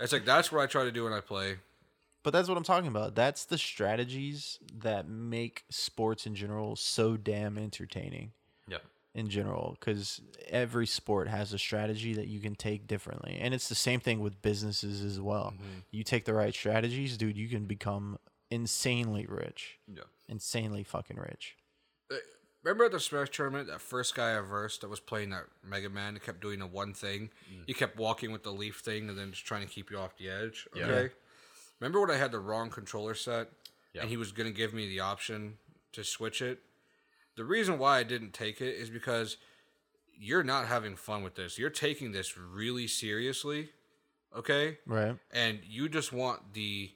it's 0.00 0.12
like 0.12 0.24
that's 0.24 0.50
what 0.50 0.60
I 0.62 0.66
try 0.66 0.84
to 0.84 0.90
do 0.92 1.04
when 1.04 1.12
I 1.12 1.20
play. 1.20 1.56
But 2.22 2.32
that's 2.32 2.48
what 2.48 2.58
I'm 2.58 2.64
talking 2.64 2.88
about. 2.88 3.14
That's 3.14 3.44
the 3.44 3.56
strategies 3.56 4.58
that 4.82 5.08
make 5.08 5.64
sports 5.70 6.26
in 6.26 6.34
general 6.34 6.76
so 6.76 7.16
damn 7.16 7.56
entertaining 7.56 8.32
yeah. 8.68 8.78
in 9.14 9.30
general 9.30 9.76
because 9.80 10.20
every 10.48 10.86
sport 10.86 11.28
has 11.28 11.52
a 11.54 11.58
strategy 11.58 12.12
that 12.14 12.26
you 12.26 12.40
can 12.40 12.54
take 12.54 12.86
differently. 12.86 13.38
And 13.40 13.54
it's 13.54 13.68
the 13.70 13.74
same 13.74 14.00
thing 14.00 14.20
with 14.20 14.42
businesses 14.42 15.02
as 15.02 15.18
well. 15.18 15.54
Mm-hmm. 15.54 15.78
You 15.90 16.04
take 16.04 16.26
the 16.26 16.34
right 16.34 16.54
strategies, 16.54 17.16
dude, 17.16 17.38
you 17.38 17.48
can 17.48 17.64
become 17.64 18.18
insanely 18.50 19.26
rich. 19.26 19.78
Yeah. 19.88 20.02
Insanely 20.28 20.84
fucking 20.84 21.16
rich. 21.16 21.56
Uh, 22.10 22.16
remember 22.62 22.84
at 22.84 22.92
the 22.92 23.00
Smash 23.00 23.30
tournament, 23.30 23.68
that 23.68 23.80
first 23.80 24.14
guy 24.14 24.36
I 24.36 24.40
versed 24.40 24.82
that 24.82 24.88
was 24.88 25.00
playing 25.00 25.30
that 25.30 25.44
Mega 25.64 25.88
Man 25.88 26.14
that 26.14 26.22
kept 26.22 26.42
doing 26.42 26.58
the 26.58 26.66
one 26.66 26.92
thing? 26.92 27.30
Mm. 27.50 27.62
He 27.66 27.72
kept 27.72 27.96
walking 27.96 28.30
with 28.30 28.42
the 28.42 28.52
leaf 28.52 28.80
thing 28.80 29.08
and 29.08 29.16
then 29.16 29.30
just 29.30 29.46
trying 29.46 29.66
to 29.66 29.72
keep 29.72 29.90
you 29.90 29.98
off 29.98 30.18
the 30.18 30.28
edge. 30.28 30.68
Yeah. 30.76 31.06
Remember 31.80 32.00
when 32.00 32.10
I 32.10 32.16
had 32.16 32.30
the 32.30 32.38
wrong 32.38 32.70
controller 32.70 33.14
set 33.14 33.48
Yeah. 33.92 34.02
and 34.02 34.10
he 34.10 34.16
was 34.16 34.32
going 34.32 34.46
to 34.48 34.56
give 34.56 34.72
me 34.72 34.86
the 34.86 35.00
option 35.00 35.58
to 35.92 36.04
switch 36.04 36.40
it? 36.42 36.60
The 37.36 37.44
reason 37.44 37.78
why 37.78 37.98
I 37.98 38.02
didn't 38.02 38.32
take 38.32 38.60
it 38.60 38.76
is 38.76 38.90
because 38.90 39.38
you're 40.16 40.44
not 40.44 40.66
having 40.66 40.94
fun 40.96 41.22
with 41.22 41.34
this. 41.34 41.58
You're 41.58 41.70
taking 41.70 42.12
this 42.12 42.36
really 42.36 42.86
seriously. 42.86 43.70
Okay? 44.36 44.78
Right. 44.86 45.16
and 45.32 45.58
you 45.66 45.88
just 45.88 46.12
want 46.12 46.54
the 46.54 46.92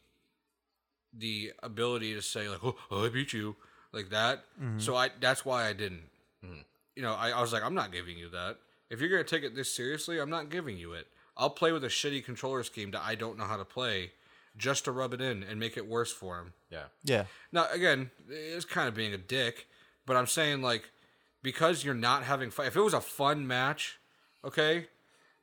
the 1.18 1.52
ability 1.62 2.14
to 2.14 2.22
say 2.22 2.48
like 2.48 2.62
oh, 2.64 2.76
oh, 2.90 3.06
i 3.06 3.08
beat 3.08 3.32
you 3.32 3.56
like 3.92 4.10
that 4.10 4.44
mm-hmm. 4.60 4.78
so 4.78 4.96
i 4.96 5.08
that's 5.20 5.44
why 5.44 5.66
i 5.66 5.72
didn't 5.72 6.02
mm-hmm. 6.44 6.60
you 6.96 7.02
know 7.02 7.12
I, 7.14 7.30
I 7.30 7.40
was 7.40 7.52
like 7.52 7.62
i'm 7.62 7.74
not 7.74 7.92
giving 7.92 8.18
you 8.18 8.28
that 8.30 8.58
if 8.90 9.00
you're 9.00 9.10
gonna 9.10 9.24
take 9.24 9.44
it 9.44 9.54
this 9.54 9.72
seriously 9.72 10.18
i'm 10.20 10.30
not 10.30 10.50
giving 10.50 10.76
you 10.76 10.92
it 10.92 11.06
i'll 11.36 11.50
play 11.50 11.72
with 11.72 11.84
a 11.84 11.88
shitty 11.88 12.24
controller 12.24 12.62
scheme 12.62 12.90
that 12.92 13.02
i 13.04 13.14
don't 13.14 13.38
know 13.38 13.44
how 13.44 13.56
to 13.56 13.64
play 13.64 14.12
just 14.56 14.84
to 14.84 14.92
rub 14.92 15.12
it 15.14 15.20
in 15.20 15.42
and 15.42 15.58
make 15.58 15.76
it 15.76 15.86
worse 15.86 16.12
for 16.12 16.38
him 16.38 16.52
Yeah. 16.70 16.84
Yeah. 17.04 17.24
now 17.52 17.66
again 17.72 18.10
it's 18.28 18.64
kind 18.64 18.88
of 18.88 18.94
being 18.94 19.12
a 19.14 19.18
dick 19.18 19.66
but 20.06 20.16
i'm 20.16 20.26
saying 20.26 20.62
like 20.62 20.90
because 21.42 21.84
you're 21.84 21.94
not 21.94 22.22
having 22.24 22.50
fun 22.50 22.66
if 22.66 22.76
it 22.76 22.80
was 22.80 22.94
a 22.94 23.00
fun 23.00 23.46
match 23.46 23.98
okay 24.44 24.86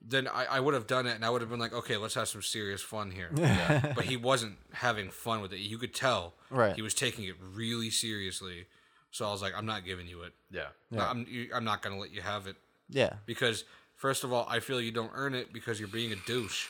then 0.03 0.27
I, 0.27 0.45
I 0.45 0.59
would 0.59 0.73
have 0.73 0.87
done 0.87 1.05
it 1.05 1.13
and 1.13 1.23
I 1.23 1.29
would 1.29 1.41
have 1.41 1.51
been 1.51 1.59
like, 1.59 1.73
okay, 1.73 1.95
let's 1.95 2.15
have 2.15 2.27
some 2.27 2.41
serious 2.41 2.81
fun 2.81 3.11
here. 3.11 3.29
But 3.95 4.05
he 4.05 4.17
wasn't 4.17 4.57
having 4.73 5.11
fun 5.11 5.41
with 5.43 5.53
it. 5.53 5.59
You 5.59 5.77
could 5.77 5.93
tell 5.93 6.33
Right. 6.49 6.75
he 6.75 6.81
was 6.81 6.95
taking 6.95 7.25
it 7.25 7.35
really 7.53 7.91
seriously. 7.91 8.65
So 9.11 9.27
I 9.27 9.31
was 9.31 9.43
like, 9.43 9.53
I'm 9.55 9.67
not 9.67 9.85
giving 9.85 10.07
you 10.07 10.23
it. 10.23 10.33
Yeah. 10.49 10.69
I'm, 10.99 11.27
you, 11.29 11.49
I'm 11.53 11.63
not 11.63 11.83
going 11.83 11.95
to 11.95 12.01
let 12.01 12.09
you 12.11 12.21
have 12.21 12.47
it. 12.47 12.55
Yeah. 12.89 13.13
Because, 13.27 13.63
first 13.95 14.23
of 14.23 14.33
all, 14.33 14.47
I 14.49 14.59
feel 14.59 14.81
you 14.81 14.91
don't 14.91 15.11
earn 15.13 15.35
it 15.35 15.53
because 15.53 15.79
you're 15.79 15.87
being 15.87 16.11
a 16.11 16.17
douche. 16.25 16.65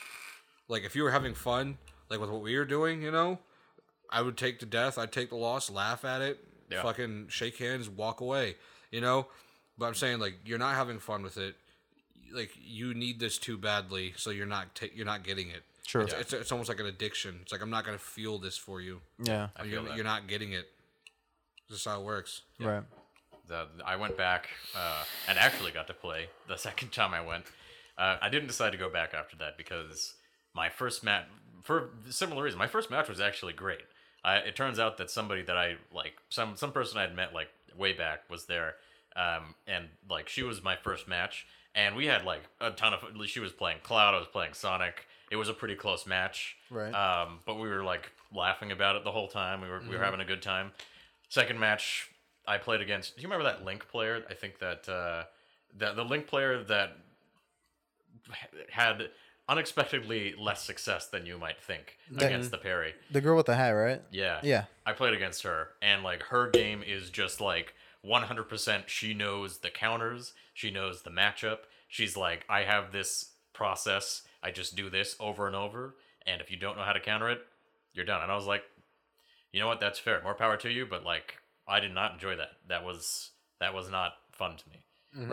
Like, 0.68 0.84
if 0.84 0.94
you 0.94 1.02
were 1.02 1.10
having 1.10 1.32
fun, 1.32 1.78
like 2.12 2.20
with 2.20 2.30
what 2.30 2.42
we 2.42 2.56
were 2.56 2.64
doing, 2.66 3.02
you 3.02 3.10
know, 3.10 3.38
I 4.10 4.20
would 4.22 4.36
take 4.36 4.60
the 4.60 4.66
death, 4.66 4.98
I'd 4.98 5.10
take 5.12 5.30
the 5.30 5.36
loss, 5.36 5.70
laugh 5.70 6.04
at 6.04 6.20
it, 6.20 6.38
Yeah. 6.70 6.82
fucking 6.82 7.28
shake 7.28 7.56
hands, 7.56 7.88
walk 7.88 8.20
away, 8.20 8.56
you 8.90 9.00
know? 9.00 9.26
But 9.78 9.86
I'm 9.86 9.94
saying, 9.94 10.18
like, 10.20 10.34
you're 10.44 10.58
not 10.58 10.74
having 10.74 10.98
fun 10.98 11.22
with 11.22 11.38
it. 11.38 11.56
Like, 12.30 12.50
you 12.62 12.92
need 12.92 13.18
this 13.18 13.38
too 13.38 13.56
badly, 13.56 14.12
so 14.16 14.28
you're 14.30 14.44
not 14.46 14.74
ta- 14.74 14.86
you're 14.94 15.06
not 15.06 15.24
getting 15.24 15.48
it. 15.48 15.62
Sure. 15.86 16.02
It's, 16.02 16.12
it's, 16.12 16.32
it's 16.34 16.52
almost 16.52 16.68
like 16.68 16.78
an 16.80 16.86
addiction. 16.86 17.38
It's 17.42 17.50
like, 17.52 17.62
I'm 17.62 17.70
not 17.70 17.84
going 17.86 17.96
to 17.98 18.04
feel 18.04 18.38
this 18.38 18.56
for 18.58 18.80
you. 18.82 19.00
Yeah. 19.24 19.48
I 19.56 19.64
You're, 19.64 19.80
feel 19.80 19.84
that. 19.88 19.96
you're 19.96 20.04
not 20.04 20.28
getting 20.28 20.52
it. 20.52 20.68
This 21.70 21.78
is 21.78 21.84
how 21.86 22.00
it 22.00 22.04
works. 22.04 22.42
Right. 22.60 22.82
the, 23.48 23.66
I 23.84 23.96
went 23.96 24.16
back 24.18 24.48
uh, 24.76 25.04
and 25.26 25.38
actually 25.38 25.72
got 25.72 25.86
to 25.88 25.94
play 25.94 26.26
the 26.48 26.56
second 26.68 26.92
time 26.92 27.14
I 27.14 27.22
went. 27.22 27.46
Uh, 27.98 28.16
I 28.20 28.28
didn't 28.28 28.46
decide 28.48 28.72
to 28.72 28.78
go 28.78 28.88
back 28.90 29.14
after 29.14 29.36
that 29.38 29.56
because 29.56 30.14
my 30.54 30.68
first 30.68 31.02
match, 31.02 31.24
for 31.62 31.90
similar 32.10 32.42
reason, 32.42 32.58
my 32.58 32.66
first 32.66 32.90
match 32.90 33.08
was 33.08 33.20
actually 33.20 33.52
great. 33.52 33.82
I, 34.24 34.36
it 34.36 34.54
turns 34.56 34.78
out 34.78 34.98
that 34.98 35.10
somebody 35.10 35.42
that 35.42 35.56
I 35.56 35.76
like, 35.92 36.14
some 36.28 36.56
some 36.56 36.72
person 36.72 36.98
I 36.98 37.02
had 37.02 37.16
met 37.16 37.34
like 37.34 37.48
way 37.76 37.92
back 37.92 38.28
was 38.30 38.44
there, 38.46 38.74
um, 39.16 39.54
and 39.66 39.88
like 40.08 40.28
she 40.28 40.42
was 40.42 40.62
my 40.62 40.76
first 40.76 41.08
match, 41.08 41.46
and 41.74 41.96
we 41.96 42.06
had 42.06 42.24
like 42.24 42.42
a 42.60 42.70
ton 42.70 42.94
of. 42.94 43.00
She 43.26 43.40
was 43.40 43.52
playing 43.52 43.78
Cloud, 43.82 44.14
I 44.14 44.18
was 44.18 44.28
playing 44.28 44.54
Sonic. 44.54 45.06
It 45.30 45.36
was 45.36 45.48
a 45.48 45.54
pretty 45.54 45.76
close 45.76 46.06
match, 46.06 46.56
Right. 46.70 46.92
Um, 46.92 47.38
but 47.46 47.54
we 47.54 47.66
were 47.68 47.82
like 47.82 48.10
laughing 48.34 48.70
about 48.70 48.96
it 48.96 49.04
the 49.04 49.10
whole 49.12 49.28
time. 49.28 49.62
We 49.62 49.68
were 49.68 49.80
we 49.88 49.96
were 49.96 50.04
having 50.04 50.20
a 50.20 50.26
good 50.26 50.42
time. 50.42 50.72
Second 51.30 51.58
match, 51.58 52.10
I 52.46 52.58
played 52.58 52.82
against. 52.82 53.16
Do 53.16 53.22
you 53.22 53.28
remember 53.28 53.44
that 53.50 53.64
Link 53.64 53.88
player? 53.88 54.22
I 54.28 54.34
think 54.34 54.58
that 54.58 54.88
uh, 54.88 55.24
that 55.78 55.96
the 55.96 56.04
Link 56.04 56.26
player 56.26 56.62
that 56.64 56.96
had 58.70 59.08
unexpectedly 59.52 60.34
less 60.38 60.62
success 60.62 61.06
than 61.08 61.26
you 61.26 61.38
might 61.38 61.60
think 61.60 61.98
against 62.16 62.50
the 62.50 62.58
parry. 62.58 62.94
The 63.10 63.20
girl 63.20 63.36
with 63.36 63.46
the 63.46 63.54
hat, 63.54 63.70
right? 63.70 64.02
Yeah. 64.10 64.40
Yeah. 64.42 64.64
I 64.86 64.92
played 64.92 65.12
against 65.12 65.42
her, 65.42 65.68
and 65.82 66.02
like 66.02 66.22
her 66.24 66.48
game 66.48 66.82
is 66.82 67.10
just 67.10 67.40
like 67.40 67.74
100%. 68.04 68.88
She 68.88 69.12
knows 69.14 69.58
the 69.58 69.70
counters, 69.70 70.32
she 70.54 70.70
knows 70.70 71.02
the 71.02 71.10
matchup. 71.10 71.58
She's 71.88 72.16
like, 72.16 72.44
I 72.48 72.62
have 72.62 72.92
this 72.92 73.32
process, 73.52 74.22
I 74.42 74.50
just 74.50 74.74
do 74.74 74.88
this 74.88 75.14
over 75.20 75.46
and 75.46 75.54
over, 75.54 75.96
and 76.26 76.40
if 76.40 76.50
you 76.50 76.56
don't 76.56 76.76
know 76.78 76.84
how 76.84 76.94
to 76.94 77.00
counter 77.00 77.28
it, 77.30 77.42
you're 77.92 78.06
done. 78.06 78.22
And 78.22 78.32
I 78.32 78.34
was 78.34 78.46
like, 78.46 78.62
you 79.52 79.60
know 79.60 79.66
what? 79.66 79.80
That's 79.80 79.98
fair. 79.98 80.22
More 80.22 80.34
power 80.34 80.56
to 80.56 80.70
you, 80.70 80.86
but 80.86 81.04
like, 81.04 81.36
I 81.68 81.78
did 81.80 81.92
not 81.94 82.14
enjoy 82.14 82.36
that. 82.36 82.52
That 82.68 82.84
was 82.84 83.30
that 83.60 83.74
was 83.74 83.90
not 83.90 84.14
fun 84.32 84.56
to 84.56 84.64
me. 84.70 84.76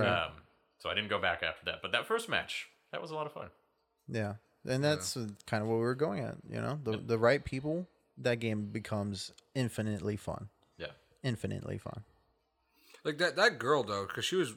Um, 0.06 0.32
so 0.78 0.90
I 0.90 0.94
didn't 0.94 1.10
go 1.10 1.20
back 1.22 1.42
after 1.42 1.64
that. 1.66 1.82
But 1.82 1.94
that 1.94 2.06
first 2.06 2.28
match, 2.28 2.68
that 2.92 3.02
was 3.02 3.12
a 3.12 3.16
lot 3.16 3.26
of 3.26 3.32
fun. 3.32 3.48
Yeah. 4.10 4.36
And 4.68 4.84
that's 4.84 5.18
kind 5.48 5.64
of 5.64 5.70
what 5.70 5.76
we 5.76 5.82
were 5.82 5.96
going 5.96 6.20
at, 6.20 6.36
you 6.50 6.60
know? 6.60 6.80
The 6.84 6.98
the 6.98 7.18
right 7.18 7.44
people, 7.44 7.88
that 8.18 8.40
game 8.40 8.66
becomes 8.66 9.32
infinitely 9.56 10.18
fun. 10.18 10.50
Yeah. 10.78 10.88
Infinitely 11.24 11.78
fun. 11.78 12.04
Like 13.04 13.18
that 13.20 13.36
that 13.38 13.60
girl 13.60 13.84
though, 13.84 14.06
because 14.06 14.26
she 14.26 14.36
was, 14.36 14.54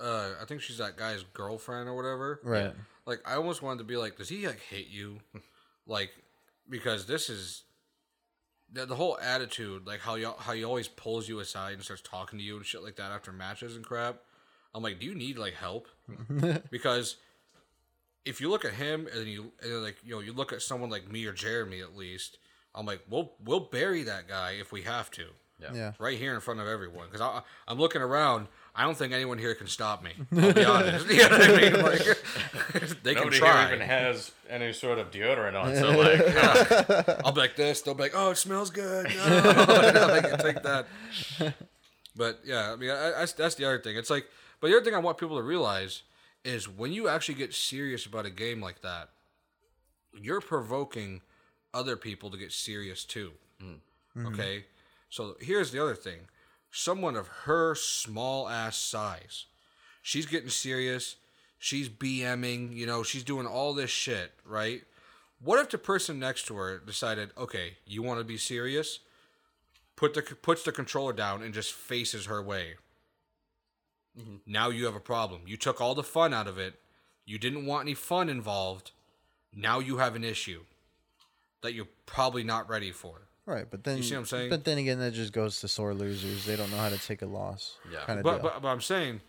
uh, 0.00 0.32
I 0.40 0.44
think 0.44 0.60
she's 0.60 0.78
that 0.78 0.96
guy's 0.96 1.24
girlfriend 1.32 1.88
or 1.88 1.94
whatever. 1.94 2.40
Right. 2.42 2.72
Like 3.06 3.20
I 3.26 3.34
almost 3.34 3.62
wanted 3.62 3.78
to 3.78 3.84
be 3.84 3.96
like, 3.96 4.16
does 4.16 4.28
he 4.28 4.46
like 4.46 4.60
hate 4.60 4.90
you? 4.90 5.20
like, 5.86 6.10
because 6.68 7.06
this 7.06 7.30
is 7.30 7.64
the, 8.70 8.86
the 8.86 8.94
whole 8.94 9.18
attitude, 9.20 9.86
like 9.86 10.00
how 10.00 10.14
you 10.16 10.32
how 10.38 10.52
he 10.52 10.64
always 10.64 10.88
pulls 10.88 11.28
you 11.28 11.40
aside 11.40 11.74
and 11.74 11.82
starts 11.82 12.02
talking 12.02 12.38
to 12.38 12.44
you 12.44 12.56
and 12.56 12.66
shit 12.66 12.82
like 12.82 12.96
that 12.96 13.12
after 13.12 13.32
matches 13.32 13.76
and 13.76 13.84
crap. 13.84 14.20
I'm 14.74 14.82
like, 14.82 15.00
do 15.00 15.06
you 15.06 15.14
need 15.14 15.38
like 15.38 15.54
help? 15.54 15.88
because 16.70 17.16
if 18.24 18.40
you 18.40 18.48
look 18.50 18.64
at 18.64 18.74
him 18.74 19.08
and 19.14 19.26
you 19.26 19.52
and 19.62 19.82
like 19.82 19.96
you 20.04 20.14
know 20.14 20.20
you 20.20 20.32
look 20.32 20.52
at 20.52 20.62
someone 20.62 20.90
like 20.90 21.10
me 21.10 21.24
or 21.26 21.32
Jeremy 21.32 21.80
at 21.80 21.96
least, 21.96 22.38
I'm 22.74 22.86
like, 22.86 23.00
we'll 23.08 23.32
we'll 23.44 23.60
bury 23.60 24.02
that 24.04 24.28
guy 24.28 24.52
if 24.60 24.72
we 24.72 24.82
have 24.82 25.10
to 25.12 25.24
Yeah. 25.60 25.72
Yeah. 25.74 25.92
right 25.98 26.18
here 26.18 26.34
in 26.34 26.40
front 26.40 26.60
of 26.60 26.66
everyone 26.66 27.06
because 27.10 27.42
I'm 27.68 27.78
looking 27.78 28.02
around. 28.02 28.48
I 28.74 28.84
don't 28.84 28.96
think 28.96 29.12
anyone 29.12 29.36
here 29.36 29.54
can 29.54 29.66
stop 29.66 30.02
me. 30.02 30.12
I'll 30.34 30.52
be 30.54 30.64
honest. 30.64 31.06
You 31.10 31.28
know 31.28 31.38
what 31.38 31.50
I 31.50 31.60
mean? 31.60 31.72
Like, 31.82 32.00
they 33.02 33.12
can 33.14 33.24
Nobody 33.24 33.38
try. 33.38 33.66
here 33.66 33.74
even 33.76 33.86
has 33.86 34.32
any 34.48 34.72
sort 34.72 34.98
of 34.98 35.10
deodorant 35.10 35.62
on, 35.62 35.76
so 35.76 35.90
like, 37.10 37.24
I'll 37.26 37.32
be 37.32 37.40
like 37.40 37.56
this. 37.56 37.82
They'll 37.82 37.92
be 37.94 38.04
like, 38.04 38.12
"Oh, 38.14 38.30
it 38.30 38.38
smells 38.38 38.70
good." 38.70 39.08
No, 39.14 40.06
they 40.14 40.22
can 40.28 40.38
take 40.38 40.62
that. 40.62 40.86
But 42.16 42.40
yeah, 42.44 42.72
I 42.72 42.76
mean, 42.76 42.90
I, 42.90 43.10
that's 43.18 43.32
that's 43.32 43.54
the 43.56 43.64
other 43.64 43.78
thing. 43.78 43.96
It's 43.96 44.10
like, 44.10 44.26
but 44.60 44.68
the 44.68 44.76
other 44.76 44.84
thing 44.84 44.94
I 44.94 44.98
want 44.98 45.18
people 45.18 45.36
to 45.36 45.42
realize 45.42 46.02
is 46.44 46.68
when 46.68 46.92
you 46.92 47.08
actually 47.08 47.34
get 47.34 47.54
serious 47.54 48.06
about 48.06 48.26
a 48.26 48.30
game 48.30 48.60
like 48.60 48.82
that, 48.82 49.10
you're 50.20 50.40
provoking 50.40 51.22
other 51.72 51.96
people 51.96 52.30
to 52.30 52.36
get 52.36 52.52
serious 52.52 53.04
too. 53.04 53.32
Mm-hmm. 53.62 54.26
Okay, 54.26 54.64
so 55.08 55.36
here's 55.40 55.70
the 55.70 55.82
other 55.82 55.94
thing: 55.94 56.28
someone 56.70 57.16
of 57.16 57.28
her 57.44 57.74
small 57.74 58.48
ass 58.48 58.76
size, 58.76 59.46
she's 60.02 60.26
getting 60.26 60.50
serious. 60.50 61.16
She's 61.58 61.88
BMing, 61.88 62.74
you 62.74 62.86
know, 62.86 63.04
she's 63.04 63.22
doing 63.22 63.46
all 63.46 63.72
this 63.72 63.88
shit, 63.88 64.32
right? 64.44 64.82
What 65.40 65.60
if 65.60 65.70
the 65.70 65.78
person 65.78 66.18
next 66.18 66.46
to 66.46 66.56
her 66.56 66.78
decided, 66.78 67.30
okay, 67.38 67.76
you 67.86 68.02
want 68.02 68.18
to 68.18 68.24
be 68.24 68.36
serious? 68.36 68.98
Put 69.94 70.14
the 70.14 70.22
puts 70.22 70.64
the 70.64 70.72
controller 70.72 71.12
down 71.12 71.40
and 71.42 71.54
just 71.54 71.72
faces 71.72 72.26
her 72.26 72.42
way. 72.42 72.74
Now 74.46 74.68
you 74.68 74.84
have 74.86 74.94
a 74.94 75.00
problem. 75.00 75.42
You 75.46 75.56
took 75.56 75.80
all 75.80 75.94
the 75.94 76.02
fun 76.02 76.34
out 76.34 76.46
of 76.46 76.58
it. 76.58 76.74
You 77.24 77.38
didn't 77.38 77.66
want 77.66 77.84
any 77.84 77.94
fun 77.94 78.28
involved. 78.28 78.90
Now 79.54 79.78
you 79.78 79.98
have 79.98 80.14
an 80.16 80.24
issue 80.24 80.64
that 81.62 81.74
you're 81.74 81.88
probably 82.06 82.42
not 82.42 82.68
ready 82.68 82.90
for. 82.90 83.22
Right, 83.46 83.66
but 83.68 83.84
then 83.84 83.96
You 83.96 84.02
see 84.02 84.14
what 84.14 84.20
I'm 84.20 84.26
saying? 84.26 84.50
But 84.50 84.64
then 84.64 84.78
again, 84.78 84.98
that 85.00 85.12
just 85.14 85.32
goes 85.32 85.60
to 85.60 85.68
sore 85.68 85.94
losers. 85.94 86.44
They 86.44 86.56
don't 86.56 86.70
know 86.70 86.76
how 86.76 86.90
to 86.90 86.98
take 86.98 87.22
a 87.22 87.26
loss. 87.26 87.76
Yeah. 87.90 88.04
kind 88.04 88.18
of 88.18 88.24
But, 88.24 88.42
but 88.42 88.62
but 88.62 88.68
I'm 88.68 88.80
saying, 88.80 89.20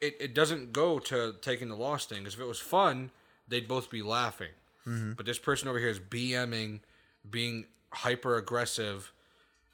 it, 0.00 0.16
it 0.20 0.34
doesn't 0.34 0.72
go 0.72 0.98
to 0.98 1.34
taking 1.40 1.68
the 1.68 1.76
loss 1.76 2.04
thing. 2.06 2.18
Because 2.18 2.34
if 2.34 2.40
it 2.40 2.46
was 2.46 2.60
fun, 2.60 3.10
they'd 3.46 3.66
both 3.66 3.90
be 3.90 4.02
laughing. 4.02 4.50
Mm-hmm. 4.86 5.12
But 5.12 5.24
this 5.24 5.38
person 5.38 5.68
over 5.68 5.78
here 5.78 5.88
is 5.88 6.00
BMing, 6.00 6.80
being 7.28 7.66
hyper 7.92 8.36
aggressive. 8.36 9.12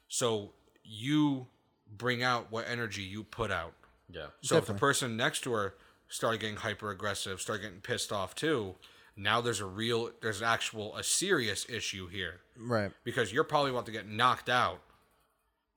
So 0.07 0.51
you 0.83 1.47
bring 1.97 2.23
out 2.23 2.51
what 2.51 2.69
energy 2.69 3.03
you 3.03 3.23
put 3.23 3.51
out. 3.51 3.73
Yeah. 4.09 4.27
So 4.41 4.57
if 4.57 4.65
the 4.65 4.73
Definitely. 4.73 4.79
person 4.79 5.17
next 5.17 5.41
to 5.41 5.53
her 5.53 5.75
started 6.07 6.39
getting 6.39 6.57
hyper 6.57 6.91
aggressive, 6.91 7.41
started 7.41 7.63
getting 7.63 7.79
pissed 7.81 8.11
off 8.11 8.35
too, 8.35 8.75
now 9.17 9.41
there's 9.41 9.61
a 9.61 9.65
real, 9.65 10.11
there's 10.21 10.41
actual, 10.41 10.95
a 10.95 11.03
serious 11.03 11.65
issue 11.69 12.07
here 12.07 12.41
right, 12.57 12.91
because 13.03 13.31
you're 13.33 13.43
probably 13.43 13.71
about 13.71 13.85
to 13.87 13.91
get 13.91 14.07
knocked 14.07 14.49
out 14.49 14.81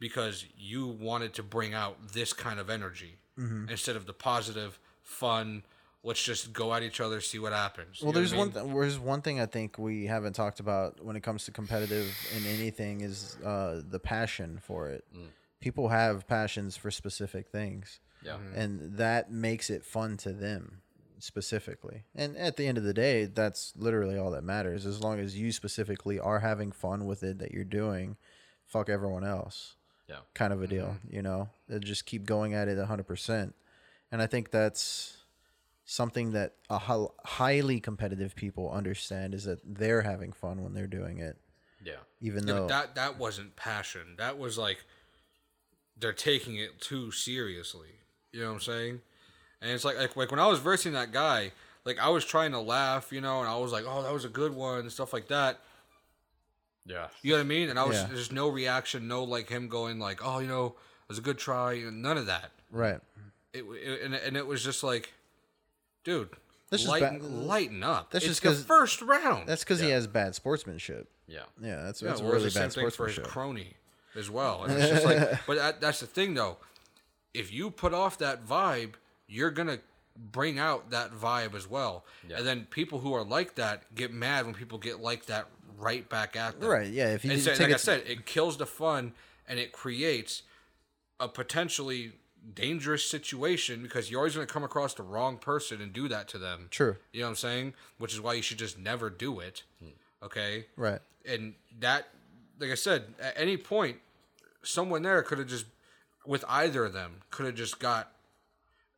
because 0.01 0.45
you 0.57 0.87
wanted 0.87 1.35
to 1.35 1.43
bring 1.43 1.75
out 1.75 2.13
this 2.13 2.33
kind 2.33 2.61
of 2.61 2.71
energy 2.71 3.17
Mm-hmm. 3.39 3.69
instead 3.71 3.95
of 3.95 4.05
the 4.05 4.13
positive, 4.13 4.81
fun. 5.01 5.63
Let's 6.03 6.21
just 6.21 6.53
go 6.53 6.75
at 6.75 6.83
each 6.83 7.01
other, 7.01 7.21
see 7.21 7.39
what 7.39 7.53
happens. 7.53 8.03
Well, 8.03 8.11
there's 8.11 8.35
what 8.35 8.53
one. 8.53 8.65
Th- 8.67 8.75
there's 8.75 8.99
one 8.99 9.23
thing 9.23 9.39
I 9.41 9.47
think 9.47 9.79
we 9.79 10.07
haven't 10.07 10.33
talked 10.33 10.59
about 10.59 11.05
when 11.05 11.15
it 11.15 11.23
comes 11.23 11.45
to 11.45 11.53
competitive 11.53 12.13
in 12.37 12.45
anything 12.47 13.03
is 13.03 13.37
uh, 13.45 13.83
the 13.89 14.01
passion 14.01 14.59
for 14.61 14.89
it. 14.89 15.05
Mm. 15.17 15.27
People 15.61 15.89
have 15.91 16.27
passions 16.27 16.77
for 16.77 16.91
specific 16.91 17.49
things, 17.51 18.01
Yeah. 18.25 18.33
Mm-hmm. 18.33 18.59
and 18.59 18.97
that 18.99 19.31
makes 19.31 19.71
it 19.71 19.85
fun 19.85 20.17
to 20.19 20.33
them 20.33 20.81
specifically. 21.21 22.05
And 22.15 22.37
at 22.37 22.57
the 22.57 22.67
end 22.67 22.79
of 22.79 22.85
the 22.85 22.95
day, 22.95 23.27
that's 23.27 23.73
literally 23.77 24.17
all 24.19 24.31
that 24.33 24.43
matters. 24.45 24.87
As 24.87 25.01
long 25.01 25.19
as 25.21 25.37
you 25.39 25.53
specifically 25.53 26.19
are 26.19 26.41
having 26.41 26.73
fun 26.73 27.07
with 27.07 27.23
it 27.23 27.39
that 27.39 27.53
you're 27.53 27.65
doing, 27.65 28.17
fuck 28.65 28.89
everyone 28.89 29.25
else 29.25 29.77
Yeah. 30.09 30.21
kind 30.35 30.53
of 30.53 30.63
a 30.63 30.67
deal, 30.67 30.87
Mm-hmm. 31.05 31.15
you 31.17 31.23
know? 31.23 31.49
They 31.69 31.79
just 31.81 32.07
keep 32.07 32.25
going 32.25 32.55
at 32.55 32.69
it 32.69 32.79
100%. 32.79 33.53
And 34.13 34.23
I 34.23 34.27
think 34.27 34.51
that's 34.51 35.17
something 35.85 36.33
that 36.33 36.55
a 36.71 36.79
hi- 36.79 37.07
highly 37.25 37.81
competitive 37.81 38.35
people 38.37 38.71
understand 38.71 39.35
is 39.35 39.45
that 39.45 39.59
they're 39.65 40.03
having 40.03 40.33
fun 40.33 40.63
when 40.63 40.75
they're 40.75 40.87
doing 40.87 41.19
it, 41.19 41.37
Yeah. 41.83 42.01
even 42.21 42.47
Yeah, 42.47 42.55
though 42.55 42.67
that 42.69 42.95
that 42.95 43.19
wasn't 43.19 43.57
passion. 43.57 44.17
That 44.19 44.39
was 44.39 44.57
like 44.59 44.85
they're 45.97 46.13
taking 46.13 46.57
it 46.57 46.81
too 46.81 47.11
seriously. 47.11 47.95
You 48.33 48.41
know 48.41 48.49
what 48.49 48.55
I'm 48.55 48.61
saying? 48.61 49.01
And 49.63 49.71
it's 49.71 49.85
like 49.85 49.97
like 49.99 50.17
like 50.17 50.31
when 50.31 50.41
I 50.41 50.47
was 50.47 50.59
versing 50.59 50.93
that 50.93 51.13
guy, 51.13 51.53
like 51.85 51.99
I 51.99 52.09
was 52.09 52.25
trying 52.25 52.53
to 52.53 52.61
laugh, 52.61 53.11
you 53.13 53.21
know, 53.21 53.41
and 53.41 53.49
I 53.49 53.57
was 53.59 53.73
like, 53.73 53.85
"Oh, 53.87 54.03
that 54.03 54.13
was 54.13 54.25
a 54.25 54.29
good 54.29 54.55
one," 54.55 54.81
and 54.81 54.93
stuff 54.93 55.13
like 55.13 55.29
that. 55.29 55.59
Yeah. 56.87 57.09
You 57.23 57.33
know 57.33 57.39
what 57.39 57.45
I 57.45 57.49
mean? 57.49 57.69
And 57.71 57.79
I 57.79 57.85
was 57.85 57.97
Yeah. 57.97 58.07
there's 58.07 58.33
no 58.33 58.49
reaction, 58.49 59.09
no 59.09 59.25
like 59.25 59.49
him 59.49 59.69
going 59.69 59.99
like, 59.99 60.21
"Oh, 60.25 60.39
you 60.39 60.47
know, 60.49 60.67
it 60.67 61.09
was 61.09 61.19
a 61.19 61.23
good 61.23 61.39
try," 61.39 61.79
none 61.81 62.17
of 62.19 62.27
that. 62.27 62.51
right. 62.71 63.01
It, 63.55 63.65
it 63.65 64.03
and, 64.03 64.15
and 64.15 64.37
it 64.37 64.47
was 64.47 64.63
just 64.63 64.83
like, 64.83 65.13
dude, 66.05 66.29
That's 66.69 66.83
just 66.83 66.91
lighten, 66.91 67.19
ba- 67.19 67.25
lighten 67.27 67.83
up. 67.83 68.11
that's 68.11 68.25
it's 68.27 68.39
just 68.41 68.43
the 68.43 68.49
'cause- 68.51 68.63
first 68.65 69.01
round. 69.01 69.49
That's 69.49 69.65
because 69.65 69.81
he 69.81 69.89
has 69.91 70.07
bad 70.07 70.35
sportsmanship. 70.35 71.09
Yeah. 71.27 71.41
Yeah, 71.61 71.83
that's, 71.83 72.03
Yeah, 72.03 72.09
that's 72.11 72.21
well, 72.21 72.31
it 72.33 72.35
was 72.35 72.43
really 72.43 72.45
the 72.45 72.51
same 72.51 72.63
bad 72.65 72.73
thing 72.75 72.91
for 72.91 73.07
his 73.09 73.19
crony 73.21 73.73
as 74.15 74.29
well. 74.31 74.65
And 74.65 74.79
it's 74.79 74.91
just 74.91 75.05
like, 75.07 75.41
but 75.47 75.57
that, 75.57 75.81
that's 75.81 76.01
the 76.01 76.07
thing 76.07 76.35
though. 76.35 76.59
If 77.35 77.53
you 77.53 77.71
put 77.71 77.93
off 77.95 78.19
that 78.19 78.47
vibe, 78.47 78.95
you're 79.27 79.51
gonna 79.51 79.79
bring 80.17 80.59
out 80.59 80.91
that 80.91 81.13
vibe 81.13 81.55
as 81.55 81.69
well. 81.69 82.05
Yeah. 82.29 82.39
And 82.39 82.47
then 82.47 82.67
people 82.71 82.99
who 83.01 83.15
are 83.15 83.23
like 83.25 83.55
that 83.57 83.95
get 83.95 84.13
mad 84.13 84.47
when 84.47 84.55
people 84.55 84.79
get 84.79 85.01
like 85.01 85.27
that 85.27 85.47
right 85.79 86.09
back 86.09 86.35
at 86.35 86.61
them. 86.61 86.69
Right, 86.69 86.89
yeah, 86.91 87.15
if 87.15 87.25
you 87.25 87.31
and 87.33 87.41
so, 87.41 87.53
like 87.53 87.73
I 87.73 87.77
said, 87.77 88.03
it 88.07 88.27
kills 88.27 88.57
the 88.57 88.67
fun 88.67 89.13
and 89.47 89.59
it 89.61 89.71
creates 89.73 90.43
a 91.21 91.29
potentially 91.29 92.13
dangerous 92.55 93.05
situation 93.09 93.83
because 93.83 94.11
you're 94.11 94.19
always 94.21 94.35
going 94.35 94.47
to 94.47 94.53
come 94.53 94.65
across 94.65 94.95
the 94.95 95.03
wrong 95.03 95.37
person 95.39 95.81
and 95.81 95.93
do 95.93 96.09
that 96.09 96.27
to 96.29 96.39
them. 96.39 96.67
True. 96.71 96.97
You 97.13 97.21
know 97.21 97.27
what 97.27 97.31
I'm 97.31 97.37
saying? 97.37 97.75
Which 97.99 98.13
is 98.15 98.21
why 98.21 98.35
you 98.35 98.43
should 98.43 98.59
just 98.59 98.79
never 98.79 99.11
do 99.11 99.39
it. 99.41 99.63
Hmm. 99.81 99.91
Okay 100.25 100.67
Right. 100.77 101.01
and 101.25 101.55
that 101.79 102.09
like 102.59 102.71
i 102.73 102.75
said 102.75 103.05
at 103.21 103.35
any 103.37 103.57
point 103.57 103.99
someone 104.65 105.03
there 105.03 105.23
could 105.23 105.39
have 105.39 105.47
just 105.47 105.67
with 106.29 106.45
either 106.47 106.85
of 106.85 106.93
them 106.93 107.23
could 107.31 107.47
have 107.47 107.55
just 107.55 107.81
got 107.81 108.13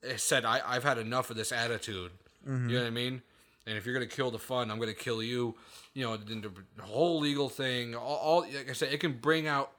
eh, 0.02 0.16
said 0.16 0.44
I, 0.44 0.60
i've 0.66 0.82
had 0.84 0.98
enough 0.98 1.30
of 1.30 1.36
this 1.36 1.52
attitude. 1.52 2.10
You 2.46 2.52
know 2.52 2.80
what 2.80 2.86
i 2.86 2.90
mean? 2.90 3.22
And 3.66 3.76
if 3.78 3.84
you're 3.86 3.94
gonna 3.94 4.06
kill 4.06 4.30
the 4.30 4.38
fun 4.38 4.70
i'm 4.70 4.78
gonna 4.80 4.92
kill 4.92 5.22
you. 5.22 5.54
You 5.94 6.04
know 6.04 6.16
the 6.16 6.50
whole 6.82 7.20
legal 7.20 7.48
thing 7.48 7.94
all, 7.94 8.16
all 8.16 8.40
like 8.40 8.68
i 8.68 8.72
said 8.72 8.92
it 8.92 8.98
can 9.00 9.12
bring 9.12 9.46
out 9.46 9.70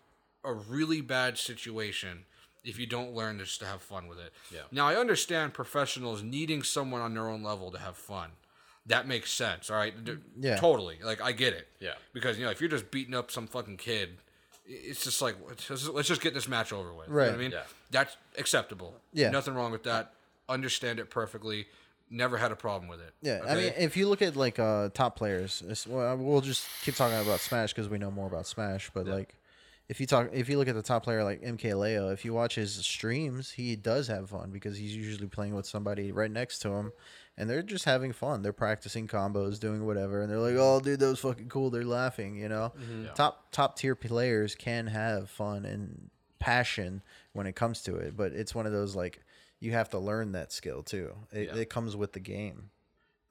a 0.44 0.54
really 0.54 1.02
bad 1.02 1.38
situation 1.38 2.24
if 2.64 2.80
you 2.80 2.86
don't 2.86 3.14
learn 3.14 3.38
just 3.40 3.60
to 3.60 3.66
have 3.66 3.82
fun 3.82 4.08
with 4.08 4.20
it. 4.20 4.32
Yeah. 4.54 4.62
now 4.72 4.88
i 4.88 4.96
understand 4.96 5.54
professionals 5.54 6.24
needing 6.24 6.64
someone 6.64 7.02
on 7.02 7.14
their 7.14 7.28
own 7.28 7.44
level 7.44 7.70
to 7.72 7.80
have 7.80 7.98
fun. 7.98 8.30
That 8.86 9.08
makes 9.08 9.32
sense 9.34 9.70
all 9.70 9.76
right? 9.76 9.94
Yeah. 10.40 10.56
totally 10.56 11.00
like 11.04 11.22
i 11.22 11.34
get 11.34 11.54
it. 11.54 11.68
Yeah. 11.82 11.96
because 12.14 12.38
you 12.40 12.46
know 12.46 12.52
if 12.52 12.62
you're 12.62 12.70
just 12.70 12.92
beating 12.92 13.14
up 13.14 13.30
some 13.30 13.48
fucking 13.48 13.78
kid, 13.78 14.18
it's 14.74 15.04
just 15.04 15.22
like 15.22 15.36
let's 15.48 15.68
just, 15.68 15.90
let's 15.90 16.08
just 16.08 16.22
get 16.22 16.34
this 16.34 16.48
match 16.48 16.72
over 16.74 16.94
with. 16.94 17.08
You 17.08 17.14
know 17.14 17.20
what 17.26 17.34
I 17.34 17.38
mean, 17.38 17.52
Yeah. 17.52 17.64
that's 17.90 18.16
acceptable. 18.38 18.96
Yeah. 19.14 19.30
nothing 19.30 19.54
wrong 19.54 19.72
with 19.72 19.84
that. 19.84 20.14
Understand 20.50 21.00
it 21.00 21.10
perfectly. 21.10 21.68
Never 22.10 22.38
had 22.38 22.52
a 22.52 22.56
problem 22.58 22.90
with 22.90 23.00
it. 23.00 23.14
Yeah, 23.22 23.40
I 23.48 23.56
mean, 23.56 23.74
if 23.78 23.96
you 23.96 24.10
look 24.10 24.22
at 24.22 24.36
like 24.36 24.60
uh, 24.60 24.90
top 24.94 25.16
players, 25.16 25.64
well, 25.88 26.18
we'll 26.18 26.42
just 26.42 26.66
keep 26.84 26.96
talking 26.96 27.18
about 27.18 27.40
Smash 27.40 27.74
because 27.74 27.88
we 27.88 27.98
know 27.98 28.12
more 28.12 28.28
about 28.28 28.46
Smash. 28.48 28.92
But 28.94 29.08
like, 29.08 29.34
if 29.88 30.02
you 30.02 30.06
talk, 30.08 30.30
if 30.34 30.50
you 30.50 30.58
look 30.58 30.68
at 30.68 30.76
the 30.76 30.82
top 30.82 31.04
player 31.04 31.24
like 31.24 31.42
MKLeo, 31.42 32.12
if 32.12 32.26
you 32.26 32.34
watch 32.34 32.56
his 32.56 32.74
streams, 32.74 33.52
he 33.52 33.78
does 33.78 34.08
have 34.08 34.30
fun 34.30 34.50
because 34.52 34.78
he's 34.78 34.94
usually 34.94 35.28
playing 35.28 35.56
with 35.56 35.66
somebody 35.66 36.12
right 36.12 36.30
next 36.32 36.60
to 36.60 36.70
him, 36.74 36.92
and 37.42 37.50
they're 37.50 37.64
just 37.64 37.86
having 37.86 38.14
fun. 38.14 38.44
They're 38.44 38.54
practicing 38.54 39.08
combos, 39.08 39.60
doing 39.60 39.84
whatever, 39.84 40.22
and 40.22 40.32
they're 40.32 40.38
like, 40.38 40.56
"Oh, 40.56 40.80
dude, 40.80 41.00
that 41.00 41.08
was 41.08 41.20
fucking 41.20 41.50
cool." 41.50 41.72
They're 41.72 41.84
laughing, 41.84 42.38
you 42.38 42.48
know. 42.48 42.72
Mm-hmm. 42.80 43.06
Yeah. 43.06 43.12
Top 43.14 43.48
top 43.52 43.78
tier 43.78 43.96
players 43.96 44.54
can 44.54 44.86
have 44.86 45.28
fun 45.28 45.66
and 45.66 46.12
passion 46.38 47.02
when 47.34 47.48
it 47.48 47.56
comes 47.56 47.82
to 47.84 47.96
it, 47.96 48.16
but 48.16 48.32
it's 48.32 48.54
one 48.54 48.68
of 48.68 48.72
those 48.72 48.96
like 48.96 49.22
you 49.60 49.72
have 49.72 49.90
to 49.90 49.98
learn 49.98 50.34
that 50.34 50.52
skill 50.52 50.84
too. 50.84 51.16
It, 51.32 51.48
Yeah. 51.48 51.62
it 51.62 51.70
comes 51.72 51.96
with 51.96 52.14
the 52.14 52.20
game 52.20 52.70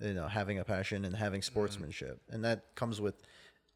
you 0.01 0.15
know 0.15 0.27
having 0.27 0.59
a 0.59 0.65
passion 0.65 1.05
and 1.05 1.15
having 1.15 1.41
mm-hmm. 1.41 1.53
sportsmanship 1.53 2.21
and 2.31 2.45
that 2.45 2.75
comes 2.75 3.01
with 3.01 3.15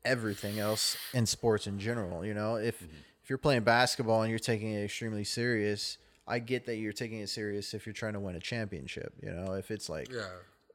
everything 0.04 0.58
else 0.58 0.96
in 1.12 1.26
sports 1.26 1.66
in 1.66 1.78
general 1.78 2.24
you 2.24 2.34
know 2.34 2.56
if 2.56 2.76
mm-hmm. 2.78 2.96
if 3.22 3.28
you're 3.28 3.38
playing 3.38 3.62
basketball 3.62 4.22
and 4.22 4.30
you're 4.30 4.38
taking 4.38 4.72
it 4.72 4.84
extremely 4.84 5.24
serious 5.24 5.98
i 6.26 6.38
get 6.38 6.66
that 6.66 6.76
you're 6.76 6.92
taking 6.92 7.20
it 7.20 7.28
serious 7.28 7.74
if 7.74 7.86
you're 7.86 7.92
trying 7.92 8.12
to 8.14 8.20
win 8.20 8.34
a 8.36 8.40
championship 8.40 9.12
you 9.22 9.30
know 9.30 9.52
if 9.54 9.70
it's 9.70 9.88
like 9.88 10.10
yeah, 10.10 10.26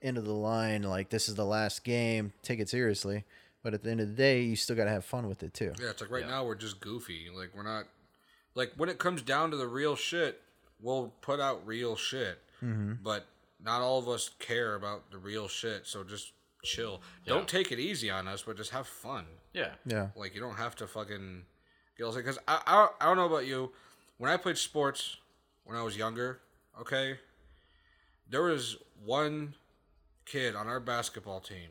end 0.02 0.18
of 0.18 0.26
the 0.26 0.34
line 0.34 0.84
like 0.84 1.10
this 1.10 1.28
is 1.30 1.36
the 1.36 1.46
last 1.46 1.84
game 1.84 2.32
take 2.44 2.60
it 2.60 2.70
seriously 2.70 3.24
but 3.64 3.74
at 3.74 3.84
the 3.84 3.92
end 3.92 4.00
of 4.00 4.08
the 4.08 4.14
day 4.14 4.42
you 4.42 4.56
still 4.56 4.76
got 4.76 4.86
to 4.86 4.90
have 4.92 5.04
fun 5.04 5.28
with 5.28 5.44
it 5.44 5.54
too 5.54 5.74
yeah. 5.82 5.90
It's 5.90 6.02
like 6.02 6.12
right 6.12 6.24
Yeah. 6.24 6.30
now 6.32 6.46
we're 6.46 6.56
just 6.56 6.80
goofy. 6.80 7.28
Like 7.36 7.52
we're 7.54 7.64
not 7.64 7.86
like 8.56 8.72
when 8.78 8.88
it 8.90 8.98
comes 9.00 9.22
down 9.22 9.52
to 9.52 9.58
the 9.58 9.68
real 9.68 9.96
shit, 9.98 10.42
we'll 10.82 11.14
put 11.22 11.40
out 11.42 11.66
real 11.68 11.96
shit. 11.98 12.40
Mm-hmm. 12.64 12.94
But 13.04 13.26
not 13.62 13.82
all 13.82 14.00
of 14.00 14.08
us 14.08 14.30
care 14.40 14.76
about 14.76 15.12
the 15.12 15.18
real 15.18 15.48
shit. 15.50 15.86
So 15.88 16.04
just 16.06 16.32
chill. 16.64 17.02
Don't 17.26 17.48
take 17.50 17.72
it 17.74 17.80
easy 17.80 18.10
on 18.10 18.28
us, 18.30 18.44
but 18.44 18.56
just 18.56 18.72
have 18.72 18.88
fun. 18.88 19.26
Yeah. 19.54 19.72
yeah 19.86 20.08
Like 20.16 20.34
you 20.36 20.40
don't 20.40 20.56
have 20.56 20.76
to 20.78 20.88
fucking 20.88 21.44
get 21.98 22.04
all 22.06 22.14
because 22.14 22.40
I, 22.48 22.62
I 22.66 22.88
I 23.02 23.06
don't 23.08 23.18
know 23.18 23.26
about 23.26 23.46
you. 23.46 23.72
When 24.18 24.32
I 24.32 24.38
played 24.38 24.58
sports 24.58 25.18
when 25.64 25.78
I 25.78 25.84
was 25.84 25.96
younger, 25.98 26.40
okay, 26.80 27.18
there 28.30 28.44
was 28.44 28.78
one 29.04 29.56
kid 30.26 30.56
on 30.56 30.68
our 30.68 30.80
basketball 30.80 31.40
team. 31.40 31.70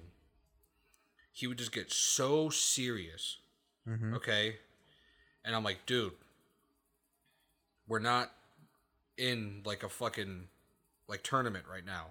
He 1.32 1.46
would 1.46 1.58
just 1.58 1.72
get 1.72 1.92
so 1.92 2.48
serious, 2.50 3.38
mm-hmm. 3.88 4.14
okay, 4.14 4.56
and 5.44 5.54
I'm 5.54 5.62
like, 5.64 5.86
dude, 5.86 6.12
we're 7.86 8.00
not 8.00 8.32
in 9.16 9.62
like 9.64 9.82
a 9.82 9.88
fucking 9.88 10.48
like 11.08 11.22
tournament 11.22 11.64
right 11.70 11.84
now. 11.84 12.06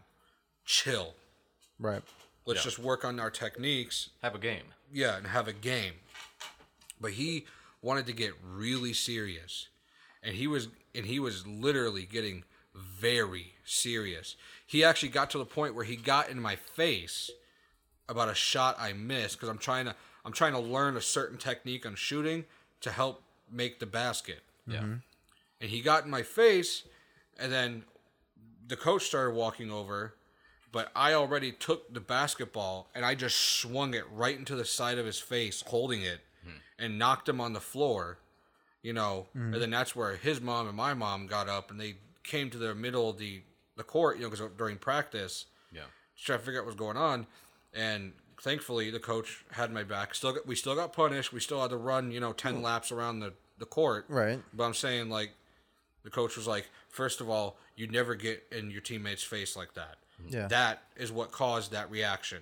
Chill. 0.65 1.13
right 1.79 2.01
Let's 2.45 2.61
Yeah. 2.61 2.63
just 2.63 2.79
work 2.79 3.03
on 3.05 3.19
our 3.19 3.29
techniques 3.29 4.09
Have 4.21 4.33
a 4.35 4.39
game. 4.39 4.73
yeah, 4.91 5.17
and 5.17 5.27
have 5.27 5.47
a 5.47 5.53
game. 5.53 5.95
But 6.99 7.11
he 7.13 7.45
wanted 7.81 8.05
to 8.07 8.13
get 8.13 8.33
really 8.41 8.93
serious. 8.93 9.67
And 10.27 10.35
he 10.35 10.45
was 10.45 10.67
and 10.93 11.05
he 11.05 11.19
was 11.19 11.47
literally 11.47 12.03
getting 12.03 12.43
very 12.75 13.53
serious. 13.65 14.35
He 14.65 14.83
actually 14.83 15.09
got 15.09 15.29
to 15.31 15.37
the 15.37 15.45
point 15.45 15.73
where 15.73 15.85
he 15.85 15.95
got 15.95 16.29
in 16.29 16.39
my 16.39 16.55
face 16.55 17.31
about 18.09 18.29
a 18.29 18.35
shot 18.35 18.75
I 18.77 18.93
missed 18.93 19.39
cuz 19.39 19.49
I'm 19.49 19.57
trying 19.57 19.85
to 19.85 19.95
I'm 20.25 20.33
trying 20.33 20.53
to 20.53 20.59
learn 20.59 20.97
a 20.97 21.01
certain 21.01 21.37
technique 21.37 21.85
on 21.85 21.95
shooting 21.95 22.45
to 22.81 22.91
help 22.91 23.23
make 23.49 23.79
the 23.79 23.85
basket. 23.85 24.43
Yeah. 24.67 24.81
Mm-hmm. 24.81 24.95
And 25.61 25.69
he 25.71 25.81
got 25.81 26.03
in 26.03 26.11
my 26.11 26.23
face 26.23 26.83
and 27.39 27.51
then 27.51 27.85
the 28.67 28.75
coach 28.75 29.05
started 29.05 29.33
walking 29.33 29.71
over 29.71 30.13
but 30.71 30.91
I 30.95 31.13
already 31.13 31.51
took 31.51 31.93
the 31.93 31.99
basketball 31.99 32.89
and 32.93 33.05
I 33.05 33.15
just 33.15 33.37
swung 33.37 33.93
it 33.93 34.03
right 34.11 34.37
into 34.37 34.55
the 34.55 34.65
side 34.65 34.97
of 34.97 35.05
his 35.05 35.19
face, 35.19 35.63
holding 35.65 36.01
it, 36.01 36.19
hmm. 36.43 36.57
and 36.77 36.99
knocked 36.99 37.29
him 37.29 37.39
on 37.39 37.53
the 37.53 37.59
floor, 37.59 38.19
you 38.81 38.93
know, 38.93 39.27
and 39.33 39.51
mm-hmm. 39.51 39.59
then 39.59 39.69
that's 39.69 39.95
where 39.95 40.15
his 40.15 40.39
mom 40.41 40.67
and 40.67 40.77
my 40.77 40.93
mom 40.93 41.27
got 41.27 41.49
up 41.49 41.71
and 41.71 41.79
they 41.79 41.95
came 42.23 42.49
to 42.49 42.57
the 42.57 42.75
middle 42.75 43.09
of 43.09 43.17
the 43.17 43.41
the 43.75 43.83
court, 43.83 44.17
you 44.17 44.23
know, 44.23 44.29
because 44.29 44.49
during 44.57 44.77
practice, 44.77 45.45
Yeah. 45.71 45.81
to 46.17 46.23
try 46.23 46.37
to 46.37 46.43
figure 46.43 46.59
out 46.59 46.65
what's 46.65 46.77
going 46.77 46.97
on. 46.97 47.27
And 47.73 48.13
thankfully, 48.41 48.89
the 48.89 48.99
coach 48.99 49.45
had 49.51 49.71
my 49.71 49.83
back. 49.83 50.15
Still, 50.15 50.33
got, 50.33 50.47
we 50.47 50.55
still 50.55 50.75
got 50.75 50.93
punished. 50.93 51.31
We 51.31 51.39
still 51.39 51.61
had 51.61 51.69
to 51.69 51.77
run, 51.77 52.11
you 52.11 52.19
know, 52.19 52.33
ten 52.33 52.61
laps 52.61 52.91
around 52.91 53.19
the 53.19 53.33
the 53.59 53.65
court. 53.65 54.05
Right. 54.07 54.39
But 54.53 54.63
I'm 54.65 54.73
saying, 54.73 55.09
like, 55.09 55.31
the 56.03 56.09
coach 56.09 56.37
was 56.37 56.47
like, 56.47 56.69
first 56.89 57.21
of 57.21 57.29
all, 57.29 57.57
you 57.75 57.87
never 57.87 58.15
get 58.15 58.43
in 58.51 58.71
your 58.71 58.81
teammate's 58.81 59.23
face 59.23 59.55
like 59.55 59.73
that. 59.73 59.97
Mm-hmm. 60.21 60.35
Yeah. 60.35 60.47
That 60.47 60.83
is 60.95 61.11
what 61.11 61.31
caused 61.31 61.71
that 61.71 61.89
reaction. 61.91 62.41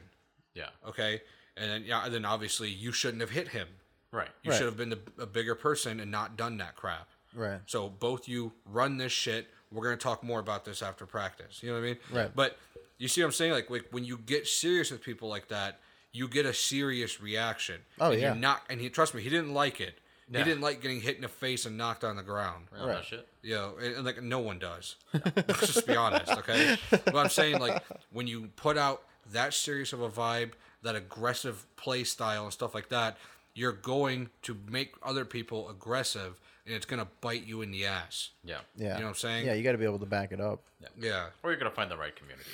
Yeah. 0.53 0.69
Okay. 0.87 1.21
And 1.57 1.71
then, 1.71 1.83
yeah, 1.85 2.05
and 2.05 2.13
then 2.13 2.25
obviously 2.25 2.69
you 2.69 2.91
shouldn't 2.91 3.21
have 3.21 3.31
hit 3.31 3.49
him. 3.49 3.67
Right. 4.11 4.29
You 4.43 4.51
Right. 4.51 4.57
should 4.57 4.65
have 4.67 4.77
been 4.77 4.89
the, 4.89 4.99
a 5.19 5.25
bigger 5.25 5.55
person 5.55 5.99
and 5.99 6.09
not 6.11 6.37
done 6.37 6.57
that 6.57 6.75
crap. 6.75 7.09
Right. 7.33 7.59
So 7.65 7.89
both 7.89 8.27
you 8.27 8.53
run 8.65 8.97
this 8.97 9.11
shit. 9.11 9.47
We're 9.71 9.83
gonna 9.83 9.97
talk 9.97 10.23
more 10.23 10.39
about 10.39 10.63
this 10.65 10.81
after 10.81 11.05
practice. 11.05 11.61
You 11.61 11.69
know 11.69 11.75
what 11.75 11.83
I 11.83 11.87
mean? 11.87 11.97
Right. 12.13 12.31
But 12.35 12.57
you 12.97 13.07
see 13.09 13.21
what 13.21 13.27
I'm 13.27 13.33
saying? 13.33 13.51
Like, 13.51 13.69
like 13.69 13.87
when 13.91 14.05
you 14.05 14.17
get 14.17 14.47
serious 14.47 14.89
with 14.91 15.01
people 15.03 15.27
like 15.27 15.49
that, 15.49 15.79
you 16.13 16.29
get 16.29 16.45
a 16.45 16.53
serious 16.53 17.19
reaction. 17.19 17.81
Oh, 17.99 18.11
and 18.11 18.21
yeah. 18.21 18.27
You're 18.27 18.35
not, 18.35 18.61
and 18.69 18.79
he 18.79 18.89
trust 18.89 19.13
me, 19.13 19.21
he 19.21 19.29
didn't 19.29 19.53
like 19.53 19.81
it. 19.81 19.99
Yeah. 20.31 20.39
He 20.39 20.43
didn't 20.45 20.61
like 20.61 20.81
getting 20.81 21.01
hit 21.01 21.17
in 21.17 21.21
the 21.21 21.27
face 21.27 21.65
and 21.65 21.77
knocked 21.77 22.03
on 22.05 22.15
the 22.15 22.23
ground. 22.23 22.67
Well, 22.71 22.87
Right. 22.87 22.95
that 22.95 23.05
shit. 23.05 23.27
You 23.43 23.55
know, 23.55 23.73
and, 23.81 23.95
and, 23.97 24.05
like 24.05 24.23
no 24.23 24.39
one 24.39 24.57
does. 24.57 24.95
Let's 25.13 25.73
just 25.73 25.85
be 25.85 25.95
honest, 25.95 26.31
okay? 26.31 26.77
But 26.89 27.15
I'm 27.17 27.29
saying 27.29 27.59
like 27.59 27.83
when 28.11 28.27
you 28.27 28.47
put 28.55 28.77
out 28.77 29.03
that 29.33 29.53
serious 29.53 29.91
of 29.91 30.01
a 30.01 30.09
vibe, 30.09 30.51
that 30.83 30.95
aggressive 30.95 31.65
play 31.75 32.03
style 32.05 32.43
and 32.45 32.53
stuff 32.53 32.73
like 32.73 32.89
that, 32.89 33.17
you're 33.55 33.71
going 33.71 34.29
to 34.43 34.55
make 34.69 34.93
other 35.01 35.25
people 35.25 35.69
aggressive, 35.69 36.39
and 36.65 36.75
it's 36.75 36.85
gonna 36.85 37.07
bite 37.21 37.45
you 37.47 37.61
in 37.61 37.71
the 37.71 37.85
ass. 37.85 38.29
Yeah. 38.43 38.57
Yeah. 38.75 38.83
You 38.95 38.99
know 38.99 39.05
what 39.05 39.09
I'm 39.09 39.15
saying? 39.15 39.45
Yeah, 39.47 39.53
you 39.53 39.63
got 39.63 39.71
to 39.71 39.77
be 39.77 39.85
able 39.85 39.99
to 39.99 40.05
back 40.05 40.31
it 40.31 40.39
up. 40.41 40.61
Yeah. 40.81 40.87
yeah. 40.99 41.25
Or 41.41 41.49
you're 41.51 41.59
gonna 41.59 41.71
find 41.71 41.89
the 41.89 41.97
right 41.97 42.15
community. 42.15 42.49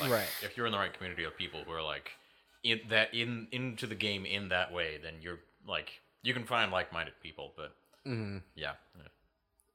Like, 0.00 0.10
Right. 0.10 0.26
If 0.42 0.56
you're 0.56 0.66
in 0.66 0.72
the 0.72 0.78
right 0.78 0.92
community 0.92 1.24
of 1.24 1.36
people 1.36 1.60
who 1.64 1.72
are 1.72 1.82
like 1.82 2.10
in 2.64 2.80
that 2.90 3.14
in 3.14 3.46
into 3.52 3.86
the 3.86 3.94
game 3.94 4.24
in 4.26 4.48
that 4.48 4.72
way, 4.72 4.98
then 5.02 5.14
you're 5.20 5.38
like 5.68 6.00
you 6.22 6.32
can 6.34 6.44
find 6.44 6.72
like-minded 6.72 7.14
people. 7.22 7.52
But 7.56 7.74
Mm-hmm. 8.06 8.38
yeah, 8.54 8.72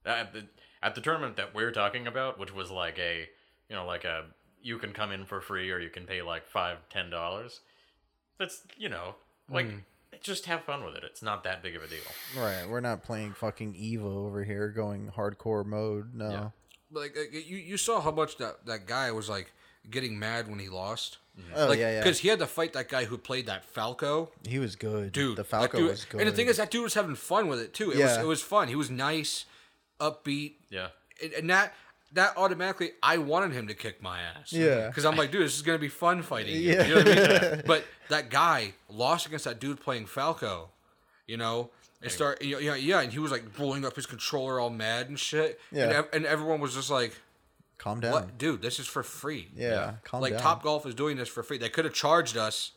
yeah. 0.05 0.13
At 0.13 0.33
the 0.33 0.43
at 0.81 0.95
the 0.95 1.01
tournament 1.01 1.35
that 1.37 1.53
we're 1.53 1.71
talking 1.71 2.07
about, 2.07 2.39
which 2.39 2.53
was 2.53 2.71
like 2.71 2.97
a 2.97 3.27
you 3.69 3.75
know 3.75 3.85
like 3.85 4.03
a 4.05 4.25
you 4.63 4.77
can 4.77 4.93
come 4.93 5.11
in 5.11 5.25
for 5.25 5.41
free 5.41 5.69
or 5.71 5.79
you 5.79 5.89
can 5.89 6.05
pay 6.05 6.21
like 6.21 6.47
five 6.47 6.77
ten 6.89 7.09
dollars. 7.09 7.59
That's 8.39 8.61
you 8.77 8.89
know 8.89 9.15
like 9.49 9.65
Mm. 9.67 9.81
Just 10.21 10.45
have 10.45 10.63
fun 10.63 10.83
with 10.83 10.95
it. 10.95 11.03
It's 11.03 11.21
not 11.21 11.43
that 11.45 11.63
big 11.63 11.75
of 11.75 11.83
a 11.83 11.87
deal. 11.87 11.99
Right. 12.37 12.65
We're 12.69 12.81
not 12.81 13.03
playing 13.03 13.33
fucking 13.33 13.73
Evo 13.73 14.27
over 14.27 14.43
here 14.43 14.69
going 14.69 15.11
hardcore 15.15 15.65
mode. 15.65 16.13
No. 16.13 16.29
Yeah. 16.29 16.49
Like 16.91 17.15
uh, 17.17 17.21
you, 17.31 17.57
you 17.57 17.77
saw 17.77 18.01
how 18.01 18.11
much 18.11 18.37
that 18.37 18.65
that 18.65 18.85
guy 18.85 19.11
was 19.11 19.29
like 19.29 19.53
getting 19.89 20.19
mad 20.19 20.49
when 20.49 20.59
he 20.59 20.67
lost. 20.69 21.17
Oh, 21.55 21.67
like, 21.67 21.79
yeah, 21.79 21.91
yeah. 21.93 21.99
Because 21.99 22.19
he 22.19 22.27
had 22.27 22.39
to 22.39 22.45
fight 22.47 22.73
that 22.73 22.89
guy 22.89 23.05
who 23.05 23.17
played 23.17 23.45
that 23.45 23.63
Falco. 23.63 24.31
He 24.47 24.59
was 24.59 24.75
good. 24.75 25.13
dude. 25.13 25.37
The 25.37 25.45
Falco 25.45 25.77
dude- 25.77 25.89
was 25.89 26.03
good. 26.05 26.19
And 26.21 26.29
the 26.29 26.33
thing 26.33 26.47
is, 26.47 26.57
that 26.57 26.69
dude 26.69 26.83
was 26.83 26.93
having 26.93 27.15
fun 27.15 27.47
with 27.47 27.59
it 27.61 27.73
too. 27.73 27.85
It 27.85 27.97
was 27.97 27.97
Yeah. 27.97 28.21
it 28.21 28.25
was 28.27 28.41
fun. 28.41 28.67
He 28.67 28.75
was 28.75 28.91
nice, 28.91 29.45
upbeat, 29.99 30.55
Yeah. 30.69 30.89
and, 31.23 31.33
and 31.33 31.49
that 31.49 31.73
that 32.13 32.37
automatically, 32.37 32.91
I 33.01 33.17
wanted 33.17 33.53
him 33.53 33.67
to 33.67 33.73
kick 33.73 34.01
my 34.01 34.19
ass. 34.19 34.51
Yeah. 34.51 34.87
because 34.87 35.05
I'm 35.05 35.15
like, 35.15 35.31
dude, 35.31 35.43
this 35.43 35.55
is 35.55 35.61
gonna 35.61 35.77
be 35.77 35.87
fun 35.89 36.21
fighting. 36.21 36.55
you. 36.55 36.61
Yeah. 36.73 36.85
you 36.87 36.95
know 36.95 37.03
what 37.03 37.07
I 37.43 37.51
mean? 37.51 37.61
but 37.65 37.85
that 38.09 38.29
guy 38.29 38.73
lost 38.89 39.25
against 39.27 39.45
that 39.45 39.59
dude 39.59 39.79
playing 39.79 40.05
Falco. 40.07 40.69
You 41.27 41.37
know. 41.37 41.69
And 42.03 42.11
start, 42.11 42.41
you 42.41 42.55
know, 42.55 42.59
yeah, 42.59 42.73
yeah, 42.73 43.01
and 43.01 43.13
he 43.13 43.19
was 43.19 43.31
like 43.31 43.55
blowing 43.55 43.85
up 43.85 43.95
his 43.95 44.07
controller, 44.07 44.59
all 44.59 44.71
mad 44.71 45.07
and 45.09 45.19
shit. 45.19 45.59
Yeah. 45.71 45.83
and, 45.83 45.91
ev- 45.93 46.09
and 46.13 46.25
everyone 46.25 46.59
was 46.59 46.73
just 46.73 46.89
like, 46.89 47.15
Calm 47.77 47.99
down. 47.99 48.11
"What, 48.11 48.39
dude? 48.39 48.61
This 48.63 48.79
is 48.79 48.87
for 48.87 49.03
free." 49.03 49.49
Yeah, 49.55 49.93
calm 50.03 50.21
like 50.21 50.33
down. 50.33 50.41
Top 50.41 50.63
Golf 50.63 50.85
is 50.87 50.95
doing 50.95 51.15
this 51.17 51.29
for 51.29 51.43
free. 51.43 51.59
They 51.59 51.69
could 51.69 51.85
have 51.85 51.93
charged 51.93 52.37
us, 52.37 52.71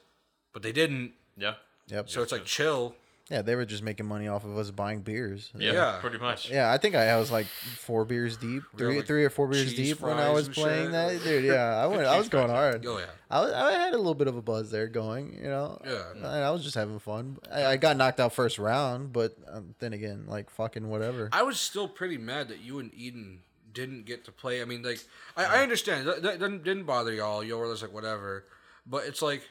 but 0.52 0.62
they 0.62 0.73
didn't. 0.73 1.12
Yeah. 1.39 1.55
Yep. 1.89 2.11
So 2.11 2.23
it's 2.23 2.32
like 2.32 2.44
chill. 2.44 2.94
Yeah, 3.31 3.41
they 3.41 3.55
were 3.55 3.65
just 3.65 3.83
making 3.83 4.05
money 4.05 4.29
off 4.29 4.45
of 4.45 4.57
us 4.59 4.71
buying 4.71 5.01
beers. 5.01 5.51
Yeah. 5.57 5.73
Yeah. 5.73 5.99
Pretty 6.01 6.19
much. 6.19 6.51
Yeah, 6.51 6.71
I 6.71 6.77
think 6.77 6.95
I 6.95 7.17
was 7.17 7.31
like 7.31 7.47
four 7.47 8.05
beers 8.05 8.37
deep, 8.37 8.63
three, 8.77 8.97
like 8.99 9.07
three 9.07 9.25
or 9.25 9.31
four 9.31 9.49
beers 9.49 9.75
deep 9.75 10.01
when 10.01 10.19
I 10.19 10.31
was 10.31 10.49
playing 10.49 10.87
shit. 10.87 10.93
that, 10.93 11.23
dude. 11.25 11.45
Yeah, 11.45 11.83
I 11.83 11.87
went, 11.87 12.03
I 12.05 12.19
was 12.19 12.29
going 12.31 12.51
hard. 12.51 12.85
Oh 12.87 12.99
yeah. 12.99 13.07
I, 13.31 13.41
was, 13.41 13.53
I 13.53 13.73
had 13.73 13.95
a 13.95 13.97
little 13.97 14.15
bit 14.15 14.29
of 14.29 14.37
a 14.37 14.43
buzz 14.43 14.71
there 14.71 14.89
going, 14.89 15.39
you 15.43 15.49
know. 15.49 15.81
Yeah. 15.87 16.11
And 16.15 16.27
I 16.27 16.51
was 16.51 16.63
just 16.63 16.75
having 16.75 16.99
fun. 16.99 17.39
I, 17.51 17.65
I 17.65 17.77
got 17.79 17.97
knocked 17.97 18.21
out 18.21 18.35
first 18.35 18.59
round, 18.59 19.15
but 19.15 19.35
um, 19.51 19.75
then 19.79 19.95
again, 19.95 20.25
like 20.29 20.51
fucking 20.51 20.87
whatever. 20.89 21.31
I 21.33 21.45
was 21.45 21.59
still 21.59 21.89
pretty 21.89 22.19
mad 22.19 22.49
that 22.49 22.61
you 22.61 22.79
and 22.79 22.93
Eden 22.95 23.41
didn't 23.73 24.05
get 24.05 24.27
to 24.27 24.33
play. 24.33 24.61
I 24.61 24.67
mean, 24.67 24.83
like, 24.83 25.01
I, 25.35 25.45
I 25.47 25.63
understand 25.63 26.07
that, 26.07 26.23
that 26.23 26.39
didn't, 26.39 26.63
didn't 26.63 26.85
bother 26.85 27.13
y'all. 27.13 27.43
Y'all 27.43 27.59
were 27.59 27.71
just 27.71 27.83
like 27.83 27.93
whatever, 27.93 28.45
but 28.87 29.05
it's 29.07 29.23
like, 29.23 29.43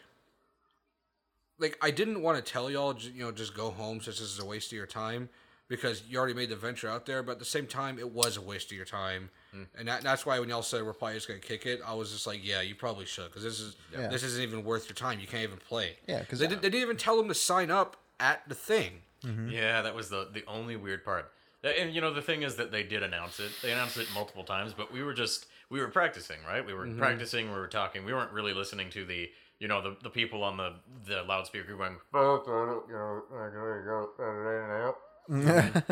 like 1.64 1.77
I 1.81 1.90
didn't 1.90 2.22
want 2.22 2.44
to 2.44 2.52
tell 2.52 2.69
y'all, 2.69 2.95
you 2.99 3.23
know, 3.23 3.31
just 3.31 3.56
go 3.56 3.72
home 3.72 4.02
since 4.02 4.19
this 4.19 4.30
is 4.30 4.40
a 4.40 4.45
waste 4.45 4.68
of 4.72 4.77
your 4.77 4.85
time 4.85 5.30
because 5.68 6.03
you 6.07 6.19
already 6.19 6.34
made 6.34 6.49
the 6.49 6.56
venture 6.56 6.90
out 6.90 7.06
there. 7.06 7.23
But 7.23 7.34
at 7.34 7.40
the 7.40 7.45
same 7.45 7.65
time, 7.65 7.98
it 7.98 8.11
was 8.11 8.38
a 8.38 8.41
waste 8.41 8.69
of 8.69 8.77
your 8.77 8.85
time, 8.85 9.30
hmm. 9.52 9.64
and 9.77 9.88
that, 9.88 10.02
that's 10.02 10.26
why 10.26 10.40
when 10.40 10.49
y'all 10.49 10.61
said 10.61 10.84
we're 10.85 10.94
probably 10.94 11.15
just 11.15 11.27
gonna 11.27 11.40
kick 11.40 11.65
it, 11.65 11.80
I 11.85 11.94
was 11.94 12.11
just 12.11 12.27
like, 12.27 12.41
yeah, 12.44 12.61
you 12.61 12.76
probably 12.76 13.06
should 13.06 13.30
because 13.30 13.44
this 13.44 13.60
is 13.60 13.76
Yeah. 13.91 14.07
this 14.07 14.22
isn't 14.23 14.44
even 14.44 14.64
worth 14.64 14.88
your 14.88 14.95
time. 14.95 15.19
You 15.19 15.27
can't 15.27 15.44
even 15.44 15.57
play. 15.57 15.98
Yeah, 16.07 16.23
'cause 16.26 16.40
they, 16.40 16.48
did, 16.48 16.61
they 16.61 16.69
didn't 16.69 16.84
even 16.84 16.98
tell 16.98 17.18
them 17.18 17.27
to 17.30 17.34
sign 17.34 17.72
up 17.72 17.98
at 18.19 18.48
the 18.48 18.56
thing. 18.56 19.02
Mm-hmm. 19.23 19.49
Yeah, 19.49 19.81
that 19.81 19.95
was 19.95 20.10
the 20.10 20.27
the 20.31 20.44
only 20.48 20.76
weird 20.76 21.03
part. 21.03 21.31
And 21.64 21.95
you 21.95 22.02
know 22.02 22.14
the 22.14 22.22
thing 22.22 22.44
is 22.44 22.57
that 22.57 22.72
they 22.72 22.84
did 22.84 23.03
announce 23.03 23.40
it. 23.40 23.52
They 23.61 23.72
announced 23.72 23.95
it 23.98 24.07
multiple 24.14 24.44
times, 24.44 24.73
but 24.73 24.91
we 24.91 25.02
were 25.02 25.14
just 25.14 25.45
we 25.69 25.80
were 25.80 25.88
practicing, 25.88 26.38
right? 26.45 26.65
We 26.65 26.73
were 26.73 26.85
mm-hmm. 26.85 26.99
practicing. 26.99 27.48
We 27.48 27.57
were 27.57 27.68
talking. 27.68 28.03
We 28.03 28.14
weren't 28.14 28.31
really 28.34 28.53
listening 28.53 28.90
to 28.91 29.06
the 29.06 29.31
you 29.64 29.69
know 29.69 29.81
the 29.81 29.95
the 30.03 30.10
people 30.10 30.44
on 30.44 30.57
the 30.57 30.73
the 31.07 31.23
loudspeaker 31.23 31.73
going. 31.76 31.95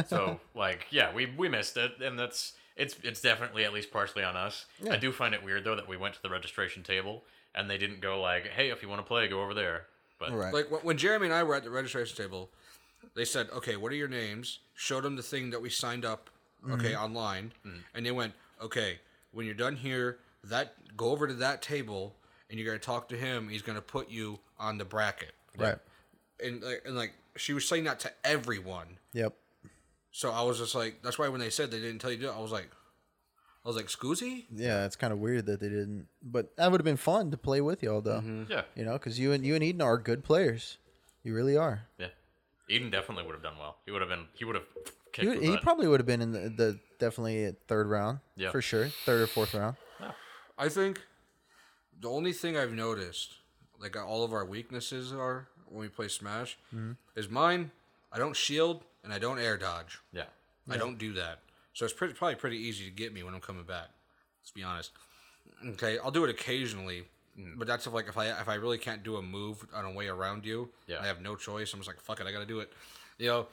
so 0.07 0.41
like 0.53 0.87
yeah, 0.91 1.13
we 1.13 1.25
we 1.37 1.47
missed 1.47 1.77
it, 1.77 1.93
and 2.03 2.19
that's 2.19 2.51
it's 2.75 2.97
it's 3.01 3.21
definitely 3.21 3.63
at 3.63 3.71
least 3.71 3.89
partially 3.89 4.25
on 4.25 4.35
us. 4.35 4.65
I 4.89 4.97
do 4.97 5.13
find 5.13 5.33
it 5.33 5.41
weird 5.41 5.63
though 5.63 5.77
that 5.77 5.87
we 5.87 5.95
went 5.95 6.15
to 6.15 6.21
the 6.21 6.29
registration 6.29 6.83
table 6.83 7.23
and 7.55 7.69
they 7.69 7.77
didn't 7.77 8.01
go 8.01 8.21
like, 8.21 8.47
hey, 8.47 8.69
if 8.71 8.81
you 8.81 8.89
want 8.89 8.99
to 8.99 9.07
play, 9.07 9.27
go 9.27 9.41
over 9.41 9.53
there. 9.53 9.87
But 10.19 10.31
Right. 10.31 10.53
Like 10.53 10.71
when- 10.71 10.81
when 10.81 10.97
Jeremy 10.97 11.27
and 11.27 11.33
I 11.33 11.43
were 11.43 11.55
at 11.55 11.63
the 11.63 11.69
registration 11.69 12.15
table, 12.15 12.51
they 13.13 13.25
said, 13.25 13.49
"Okay, 13.51 13.77
what 13.77 13.91
are 13.93 13.95
your 13.95 14.07
names?" 14.07 14.59
Showed 14.75 15.03
them 15.03 15.15
the 15.15 15.23
thing 15.23 15.49
that 15.51 15.61
we 15.61 15.69
signed 15.69 16.05
up, 16.05 16.29
okay, 16.69 16.91
mm-hmm. 16.91 17.03
online, 17.03 17.53
mm-hmm. 17.65 17.79
and 17.93 18.05
they 18.05 18.11
went, 18.11 18.33
"Okay, 18.61 18.99
when 19.31 19.45
you're 19.45 19.55
done 19.55 19.77
here, 19.77 20.19
that 20.43 20.75
go 20.97 21.09
over 21.09 21.25
to 21.27 21.33
that 21.35 21.61
table, 21.61 22.15
and 22.51 22.59
you're 22.59 22.67
gonna 22.67 22.77
talk 22.79 23.09
to 23.09 23.17
him. 23.17 23.49
He's 23.49 23.63
gonna 23.63 23.81
put 23.81 24.11
you 24.11 24.39
on 24.59 24.77
the 24.77 24.85
bracket." 24.85 25.31
right. 25.57 25.77
And 26.43 26.61
like, 26.61 26.81
and 26.85 26.95
like 26.95 27.13
she 27.35 27.53
was 27.53 27.67
saying 27.67 27.85
that 27.85 27.99
to 28.01 28.11
everyone. 28.23 28.97
Yep. 29.13 29.33
So 30.11 30.31
I 30.31 30.41
was 30.43 30.57
just 30.59 30.75
like, 30.75 31.01
that's 31.01 31.17
why 31.17 31.29
when 31.29 31.39
they 31.39 31.49
said 31.49 31.71
they 31.71 31.79
didn't 31.79 31.99
tell 31.99 32.11
you 32.11 32.17
to 32.17 32.23
do 32.23 32.29
it, 32.29 32.35
I 32.35 32.41
was 32.41 32.51
like, 32.51 32.69
I 33.63 33.67
was 33.67 33.77
like, 33.77 33.85
"Scoozy." 33.87 34.45
Yeah, 34.53 34.85
it's 34.85 34.95
kind 34.95 35.13
of 35.13 35.19
weird 35.19 35.45
that 35.45 35.59
they 35.59 35.69
didn't. 35.69 36.07
But 36.23 36.55
that 36.57 36.71
would 36.71 36.81
have 36.81 36.85
been 36.85 36.97
fun 36.97 37.31
to 37.31 37.37
play 37.37 37.61
with 37.61 37.81
y'all, 37.83 38.01
though. 38.01 38.19
Mm-hmm. 38.19 38.51
yeah, 38.51 38.63
You 38.75 38.83
know, 38.85 38.93
because 38.93 39.19
you 39.19 39.31
and 39.31 39.45
you 39.45 39.55
and 39.55 39.63
Eden 39.63 39.81
are 39.81 39.97
good 39.97 40.23
players. 40.23 40.77
You 41.23 41.33
really 41.35 41.55
are. 41.55 41.83
yeah. 41.99 42.07
Eden 42.67 42.89
definitely 42.89 43.25
would 43.25 43.33
have 43.33 43.43
done 43.43 43.57
well. 43.59 43.77
He 43.85 43.91
would 43.91 44.01
have 44.01 44.09
been. 44.09 44.25
He 44.33 44.45
would 44.45 44.55
have. 44.55 44.63
He, 45.13 45.25
the 45.25 45.35
he 45.39 45.57
probably 45.57 45.87
would 45.87 45.99
have 45.99 46.07
been 46.07 46.21
in 46.21 46.31
the, 46.31 46.49
the 46.49 46.79
definitely 46.99 47.53
third 47.67 47.87
round. 47.87 48.19
Yeah. 48.35 48.49
For 48.49 48.61
sure, 48.61 48.87
third 49.05 49.21
or 49.21 49.27
fourth 49.27 49.53
round. 49.53 49.75
Yeah. 49.99 50.11
I 50.57 50.69
think 50.69 51.01
the 52.01 52.09
only 52.09 52.33
thing 52.33 52.57
I've 52.57 52.73
noticed, 52.73 53.35
like 53.79 53.95
all 53.95 54.23
of 54.23 54.33
our 54.33 54.45
weaknesses 54.45 55.13
are 55.13 55.47
when 55.67 55.81
we 55.81 55.87
play 55.87 56.07
Smash, 56.07 56.57
is 57.15 57.29
mine. 57.29 57.71
I 58.11 58.17
don't 58.17 58.35
shield 58.35 58.83
and 59.03 59.13
I 59.13 59.19
don't 59.19 59.39
air 59.39 59.57
dodge. 59.57 59.99
Yeah. 60.11 60.23
I 60.69 60.77
don't 60.77 60.97
do 60.97 61.13
that, 61.13 61.39
so 61.73 61.85
it's 61.85 61.93
pretty, 61.93 62.13
probably 62.13 62.35
pretty 62.35 62.57
easy 62.57 62.85
to 62.85 62.91
get 62.91 63.13
me 63.13 63.23
when 63.23 63.33
I'm 63.33 63.41
coming 63.41 63.63
back. 63.63 63.89
Let's 64.41 64.51
be 64.51 64.63
honest. 64.63 64.91
Okay, 65.73 65.97
I'll 65.99 66.11
do 66.11 66.23
it 66.23 66.29
occasionally, 66.29 67.03
but 67.57 67.67
that's 67.67 67.85
if 67.87 67.93
like 67.93 68.07
if 68.07 68.17
I 68.17 68.27
if 68.27 68.47
I 68.47 68.55
really 68.55 68.77
can't 68.77 69.03
do 69.03 69.17
a 69.17 69.21
move 69.21 69.65
on 69.73 69.85
a 69.85 69.91
way 69.91 70.07
around 70.07 70.45
you, 70.45 70.69
Yeah. 70.87 70.99
I 71.01 71.07
have 71.07 71.19
no 71.21 71.35
choice. 71.35 71.73
I'm 71.73 71.79
just 71.79 71.87
like 71.89 71.99
fuck 71.99 72.19
it, 72.21 72.27
I 72.27 72.31
gotta 72.31 72.45
do 72.45 72.59
it. 72.61 72.71
You 73.17 73.27
know, 73.27 73.47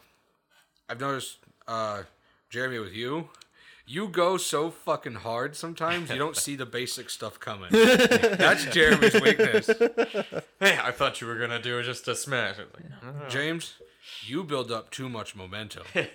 I've 0.88 1.00
noticed, 1.00 1.38
uh, 1.66 2.02
Jeremy, 2.50 2.78
with 2.78 2.92
you, 2.94 3.28
you 3.88 4.06
go 4.06 4.36
so 4.36 4.70
fucking 4.70 5.14
hard 5.14 5.56
sometimes 5.56 6.10
you 6.10 6.18
don't 6.18 6.36
see 6.36 6.54
the 6.54 6.66
basic 6.66 7.08
stuff 7.08 7.40
coming. 7.40 7.68
That's 7.72 8.66
Jeremy's 8.66 9.20
weakness. 9.20 9.66
Hey, 10.60 10.78
I 10.80 10.92
thought 10.92 11.20
you 11.20 11.26
were 11.26 11.36
gonna 11.36 11.60
do 11.60 11.78
it 11.78 11.84
just 11.84 12.06
a 12.06 12.14
smash. 12.14 12.56
I 12.56 12.62
like, 12.62 12.90
"No." 13.02 13.08
Uh-huh. 13.08 13.28
James, 13.30 13.74
you 14.26 14.44
build 14.44 14.70
up 14.70 14.90
too 14.90 15.08
much 15.08 15.34
momentum. 15.34 15.84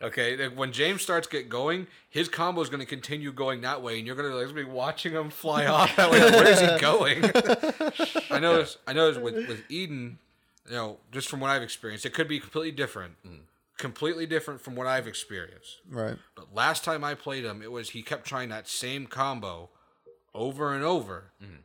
Okay, 0.00 0.36
like, 0.36 0.58
when 0.58 0.72
James 0.72 1.02
starts 1.02 1.26
get 1.26 1.48
going, 1.48 1.86
his 2.08 2.28
combo 2.28 2.60
is 2.60 2.68
going 2.68 2.80
to 2.80 2.86
continue 2.86 3.32
going 3.32 3.60
that 3.60 3.82
way, 3.82 3.98
and 3.98 4.06
you're 4.06 4.16
going 4.16 4.30
to 4.30 4.36
like, 4.36 4.54
be 4.54 4.64
watching 4.64 5.12
him 5.12 5.28
fly 5.30 5.66
off 5.76 5.94
that 5.96 6.10
way. 6.10 6.20
Like, 6.20 6.32
Where 6.32 6.48
is 6.48 6.60
he 6.60 6.78
going? 6.78 7.24
I 8.30 8.38
noticed. 8.40 8.78
I 8.86 8.92
noticed 8.92 9.20
with 9.20 9.48
with 9.48 9.62
Eden, 9.68 10.18
you 10.66 10.72
know, 10.74 10.96
just 11.12 11.28
from 11.28 11.40
what 11.40 11.50
I've 11.50 11.62
experienced, 11.62 12.06
it 12.06 12.14
could 12.14 12.28
be 12.28 12.40
completely 12.40 12.72
different, 12.72 13.14
mm. 13.26 13.40
Completely 13.78 14.26
different 14.26 14.60
from 14.60 14.74
what 14.74 14.86
I've 14.86 15.06
experienced. 15.06 15.78
Right. 15.88 16.16
But 16.34 16.54
last 16.54 16.84
time 16.84 17.04
I 17.04 17.14
played 17.14 17.44
him, 17.44 17.62
it 17.62 17.72
was 17.72 17.90
he 17.90 18.02
kept 18.02 18.26
trying 18.26 18.50
that 18.50 18.68
same 18.68 19.06
combo 19.06 19.70
over 20.34 20.74
and 20.74 20.84
over, 20.84 21.32
mm-hmm. 21.42 21.62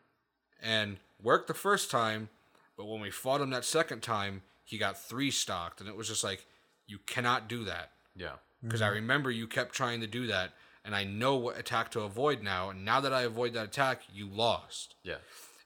and 0.62 0.98
worked 1.22 1.48
the 1.48 1.54
first 1.54 1.92
time. 1.92 2.30
But 2.78 2.86
when 2.86 3.02
we 3.02 3.12
fought 3.12 3.42
him 3.42 3.50
that 3.50 3.66
second 3.66 4.02
time, 4.02 4.42
he 4.64 4.78
got 4.78 4.98
three 4.98 5.30
stocked, 5.30 5.82
and 5.82 5.90
it 5.90 5.96
was 5.96 6.08
just 6.08 6.24
like, 6.24 6.46
you 6.88 7.00
cannot 7.06 7.48
do 7.48 7.64
that 7.66 7.92
Yeah. 8.16 8.34
because 8.62 8.82
I 8.82 8.88
mm-hmm. 8.88 8.96
remember 8.96 9.32
you 9.32 9.48
kept 9.48 9.74
trying 9.74 10.02
to 10.02 10.08
do 10.08 10.28
that, 10.28 10.54
and 10.86 10.96
I 10.96 11.04
know 11.04 11.36
what 11.36 11.58
attack 11.58 11.92
to 11.92 12.02
avoid 12.02 12.42
now. 12.42 12.70
And 12.70 12.84
now 12.84 13.00
that 13.02 13.14
I 13.14 13.22
avoid 13.22 13.54
that 13.54 13.66
attack, 13.66 14.02
you 14.12 14.28
lost. 14.28 14.96
Yeah. 15.04 15.18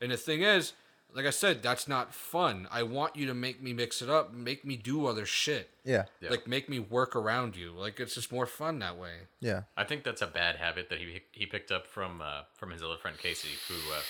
And 0.01 0.11
the 0.11 0.17
thing 0.17 0.41
is, 0.41 0.73
like 1.13 1.25
I 1.25 1.29
said, 1.31 1.63
that's 1.63 1.88
not 1.88 2.13
fun. 2.13 2.67
I 2.69 2.84
want 2.84 3.15
you 3.15 3.25
to 3.27 3.34
make 3.34 3.61
me 3.61 3.73
mix 3.73 4.01
it 4.01 4.09
up, 4.09 4.34
make 4.34 4.63
me 4.65 4.75
do 4.75 5.05
other 5.07 5.25
shit, 5.25 5.69
Yeah. 5.84 6.05
Yeah. 6.21 6.29
like 6.29 6.47
make 6.47 6.69
me 6.69 6.79
work 6.79 7.15
around 7.15 7.55
you. 7.55 7.71
Like 7.71 7.99
it's 7.99 8.13
just 8.15 8.31
more 8.31 8.45
fun 8.45 8.79
that 8.79 8.97
way. 8.97 9.21
Yeah. 9.39 9.63
I 9.75 9.84
think 9.84 10.03
that's 10.03 10.21
a 10.21 10.27
bad 10.27 10.57
habit 10.57 10.89
that 10.89 10.99
he 10.99 11.21
he 11.31 11.45
picked 11.45 11.71
up 11.71 11.88
from 11.88 12.21
uh, 12.21 12.41
from 12.55 12.71
his 12.71 12.84
other 12.84 12.97
friend 12.97 13.17
Casey, 13.17 13.49
who 13.67 13.73
uh, 13.93 14.01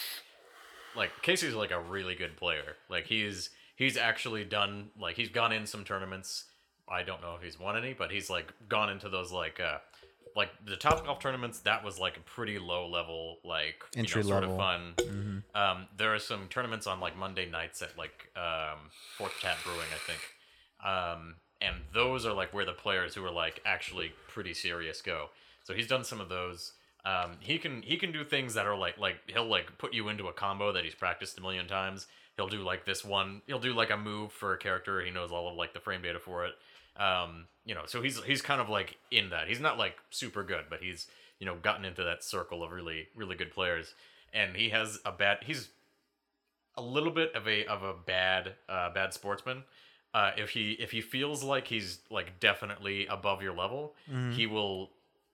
like 0.95 1.11
Casey's 1.21 1.53
like 1.53 1.71
a 1.71 1.79
really 1.79 2.15
good 2.15 2.35
player. 2.37 2.75
Like 2.89 3.05
he's 3.05 3.51
he's 3.75 3.95
actually 3.97 4.43
done 4.43 4.89
like 4.99 5.15
he's 5.15 5.29
gone 5.29 5.51
in 5.51 5.65
some 5.65 5.83
tournaments. 5.83 6.45
I 6.89 7.03
don't 7.03 7.21
know 7.21 7.35
if 7.35 7.43
he's 7.43 7.59
won 7.59 7.77
any, 7.77 7.93
but 7.93 8.11
he's 8.11 8.29
like 8.29 8.51
gone 8.67 8.89
into 8.89 9.07
those 9.09 9.31
like 9.31 9.59
uh 9.59 9.77
like 10.37 10.51
the 10.63 10.75
top 10.75 11.03
golf 11.03 11.19
tournaments. 11.19 11.59
That 11.61 11.83
was 11.83 11.99
like 11.99 12.15
a 12.15 12.19
pretty 12.21 12.59
low 12.59 12.87
level 12.87 13.39
like 13.43 13.83
you 13.95 14.03
know, 14.03 14.03
Entry 14.03 14.23
sort 14.23 14.43
of 14.43 14.55
fun. 14.55 14.93
Um, 15.55 15.87
there 15.97 16.13
are 16.13 16.19
some 16.19 16.47
tournaments 16.49 16.85
on 16.85 16.99
like 16.99 17.17
Monday 17.17 17.49
nights 17.49 17.81
at 17.81 17.97
like 17.97 18.29
um, 18.37 18.77
Fourth 19.17 19.33
Cat 19.41 19.57
Brewing, 19.63 19.87
I 19.91 19.97
think. 20.05 20.19
Um, 20.85 21.35
and 21.59 21.77
those 21.91 22.23
are 22.23 22.33
like 22.33 22.53
where 22.53 22.65
the 22.65 22.73
players 22.73 23.15
who 23.15 23.25
are 23.25 23.31
like 23.31 23.61
actually 23.65 24.13
pretty 24.27 24.53
serious 24.53 25.01
go. 25.01 25.29
So 25.63 25.73
he's 25.73 25.87
done 25.87 26.03
some 26.03 26.21
of 26.21 26.29
those. 26.29 26.73
Um, 27.03 27.37
he 27.39 27.57
can 27.57 27.81
he 27.81 27.97
can 27.97 28.11
do 28.11 28.23
things 28.23 28.53
that 28.53 28.67
are 28.67 28.77
like 28.77 28.99
like 28.99 29.17
he'll 29.25 29.49
like 29.49 29.79
put 29.79 29.91
you 29.91 30.07
into 30.09 30.27
a 30.27 30.33
combo 30.33 30.71
that 30.71 30.83
he's 30.83 30.95
practiced 30.95 31.39
a 31.39 31.41
million 31.41 31.67
times. 31.67 32.05
He'll 32.35 32.47
do 32.47 32.61
like 32.61 32.85
this 32.85 33.03
one. 33.03 33.41
He'll 33.47 33.57
do 33.59 33.73
like 33.73 33.89
a 33.89 33.97
move 33.97 34.31
for 34.31 34.53
a 34.53 34.57
character. 34.59 35.01
He 35.01 35.09
knows 35.09 35.31
all 35.31 35.49
of 35.49 35.55
like 35.55 35.73
the 35.73 35.79
frame 35.79 36.03
data 36.03 36.19
for 36.19 36.45
it. 36.45 36.53
Um, 36.97 37.45
you 37.65 37.75
know, 37.75 37.83
so 37.85 38.01
he's 38.01 38.21
he's 38.23 38.41
kind 38.41 38.61
of 38.61 38.69
like 38.69 38.97
in 39.11 39.29
that. 39.29 39.47
He's 39.47 39.59
not 39.59 39.77
like 39.77 39.97
super 40.09 40.43
good, 40.43 40.65
but 40.69 40.81
he's 40.81 41.07
you 41.39 41.45
know 41.45 41.55
gotten 41.55 41.85
into 41.85 42.03
that 42.03 42.23
circle 42.23 42.63
of 42.63 42.71
really 42.71 43.07
really 43.15 43.35
good 43.35 43.51
players. 43.51 43.93
And 44.33 44.55
he 44.55 44.69
has 44.69 44.99
a 45.05 45.11
bad. 45.11 45.39
He's 45.45 45.69
a 46.75 46.81
little 46.81 47.11
bit 47.11 47.33
of 47.35 47.47
a 47.47 47.65
of 47.65 47.83
a 47.83 47.93
bad 47.93 48.53
uh, 48.69 48.91
bad 48.93 49.13
sportsman. 49.13 49.63
Uh, 50.13 50.31
if 50.37 50.51
he 50.51 50.71
if 50.73 50.91
he 50.91 51.01
feels 51.01 51.43
like 51.43 51.67
he's 51.67 51.99
like 52.09 52.39
definitely 52.39 53.05
above 53.07 53.41
your 53.41 53.53
level, 53.53 53.93
he 54.31 54.45
will 54.47 54.91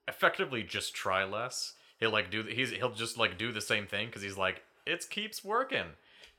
effectively 0.07 0.63
just 0.63 0.93
try 0.93 1.23
less. 1.23 1.73
He'll 1.99 2.11
like 2.11 2.31
do 2.31 2.43
he's 2.43 2.71
he'll 2.71 2.91
just 2.93 3.17
like 3.17 3.37
do 3.37 3.51
the 3.51 3.61
same 3.61 3.85
thing 3.87 4.07
because 4.07 4.21
he's 4.21 4.37
like 4.37 4.63
it 4.85 5.05
keeps 5.09 5.43
working. 5.43 5.85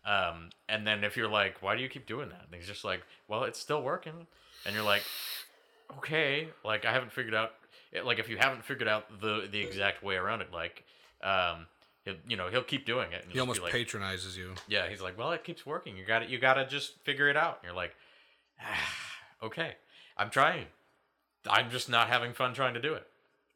Um, 0.05 0.51
and 0.69 0.87
then 0.87 1.03
if 1.03 1.17
you're 1.17 1.29
like, 1.29 1.63
why 1.63 1.77
do 1.77 1.83
you 1.83 1.89
keep 1.89 2.07
doing 2.07 2.29
that? 2.29 2.43
And 2.45 2.55
he's 2.55 2.67
just 2.67 2.85
like, 2.85 3.03
well, 3.27 3.45
it's 3.45 3.59
still 3.59 3.83
working. 3.83 4.27
And 4.67 4.75
you're 4.75 4.85
like, 4.85 5.03
okay, 5.99 6.49
like 6.65 6.85
I 6.85 6.93
haven't 6.93 7.13
figured 7.13 7.35
out 7.35 7.53
like 8.05 8.19
if 8.19 8.29
you 8.29 8.37
haven't 8.37 8.65
figured 8.65 8.89
out 8.89 9.21
the 9.21 9.49
the 9.51 9.61
exact 9.61 10.03
way 10.03 10.17
around 10.17 10.41
it, 10.41 10.49
like 10.53 10.85
um, 11.23 11.67
he'll, 12.05 12.17
you 12.29 12.37
know 12.37 12.49
he'll 12.49 12.63
keep 12.63 12.87
doing 12.87 13.13
it. 13.13 13.23
And 13.25 13.33
He 13.33 13.41
almost 13.41 13.63
like, 13.63 13.73
patronizes 13.73 14.37
you. 14.37 14.55
yeah, 14.69 14.89
he's 14.89 15.01
like, 15.01 15.17
well, 15.19 15.33
it 15.33 15.45
keeps 15.45 15.65
working. 15.65 15.97
You 15.97 16.05
got 16.05 16.21
to 16.21 16.27
You 16.27 16.39
got 16.39 16.55
to 16.55 16.67
just 16.67 16.99
figure 17.05 17.29
it 17.29 17.37
out. 17.37 17.59
And 17.63 17.69
you're 17.69 17.77
like, 17.77 17.95
ah, 18.61 18.93
okay, 19.43 19.75
I'm 20.17 20.31
trying. 20.31 20.67
I'm 21.49 21.71
just 21.71 21.89
not 21.89 22.09
having 22.09 22.33
fun 22.33 22.55
trying 22.55 22.75
to 22.75 22.81
do 22.81 22.95
it. 22.95 23.07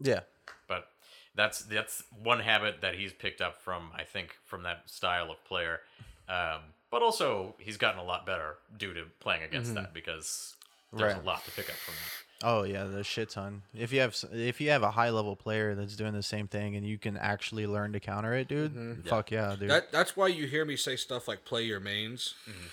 Yeah. 0.00 0.20
But 0.68 0.88
that's 1.34 1.60
that's 1.60 2.04
one 2.22 2.40
habit 2.40 2.80
that 2.82 2.94
he's 2.94 3.12
picked 3.12 3.40
up 3.40 3.60
from 3.62 3.90
I 3.96 4.04
think 4.04 4.36
from 4.44 4.62
that 4.64 4.82
style 4.90 5.30
of 5.30 5.42
player. 5.44 5.80
Um, 6.28 6.60
but 6.90 7.02
also 7.02 7.54
he's 7.58 7.76
gotten 7.76 7.98
a 7.98 8.04
lot 8.04 8.26
better 8.26 8.56
due 8.76 8.92
to 8.94 9.04
playing 9.20 9.42
against 9.42 9.74
that 9.74 9.94
because 9.94 10.54
there's 10.92 11.14
Right. 11.14 11.22
a 11.22 11.26
lot 11.26 11.44
to 11.44 11.50
pick 11.52 11.68
up 11.68 11.76
from 11.76 11.94
that. 11.94 12.46
Oh 12.46 12.62
yeah, 12.62 12.84
the 12.84 13.02
shit 13.02 13.30
ton. 13.30 13.62
If 13.74 13.92
you 13.92 14.00
have 14.00 14.14
if 14.32 14.60
you 14.60 14.70
have 14.70 14.84
a 14.84 14.92
high 14.92 15.10
level 15.10 15.34
player 15.34 15.74
that's 15.74 15.96
doing 15.96 16.12
the 16.12 16.22
same 16.22 16.46
thing 16.46 16.76
and 16.76 16.86
you 16.86 16.96
can 16.96 17.16
actually 17.16 17.66
learn 17.66 17.92
to 17.94 18.00
counter 18.00 18.32
it, 18.34 18.46
dude. 18.46 18.74
Mm-hmm. 18.74 19.08
Fuck 19.08 19.32
yeah, 19.32 19.56
dude. 19.58 19.70
That 19.70 19.90
that's 19.90 20.16
why 20.16 20.28
you 20.28 20.46
hear 20.46 20.64
me 20.64 20.76
say 20.76 20.94
stuff 20.94 21.26
like 21.26 21.44
play 21.44 21.64
your 21.64 21.80
mains, 21.80 22.34
mm-hmm. 22.48 22.66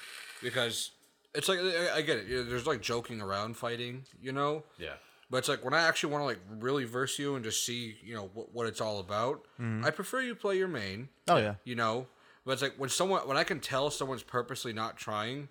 because 0.43 0.91
it's 1.33 1.49
like 1.49 1.57
I, 1.59 1.97
I 1.97 2.01
get 2.01 2.17
it. 2.17 2.49
There's 2.49 2.67
like 2.67 2.81
joking 2.81 3.21
around 3.21 3.57
fighting, 3.57 4.03
you 4.21 4.31
know. 4.31 4.63
Yeah. 4.77 4.93
But 5.31 5.37
it's 5.37 5.49
like 5.49 5.65
when 5.65 5.73
I 5.73 5.81
actually 5.81 6.13
want 6.13 6.21
to 6.21 6.25
like 6.27 6.39
really 6.59 6.83
verse 6.83 7.17
you 7.17 7.33
and 7.33 7.43
just 7.43 7.65
see, 7.65 7.95
you 8.03 8.13
know, 8.13 8.29
what, 8.35 8.53
what 8.53 8.67
it's 8.67 8.79
all 8.79 8.99
about. 8.99 9.45
Mm-hmm. 9.59 9.83
I 9.83 9.89
prefer 9.89 10.21
you 10.21 10.35
play 10.35 10.59
your 10.59 10.67
main. 10.67 11.09
oh 11.27 11.37
yeah. 11.37 11.55
you 11.63 11.73
know. 11.73 12.05
But 12.45 12.51
it's 12.51 12.61
like 12.61 12.75
when 12.77 12.91
someone 12.91 13.27
when 13.27 13.35
I 13.35 13.43
can 13.43 13.59
tell 13.59 13.89
someone's 13.89 14.21
purposely 14.21 14.73
not 14.73 14.95
trying, 14.97 15.49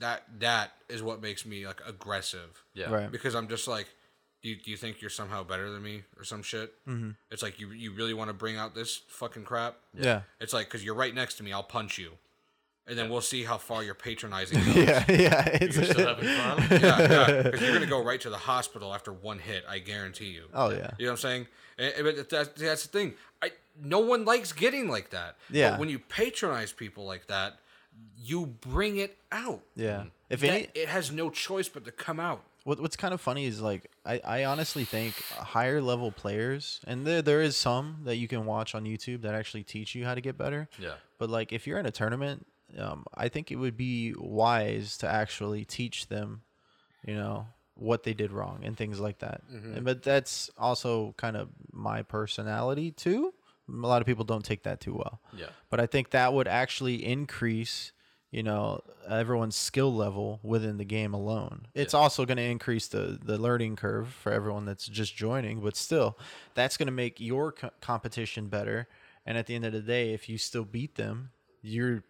that 0.00 0.22
that 0.40 0.72
is 0.88 1.02
what 1.02 1.20
makes 1.22 1.44
me 1.46 1.66
like 1.66 1.80
aggressive. 1.86 2.62
Yeah. 2.74 2.90
Right. 2.90 3.10
Because 3.10 3.34
I'm 3.34 3.48
just 3.48 3.66
like, 3.68 3.86
do 4.42 4.48
you, 4.50 4.56
do 4.56 4.70
you 4.70 4.76
think 4.76 5.00
you're 5.00 5.10
somehow 5.10 5.42
better 5.42 5.70
than 5.70 5.82
me 5.82 6.02
or 6.16 6.24
some 6.24 6.42
shit? 6.42 6.72
Mm-hmm. 6.86 7.10
It's 7.30 7.42
like 7.42 7.58
you 7.58 7.70
you 7.72 7.92
really 7.92 8.14
want 8.14 8.28
to 8.28 8.34
bring 8.34 8.56
out 8.56 8.74
this 8.74 9.00
fucking 9.08 9.44
crap. 9.44 9.76
Yeah. 9.98 10.20
It's 10.40 10.52
like 10.52 10.66
because 10.66 10.84
you're 10.84 10.94
right 10.94 11.14
next 11.14 11.34
to 11.38 11.42
me, 11.42 11.52
I'll 11.52 11.62
punch 11.64 11.98
you, 11.98 12.12
and 12.86 12.96
then 12.98 13.10
we'll 13.10 13.20
see 13.20 13.42
how 13.44 13.58
far 13.58 13.82
you're 13.82 13.94
patronizing. 13.94 14.58
goes. 14.64 14.76
Yeah, 14.76 15.04
yeah. 15.08 15.44
It's 15.60 15.76
You're 15.76 15.84
still 15.86 16.06
having 16.14 16.24
fun? 16.68 16.80
yeah, 16.80 17.00
yeah. 17.00 17.42
Because 17.42 17.60
you're 17.62 17.72
gonna 17.74 17.86
go 17.86 18.02
right 18.04 18.20
to 18.20 18.30
the 18.30 18.38
hospital 18.38 18.94
after 18.94 19.12
one 19.12 19.38
hit. 19.40 19.64
I 19.68 19.78
guarantee 19.80 20.30
you. 20.30 20.44
oh 20.54 20.70
yeah. 20.70 20.90
You 20.98 21.06
know 21.06 21.12
what 21.12 21.18
I'm 21.24 21.30
saying? 21.30 21.46
And, 21.78 21.94
and- 21.94 22.04
but 22.16 22.30
that's, 22.30 22.48
that's 22.60 22.86
the 22.86 22.88
thing. 22.96 23.14
I 23.42 23.50
no 23.82 23.98
one 24.00 24.24
likes 24.24 24.52
getting 24.52 24.88
like 24.88 25.10
that. 25.10 25.36
Yeah. 25.50 25.70
But 25.70 25.80
when 25.80 25.88
you 25.88 25.98
patronize 25.98 26.72
people 26.72 27.04
like 27.04 27.26
that, 27.28 27.58
you 28.16 28.46
bring 28.46 28.96
it 28.98 29.16
out. 29.32 29.62
Yeah. 29.76 30.04
If 30.28 30.40
That- 30.40 30.50
any, 30.50 30.68
it 30.74 30.88
has 30.88 31.10
no 31.12 31.30
choice 31.30 31.68
but 31.68 31.84
to 31.86 31.92
come 31.92 32.20
out. 32.20 32.42
what, 32.64 32.80
what's 32.80 32.96
kind 32.96 33.14
of 33.14 33.20
funny 33.20 33.46
is 33.46 33.60
like 33.62 33.90
I, 34.04 34.20
I 34.24 34.44
honestly 34.44 34.84
think 34.84 35.14
higher 35.32 35.80
level 35.80 36.10
players, 36.12 36.80
and 36.86 37.06
there 37.06 37.22
there 37.22 37.40
is 37.40 37.56
some 37.56 37.98
that 38.04 38.16
you 38.16 38.28
can 38.28 38.44
watch 38.44 38.74
on 38.74 38.84
YouTube 38.84 39.22
that 39.22 39.34
actually 39.34 39.62
teach 39.64 39.94
you 39.94 40.04
how 40.04 40.14
to 40.14 40.20
get 40.20 40.36
better. 40.36 40.68
Yeah. 40.78 40.94
But 41.18 41.30
like 41.30 41.52
if 41.52 41.66
you're 41.66 41.78
in 41.78 41.86
a 41.86 41.90
tournament, 41.90 42.46
um, 42.78 43.06
I 43.14 43.28
think 43.28 43.50
it 43.50 43.56
would 43.56 43.76
be 43.76 44.14
wise 44.18 44.98
to 44.98 45.08
actually 45.08 45.64
teach 45.64 46.08
them, 46.08 46.42
you 47.06 47.14
know, 47.14 47.46
what 47.74 48.02
they 48.02 48.12
did 48.12 48.32
wrong 48.32 48.60
and 48.64 48.76
things 48.76 49.00
like 49.00 49.20
that. 49.20 49.40
And, 49.50 49.84
but 49.84 50.02
that's 50.02 50.50
also 50.58 51.14
kind 51.16 51.36
of 51.36 51.48
my 51.72 52.02
personality 52.02 52.90
too. 52.90 53.32
A 53.68 53.86
lot 53.86 54.00
of 54.00 54.06
people 54.06 54.24
don't 54.24 54.44
take 54.44 54.62
that 54.62 54.80
too 54.80 54.94
well. 54.94 55.20
Yeah. 55.36 55.50
But 55.70 55.80
I 55.80 55.86
think 55.86 56.10
that 56.10 56.32
would 56.32 56.48
actually 56.48 57.04
increase, 57.04 57.92
you 58.30 58.42
know, 58.42 58.82
everyone's 59.08 59.56
skill 59.56 59.94
level 59.94 60.40
within 60.42 60.78
the 60.78 60.84
game 60.84 61.14
alone. 61.14 61.66
It's 61.74 61.94
also 61.94 62.24
going 62.24 62.38
to 62.38 62.42
increase 62.42 62.88
the 62.88 63.18
the 63.22 63.38
learning 63.38 63.76
curve 63.76 64.08
for 64.08 64.32
everyone 64.32 64.64
that's 64.64 64.86
just 64.86 65.16
joining, 65.16 65.60
but 65.60 65.76
still, 65.76 66.18
that's 66.54 66.76
going 66.76 66.86
to 66.86 66.92
make 66.92 67.20
your 67.20 67.52
co- 67.52 67.70
competition 67.80 68.48
better. 68.48 68.88
And 69.26 69.36
at 69.36 69.46
the 69.46 69.54
end 69.54 69.64
of 69.66 69.72
the 69.72 69.80
day, 69.80 70.14
if 70.14 70.28
you 70.28 70.38
still 70.38 70.64
beat 70.64 70.94
them, 70.94 71.30
you're 71.60 72.02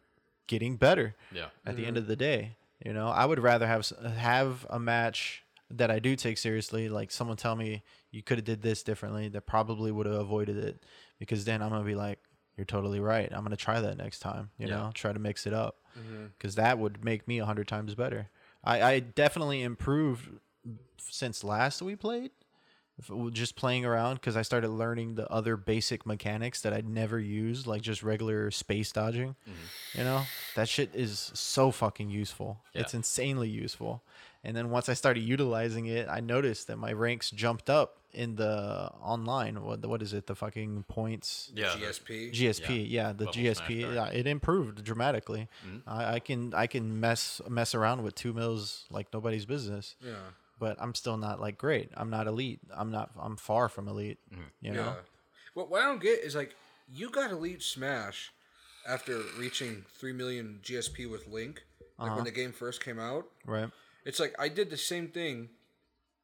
getting 0.47 0.77
better. 0.77 1.17
Yeah. 1.33 1.47
At 1.67 1.77
the 1.77 1.85
end 1.85 1.97
mm-hmm. 1.97 2.03
of 2.03 2.07
the 2.07 2.17
day, 2.17 2.57
you 2.85 2.93
know, 2.93 3.09
I 3.09 3.25
would 3.25 3.41
rather 3.41 3.67
have 3.67 3.89
have 4.17 4.67
a 4.71 4.79
match 4.79 5.43
that 5.71 5.91
I 5.91 5.99
do 5.99 6.17
take 6.17 6.39
seriously. 6.39 6.89
Like 6.89 7.11
someone 7.11 7.37
tell 7.37 7.57
me 7.57 7.83
you 8.11 8.23
could 8.23 8.39
have 8.39 8.45
did 8.45 8.63
this 8.63 8.83
differently, 8.83 9.29
that 9.29 9.43
probably 9.43 9.93
would 9.93 10.07
have 10.07 10.15
avoided 10.15 10.57
it, 10.57 10.83
because 11.19 11.45
then 11.45 11.63
I'm 11.63 11.71
gonna 11.71 11.85
be 11.85 11.95
like, 11.95 12.19
you're 12.57 12.65
totally 12.65 13.01
right. 13.01 13.29
I'm 13.33 13.43
gonna 13.43 13.57
try 13.57 13.81
that 13.81 13.97
next 13.97 14.21
time. 14.21 14.51
You 14.59 14.69
Yeah. 14.69 14.77
know, 14.77 14.91
try 14.95 15.13
to 15.13 15.19
mix 15.19 15.47
it 15.47 15.53
up, 15.53 15.77
mm-hmm. 15.99 16.27
because 16.37 16.55
that 16.57 16.79
would 16.79 17.05
make 17.05 17.29
me 17.29 17.39
a 17.39 17.47
hundred 17.47 17.69
times 17.69 17.95
better. 17.95 18.29
I, 18.65 18.83
I 18.83 19.01
definitely 19.01 19.63
improved 19.63 20.29
since 20.99 21.45
last 21.45 21.81
we 21.83 21.97
played. 21.97 22.31
If 22.99 23.11
it 23.11 23.15
was 23.17 23.33
Just 23.33 23.55
playing 23.55 23.85
around 23.85 24.17
because 24.17 24.37
I 24.37 24.43
started 24.43 24.71
learning 24.71 25.15
the 25.15 25.31
other 25.31 25.57
basic 25.57 26.05
mechanics 26.05 26.63
that 26.63 26.73
I'd 26.73 26.89
never 26.89 27.21
used, 27.21 27.65
like 27.65 27.81
just 27.81 28.03
regular 28.03 28.51
space 28.51 28.91
dodging. 28.91 29.37
Mm-hmm. 29.49 29.99
You 29.99 30.05
know, 30.05 30.23
that 30.57 30.69
shit 30.69 30.91
is 30.95 31.31
so 31.33 31.71
fucking 31.71 32.11
useful. 32.11 32.59
It's 32.75 32.95
insanely 32.95 33.49
useful. 33.49 34.03
And 34.45 34.57
then 34.57 34.71
once 34.71 34.89
I 34.89 34.95
started 34.95 35.21
utilizing 35.21 35.87
it, 35.87 36.07
I 36.09 36.21
noticed 36.21 36.69
that 36.69 36.77
my 36.77 36.93
ranks 36.93 37.31
jumped 37.31 37.69
up 37.69 37.99
in 38.13 38.37
the 38.37 38.91
online. 39.03 39.63
What 39.63 39.85
what 39.85 40.01
is 40.01 40.13
it? 40.13 40.27
The 40.27 40.35
fucking 40.35 40.85
points. 40.89 41.51
Yeah. 41.55 41.67
GSP. 41.69 42.33
GSP, 42.33 42.87
yeah, 42.89 43.09
the 43.09 43.27
Bubble 43.27 43.33
GSP, 43.33 43.81
Mm-hmm. 43.83 43.95
yeah, 43.95 44.07
it 44.09 44.27
improved 44.27 44.85
dramatically. 44.85 45.49
I, 45.87 46.15
I 46.15 46.19
can 46.21 46.55
I 46.55 46.67
can 46.67 47.01
mess 47.01 47.41
mess 47.49 47.75
around 47.75 48.03
with 48.03 48.15
two 48.15 48.33
mils 48.33 48.85
like 48.91 49.09
nobody's 49.13 49.45
business, 49.45 49.97
yeah. 50.05 50.15
but 50.59 50.77
I'm 50.81 50.95
still 50.95 51.17
not 51.17 51.41
like 51.41 51.59
great. 51.59 51.91
I'm 51.97 52.11
not 52.11 52.27
elite. 52.27 52.61
I'm 52.75 52.91
not. 52.91 53.11
I'm 53.21 53.37
far 53.37 53.69
from 53.69 53.89
elite. 53.89 54.19
Mm-hmm. 54.33 54.43
You 54.63 54.73
know. 54.73 54.85
Yeah. 54.85 54.95
What, 55.55 55.71
what 55.71 55.83
I 55.83 55.87
don't 55.87 56.01
get 56.01 56.21
is 56.21 56.37
like 56.37 56.55
you 56.91 57.11
got 57.11 57.31
Elite 57.31 57.63
Smash 57.63 58.33
after 58.89 59.21
reaching 59.39 59.85
three 59.99 60.13
million 60.13 60.61
GSP 60.63 61.11
with 61.11 61.27
Link, 61.27 61.65
like 61.99 62.15
when 62.15 62.25
the 62.25 62.31
game 62.31 62.53
first 62.53 62.83
came 62.83 62.99
out. 62.99 63.27
Right. 63.45 63.69
It's 64.05 64.21
like 64.21 64.35
I 64.39 64.49
did 64.49 64.71
the 64.71 64.77
same 64.77 65.09
thing, 65.09 65.51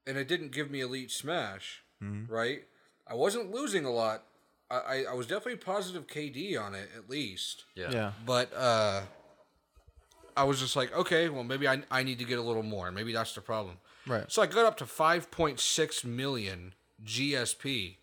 and 0.06 0.16
it 0.16 0.28
didn't 0.28 0.52
give 0.52 0.70
me 0.70 0.80
elite 0.80 1.10
smash, 1.10 1.82
right? 2.28 2.62
I 3.06 3.14
wasn't 3.14 3.50
losing 3.50 3.84
a 3.84 3.90
lot. 3.90 4.24
I, 4.70 4.76
I, 4.76 5.04
I 5.10 5.14
was 5.14 5.26
definitely 5.26 5.56
positive 5.56 6.06
KD 6.06 6.58
on 6.60 6.74
it 6.74 6.88
at 6.96 7.08
least, 7.10 7.64
Yeah. 7.74 7.90
Yeah. 7.90 8.12
but 8.24 8.52
uh, 8.54 9.02
I 10.36 10.44
was 10.44 10.58
just 10.60 10.74
like, 10.76 10.94
okay, 10.96 11.28
well 11.28 11.44
maybe 11.44 11.68
I 11.68 11.82
I 11.90 12.02
need 12.02 12.18
to 12.18 12.24
get 12.24 12.38
a 12.38 12.42
little 12.42 12.62
more. 12.62 12.90
Maybe 12.90 13.12
that's 13.12 13.34
the 13.34 13.40
problem. 13.42 13.76
Right. 14.06 14.30
So 14.30 14.42
I 14.42 14.46
got 14.46 14.64
up 14.66 14.76
to 14.78 14.86
five 14.86 15.30
point 15.30 15.60
six 15.60 16.04
million 16.04 16.74
GSP. 17.04 17.96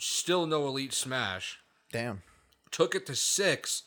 Still 0.00 0.46
no 0.46 0.66
elite 0.66 0.92
smash. 0.92 1.58
Damn. 1.92 2.22
Took 2.70 2.94
it 2.96 3.06
to 3.06 3.14
six, 3.14 3.82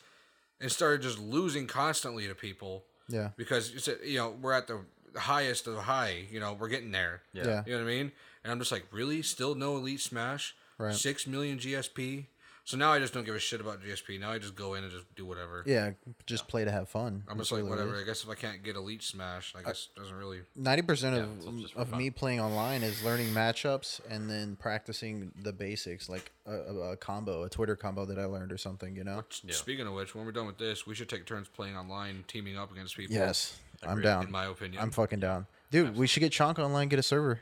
and 0.60 0.72
started 0.72 1.02
just 1.02 1.18
losing 1.18 1.66
constantly 1.66 2.26
to 2.26 2.34
people 2.34 2.84
Yeah. 3.08 3.30
because 3.36 3.72
it's 3.74 3.88
a- 3.88 3.98
you 4.04 4.18
know 4.18 4.30
we're 4.40 4.52
at 4.52 4.66
the 4.66 4.80
highest 5.16 5.66
of 5.66 5.74
the 5.74 5.82
high. 5.82 6.26
You 6.30 6.40
know 6.40 6.52
we're 6.54 6.68
getting 6.68 6.90
there. 6.92 7.22
Yeah. 7.32 7.46
Yeah. 7.46 7.62
You 7.66 7.72
know 7.72 7.84
what 7.84 7.90
I 7.90 7.94
mean? 7.94 8.12
And 8.44 8.52
I'm 8.52 8.58
just 8.58 8.70
like, 8.72 8.86
really? 8.92 9.22
Still 9.22 9.54
no 9.54 9.76
elite 9.76 10.00
smash? 10.00 10.54
Right. 10.78 10.94
Six 10.94 11.26
million 11.26 11.58
GSP. 11.58 12.26
So 12.68 12.76
now 12.76 12.92
I 12.92 12.98
just 12.98 13.14
don't 13.14 13.24
give 13.24 13.34
a 13.34 13.38
shit 13.38 13.62
about 13.62 13.82
GSP. 13.82 14.20
Now 14.20 14.30
I 14.30 14.38
just 14.38 14.54
go 14.54 14.74
in 14.74 14.84
and 14.84 14.92
just 14.92 15.06
do 15.14 15.24
whatever. 15.24 15.62
Yeah. 15.64 15.92
Just 16.26 16.48
play 16.48 16.66
to 16.66 16.70
have 16.70 16.86
fun. 16.86 17.24
I'm 17.26 17.38
just 17.38 17.50
like 17.50 17.64
whatever. 17.64 17.96
I 17.96 18.02
guess 18.02 18.22
if 18.22 18.28
I 18.28 18.34
can't 18.34 18.62
get 18.62 18.76
elite 18.76 19.02
smash, 19.02 19.54
I 19.58 19.62
guess 19.62 19.88
it 19.96 19.98
doesn't 19.98 20.14
really. 20.14 20.40
Ninety 20.54 20.82
percent 20.82 21.16
of 21.16 21.34
it's 21.38 21.46
just 21.62 21.72
for 21.72 21.80
of 21.80 21.88
fun. 21.88 21.98
me 21.98 22.10
playing 22.10 22.40
online 22.40 22.82
is 22.82 23.02
learning 23.02 23.28
matchups 23.28 24.02
and 24.10 24.28
then 24.28 24.54
practicing 24.56 25.32
the 25.40 25.50
basics, 25.50 26.10
like 26.10 26.30
a, 26.44 26.52
a, 26.52 26.74
a 26.90 26.96
combo, 26.98 27.44
a 27.44 27.48
Twitter 27.48 27.74
combo 27.74 28.04
that 28.04 28.18
I 28.18 28.26
learned 28.26 28.52
or 28.52 28.58
something. 28.58 28.94
You 28.94 29.04
know. 29.04 29.24
Speaking 29.30 29.86
of 29.86 29.94
which, 29.94 30.14
when 30.14 30.26
we're 30.26 30.32
done 30.32 30.46
with 30.46 30.58
this, 30.58 30.86
we 30.86 30.94
should 30.94 31.08
take 31.08 31.24
turns 31.24 31.48
playing 31.48 31.74
online, 31.74 32.22
teaming 32.28 32.58
up 32.58 32.70
against 32.70 32.98
people. 32.98 33.16
Yes, 33.16 33.56
I'm 33.82 33.92
Agreed. 33.92 34.02
down. 34.02 34.24
In 34.26 34.30
my 34.30 34.44
opinion, 34.44 34.82
I'm 34.82 34.90
fucking 34.90 35.20
down, 35.20 35.46
dude. 35.70 35.96
We 35.96 36.06
should 36.06 36.20
get 36.20 36.32
Chonka 36.32 36.58
online, 36.58 36.88
get 36.88 36.98
a 36.98 37.02
server. 37.02 37.40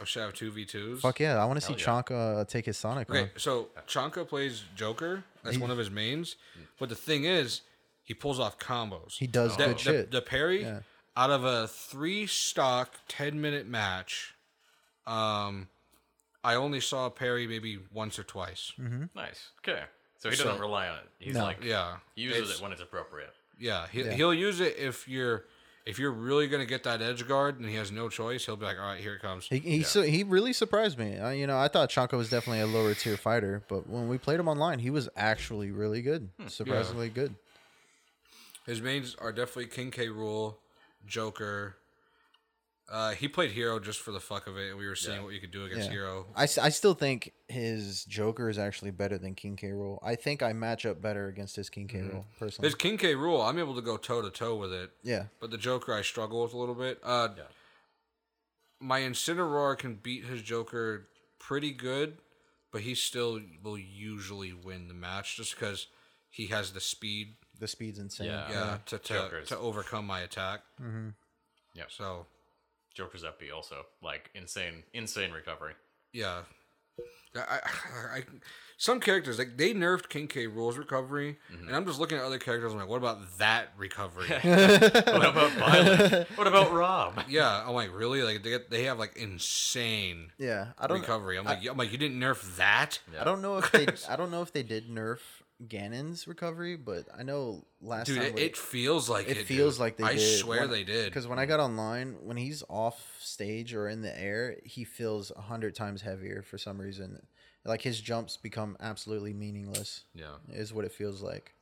I 0.00 0.04
should 0.04 0.22
have 0.22 0.34
two 0.34 0.50
v 0.50 0.64
twos. 0.64 1.00
Fuck 1.00 1.20
yeah, 1.20 1.40
I 1.40 1.44
want 1.44 1.60
to 1.60 1.66
see 1.66 1.74
Hell 1.74 1.96
yeah. 1.96 2.02
Chonka 2.02 2.40
uh, 2.40 2.44
take 2.44 2.66
his 2.66 2.76
Sonic. 2.76 3.08
Okay, 3.08 3.22
on. 3.22 3.30
so 3.36 3.68
Chanka 3.86 4.26
plays 4.26 4.64
Joker. 4.74 5.24
That's 5.42 5.58
one 5.58 5.70
of 5.70 5.78
his 5.78 5.90
mains. 5.90 6.36
But 6.78 6.88
the 6.88 6.94
thing 6.94 7.24
is, 7.24 7.60
he 8.02 8.14
pulls 8.14 8.40
off 8.40 8.58
combos. 8.58 9.18
He 9.18 9.26
does 9.26 9.56
the, 9.56 9.66
good 9.66 9.76
the, 9.76 9.78
shit. 9.78 10.10
the 10.10 10.22
parry 10.22 10.62
Yeah. 10.62 10.80
out 11.16 11.30
of 11.30 11.44
a 11.44 11.68
three 11.68 12.26
stock 12.26 12.94
ten 13.08 13.40
minute 13.40 13.66
match. 13.66 14.34
Um, 15.06 15.68
I 16.42 16.54
only 16.54 16.80
saw 16.80 17.06
a 17.06 17.10
parry 17.10 17.46
maybe 17.46 17.78
once 17.92 18.18
or 18.18 18.24
twice. 18.24 18.72
Nice. 19.14 19.50
Okay. 19.60 19.82
So 20.18 20.30
he 20.30 20.36
doesn't 25.86 25.92
So- 25.92 25.92
rely 25.92 25.92
on 25.92 25.92
it. 25.92 25.92
He's 25.92 25.92
No. 25.92 25.92
like 25.92 25.92
Yeah, 25.92 25.92
he 25.92 25.92
uses 25.92 25.92
it's- 25.92 25.92
it 25.92 25.92
when 25.92 25.92
it's 25.92 25.92
appropriate. 25.92 25.92
Yeah, 25.92 25.92
he, 25.92 25.92
Yeah. 25.92 25.92
he'll 25.92 25.92
use 25.92 25.92
it 25.92 25.92
if 25.92 25.98
you're 25.98 26.12
really 26.12 26.48
gonna 26.48 26.66
get 26.66 26.82
that 26.84 27.02
edge 27.02 27.28
guard 27.28 27.60
and 27.60 27.68
he 27.68 27.74
has 27.76 27.92
no 27.92 28.08
choice. 28.08 28.46
He'll 28.46 28.56
be 28.56 28.64
like, 28.66 28.78
all 28.78 28.86
right, 28.86 29.00
here 29.00 29.14
it 29.14 29.20
comes. 29.22 29.46
He 29.48 29.58
he, 29.58 29.82
su- 29.82 30.02
he 30.02 30.24
really 30.24 30.52
surprised 30.52 30.98
me. 30.98 31.18
Uh, 31.18 31.30
you 31.30 31.46
know, 31.46 31.58
I 31.58 31.68
thought 31.68 31.90
Chanko 31.90 32.16
was 32.16 32.30
definitely 32.30 32.60
a 32.60 32.66
lower 32.66 32.94
tier 32.94 33.16
fighter, 33.16 33.62
but 33.68 33.88
when 33.88 34.08
we 34.08 34.18
played 34.18 34.40
him 34.40 34.48
online, 34.48 34.78
he 34.78 34.90
was 34.90 35.08
actually 35.16 35.70
really 35.70 36.00
good, 36.02 36.30
surprisingly 36.48 37.08
good. 37.10 37.34
His 38.66 38.80
mains 38.80 39.14
are 39.16 39.30
definitely 39.32 39.66
King 39.66 39.90
K. 39.90 40.06
Rool, 40.08 40.56
Joker. 41.06 41.76
Uh, 42.90 43.12
he 43.12 43.28
played 43.28 43.50
Hero 43.50 43.80
just 43.80 44.00
for 44.00 44.12
the 44.12 44.20
fuck 44.20 44.46
of 44.46 44.58
it, 44.58 44.68
and 44.68 44.78
we 44.78 44.86
were 44.86 44.94
seeing 44.94 45.22
what 45.24 45.32
you 45.32 45.40
could 45.40 45.50
do 45.50 45.64
against 45.64 45.86
Yeah. 45.86 45.92
Hero. 45.92 46.26
I, 46.36 46.42
s- 46.44 46.58
I 46.58 46.68
still 46.68 46.92
think 46.92 47.32
his 47.48 48.04
Joker 48.04 48.50
is 48.50 48.58
actually 48.58 48.90
better 48.90 49.16
than 49.16 49.34
King 49.34 49.56
K. 49.56 49.68
Rool. 49.68 49.98
I 50.02 50.16
think 50.16 50.42
I 50.42 50.52
match 50.52 50.84
up 50.84 51.00
better 51.00 51.26
against 51.28 51.56
his 51.56 51.70
King 51.70 51.88
K. 51.88 51.98
Rool 52.00 52.24
personally. 52.38 52.66
His 52.68 52.74
King 52.74 52.98
K. 52.98 53.14
Rool, 53.14 53.42
I'm 53.48 53.58
able 53.58 53.74
to 53.74 53.80
go 53.80 53.96
toe 53.96 54.20
to 54.20 54.30
toe 54.30 54.54
with 54.56 54.72
it, 54.72 54.90
yeah, 55.02 55.24
but 55.40 55.50
the 55.50 55.56
Joker 55.56 55.94
I 55.94 56.02
struggle 56.02 56.42
with 56.42 56.52
a 56.52 56.58
little 56.58 56.74
bit. 56.74 57.00
Uh, 57.02 57.28
Yeah. 57.36 57.44
My 58.80 59.00
Incineroar 59.00 59.78
can 59.78 59.94
beat 59.94 60.24
his 60.26 60.42
Joker 60.42 61.08
pretty 61.38 61.72
good, 61.72 62.18
but 62.70 62.82
he 62.82 62.94
still 62.94 63.40
will 63.62 63.78
usually 63.78 64.52
win 64.52 64.88
the 64.88 64.94
match 64.94 65.36
just 65.36 65.54
because 65.54 65.86
he 66.28 66.48
has 66.48 66.72
the 66.72 66.80
speed, 66.80 67.36
the 67.58 67.68
speed's 67.68 67.98
insane. 67.98 68.26
Yeah. 68.26 68.50
yeah, 68.50 68.78
to 68.86 68.98
to, 68.98 69.14
Joker's- 69.14 69.48
to 69.48 69.58
overcome 69.58 70.06
my 70.06 70.20
attack. 70.20 70.60
Mm-hmm. 70.82 71.10
Yeah. 71.74 71.84
So 71.88 72.26
Joker's 72.94 73.24
FP 73.24 73.52
also 73.54 73.86
like 74.02 74.30
insane, 74.34 74.84
insane 74.92 75.32
recovery. 75.32 75.74
Yeah. 76.12 76.42
I, 77.36 77.40
I, 77.40 78.16
I, 78.18 78.22
some 78.76 79.00
characters 79.00 79.38
like 79.38 79.56
they 79.56 79.74
nerfed 79.74 80.08
King 80.08 80.28
K 80.28 80.46
Rools 80.46 80.76
recovery, 80.76 81.38
mm-hmm. 81.52 81.66
and 81.66 81.76
I'm 81.76 81.84
just 81.84 81.98
looking 81.98 82.18
at 82.18 82.24
other 82.24 82.38
characters. 82.38 82.72
I'm 82.72 82.78
like, 82.78 82.88
what 82.88 82.98
about 82.98 83.38
that 83.38 83.70
recovery? 83.76 84.28
what 84.42 85.26
about 85.26 85.50
Violet? 85.52 86.28
what 86.36 86.46
about 86.46 86.72
Rob? 86.72 87.20
yeah, 87.28 87.64
I'm 87.66 87.74
like, 87.74 87.92
really? 87.92 88.22
Like 88.22 88.42
they 88.42 88.50
get, 88.50 88.70
they 88.70 88.84
have 88.84 88.98
like 88.98 89.16
insane 89.16 90.30
Yeah, 90.38 90.68
I 90.78 90.86
don't. 90.86 91.00
recovery. 91.00 91.38
I'm 91.38 91.44
like, 91.44 91.66
I'm 91.68 91.76
like, 91.76 91.90
you 91.90 91.98
didn't 91.98 92.20
nerf 92.20 92.56
that? 92.56 93.00
I 93.18 93.24
don't 93.24 93.42
know 93.42 93.58
if 93.58 93.70
they. 93.72 93.86
I 94.08 94.16
don't 94.16 94.30
know 94.30 94.42
if 94.42 94.52
they 94.52 94.62
did 94.62 94.88
nerf 94.88 95.18
Ganon's 95.68 96.26
recovery, 96.28 96.76
but 96.76 97.06
I 97.16 97.22
know 97.22 97.64
last 97.80 98.06
Dude, 98.06 98.18
time 98.18 98.32
it, 98.36 98.38
it 98.38 98.56
feels 98.56 99.08
like 99.08 99.28
it. 99.28 99.38
it 99.38 99.46
feels 99.46 99.74
dude. 99.74 99.80
like 99.80 99.96
they 99.96 100.04
I 100.04 100.14
did. 100.14 100.38
swear 100.38 100.60
When- 100.62 100.70
they 100.70 100.84
did. 100.84 101.06
Because 101.06 101.26
when 101.26 101.38
I 101.38 101.46
got 101.46 101.60
online, 101.60 102.16
when 102.22 102.36
he's 102.36 102.62
off 102.68 103.16
stage 103.20 103.74
or 103.74 103.88
in 103.88 104.02
the 104.02 104.18
air, 104.20 104.56
he 104.64 104.84
feels 104.84 105.30
a 105.36 105.40
hundred 105.42 105.74
times 105.74 106.02
heavier 106.02 106.42
for 106.42 106.58
some 106.58 106.80
reason. 106.80 107.26
Like 107.64 107.82
his 107.82 108.00
jumps 108.00 108.36
become 108.36 108.76
absolutely 108.80 109.32
meaningless. 109.32 110.04
Yeah. 110.14 110.36
is 110.50 110.72
what 110.74 110.84
it 110.84 110.92
feels 110.92 111.22
like. 111.22 111.54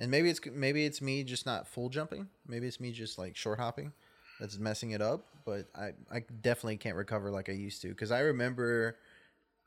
And 0.00 0.10
maybe 0.10 0.30
it's 0.30 0.40
maybe 0.52 0.84
it's 0.84 1.00
me 1.02 1.22
just 1.24 1.46
not 1.46 1.66
full 1.68 1.88
jumping. 1.88 2.28
Maybe 2.46 2.66
it's 2.66 2.80
me 2.80 2.92
just 2.92 3.18
like 3.18 3.36
short 3.36 3.58
hopping 3.58 3.92
that's 4.40 4.58
messing 4.58 4.90
it 4.92 5.02
up. 5.02 5.26
But 5.44 5.68
I 5.74 5.92
I 6.10 6.24
definitely 6.40 6.76
can't 6.76 6.96
recover 6.96 7.30
like 7.30 7.48
I 7.48 7.52
used 7.52 7.82
to 7.82 7.88
because 7.88 8.10
I 8.12 8.20
remember 8.20 8.96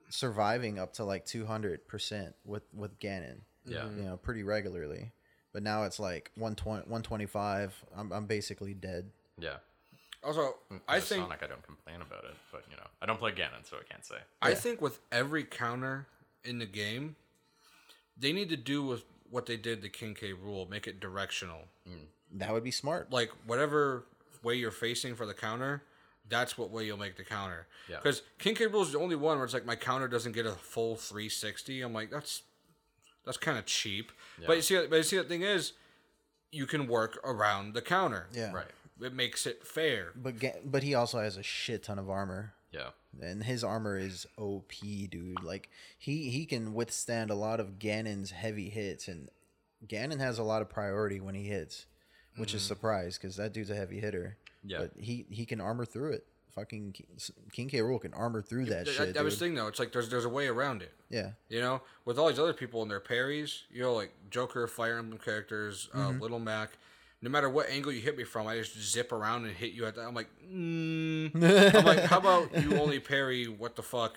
surviving 0.09 0.77
up 0.79 0.93
to 0.93 1.03
like 1.03 1.25
two 1.25 1.45
hundred 1.45 1.87
percent 1.87 2.35
with 2.45 2.63
with 2.73 2.99
Ganon. 2.99 3.41
Yeah. 3.65 3.85
you 3.95 4.03
know, 4.03 4.17
pretty 4.17 4.43
regularly. 4.43 5.11
But 5.53 5.63
now 5.63 5.83
it's 5.83 5.99
like 5.99 6.31
120, 6.35 6.81
125. 6.81 7.85
I'm 7.95 8.11
I'm 8.11 8.25
basically 8.25 8.73
dead. 8.73 9.09
Yeah. 9.39 9.57
Also, 10.23 10.55
mm, 10.71 10.81
I 10.87 10.99
think 10.99 11.23
Sonic, 11.23 11.43
I 11.43 11.47
don't 11.47 11.63
complain 11.63 11.97
about 12.01 12.23
it, 12.25 12.35
but 12.51 12.63
you 12.69 12.75
know, 12.77 12.83
I 13.01 13.05
don't 13.05 13.19
play 13.19 13.31
Ganon, 13.31 13.63
so 13.63 13.77
I 13.77 13.83
can't 13.89 14.03
say. 14.03 14.15
I 14.41 14.55
think 14.55 14.81
with 14.81 14.99
every 15.11 15.43
counter 15.43 16.07
in 16.43 16.57
the 16.59 16.65
game, 16.65 17.15
they 18.17 18.33
need 18.33 18.49
to 18.49 18.57
do 18.57 18.83
with 18.83 19.03
what 19.29 19.45
they 19.45 19.55
did 19.55 19.81
to 19.83 19.89
King 19.89 20.15
K 20.15 20.33
Rool, 20.33 20.69
make 20.69 20.87
it 20.87 20.99
directional. 20.99 21.61
Mm. 21.87 22.05
That 22.33 22.53
would 22.53 22.63
be 22.63 22.71
smart. 22.71 23.11
like 23.11 23.31
whatever 23.45 24.05
way 24.43 24.55
you're 24.55 24.71
facing 24.71 25.15
for 25.15 25.25
the 25.25 25.33
counter, 25.33 25.83
that's 26.27 26.57
what 26.57 26.69
way 26.71 26.85
you'll 26.85 26.97
make 26.97 27.17
the 27.17 27.23
counter. 27.23 27.67
Yeah. 27.89 27.97
Because 27.97 28.23
King 28.39 28.55
K. 28.55 28.65
Rool 28.65 28.81
is 28.81 28.91
the 28.91 28.99
only 28.99 29.15
one 29.15 29.37
where 29.37 29.45
it's 29.45 29.53
like 29.53 29.65
my 29.65 29.75
counter 29.75 30.07
doesn't 30.07 30.31
get 30.33 30.45
a 30.45 30.51
full 30.51 30.95
360. 30.95 31.81
I'm 31.81 31.93
like 31.93 32.09
that's 32.09 32.43
that's 33.25 33.37
kind 33.37 33.57
of 33.57 33.65
cheap. 33.65 34.11
But 34.45 34.57
you 34.57 34.61
see, 34.61 34.85
but 34.87 34.97
you 34.97 35.03
see, 35.03 35.17
the 35.17 35.23
thing 35.23 35.41
is, 35.41 35.73
you 36.51 36.65
can 36.65 36.87
work 36.87 37.19
around 37.23 37.73
the 37.73 37.81
counter. 37.81 38.27
Yeah. 38.33 38.51
Right. 38.51 38.71
It 39.01 39.13
makes 39.13 39.45
it 39.45 39.65
fair. 39.67 40.13
But 40.15 40.39
Ga- 40.39 40.61
but 40.63 40.83
he 40.83 40.95
also 40.95 41.19
has 41.19 41.37
a 41.37 41.43
shit 41.43 41.83
ton 41.83 41.99
of 41.99 42.09
armor. 42.09 42.53
Yeah. 42.71 42.89
and 43.21 43.41
his 43.41 43.63
armor 43.63 43.97
is 43.97 44.27
OP, 44.37 44.73
dude. 45.09 45.41
Like 45.41 45.69
he 45.97 46.29
he 46.29 46.45
can 46.45 46.73
withstand 46.73 47.31
a 47.31 47.35
lot 47.35 47.61
of 47.61 47.79
Ganon's 47.79 48.31
heavy 48.31 48.69
hits, 48.69 49.07
and 49.07 49.29
Ganon 49.87 50.19
has 50.19 50.39
a 50.39 50.43
lot 50.43 50.61
of 50.61 50.69
priority 50.69 51.21
when 51.21 51.35
he 51.35 51.45
hits, 51.45 51.85
which 52.35 52.53
is 52.53 52.61
mm-hmm. 52.61 52.67
surprise 52.67 53.17
because 53.17 53.37
that 53.37 53.53
dude's 53.53 53.69
a 53.69 53.75
heavy 53.75 53.99
hitter. 53.99 54.37
Yeah. 54.63 54.79
but 54.79 54.91
he 54.97 55.25
he 55.29 55.45
can 55.45 55.61
armor 55.61 55.85
through 55.85 56.13
it. 56.13 56.25
Fucking 56.55 56.93
King- 56.93 57.07
King 57.51 57.67
K. 57.67 57.79
Rool 57.79 57.99
can 57.99 58.13
armor 58.13 58.41
through 58.41 58.65
that 58.65 58.87
shit. 58.87 59.13
that 59.13 59.23
was 59.23 59.37
the 59.37 59.45
thing 59.45 59.55
though. 59.55 59.67
It's 59.67 59.77
like 59.77 59.91
there's 59.91 60.09
there's 60.09 60.23
a 60.23 60.29
way 60.29 60.47
around 60.47 60.81
it. 60.81 60.93
yeah, 61.09 61.31
You 61.49 61.59
know, 61.59 61.81
with 62.05 62.17
all 62.17 62.29
these 62.29 62.39
other 62.39 62.53
people 62.53 62.81
and 62.81 62.89
their 62.89 63.01
parries, 63.01 63.63
you 63.69 63.81
know, 63.81 63.93
like 63.93 64.13
Joker, 64.29 64.65
Fire 64.65 64.97
Emblem 64.97 65.19
characters, 65.19 65.89
uh, 65.93 66.09
Little 66.11 66.39
Mac. 66.39 66.71
No 67.21 67.29
matter 67.29 67.49
what 67.49 67.69
angle 67.69 67.91
you 67.91 67.99
hit 68.01 68.17
me 68.17 68.23
from, 68.23 68.47
I 68.47 68.57
just 68.57 68.77
zip 68.79 69.11
around 69.11 69.45
and 69.45 69.53
hit 69.55 69.73
you 69.73 69.85
at 69.85 69.95
that. 69.95 70.03
I'm 70.03 70.13
like, 70.13 70.29
mm. 70.49 71.33
I'm 71.75 71.85
like, 71.85 72.03
how 72.05 72.19
about 72.19 72.55
you 72.61 72.79
only 72.79 72.99
parry 72.99 73.45
what 73.47 73.75
the 73.75 73.81
fuck 73.83 74.15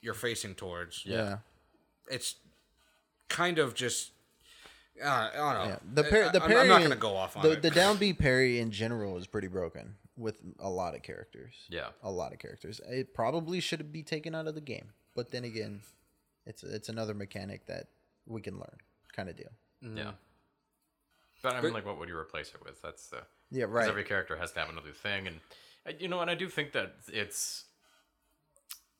you're 0.00 0.14
facing 0.14 0.54
towards? 0.54 1.04
yeah. 1.04 1.38
It's 2.10 2.36
kind 3.28 3.58
of 3.58 3.74
just. 3.74 4.12
Uh, 5.02 5.08
I 5.08 5.36
don't 5.36 5.54
know. 5.54 5.64
Yeah, 5.64 5.78
the 5.94 6.04
par- 6.04 6.30
the 6.32 6.42
I'm, 6.42 6.48
parry. 6.48 6.60
I'm 6.60 6.68
not 6.68 6.82
gonna 6.82 6.96
go 6.96 7.16
off 7.16 7.36
on 7.36 7.42
the, 7.42 7.52
it. 7.52 7.62
The 7.62 7.70
down 7.70 7.96
B 7.98 8.12
parry 8.12 8.58
in 8.60 8.70
general 8.70 9.16
is 9.16 9.26
pretty 9.26 9.48
broken 9.48 9.94
with 10.18 10.40
a 10.58 10.68
lot 10.68 10.94
of 10.94 11.02
characters. 11.02 11.54
Yeah. 11.70 11.88
a 12.02 12.10
lot 12.10 12.32
of 12.32 12.38
characters. 12.38 12.80
It 12.88 13.14
probably 13.14 13.60
should 13.60 13.92
be 13.92 14.02
taken 14.02 14.34
out 14.34 14.46
of 14.48 14.54
the 14.54 14.60
game, 14.60 14.90
but 15.14 15.30
then 15.30 15.44
again, 15.44 15.80
it's 16.46 16.62
it's 16.64 16.88
another 16.88 17.14
mechanic 17.14 17.66
that 17.66 17.86
we 18.26 18.40
can 18.40 18.54
learn, 18.54 18.76
kind 19.14 19.28
of 19.28 19.36
deal. 19.36 19.52
Yeah. 19.80 20.12
But 21.42 21.54
I 21.54 21.60
mean, 21.60 21.72
like, 21.72 21.86
what 21.86 21.98
would 21.98 22.08
you 22.08 22.16
replace 22.18 22.48
it 22.48 22.64
with? 22.64 22.82
That's 22.82 23.06
the 23.08 23.22
Yeah, 23.50 23.64
'cause 23.66 23.72
right. 23.72 23.88
Every 23.88 24.04
character 24.04 24.36
has 24.36 24.52
to 24.52 24.58
have 24.60 24.68
another 24.70 24.92
thing, 24.92 25.28
and 25.28 25.40
uh, 25.86 25.92
you 25.98 26.08
know, 26.08 26.20
and 26.20 26.28
I 26.30 26.34
do 26.34 26.48
think 26.48 26.72
that 26.72 26.96
it's 27.08 27.64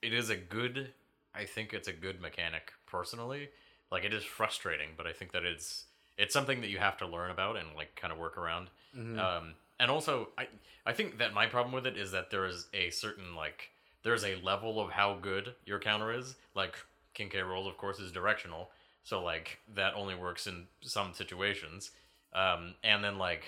it 0.02 0.12
is 0.12 0.30
a 0.30 0.36
good. 0.36 0.92
I 1.34 1.44
think 1.44 1.72
it's 1.72 1.88
a 1.88 1.92
good 1.92 2.20
mechanic 2.20 2.72
personally. 2.86 3.50
Like 3.90 4.04
it 4.04 4.12
is 4.14 4.24
frustrating, 4.24 4.90
but 4.96 5.06
I 5.06 5.12
think 5.12 5.32
that 5.32 5.44
it's 5.44 5.86
it's 6.16 6.32
something 6.32 6.60
that 6.60 6.68
you 6.68 6.78
have 6.78 6.96
to 6.98 7.06
learn 7.06 7.30
about 7.30 7.56
and 7.56 7.74
like 7.76 7.96
kind 7.96 8.12
of 8.12 8.18
work 8.18 8.36
around. 8.38 8.68
Um, 8.96 9.54
and 9.80 9.90
also, 9.90 10.28
I 10.36 10.48
I 10.84 10.92
think 10.92 11.18
that 11.18 11.34
my 11.34 11.46
problem 11.46 11.74
with 11.74 11.86
it 11.86 11.96
is 11.96 12.12
that 12.12 12.30
there 12.30 12.46
is 12.46 12.66
a 12.74 12.90
certain 12.90 13.34
like 13.34 13.70
there's 14.02 14.24
a 14.24 14.36
level 14.36 14.80
of 14.80 14.90
how 14.90 15.18
good 15.20 15.54
your 15.66 15.78
counter 15.78 16.12
is. 16.12 16.36
Like 16.54 16.76
King 17.14 17.28
K 17.28 17.42
Rool's, 17.42 17.66
of 17.66 17.76
course, 17.76 17.98
is 17.98 18.12
directional, 18.12 18.70
so 19.04 19.22
like 19.22 19.58
that 19.74 19.94
only 19.94 20.14
works 20.14 20.46
in 20.46 20.66
some 20.82 21.14
situations. 21.14 21.90
Um, 22.32 22.74
and 22.82 23.02
then 23.02 23.18
like 23.18 23.44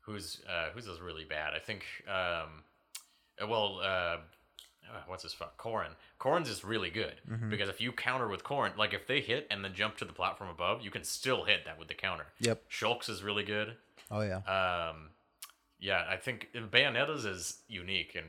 who's 0.00 0.40
uh, 0.48 0.70
who's 0.74 0.86
is 0.86 1.00
really 1.00 1.24
bad? 1.24 1.54
I 1.54 1.58
think 1.58 1.84
um, 2.08 2.64
uh, 3.42 3.46
well. 3.46 3.80
Uh, 3.82 4.16
uh, 4.88 5.00
what's 5.08 5.24
his 5.24 5.32
fuck? 5.32 5.60
Corrin. 5.60 5.90
Corrin's 6.20 6.48
is 6.48 6.62
really 6.62 6.90
good 6.90 7.14
because 7.50 7.68
if 7.68 7.80
you 7.80 7.90
counter 7.90 8.28
with 8.28 8.44
Corrin, 8.44 8.76
like 8.76 8.94
if 8.94 9.08
they 9.08 9.20
hit 9.20 9.48
and 9.50 9.64
then 9.64 9.74
jump 9.74 9.96
to 9.96 10.04
the 10.04 10.12
platform 10.12 10.48
above, 10.48 10.80
you 10.80 10.92
can 10.92 11.02
still 11.02 11.42
hit 11.42 11.64
that 11.64 11.76
with 11.76 11.88
the 11.88 11.94
counter. 11.94 12.26
Yep. 12.38 12.62
Shulk's 12.70 13.08
is 13.08 13.24
really 13.24 13.42
good. 13.42 13.74
Oh 14.12 14.20
yeah. 14.20 14.36
Um, 14.46 15.08
yeah, 15.78 16.04
I 16.08 16.16
think 16.16 16.48
Bayonetta's 16.54 17.24
is 17.24 17.58
unique 17.68 18.14
and 18.14 18.26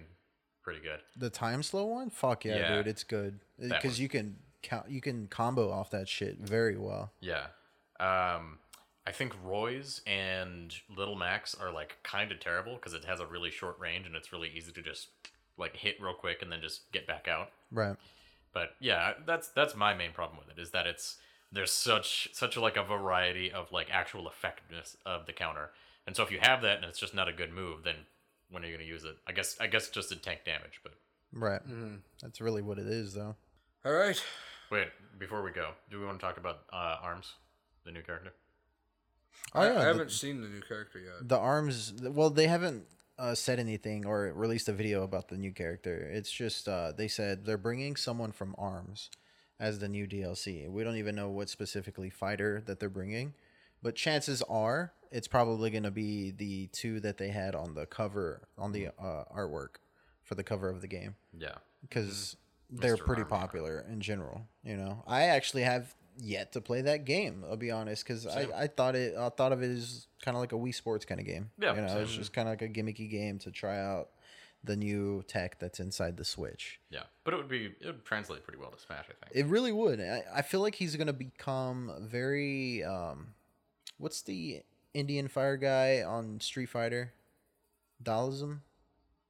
pretty 0.64 0.80
good. 0.82 1.00
The 1.16 1.30
time 1.30 1.64
slow 1.64 1.86
one? 1.86 2.10
Fuck 2.10 2.46
yeah, 2.46 2.58
Yeah. 2.58 2.76
dude, 2.76 2.88
it's 2.88 3.04
good 3.04 3.40
That 3.60 3.70
because 3.82 3.94
one. 3.98 4.02
you 4.02 4.10
can 4.10 4.36
count, 4.62 4.90
you 4.90 5.02
can 5.02 5.28
combo 5.28 5.72
off 5.72 5.90
that 5.92 6.08
shit 6.10 6.38
very 6.40 6.78
well. 6.78 7.12
Yeah. 7.22 7.48
Um, 8.00 8.60
I 9.06 9.12
think 9.14 9.34
Roy's 9.44 10.02
and 10.06 10.76
Little 10.96 11.16
Mac's 11.16 11.56
are 11.56 11.72
like 11.72 11.98
kind 12.04 12.32
of 12.32 12.40
terrible 12.40 12.76
because 12.76 12.94
it 12.94 13.06
has 13.06 13.20
a 13.22 13.26
really 13.26 13.50
short 13.50 13.80
range 13.80 14.06
and 14.06 14.16
it's 14.16 14.34
really 14.34 14.50
easy 14.54 14.72
to 14.74 14.82
just 14.82 15.08
like 15.58 15.78
hit 15.78 15.96
real 16.02 16.14
quick 16.14 16.42
and 16.42 16.52
then 16.52 16.62
just 16.62 16.92
get 16.92 17.08
back 17.08 17.28
out. 17.28 17.50
Right. 17.72 17.96
But 18.54 18.72
yeah, 18.82 19.14
that's 19.26 19.48
that's 19.50 19.76
my 19.76 19.94
main 19.94 20.12
problem 20.12 20.38
with 20.38 20.56
it 20.56 20.62
is 20.62 20.72
that 20.72 20.86
it's 20.86 21.18
there's 21.52 21.72
such 21.72 22.30
such 22.34 22.58
like 22.58 22.76
a 22.76 22.84
variety 22.84 23.52
of 23.52 23.72
like 23.72 23.88
actual 23.90 24.28
effectiveness 24.28 24.98
of 25.06 25.26
the 25.26 25.34
counter. 25.34 25.70
And 26.08 26.16
so 26.16 26.24
if 26.24 26.32
you 26.32 26.40
have 26.42 26.62
that 26.64 26.78
and 26.78 26.86
it's 26.86 27.00
just 27.00 27.14
not 27.14 27.28
a 27.28 27.34
good 27.34 27.52
move, 27.54 27.84
then 27.84 27.96
when 28.50 28.64
are 28.64 28.66
you 28.66 28.74
going 28.76 28.86
to 28.86 28.92
use 28.92 29.04
it? 29.04 29.18
I 29.28 29.34
guess 29.34 29.58
I 29.60 29.68
guess 29.68 29.90
just 29.90 30.12
in 30.12 30.20
tank 30.20 30.40
damage, 30.46 30.80
but 30.84 30.94
Right. 31.34 31.62
That's 32.22 32.40
really 32.42 32.62
what 32.62 32.80
it 32.80 32.88
is, 32.88 33.14
though. 33.14 33.36
All 33.86 33.92
right. 33.92 34.20
wait, 34.72 34.88
before 35.20 35.44
we 35.44 35.52
go, 35.52 35.72
do 35.92 36.00
we 36.00 36.06
want 36.06 36.20
to 36.20 36.26
talk 36.26 36.38
about 36.38 36.62
uh, 36.74 36.96
Arms, 37.04 37.34
the 37.86 37.92
new 37.92 38.02
character? 38.02 38.34
Oh 39.54 39.60
I, 39.62 39.66
yeah. 39.68 39.72
I 39.72 39.76
the- 39.76 39.84
haven't 39.86 40.12
seen 40.12 40.42
the 40.42 40.48
new 40.50 40.62
character 40.62 41.00
yet. 41.00 41.28
the 41.28 41.38
arms 41.38 41.94
well 42.02 42.30
they 42.30 42.48
haven't 42.48 42.86
uh, 43.20 43.36
said 43.36 43.60
anything 43.60 44.06
or 44.06 44.32
released 44.36 44.68
a 44.70 44.74
video 44.74 45.04
about 45.04 45.28
the 45.30 45.38
new 45.38 45.52
character 45.52 46.10
it's 46.14 46.32
just 46.32 46.68
uh, 46.68 46.92
they 46.96 47.08
said 47.08 47.46
they're 47.46 47.58
bringing 47.58 47.96
someone 47.96 48.32
from 48.32 48.56
arms 48.58 49.10
as 49.60 49.80
the 49.80 49.88
new 49.88 50.06
dlc 50.08 50.70
we 50.70 50.84
don't 50.84 50.98
even 50.98 51.16
know 51.16 51.30
what 51.30 51.50
specifically 51.50 52.10
fighter 52.10 52.62
that 52.66 52.80
they're 52.80 52.90
bringing 52.90 53.34
but 53.82 53.96
chances 53.96 54.42
are 54.50 54.92
it's 55.12 55.28
probably 55.28 55.70
going 55.70 55.84
to 55.84 55.92
be 55.92 56.32
the 56.32 56.68
two 56.68 57.00
that 57.02 57.18
they 57.18 57.30
had 57.30 57.56
on 57.56 57.74
the 57.74 57.86
cover 57.86 58.48
on 58.58 58.72
the 58.72 58.88
uh, 58.88 59.24
artwork 59.36 59.76
for 60.24 60.36
the 60.36 60.44
cover 60.44 60.70
of 60.70 60.82
the 60.82 60.88
game 60.88 61.16
Yeah. 61.38 61.56
because 61.82 62.36
they're 62.70 62.98
Mr. 62.98 63.06
pretty 63.06 63.24
popular 63.24 63.86
in 63.90 64.02
general. 64.02 64.42
You 64.64 64.76
know, 64.78 65.04
I 65.08 65.24
actually 65.24 65.64
have 65.64 65.96
yet 66.20 66.52
to 66.54 66.62
play 66.62 66.82
that 66.82 67.06
game. 67.06 67.44
I'll 67.50 67.56
be 67.56 67.72
honest, 67.72 68.04
because 68.04 68.28
I, 68.28 68.48
I 68.56 68.68
thought 68.68 68.96
it 68.96 69.16
I 69.16 69.30
thought 69.30 69.52
of 69.54 69.62
it 69.64 69.70
as 69.72 70.08
kind 70.22 70.36
of 70.36 70.42
like 70.42 70.52
a 70.52 70.56
Wii 70.56 70.74
Sports 70.76 71.06
kind 71.06 71.20
of 71.22 71.26
game. 71.26 71.50
Yeah, 71.60 71.76
you 71.76 71.82
know, 71.82 71.98
it's 72.00 72.12
same. 72.12 72.20
just 72.20 72.34
kind 72.34 72.48
of 72.50 72.54
like 72.54 72.62
a 72.62 72.68
gimmicky 72.70 73.10
game 73.10 73.40
to 73.40 73.52
try 73.52 73.80
out 73.80 74.10
the 74.64 74.76
new 74.76 75.24
tech 75.28 75.60
that's 75.60 75.80
inside 75.80 76.18
the 76.18 76.26
Switch. 76.26 76.80
Yeah, 76.90 77.04
but 77.24 77.34
it 77.34 77.38
would 77.38 77.48
be 77.48 77.68
it 77.80 77.86
would 77.86 78.04
translate 78.04 78.44
pretty 78.44 78.60
well 78.60 78.72
to 78.72 78.80
Smash, 78.80 79.06
I 79.06 79.14
think. 79.26 79.32
It 79.34 79.46
really 79.50 79.72
would. 79.72 80.02
I, 80.02 80.24
I 80.36 80.42
feel 80.42 80.60
like 80.60 80.76
he's 80.76 80.96
gonna 80.98 81.14
become 81.14 81.92
very. 82.02 82.84
Um, 82.84 83.28
what's 83.98 84.24
the 84.24 84.62
Indian 84.94 85.28
fire 85.28 85.58
guy 85.58 86.02
on 86.04 86.40
Street 86.40 86.68
Fighter? 86.68 87.14
Daalism, 88.04 88.60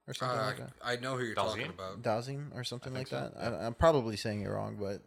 or 0.07 0.13
something 0.13 0.39
Uh, 0.39 0.45
like 0.45 0.57
that. 0.57 0.73
I 0.83 0.95
know 0.97 1.17
who 1.17 1.23
you're 1.23 1.35
Dalzian? 1.35 1.47
talking 1.55 1.65
about. 1.69 2.01
Dazim 2.01 2.51
or 2.55 2.63
something 2.63 2.93
like 2.93 3.07
so, 3.07 3.31
that. 3.33 3.53
I, 3.53 3.65
I'm 3.65 3.73
probably 3.73 4.17
saying 4.17 4.41
it 4.41 4.49
wrong, 4.49 4.77
but 4.79 5.01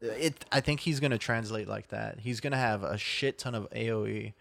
it. 0.00 0.44
I 0.50 0.60
think 0.60 0.80
he's 0.80 1.00
gonna 1.00 1.18
translate 1.18 1.68
like 1.68 1.88
that. 1.88 2.20
He's 2.20 2.40
gonna 2.40 2.56
have 2.56 2.82
a 2.82 2.96
shit 2.96 3.38
ton 3.38 3.54
of 3.54 3.68
AOE 3.70 4.32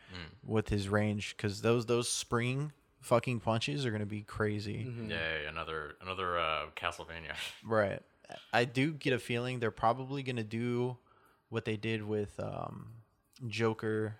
with 0.45 0.69
his 0.69 0.87
range 0.89 1.35
because 1.35 1.61
those 1.61 1.85
those 1.85 2.09
spring 2.09 2.71
fucking 3.01 3.41
punches 3.41 3.85
are 3.85 3.91
gonna 3.91 4.05
be 4.05 4.21
crazy. 4.21 4.89
Yeah, 5.07 5.07
yeah, 5.17 5.41
yeah, 5.43 5.49
another 5.49 5.95
another 6.01 6.37
uh, 6.39 6.65
Castlevania. 6.75 7.35
Right. 7.65 8.01
I 8.53 8.63
do 8.65 8.93
get 8.93 9.11
a 9.13 9.19
feeling 9.19 9.59
they're 9.59 9.69
probably 9.71 10.23
gonna 10.23 10.43
do 10.45 10.97
what 11.49 11.65
they 11.65 11.75
did 11.75 12.03
with 12.03 12.39
um, 12.39 12.87
Joker, 13.47 14.15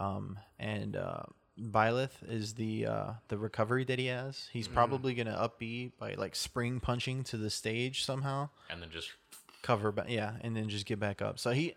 um, 0.00 0.38
and 0.58 0.96
uh, 0.96 1.22
Byleth 1.60 2.28
is 2.28 2.54
the 2.54 2.86
uh, 2.86 3.12
the 3.28 3.38
recovery 3.38 3.84
that 3.84 3.98
he 3.98 4.06
has. 4.06 4.48
He's 4.52 4.66
probably 4.66 5.14
gonna 5.14 5.30
up 5.32 5.58
B 5.58 5.92
by 5.98 6.14
like 6.14 6.34
spring 6.34 6.80
punching 6.80 7.22
to 7.24 7.36
the 7.36 7.50
stage 7.50 8.04
somehow. 8.04 8.48
and 8.68 8.82
then 8.82 8.90
just 8.90 9.10
cover 9.62 9.92
back 9.92 10.06
yeah 10.08 10.32
and 10.40 10.56
then 10.56 10.70
just 10.70 10.86
get 10.86 10.98
back 10.98 11.20
up 11.20 11.38
so 11.38 11.50
he 11.50 11.74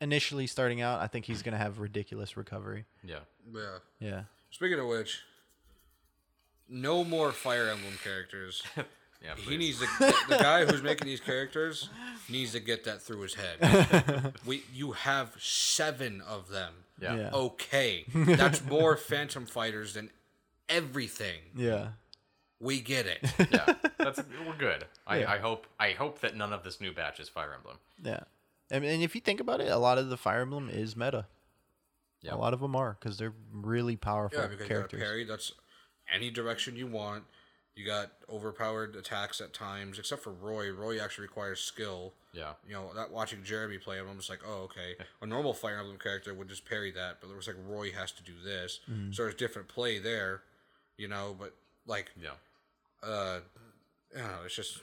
initially 0.00 0.48
starting 0.48 0.80
out 0.80 1.00
i 1.00 1.06
think 1.06 1.24
he's 1.24 1.40
gonna 1.40 1.56
have 1.56 1.78
ridiculous 1.78 2.36
recovery 2.36 2.84
yeah. 3.04 3.20
Yeah. 3.54 3.78
yeah 4.00 4.22
Speaking 4.50 4.80
of 4.80 4.86
which, 4.86 5.20
no 6.68 7.04
more 7.04 7.32
Fire 7.32 7.68
Emblem 7.70 7.94
characters. 8.04 8.62
Yeah, 9.24 9.34
He 9.36 9.42
please. 9.42 9.58
needs 9.58 9.78
to. 9.78 9.86
The 10.28 10.38
guy 10.38 10.64
who's 10.64 10.82
making 10.82 11.06
these 11.06 11.20
characters 11.20 11.88
needs 12.28 12.52
to 12.52 12.60
get 12.60 12.84
that 12.84 13.00
through 13.02 13.20
his 13.22 13.34
head. 13.34 14.32
We, 14.46 14.64
you 14.74 14.92
have 14.92 15.36
seven 15.38 16.20
of 16.22 16.48
them. 16.48 16.72
Yeah. 17.00 17.16
Yeah. 17.16 17.30
Okay, 17.32 18.04
that's 18.14 18.64
more 18.64 18.96
Phantom 18.96 19.46
Fighters 19.46 19.94
than 19.94 20.10
everything. 20.68 21.40
yeah 21.56 21.88
We 22.60 22.80
get 22.80 23.06
it. 23.06 23.20
yeah, 23.50 23.74
that's 23.98 24.20
we're 24.46 24.56
good. 24.58 24.86
I, 25.06 25.20
Yeah. 25.20 25.32
I 25.32 25.38
hope 25.38 25.66
I 25.78 25.92
hope 25.92 26.20
that 26.20 26.36
none 26.36 26.52
of 26.52 26.64
this 26.64 26.80
new 26.80 26.92
batch 26.92 27.20
is 27.20 27.28
Fire 27.28 27.54
Emblem. 27.54 27.78
yeah 28.02 28.20
and, 28.70 28.84
and 28.84 29.02
if 29.02 29.14
you 29.14 29.20
think 29.20 29.40
about 29.40 29.60
it 29.60 29.68
a 29.68 29.78
lot 29.78 29.98
of 29.98 30.08
the 30.08 30.16
fire 30.16 30.40
emblem 30.42 30.70
is 30.70 30.96
meta 30.96 31.26
Yeah. 32.22 32.34
a 32.34 32.36
lot 32.36 32.54
of 32.54 32.60
them 32.60 32.74
are 32.76 32.96
because 32.98 33.18
they're 33.18 33.34
really 33.52 33.96
powerful 33.96 34.40
Yeah, 34.40 34.46
because 34.46 34.66
characters 34.68 34.98
you 34.98 35.04
got 35.04 35.10
parry. 35.10 35.24
That's 35.24 35.52
any 36.12 36.30
direction 36.30 36.76
you 36.76 36.86
want. 36.86 37.24
You 37.74 37.86
got 37.86 38.10
overpowered 38.30 38.96
attacks 38.96 39.40
at 39.40 39.54
times, 39.54 39.98
except 39.98 40.22
for 40.22 40.30
Roy. 40.32 40.70
Roy 40.70 41.00
actually 41.00 41.22
requires 41.22 41.60
skill. 41.60 42.12
Yeah. 42.32 42.52
You 42.68 42.74
know, 42.74 42.90
that 42.94 43.10
watching 43.10 43.42
Jeremy 43.42 43.78
play 43.78 43.96
him, 43.98 44.06
I'm 44.10 44.18
just 44.18 44.28
like, 44.28 44.40
oh, 44.46 44.64
okay. 44.64 44.96
A 45.22 45.26
normal 45.26 45.54
Fire 45.54 45.78
Emblem 45.78 45.98
character 45.98 46.34
would 46.34 46.48
just 46.48 46.66
parry 46.66 46.90
that, 46.92 47.18
but 47.20 47.28
it 47.28 47.32
looks 47.32 47.46
like 47.46 47.56
Roy 47.66 47.90
has 47.92 48.12
to 48.12 48.22
do 48.22 48.32
this. 48.44 48.80
So 49.12 49.22
there's 49.22 49.34
different 49.34 49.68
play 49.68 49.98
there, 49.98 50.42
you 50.98 51.08
know. 51.08 51.34
But 51.38 51.54
like, 51.86 52.10
Yeah. 52.20 52.30
uh, 53.02 53.40
I 54.14 54.18
don't 54.18 54.28
know, 54.28 54.38
it's 54.44 54.54
just 54.56 54.80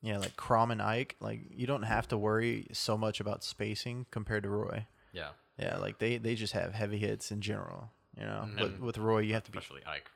yeah 0.00 0.18
like 0.18 0.36
Chrom 0.36 0.70
and 0.70 0.82
ike 0.82 1.16
like 1.20 1.40
you 1.50 1.66
don't 1.66 1.82
have 1.84 2.06
to 2.08 2.18
worry 2.18 2.66
so 2.72 2.96
much 2.98 3.20
about 3.20 3.42
spacing 3.42 4.04
compared 4.10 4.42
to 4.42 4.50
roy 4.50 4.86
Yeah. 5.14 5.28
yeah 5.58 5.78
like 5.78 5.98
they 5.98 6.18
they 6.18 6.34
just 6.34 6.52
have 6.52 6.74
heavy 6.74 6.98
hits 6.98 7.30
in 7.32 7.40
general 7.40 7.90
you 8.18 8.24
know 8.24 8.46
but 8.58 8.66
And 8.66 8.80
with 8.80 8.98
roy 8.98 9.20
you 9.20 9.32
have 9.32 9.44
to 9.44 9.50
be 9.50 9.58
Especially 9.58 9.80
Ike. 9.86 10.10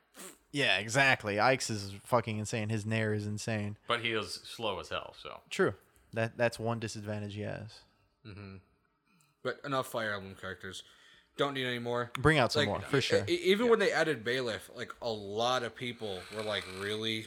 Yeah 0.53 0.79
exactly 0.79 1.39
ike's 1.39 1.69
is 1.70 1.93
fucking 2.05 2.39
insane 2.39 2.69
his 2.70 2.87
nair 2.87 3.12
is 3.12 3.27
insane 3.27 3.77
But 3.87 4.01
he 4.01 4.12
is 4.12 4.41
slow 4.45 4.81
as 4.81 4.89
hell, 4.89 5.15
so 5.23 5.41
True. 5.51 5.75
That 6.15 6.37
that's 6.39 6.59
one 6.59 6.79
disadvantage 6.79 7.35
he 7.35 7.43
has. 7.43 7.81
Mm-hmm. 8.27 8.57
but 9.43 9.61
enough 9.65 9.87
Fire 9.89 10.15
Emblem 10.15 10.35
characters. 10.41 10.83
Don't 11.37 11.55
need 11.55 11.66
any 11.66 11.79
more. 11.79 12.11
Bring 12.19 12.39
out 12.39 12.51
some 12.53 12.61
Like, 12.61 12.69
more 12.69 12.81
for 12.81 13.01
sure. 13.01 13.25
e- 13.29 13.41
even 13.45 13.69
when 13.69 13.79
they 13.79 13.93
added 13.93 14.25
Byleth, 14.25 14.75
like 14.75 14.91
a 15.03 15.09
lot 15.11 15.62
of 15.62 15.77
people 15.77 16.19
were 16.35 16.43
like, 16.43 16.65
"Really? 16.81 17.27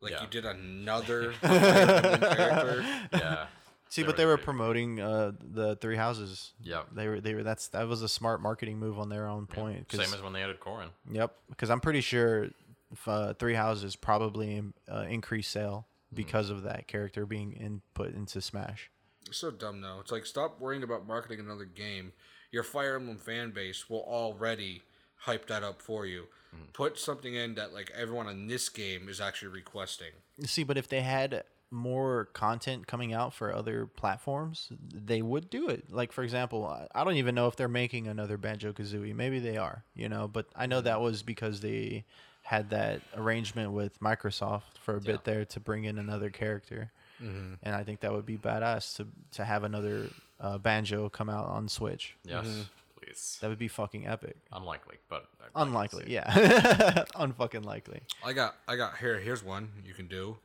Like 0.00 0.12
Yeah. 0.12 0.22
you 0.22 0.26
did 0.28 0.44
another 0.44 1.32
Fire 1.40 1.50
Emblem 1.50 2.20
character?" 2.36 2.84
yeah. 3.14 3.46
See, 3.92 4.00
they're 4.00 4.08
but 4.10 4.16
they 4.16 4.24
were 4.24 4.32
really 4.36 4.42
promoting 4.44 5.00
uh, 5.00 5.32
the 5.38 5.76
three 5.76 5.96
houses. 5.96 6.54
Yep. 6.62 6.88
They 6.94 7.08
were 7.08 7.20
they 7.20 7.34
were 7.34 7.42
that's 7.42 7.68
that 7.68 7.86
was 7.86 8.00
a 8.00 8.08
smart 8.08 8.40
marketing 8.40 8.78
move 8.78 8.98
on 8.98 9.10
their 9.10 9.26
own 9.28 9.46
point. 9.46 9.86
'cause- 9.88 10.00
Same 10.02 10.14
as 10.14 10.22
when 10.22 10.32
they 10.32 10.42
added 10.42 10.60
Corrin. 10.60 10.88
yep, 11.10 11.36
because 11.50 11.68
I'm 11.68 11.80
pretty 11.80 12.00
sure 12.00 12.44
if, 12.90 13.06
uh, 13.06 13.34
three 13.34 13.52
houses 13.52 13.94
probably 13.94 14.62
uh, 14.90 15.00
increased 15.08 15.50
sale 15.50 15.86
because 16.14 16.48
of 16.48 16.62
that 16.62 16.88
character 16.88 17.26
being 17.26 17.52
input 17.52 18.14
into 18.14 18.40
Smash. 18.40 18.90
It's 19.26 19.36
so 19.38 19.50
dumb 19.50 19.82
though. 19.82 19.98
It's 20.00 20.10
like 20.10 20.24
stop 20.24 20.58
worrying 20.58 20.82
about 20.82 21.06
marketing 21.06 21.40
another 21.40 21.66
game. 21.66 22.12
Your 22.50 22.62
Fire 22.62 22.96
Emblem 22.96 23.18
fan 23.18 23.50
base 23.50 23.90
will 23.90 24.04
already 24.04 24.82
hype 25.16 25.46
that 25.48 25.62
up 25.62 25.82
for 25.82 26.06
you. 26.06 26.28
Put 26.74 26.98
something 26.98 27.34
in 27.34 27.54
that 27.56 27.72
like 27.74 27.90
everyone 27.94 28.28
in 28.28 28.46
this 28.46 28.68
game 28.70 29.08
is 29.08 29.20
actually 29.20 29.48
requesting. 29.48 30.12
See, 30.44 30.64
but 30.64 30.76
if 30.78 30.86
they 30.88 31.00
had 31.02 31.44
more 31.72 32.26
content 32.34 32.86
coming 32.86 33.12
out 33.12 33.32
for 33.34 33.52
other 33.54 33.86
platforms, 33.86 34.68
they 34.92 35.22
would 35.22 35.48
do 35.50 35.68
it. 35.68 35.90
Like 35.92 36.12
for 36.12 36.22
example, 36.22 36.66
I- 36.66 36.86
I 36.94 37.02
don't 37.04 37.16
even 37.16 37.34
know 37.34 37.46
if 37.48 37.56
they're 37.56 37.66
making 37.68 38.06
another 38.06 38.36
Banjo 38.36 38.72
Kazooie. 38.72 39.14
Maybe 39.14 39.38
they 39.40 39.56
are, 39.56 39.84
you 39.94 40.08
know. 40.08 40.28
But 40.28 40.46
I 40.54 40.66
know 40.66 40.80
that 40.82 41.00
was 41.00 41.22
because 41.22 41.60
they 41.60 42.04
had 42.42 42.70
that 42.70 43.00
arrangement 43.16 43.72
with 43.72 43.98
Microsoft 44.00 44.78
for 44.80 44.96
a 44.96 45.00
bit 45.00 45.24
there 45.24 45.44
to 45.46 45.60
bring 45.60 45.84
in 45.84 45.98
another 45.98 46.28
character, 46.30 46.90
and 47.20 47.58
I 47.64 47.84
think 47.84 48.00
that 48.00 48.12
would 48.12 48.26
be 48.26 48.36
badass 48.36 48.96
to 48.96 49.06
to 49.32 49.44
have 49.44 49.64
another 49.64 50.08
uh, 50.40 50.58
Banjo 50.58 51.08
come 51.08 51.30
out 51.30 51.46
on 51.46 51.68
Switch. 51.68 52.16
Yes, 52.24 52.46
Mm-hmm. 52.46 52.62
please. 53.00 53.38
That 53.40 53.48
would 53.48 53.58
be 53.60 53.68
fucking 53.68 54.06
epic. 54.08 54.36
Unlikely, 54.52 54.96
but 55.08 55.26
I'd 55.40 55.50
Unlikely, 55.54 56.06
see 56.06 56.10
it. 56.10 56.14
yeah. 56.14 57.04
Unfucking 57.14 57.64
likely. 57.64 58.00
I 58.24 58.32
got 58.32 58.56
I 58.66 58.74
got 58.76 58.98
here 58.98 59.18
here's 59.20 59.42
one 59.44 59.70
you 59.86 59.94
can 59.94 60.08
do. 60.08 60.36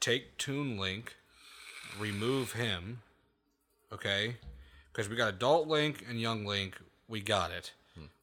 Take 0.00 0.38
Toon 0.38 0.78
Link, 0.78 1.16
remove 1.98 2.52
him. 2.52 3.02
Okay? 3.92 4.36
Because 4.92 5.08
we 5.08 5.16
got 5.16 5.28
adult 5.28 5.68
Link 5.68 6.04
and 6.08 6.20
young 6.20 6.44
Link, 6.44 6.76
we 7.08 7.20
got 7.20 7.50
it. 7.50 7.72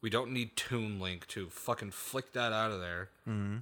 We 0.00 0.10
don't 0.10 0.32
need 0.32 0.56
Toon 0.56 0.98
Link 0.98 1.26
to 1.28 1.48
fucking 1.48 1.92
flick 1.92 2.32
that 2.32 2.52
out 2.52 2.72
of 2.72 2.80
there. 2.80 3.10
Mm-hmm. 3.28 3.58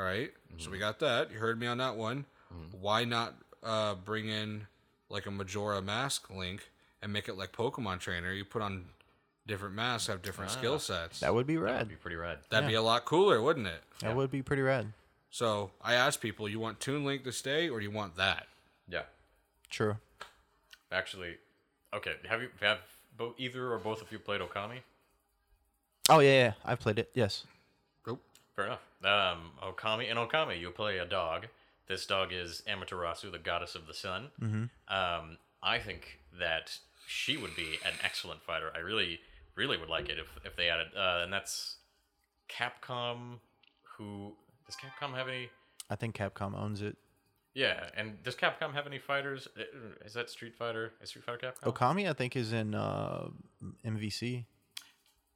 right, 0.00 0.30
so 0.58 0.70
we 0.70 0.78
got 0.78 1.00
that. 1.00 1.32
You 1.32 1.38
heard 1.38 1.58
me 1.58 1.66
on 1.66 1.78
that 1.78 1.96
one. 1.96 2.24
Why 2.80 3.04
not 3.04 3.34
uh, 3.62 3.94
bring 3.94 4.28
in 4.28 4.66
like 5.08 5.26
a 5.26 5.30
Majora 5.30 5.82
mask 5.82 6.30
Link 6.30 6.68
and 7.02 7.12
make 7.12 7.28
it 7.28 7.36
like 7.36 7.52
Pokemon 7.52 7.98
Trainer? 8.00 8.32
You 8.32 8.44
put 8.44 8.62
on 8.62 8.86
different 9.46 9.74
masks, 9.74 10.06
have 10.08 10.22
different 10.22 10.50
skill 10.50 10.78
sets. 10.78 11.20
That 11.20 11.34
would 11.34 11.46
be 11.46 11.56
That'd 11.56 11.70
rad. 11.74 11.88
be 11.88 11.96
pretty 11.96 12.16
rad. 12.16 12.38
That'd 12.50 12.68
be 12.68 12.74
a 12.74 12.82
lot 12.82 13.04
cooler, 13.04 13.40
wouldn't 13.42 13.66
it? 13.66 13.82
That 14.00 14.14
would 14.14 14.30
be 14.30 14.42
pretty 14.42 14.62
rad. 14.62 14.92
So 15.30 15.70
I 15.80 15.94
asked 15.94 16.20
people, 16.20 16.48
you 16.48 16.58
want 16.58 16.80
Toon 16.80 17.04
Link 17.04 17.24
to 17.24 17.32
stay 17.32 17.68
or 17.68 17.78
do 17.78 17.84
you 17.84 17.90
want 17.90 18.16
that? 18.16 18.46
Yeah. 18.88 19.02
True. 19.70 19.96
Actually, 20.90 21.36
okay. 21.94 22.14
Have 22.28 22.42
you 22.42 22.48
have 22.60 22.78
both 23.16 23.34
either 23.38 23.72
or 23.72 23.78
both 23.78 24.02
of 24.02 24.10
you 24.10 24.18
played 24.18 24.40
Okami? 24.40 24.80
Oh 26.08 26.18
yeah, 26.18 26.30
yeah. 26.30 26.52
I've 26.64 26.80
played 26.80 26.98
it. 26.98 27.10
Yes. 27.14 27.44
Nope. 28.06 28.20
Fair 28.56 28.66
enough. 28.66 28.82
Um, 29.04 29.52
Okami 29.62 30.10
in 30.10 30.16
Okami, 30.16 30.60
you 30.60 30.70
play 30.70 30.98
a 30.98 31.06
dog. 31.06 31.46
This 31.86 32.06
dog 32.06 32.32
is 32.32 32.62
Amaterasu, 32.68 33.30
the 33.30 33.38
goddess 33.38 33.76
of 33.76 33.86
the 33.86 33.94
sun. 33.94 34.30
Mm-hmm. 34.40 34.64
Um, 34.94 35.38
I 35.62 35.78
think 35.78 36.18
that 36.38 36.78
she 37.06 37.36
would 37.36 37.54
be 37.54 37.78
an 37.84 37.94
excellent 38.02 38.42
fighter. 38.42 38.70
I 38.74 38.80
really, 38.80 39.20
really 39.54 39.76
would 39.76 39.88
like 39.88 40.08
it 40.08 40.18
if 40.18 40.26
if 40.44 40.56
they 40.56 40.68
added. 40.68 40.88
Uh, 40.96 41.20
and 41.22 41.32
that's 41.32 41.76
Capcom. 42.48 43.38
Who 43.96 44.34
does 44.70 44.78
Capcom 44.78 45.14
have 45.14 45.28
any? 45.28 45.50
I 45.88 45.96
think 45.96 46.16
Capcom 46.16 46.56
owns 46.56 46.82
it. 46.82 46.96
Yeah, 47.54 47.88
and 47.96 48.22
does 48.22 48.36
Capcom 48.36 48.72
have 48.74 48.86
any 48.86 48.98
fighters? 48.98 49.48
Uh, 49.58 49.62
Is 50.04 50.14
that 50.14 50.30
Street 50.30 50.54
Fighter? 50.54 50.92
Is 51.02 51.08
Street 51.08 51.24
Fighter 51.24 51.52
Capcom? 51.52 51.72
Okami, 51.72 52.08
I 52.08 52.12
think, 52.12 52.36
is 52.36 52.52
in 52.52 52.74
uh, 52.74 53.28
MVC. 53.84 54.44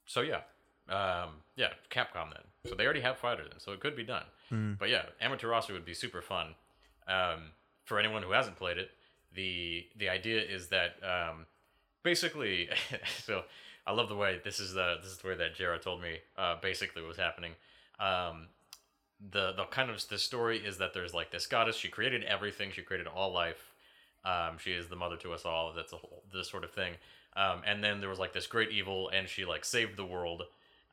So 0.06 0.20
yeah, 0.20 0.43
um, 0.89 1.31
yeah, 1.56 1.70
Capcom 1.90 2.31
then. 2.31 2.44
So 2.66 2.74
they 2.77 2.85
already 2.85 3.01
have 3.01 3.19
fighters 3.19 3.48
then, 3.51 3.59
so 3.59 3.73
it 3.73 3.81
could 3.81 3.97
be 3.97 4.05
done. 4.05 4.24
But 4.78 4.89
yeah, 4.89 5.06
Amaterasu 5.20 5.73
would 5.73 5.85
be 5.85 5.94
super 5.94 6.23
fun. 6.23 6.55
Um, 7.09 7.51
for 7.82 7.98
anyone 7.98 8.23
who 8.23 8.31
hasn't 8.31 8.55
played 8.55 8.78
it, 8.78 8.90
the 9.35 9.85
the 9.97 10.09
idea 10.09 10.40
is 10.40 10.69
that 10.69 10.93
um, 11.02 11.47
basically, 12.05 12.69
so 13.24 13.43
I 13.85 13.93
love 13.93 14.09
the 14.09 14.15
way 14.15 14.40
this 14.44 14.61
is 14.61 14.74
the 14.74 14.98
this 15.02 15.11
is 15.11 15.19
the 15.19 15.27
way 15.27 15.35
that 15.35 15.56
Jara 15.56 15.81
told 15.81 16.01
me 16.01 16.19
uh, 16.39 16.55
basically 16.62 17.02
what 17.02 17.09
was 17.09 17.16
happening. 17.16 17.52
Um, 17.98 18.47
the 19.20 19.52
the 19.52 19.64
kind 19.64 19.90
of 19.90 20.06
the 20.08 20.18
story 20.18 20.58
is 20.58 20.78
that 20.78 20.94
there's 20.94 21.14
like 21.14 21.30
this 21.30 21.46
goddess. 21.46 21.76
She 21.76 21.88
created 21.88 22.24
everything. 22.24 22.70
She 22.72 22.82
created 22.82 23.06
all 23.06 23.32
life. 23.32 23.72
Um, 24.24 24.58
she 24.58 24.72
is 24.72 24.88
the 24.88 24.96
mother 24.96 25.16
to 25.18 25.32
us 25.32 25.44
all. 25.44 25.72
That's 25.74 25.92
a 25.92 25.96
whole 25.96 26.22
this 26.32 26.48
sort 26.48 26.64
of 26.64 26.72
thing. 26.72 26.94
Um, 27.36 27.62
and 27.66 27.82
then 27.82 28.00
there 28.00 28.08
was 28.08 28.18
like 28.18 28.32
this 28.32 28.46
great 28.46 28.70
evil, 28.70 29.10
and 29.10 29.28
she 29.28 29.44
like 29.44 29.64
saved 29.64 29.96
the 29.96 30.04
world. 30.04 30.42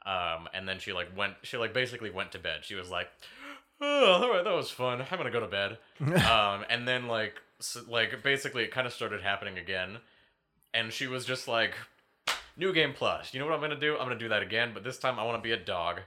Um, 0.06 0.50
and 0.54 0.68
then 0.68 0.80
she 0.80 0.94
like 0.94 1.16
went. 1.16 1.36
She 1.44 1.58
like 1.58 1.74
basically 1.74 2.10
went 2.10 2.32
to 2.32 2.40
bed. 2.40 2.62
She 2.64 2.76
was 2.76 2.90
like, 2.90 3.10
"Oh, 3.80 4.24
all 4.24 4.30
right, 4.30 4.44
that 4.44 4.54
was 4.54 4.72
fun. 4.72 5.02
I'm 5.10 5.18
gonna 5.18 5.32
go 5.32 5.40
to 5.40 5.48
bed." 5.48 5.78
um, 6.26 6.66
and 6.70 6.88
then 6.88 7.08
like 7.08 7.42
s 7.60 7.78
like 7.88 8.24
basically 8.24 8.64
it 8.64 8.72
kind 8.72 8.88
of 8.88 8.94
started 8.94 9.22
happening 9.22 9.58
again, 9.58 9.98
and 10.74 10.92
she 10.92 11.08
was 11.08 11.26
just 11.26 11.48
like, 11.48 11.76
"New 12.58 12.74
game 12.74 12.94
plus. 12.94 13.34
You 13.34 13.40
know 13.40 13.46
what 13.46 13.54
I'm 13.56 13.62
gonna 13.62 13.80
do? 13.80 13.94
I'm 13.94 14.06
gonna 14.06 14.18
do 14.18 14.30
that 14.30 14.42
again, 14.42 14.72
but 14.74 14.84
this 14.84 14.98
time 14.98 15.20
I 15.20 15.24
want 15.24 15.38
to 15.38 15.48
be 15.48 15.54
a 15.54 15.58
dog." 15.64 16.02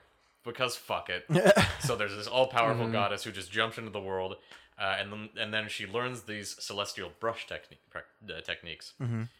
Because 0.44 0.76
fuck 0.76 1.08
it. 1.10 1.24
so 1.80 1.96
there's 1.96 2.14
this 2.14 2.26
all-powerful 2.26 2.86
goddess 2.92 3.24
who 3.24 3.32
just 3.32 3.50
jumps 3.50 3.78
into 3.78 3.90
the 3.90 4.00
world, 4.00 4.36
uh, 4.78 4.96
and 4.98 5.10
then 5.12 5.28
and 5.40 5.54
then 5.54 5.68
she 5.68 5.86
learns 5.86 6.22
these 6.22 6.54
celestial 6.62 7.10
brush 7.20 7.46
technique, 7.46 7.80
uh, 7.94 8.40
techniques. 8.42 8.92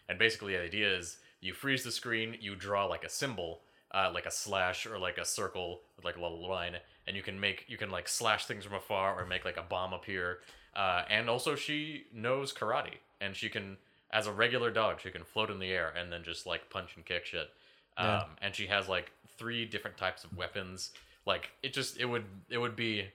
And 0.08 0.18
basically, 0.18 0.54
the 0.56 0.62
idea 0.62 0.96
is 0.96 1.18
you 1.40 1.52
freeze 1.52 1.84
the 1.84 1.90
screen, 1.90 2.36
you 2.40 2.54
draw 2.56 2.86
like 2.86 3.04
a 3.04 3.10
symbol, 3.10 3.60
uh, 3.92 4.10
like 4.14 4.26
a 4.26 4.30
slash 4.30 4.86
or 4.86 4.98
like 4.98 5.18
a 5.18 5.24
circle 5.24 5.80
with 5.96 6.04
like 6.04 6.16
a 6.16 6.20
little 6.22 6.48
line, 6.48 6.76
and 7.06 7.16
you 7.16 7.22
can 7.22 7.38
make 7.38 7.66
you 7.68 7.76
can 7.76 7.90
like 7.90 8.08
slash 8.08 8.46
things 8.46 8.64
from 8.64 8.74
afar 8.74 9.20
or 9.20 9.26
make 9.26 9.44
like 9.44 9.58
a 9.58 9.62
bomb 9.62 9.92
appear. 9.92 10.38
Uh, 10.74 11.02
and 11.08 11.28
also, 11.28 11.54
she 11.54 12.04
knows 12.12 12.52
karate, 12.52 12.96
and 13.20 13.36
she 13.36 13.48
can, 13.48 13.76
as 14.10 14.26
a 14.26 14.32
regular 14.32 14.70
dog, 14.70 15.00
she 15.00 15.10
can 15.10 15.22
float 15.22 15.50
in 15.50 15.58
the 15.60 15.70
air 15.70 15.92
and 15.96 16.12
then 16.12 16.24
just 16.24 16.46
like 16.46 16.68
punch 16.70 16.96
and 16.96 17.04
kick 17.04 17.24
shit. 17.26 17.50
Um, 17.96 18.24
and 18.42 18.54
she 18.54 18.66
has 18.66 18.88
like 18.88 19.12
three 19.38 19.64
different 19.64 19.96
types 19.96 20.24
of 20.24 20.36
weapons. 20.36 20.90
Like 21.26 21.50
it 21.62 21.72
just 21.72 21.98
it 21.98 22.06
would 22.06 22.24
it 22.48 22.58
would 22.58 22.76
be 22.76 23.06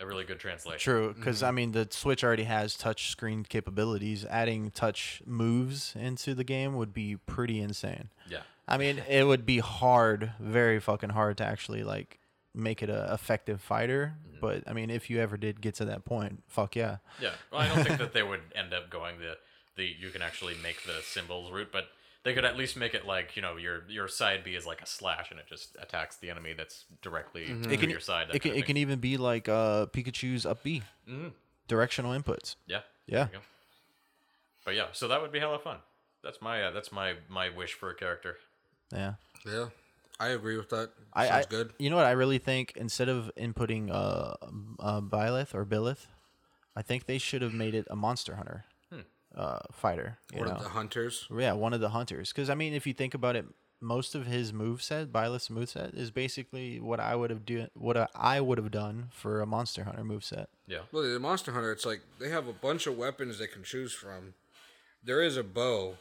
a 0.00 0.06
really 0.06 0.24
good 0.24 0.38
translation. 0.38 0.78
True, 0.78 1.14
because 1.14 1.42
I 1.42 1.50
mean 1.50 1.72
the 1.72 1.86
Switch 1.90 2.24
already 2.24 2.44
has 2.44 2.76
touch 2.76 3.10
screen 3.10 3.44
capabilities. 3.44 4.24
Adding 4.24 4.70
touch 4.70 5.22
moves 5.26 5.94
into 5.98 6.34
the 6.34 6.44
game 6.44 6.76
would 6.76 6.92
be 6.92 7.16
pretty 7.16 7.60
insane. 7.60 8.08
Yeah. 8.28 8.42
I 8.66 8.78
mean, 8.78 9.02
it 9.08 9.24
would 9.24 9.44
be 9.44 9.58
hard, 9.58 10.32
very 10.38 10.78
fucking 10.78 11.10
hard 11.10 11.38
to 11.38 11.44
actually 11.44 11.82
like 11.82 12.20
make 12.54 12.82
it 12.82 12.88
a 12.88 13.12
effective 13.12 13.60
fighter. 13.60 14.14
But 14.40 14.62
I 14.66 14.72
mean, 14.72 14.90
if 14.90 15.10
you 15.10 15.20
ever 15.20 15.36
did 15.36 15.60
get 15.60 15.74
to 15.76 15.84
that 15.86 16.04
point, 16.04 16.42
fuck 16.46 16.76
yeah. 16.76 16.98
Yeah. 17.20 17.30
Well, 17.52 17.60
I 17.60 17.68
don't 17.68 17.84
think 17.84 17.98
that 17.98 18.12
they 18.14 18.22
would 18.22 18.40
end 18.54 18.72
up 18.72 18.88
going 18.88 19.18
the 19.18 19.36
the 19.76 19.84
you 19.84 20.10
can 20.10 20.22
actually 20.22 20.54
make 20.62 20.82
the 20.84 21.00
symbols 21.02 21.50
route, 21.50 21.70
but 21.72 21.88
they 22.22 22.34
could 22.34 22.44
at 22.44 22.56
least 22.56 22.76
make 22.76 22.94
it 22.94 23.06
like 23.06 23.34
you 23.36 23.42
know 23.42 23.56
your 23.56 23.84
your 23.88 24.08
side 24.08 24.44
B 24.44 24.54
is 24.54 24.66
like 24.66 24.82
a 24.82 24.86
slash 24.86 25.30
and 25.30 25.40
it 25.40 25.46
just 25.48 25.76
attacks 25.80 26.16
the 26.16 26.30
enemy 26.30 26.52
that's 26.52 26.84
directly 27.02 27.46
to 27.46 27.70
It 27.70 27.80
can 27.80 27.90
your 27.90 28.00
side. 28.00 28.28
it 28.32 28.40
can 28.40 28.54
it 28.54 28.66
can 28.66 28.76
even 28.76 28.98
be 28.98 29.16
like 29.16 29.48
uh 29.48 29.86
Pikachu's 29.86 30.44
up 30.44 30.62
B, 30.62 30.82
directional 31.68 32.12
inputs. 32.18 32.56
yeah 32.66 32.80
Yeah. 33.06 33.24
there 33.24 33.30
you 33.32 33.38
go. 33.38 33.44
But 34.64 34.74
yeah, 34.74 34.86
so 34.92 35.08
that 35.08 35.20
would 35.22 35.32
be 35.32 35.38
hella 35.40 35.58
fun. 35.58 35.78
That's 36.22 36.42
my 36.42 36.62
uh, 36.64 36.70
that's 36.72 36.92
my 36.92 37.14
my 37.28 37.48
wish 37.48 37.72
for 37.72 37.90
a 37.90 37.94
character. 37.94 38.36
Yeah. 38.92 39.14
Yeah, 39.46 39.68
I 40.18 40.28
agree 40.28 40.58
with 40.58 40.68
that. 40.68 40.90
I, 41.14 41.26
Sounds 41.28 41.46
I 41.46 41.48
good. 41.48 41.72
You 41.78 41.88
know 41.88 41.96
what? 41.96 42.04
I 42.04 42.10
really 42.10 42.36
think 42.36 42.74
instead 42.76 43.08
of 43.08 43.30
inputting 43.38 43.88
uh, 43.90 44.34
uh 44.78 45.00
Byleth 45.00 45.54
or 45.54 45.64
Billith, 45.64 46.08
I 46.76 46.82
think 46.82 47.06
they 47.06 47.16
should 47.16 47.40
have 47.40 47.54
made 47.54 47.74
it 47.74 47.86
a 47.90 47.96
Monster 47.96 48.36
Hunter 48.36 48.66
uh, 49.34 49.58
fighter. 49.72 50.18
You 50.32 50.40
One 50.40 50.48
know? 50.48 50.54
of 50.54 50.62
the 50.62 50.70
hunters. 50.70 51.26
Yeah, 51.36 51.52
one 51.52 51.72
of 51.72 51.80
the 51.80 51.90
hunters. 51.90 52.32
Because 52.32 52.50
I 52.50 52.54
mean, 52.54 52.74
if 52.74 52.86
you 52.86 52.92
think 52.94 53.14
about 53.14 53.36
it, 53.36 53.46
most 53.80 54.14
of 54.14 54.26
his 54.26 54.52
moveset, 54.52 55.06
Byleth's 55.06 55.48
moveset, 55.48 55.96
is 55.96 56.10
basically 56.10 56.80
what 56.80 57.00
I 57.00 57.16
would 57.16 57.30
have 57.30 57.46
do 57.46 57.66
what 57.74 58.10
I 58.14 58.40
would 58.40 58.58
have 58.58 58.70
done 58.70 59.08
for 59.12 59.40
a 59.40 59.46
Monster 59.46 59.84
Hunter 59.84 60.02
moveset. 60.02 60.46
Yeah. 60.66 60.80
Well, 60.92 61.02
the 61.02 61.18
Monster 61.18 61.52
Hunter, 61.52 61.72
it's 61.72 61.86
like 61.86 62.02
they 62.18 62.28
have 62.28 62.46
a 62.46 62.52
bunch 62.52 62.86
of 62.86 62.96
weapons 62.96 63.38
they 63.38 63.46
can 63.46 63.62
choose 63.62 63.92
from. 63.92 64.34
There 65.02 65.22
is 65.22 65.36
a 65.36 65.42
bow, 65.42 65.96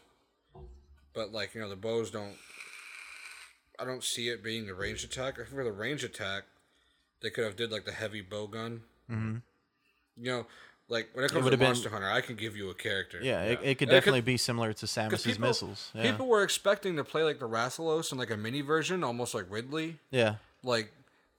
but 1.14 1.32
like 1.32 1.56
you 1.56 1.62
know, 1.62 1.70
the 1.70 1.76
bows 1.76 2.12
don't. 2.12 2.36
I 3.80 3.86
don't 3.86 4.04
see 4.04 4.28
it 4.28 4.44
being 4.44 4.70
a 4.70 4.74
ranged 4.74 5.06
attack. 5.06 5.36
I 5.36 5.44
think 5.44 5.56
for 5.56 5.64
the 5.64 5.72
range 5.72 6.04
attack, 6.04 6.44
they 7.22 7.30
could 7.30 7.46
have 7.46 7.56
did 7.56 7.72
like 7.72 7.86
the 7.86 7.94
heavy 7.94 8.22
bow 8.22 8.48
gun. 8.48 8.82
Mm-hmm. 9.10 9.38
You 10.22 10.32
know, 10.32 10.48
like 10.90 11.10
when 11.14 11.24
it 11.24 11.30
comes 11.32 11.40
to 11.41 11.44
would've 11.45 11.60
been- 11.60 11.68
Monster 11.70 11.90
Hunter, 11.90 12.10
I 12.10 12.22
can 12.22 12.36
give 12.36 12.57
you 12.57 12.70
a 12.70 12.74
character. 12.74 13.20
Yeah, 13.22 13.44
It, 13.44 13.60
it 13.64 13.76
could 13.78 13.88
And 13.88 13.91
it 13.94 13.99
definitely 13.99 14.20
could- 14.22 14.26
be 14.26 14.38
similar 14.38 14.74
to 14.74 14.86
Samus's 14.86 15.24
people, 15.24 15.48
missiles. 15.48 15.91
Yeah. 15.94 16.11
people 16.11 16.28
were 16.28 16.44
expecting 16.44 16.95
to 16.98 17.03
play 17.03 17.24
like 17.24 17.40
the 17.40 17.48
Rathalos 17.48 18.11
in 18.11 18.18
like 18.18 18.32
a 18.32 18.38
mini 18.38 18.61
version, 18.61 19.03
almost 19.03 19.34
like 19.34 19.45
Ridley. 19.49 19.98
yeah, 20.11 20.36
Like 20.64 20.91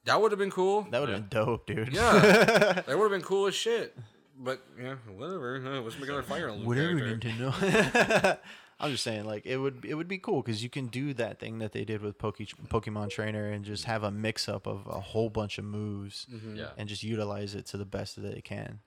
that 0.05 0.20
would 0.20 0.32
have 0.32 0.39
been 0.39 0.51
cool. 0.51 0.86
that 0.90 1.01
would 1.01 1.10
have 1.10 1.28
been 1.28 1.44
dope, 1.44 1.66
dude. 1.66 1.93
Yeah, 1.93 2.12
that 2.20 2.86
would 2.89 3.02
have 3.02 3.10
been 3.10 3.22
cool 3.22 3.47
as 3.48 3.55
shit. 3.55 3.97
But 4.43 4.62
yeah, 4.81 4.94
whatever. 5.14 5.60
huh, 5.62 5.81
Let's 5.82 5.97
make 5.98 6.05
another 6.09 6.22
fire 6.22 6.48
Emblem 6.48 6.64
Whatever, 6.66 6.98
character. 6.98 7.28
Nintendo. 7.28 8.39
I'm 8.82 8.90
just 8.93 9.05
saying, 9.05 9.27
like 9.27 9.44
it 9.44 9.59
would 9.59 9.85
it 9.85 9.94
would 9.94 10.09
be 10.09 10.16
cool 10.16 10.40
because 10.40 10.62
you 10.62 10.70
can 10.70 10.86
do 10.86 11.12
that 11.14 11.39
thing 11.39 11.59
that 11.59 11.72
they 11.72 11.85
did 11.85 12.01
with 12.01 12.16
Poke, 12.16 12.39
Pokemon 12.39 13.10
Trainer 13.10 13.51
and 13.51 13.62
just 13.62 13.85
have 13.85 14.02
a 14.02 14.10
mix 14.10 14.48
up 14.48 14.66
of 14.66 14.86
a 14.86 14.98
whole 15.01 15.28
bunch 15.28 15.59
of 15.59 15.66
moves 15.66 16.27
mm-hmm. 16.32 16.56
Yeah. 16.56 16.68
and 16.78 16.89
just 16.89 17.02
utilize 17.02 17.55
it 17.55 17.66
to 17.66 17.77
the 17.77 17.85
best 17.85 18.16
that 18.22 18.32
it 18.32 18.44
can. 18.44 18.78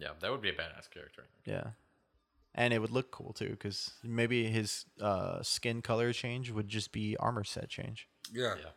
Yeah. 0.00 0.08
That 0.20 0.30
would 0.30 0.42
be 0.42 0.48
a 0.48 0.54
badass 0.54 0.90
character. 0.90 1.24
Yeah, 1.44 1.64
and 2.54 2.72
it 2.72 2.78
would 2.80 2.90
look 2.90 3.10
cool 3.10 3.32
too 3.32 3.50
because 3.50 3.92
maybe 4.02 4.46
his 4.48 4.86
uh, 5.00 5.42
skin 5.42 5.82
color 5.82 6.12
change 6.12 6.50
would 6.50 6.68
just 6.68 6.90
be 6.92 7.16
armor 7.18 7.44
set 7.44 7.68
change. 7.68 8.08
Yeah. 8.32 8.54
Yeah. 8.60 8.70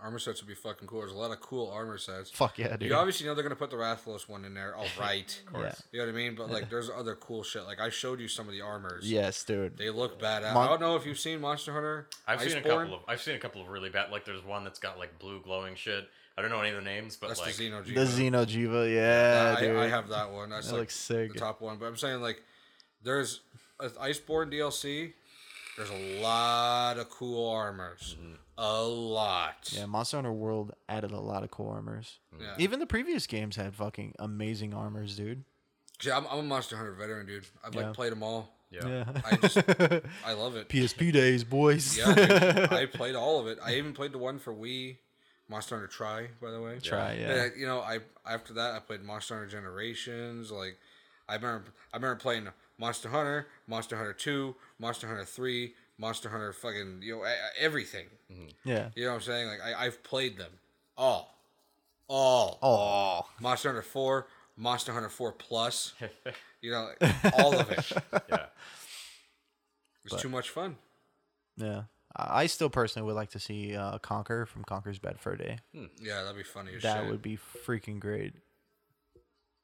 Armor 0.00 0.20
sets 0.20 0.40
would 0.40 0.46
be 0.48 0.54
fucking 0.54 0.86
cool. 0.86 1.00
There's 1.00 1.10
a 1.10 1.16
lot 1.16 1.32
of 1.32 1.40
cool 1.40 1.68
armor 1.72 1.98
sets. 1.98 2.30
Fuck 2.30 2.56
yeah, 2.56 2.76
dude. 2.76 2.88
You 2.88 2.94
obviously 2.94 3.26
know 3.26 3.34
they're 3.34 3.42
gonna 3.42 3.56
put 3.56 3.70
the 3.70 3.76
Rathalos 3.76 4.28
one 4.28 4.44
in 4.44 4.54
there. 4.54 4.76
All 4.76 4.86
right. 5.00 5.42
Yeah. 5.52 5.72
You 5.90 5.98
know 5.98 6.06
what 6.06 6.12
I 6.14 6.16
mean? 6.16 6.36
But 6.36 6.50
like, 6.52 6.70
there's 6.70 6.88
other 6.88 7.16
cool 7.16 7.42
shit. 7.42 7.64
Like 7.64 7.80
I 7.80 7.88
showed 7.88 8.20
you 8.20 8.28
some 8.28 8.46
of 8.46 8.52
the 8.52 8.60
armors. 8.60 9.10
Yes, 9.10 9.42
dude. 9.42 9.76
They 9.76 9.90
look 9.90 10.20
badass. 10.20 10.54
Mon- 10.54 10.66
I 10.68 10.70
don't 10.70 10.80
know 10.80 10.94
if 10.94 11.04
you've 11.04 11.18
seen 11.18 11.40
Monster 11.40 11.72
Hunter. 11.72 12.06
I've 12.28 12.40
seen 12.40 12.58
a 12.58 12.60
Iceborne. 12.60 12.82
couple 12.82 12.94
of 12.94 13.00
I've 13.08 13.20
seen 13.20 13.34
a 13.34 13.40
couple 13.40 13.60
of 13.60 13.66
really 13.68 13.90
bad 13.90 14.12
like 14.12 14.24
there's 14.24 14.44
one 14.44 14.62
that's 14.62 14.78
got 14.78 15.00
like 15.00 15.18
blue 15.18 15.40
glowing 15.40 15.74
shit. 15.74 16.08
I 16.38 16.40
don't 16.40 16.50
know 16.50 16.60
any 16.60 16.70
of 16.70 16.76
the 16.76 16.82
names, 16.82 17.16
but 17.16 17.26
That's 17.28 17.40
like 17.40 17.56
the 17.56 17.68
Xeno'jiiva. 17.70 17.94
The 17.94 18.00
Xeno'jiiva, 18.04 18.94
yeah, 18.94 19.56
I, 19.58 19.60
dude. 19.60 19.76
I 19.76 19.88
have 19.88 20.08
that 20.10 20.30
one. 20.30 20.50
That's 20.50 20.66
That 20.68 20.74
like 20.74 20.80
looks 20.82 20.94
sick. 20.96 21.32
the 21.32 21.38
top 21.38 21.60
one. 21.60 21.78
But 21.78 21.86
I'm 21.86 21.96
saying 21.96 22.20
like, 22.20 22.40
there's 23.02 23.40
a 23.80 23.88
Iceborne 23.88 24.52
DLC. 24.52 25.14
There's 25.76 25.90
a 25.90 26.20
lot 26.20 26.96
of 26.98 27.10
cool 27.10 27.50
armors. 27.50 28.16
Mm-hmm. 28.20 28.34
A 28.58 28.82
lot. 28.82 29.72
Yeah, 29.72 29.86
Monster 29.86 30.16
Hunter 30.18 30.32
World 30.32 30.72
added 30.88 31.10
a 31.12 31.20
lot 31.20 31.42
of 31.44 31.50
cool 31.50 31.70
armors. 31.70 32.18
Mm-hmm. 32.34 32.44
Yeah. 32.44 32.54
Even 32.58 32.78
the 32.80 32.86
previous 32.86 33.26
games 33.26 33.56
had 33.56 33.74
fucking 33.74 34.14
amazing 34.18 34.74
armors, 34.74 35.16
dude. 35.16 35.44
See, 36.00 36.10
I'm, 36.12 36.24
I'm 36.30 36.38
a 36.38 36.42
Monster 36.42 36.76
Hunter 36.76 36.92
veteran, 36.92 37.26
dude. 37.26 37.46
I've 37.64 37.74
Yeah. 37.74 37.86
like 37.86 37.94
played 37.94 38.12
them 38.12 38.22
all. 38.22 38.54
Yeah. 38.70 39.04
I 39.24 39.36
just, 39.36 39.56
I 40.26 40.32
love 40.34 40.54
it. 40.56 40.68
PSP 40.68 41.12
days, 41.12 41.42
boys. 41.42 41.96
Yeah, 41.96 42.14
dude, 42.14 42.32
I 42.72 42.86
played 42.86 43.14
all 43.14 43.40
of 43.40 43.46
it. 43.46 43.58
I 43.64 43.74
even 43.76 43.92
played 43.92 44.12
the 44.12 44.18
one 44.18 44.38
for 44.38 44.52
Wii, 44.52 44.96
Monster 45.48 45.76
Hunter 45.76 45.88
Tri, 45.88 46.28
by 46.40 46.50
the 46.50 46.60
way. 46.60 46.78
Tri, 46.82 47.14
yeah. 47.20 47.44
And, 47.44 47.52
you 47.58 47.66
know, 47.66 47.80
I 47.80 48.00
after 48.26 48.52
that 48.54 48.74
I 48.74 48.78
played 48.80 49.02
Monster 49.02 49.34
Hunter 49.34 49.50
Generations. 49.50 50.50
Like, 50.50 50.76
I 51.28 51.34
remember, 51.36 51.64
I 51.92 51.96
remember 51.96 52.16
playing 52.16 52.48
Monster 52.78 53.08
Hunter, 53.08 53.46
Monster 53.66 53.96
Hunter 53.96 54.12
Two, 54.12 54.54
Monster 54.78 55.06
Hunter 55.06 55.24
Three, 55.24 55.74
Monster 55.98 56.28
Hunter 56.28 56.52
fucking 56.52 57.00
you 57.02 57.16
know 57.16 57.24
everything. 57.58 58.06
Mm-hmm. 58.32 58.68
Yeah. 58.68 58.88
You 58.94 59.04
know 59.04 59.10
what 59.12 59.16
I'm 59.16 59.22
saying? 59.22 59.48
Like, 59.48 59.60
I, 59.64 59.86
I've 59.86 60.02
played 60.02 60.36
them 60.36 60.52
all, 60.96 61.34
all. 62.08 62.58
all. 62.62 63.30
Monster 63.40 63.68
Hunter 63.70 63.82
Four, 63.82 64.26
Monster 64.56 64.92
Hunter 64.92 65.08
Four 65.08 65.32
Plus. 65.32 65.94
You 66.60 66.72
know, 66.72 66.88
all 67.38 67.56
of 67.56 67.70
it. 67.70 67.92
Yeah. 68.28 68.34
it 68.34 68.50
It's 70.06 70.20
too 70.20 70.28
much 70.28 70.50
fun. 70.50 70.74
yeah. 71.56 71.82
I 72.18 72.42
I 72.42 72.46
still 72.46 72.68
personally 72.70 73.06
would 73.06 73.14
like 73.14 73.30
to 73.30 73.38
see 73.38 73.76
uh, 73.76 73.98
Conker 73.98 74.46
from 74.46 74.64
Conker's 74.64 74.98
Bad 74.98 75.20
Fur 75.20 75.36
Day. 75.36 75.58
Yeah, 75.72 76.22
that'd 76.22 76.36
be 76.36 76.42
funny 76.42 76.72
as 76.76 76.82
That 76.82 77.02
shit. 77.02 77.10
would 77.10 77.22
be 77.22 77.38
freaking 77.66 78.00
great. 78.00 78.34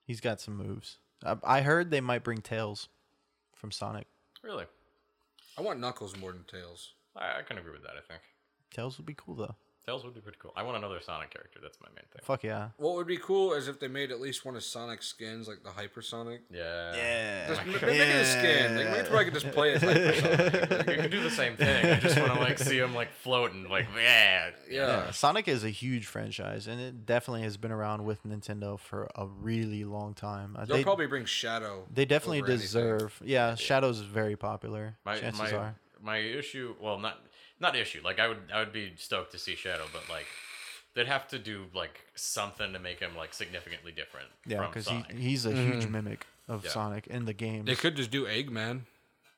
He's 0.06 0.20
got 0.20 0.40
some 0.40 0.56
moves. 0.56 0.98
I, 1.24 1.36
I 1.44 1.60
heard 1.62 1.90
they 1.90 2.01
might 2.01 2.22
bring 2.24 2.40
Tails 2.43 2.89
from 3.55 3.70
Sonic. 3.70 4.06
Really. 4.43 4.66
I 5.59 5.62
want 5.62 5.81
Knuckles 5.81 6.16
more 6.16 6.32
than 6.32 6.44
Tails. 6.44 6.93
I, 7.16 7.39
I 7.39 7.43
can 7.43 7.59
agree 7.59 7.72
with 7.72 7.82
that. 7.82 7.93
I 7.97 8.01
think 8.06 8.20
Tails 8.72 8.98
would 8.98 9.06
be 9.06 9.14
cool 9.14 9.35
though. 9.35 9.55
Tails 9.86 10.02
would 10.05 10.15
be 10.15 10.20
pretty 10.20 10.39
cool. 10.40 10.51
I 10.56 10.62
want 10.62 10.78
another 10.78 10.98
Sonic 11.02 11.31
character. 11.31 11.59
That's 11.62 11.78
my 11.81 11.89
main 11.89 12.05
thing. 12.11 12.23
Fuck 12.23 12.43
yeah. 12.43 12.69
What 12.78 12.94
would 12.94 13.06
be 13.06 13.19
cool 13.19 13.52
is 13.52 13.69
if 13.69 13.78
they 13.81 13.89
made 13.89 14.11
at 14.11 14.19
least 14.19 14.43
one 14.44 14.56
of 14.56 14.62
Sonic's 14.62 15.06
skins, 15.06 15.47
like 15.47 15.62
the 15.62 15.69
Hypersonic. 15.69 16.39
Yeah. 16.51 16.97
Yeah. 16.97 17.48
Just 17.48 17.66
ma- 17.66 17.73
make 17.73 17.82
it 17.82 18.16
a 18.16 18.24
skin. 18.24 18.77
Like, 18.77 18.86
maybe 18.90 19.09
probably 19.09 19.24
could 19.27 19.35
just 19.35 19.51
play 19.51 19.74
it. 19.74 19.81
Hypersonic. 19.82 20.89
You 20.97 21.02
can 21.02 21.11
do 21.11 21.23
the 21.23 21.31
same 21.31 21.56
thing. 21.56 21.85
I 21.85 22.01
just 22.01 22.19
want 22.19 22.32
to 22.32 22.40
like 22.40 22.59
see 22.59 22.78
him 22.78 22.94
like 22.94 23.12
floating, 23.12 23.69
like 23.69 23.86
yeah. 23.97 24.51
yeah. 24.70 24.86
Yeah, 24.86 25.11
Sonic 25.11 25.48
is 25.48 25.65
a 25.65 25.70
huge 25.70 26.06
franchise, 26.06 26.66
and 26.66 26.81
it 26.81 27.05
definitely 27.05 27.43
has 27.43 27.59
been 27.59 27.73
around 27.73 28.05
with 28.06 28.24
Nintendo 28.27 28.78
for 28.78 29.09
a 29.15 29.27
really 29.27 29.85
long 29.85 30.15
time. 30.15 30.56
Uh, 30.59 30.65
They'll 30.65 30.78
they, 30.78 30.82
probably 30.82 31.06
bring 31.06 31.27
Shadow. 31.27 31.85
they 31.93 32.06
definitely 32.06 32.39
over 32.39 32.52
anything. 32.52 32.62
deserve. 32.65 33.20
Yeah, 33.23 33.55
Shadows 33.55 33.98
is 33.98 34.06
very 34.06 34.36
popular. 34.36 34.97
My 35.05 35.19
Chances 35.19 35.40
my 35.40 35.52
are. 35.52 35.74
my 36.02 36.16
issue. 36.19 36.74
Well, 36.81 36.98
not 36.98 37.19
not 37.60 37.76
issue. 37.76 38.01
Like 38.05 38.18
I 38.18 38.28
would 38.28 38.39
I 38.52 38.60
would 38.60 38.72
be 38.72 38.93
stoked 38.97 39.32
to 39.32 39.39
see 39.39 39.55
Shadow, 39.56 39.85
but 39.93 40.09
like 40.10 40.26
they'd 40.94 41.06
have 41.06 41.26
to 41.28 41.39
do 41.39 41.66
like 41.74 42.01
something 42.14 42.72
to 42.72 42.78
make 42.78 43.01
him 43.01 43.16
like 43.16 43.35
significantly 43.35 43.93
different. 43.93 44.28
Yeah, 44.47 44.66
because 44.66 44.89
he, 44.89 45.05
he's 45.16 45.47
a 45.47 45.52
huge 45.52 45.86
mimic 45.86 46.26
of 46.48 46.64
Yeah. 46.64 46.70
Sonic 46.70 47.06
in 47.06 47.24
the 47.24 47.32
game. 47.32 47.64
They 47.64 47.74
could 47.74 47.97
just 47.97 48.10
do 48.10 48.26
Eggman. 48.26 48.81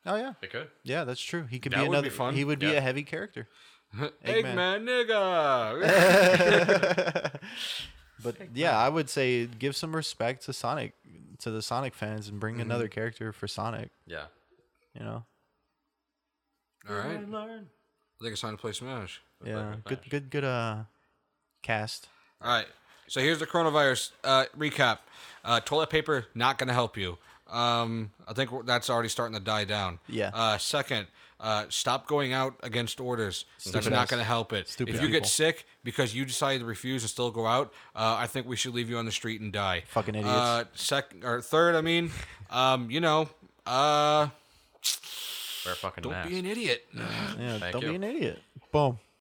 oh 0.05 0.15
yeah, 0.15 0.33
They 0.41 0.47
could. 0.47 0.67
yeah, 0.83 1.03
that's 1.03 1.21
true. 1.21 1.45
He 1.49 1.59
could 1.59 1.71
That 1.73 1.83
be 1.83 1.89
would 1.89 1.93
be 1.93 1.97
another. 1.99 2.09
fun. 2.11 2.35
He 2.35 2.43
would 2.43 2.59
be 2.59 2.67
Yeah. 2.67 2.73
a 2.73 2.81
heavy 2.81 3.03
character. 3.03 3.47
Eggman, 3.97 4.83
nigga. 4.83 5.79
But 8.23 8.35
yeah, 8.55 8.75
I 8.77 8.89
would 8.89 9.09
say 9.11 9.45
give 9.45 9.75
some 9.75 9.95
respect 9.95 10.43
to 10.45 10.53
Sonic, 10.53 10.93
to 11.39 11.51
the 11.51 11.61
Sonic 11.61 11.93
fans, 11.93 12.27
and 12.27 12.39
bring 12.39 12.55
Mm-hmm. 12.55 12.61
another 12.63 12.87
character 12.87 13.31
for 13.31 13.47
Sonic. 13.47 13.89
Yeah. 14.07 14.25
You 14.97 15.05
know, 15.05 15.25
All 16.89 16.95
right. 16.95 17.67
I 18.19 18.23
think 18.23 18.33
it's 18.33 18.41
time 18.41 18.55
to 18.55 18.61
play 18.61 18.71
Smash. 18.71 19.21
yeah, 19.45 19.75
good, 19.85 19.99
Smash. 19.99 20.09
good, 20.09 20.29
good. 20.29 20.43
Uh, 20.43 20.77
cast. 21.61 22.07
All 22.41 22.49
right. 22.49 22.67
So 23.07 23.21
here's 23.21 23.39
the 23.39 23.47
coronavirus 23.47 24.11
uh, 24.23 24.45
recap. 24.57 24.99
Uh, 25.45 25.59
toilet 25.59 25.89
paper 25.89 26.25
not 26.35 26.57
going 26.57 26.67
to 26.67 26.73
help 26.73 26.97
you. 26.97 27.17
Um, 27.49 28.11
I 28.27 28.33
think 28.33 28.49
that's 28.65 28.89
already 28.89 29.09
starting 29.09 29.37
to 29.37 29.43
die 29.43 29.63
down. 29.63 29.99
Yeah. 30.09 30.31
Uh, 30.33 30.57
second, 30.57 31.07
uh, 31.39 31.65
stop 31.69 32.07
going 32.07 32.33
out 32.33 32.55
against 32.63 32.99
orders. 32.99 33.45
that's 33.57 33.69
Stupid 33.69 33.93
not 33.93 34.09
going 34.09 34.19
to 34.19 34.25
help 34.25 34.51
it. 34.51 34.67
stupid 34.67 34.95
if 34.95 35.01
you 35.01 35.07
get 35.07 35.25
sick 35.25 35.65
because 35.83 36.13
you 36.13 36.25
decided 36.25 36.59
to 36.59 36.65
refuse 36.65 37.03
and 37.03 37.09
still 37.09 37.31
go 37.31 37.45
out, 37.45 37.71
uh, 37.95 38.15
I 38.19 38.27
think 38.27 38.47
we 38.47 38.55
should 38.57 38.73
leave 38.73 38.89
you 38.89 38.97
on 38.97 39.05
the 39.05 39.11
street 39.11 39.39
and 39.39 39.53
die. 39.53 39.83
Fucking 39.87 40.15
idiots. 40.15 40.35
Uh, 40.35 40.63
second 40.73 41.23
or 41.23 41.41
third, 41.41 41.75
I 41.75 41.81
mean, 41.81 42.11
um, 42.49 42.91
you 42.91 42.99
know, 42.99 43.29
uh, 43.65 44.27
Wear 45.67 45.73
a 45.73 45.77
fucking 45.77 46.01
don't 46.01 46.13
mask. 46.13 46.29
be 46.29 46.39
an 46.39 46.45
idiot. 46.45 46.85
Yeah, 46.95 47.57
Thank 47.59 47.73
don't 47.73 47.81
you. 47.83 47.89
be 47.89 47.95
an 47.95 48.03
idiot. 48.03 48.41
Boom. 48.71 48.99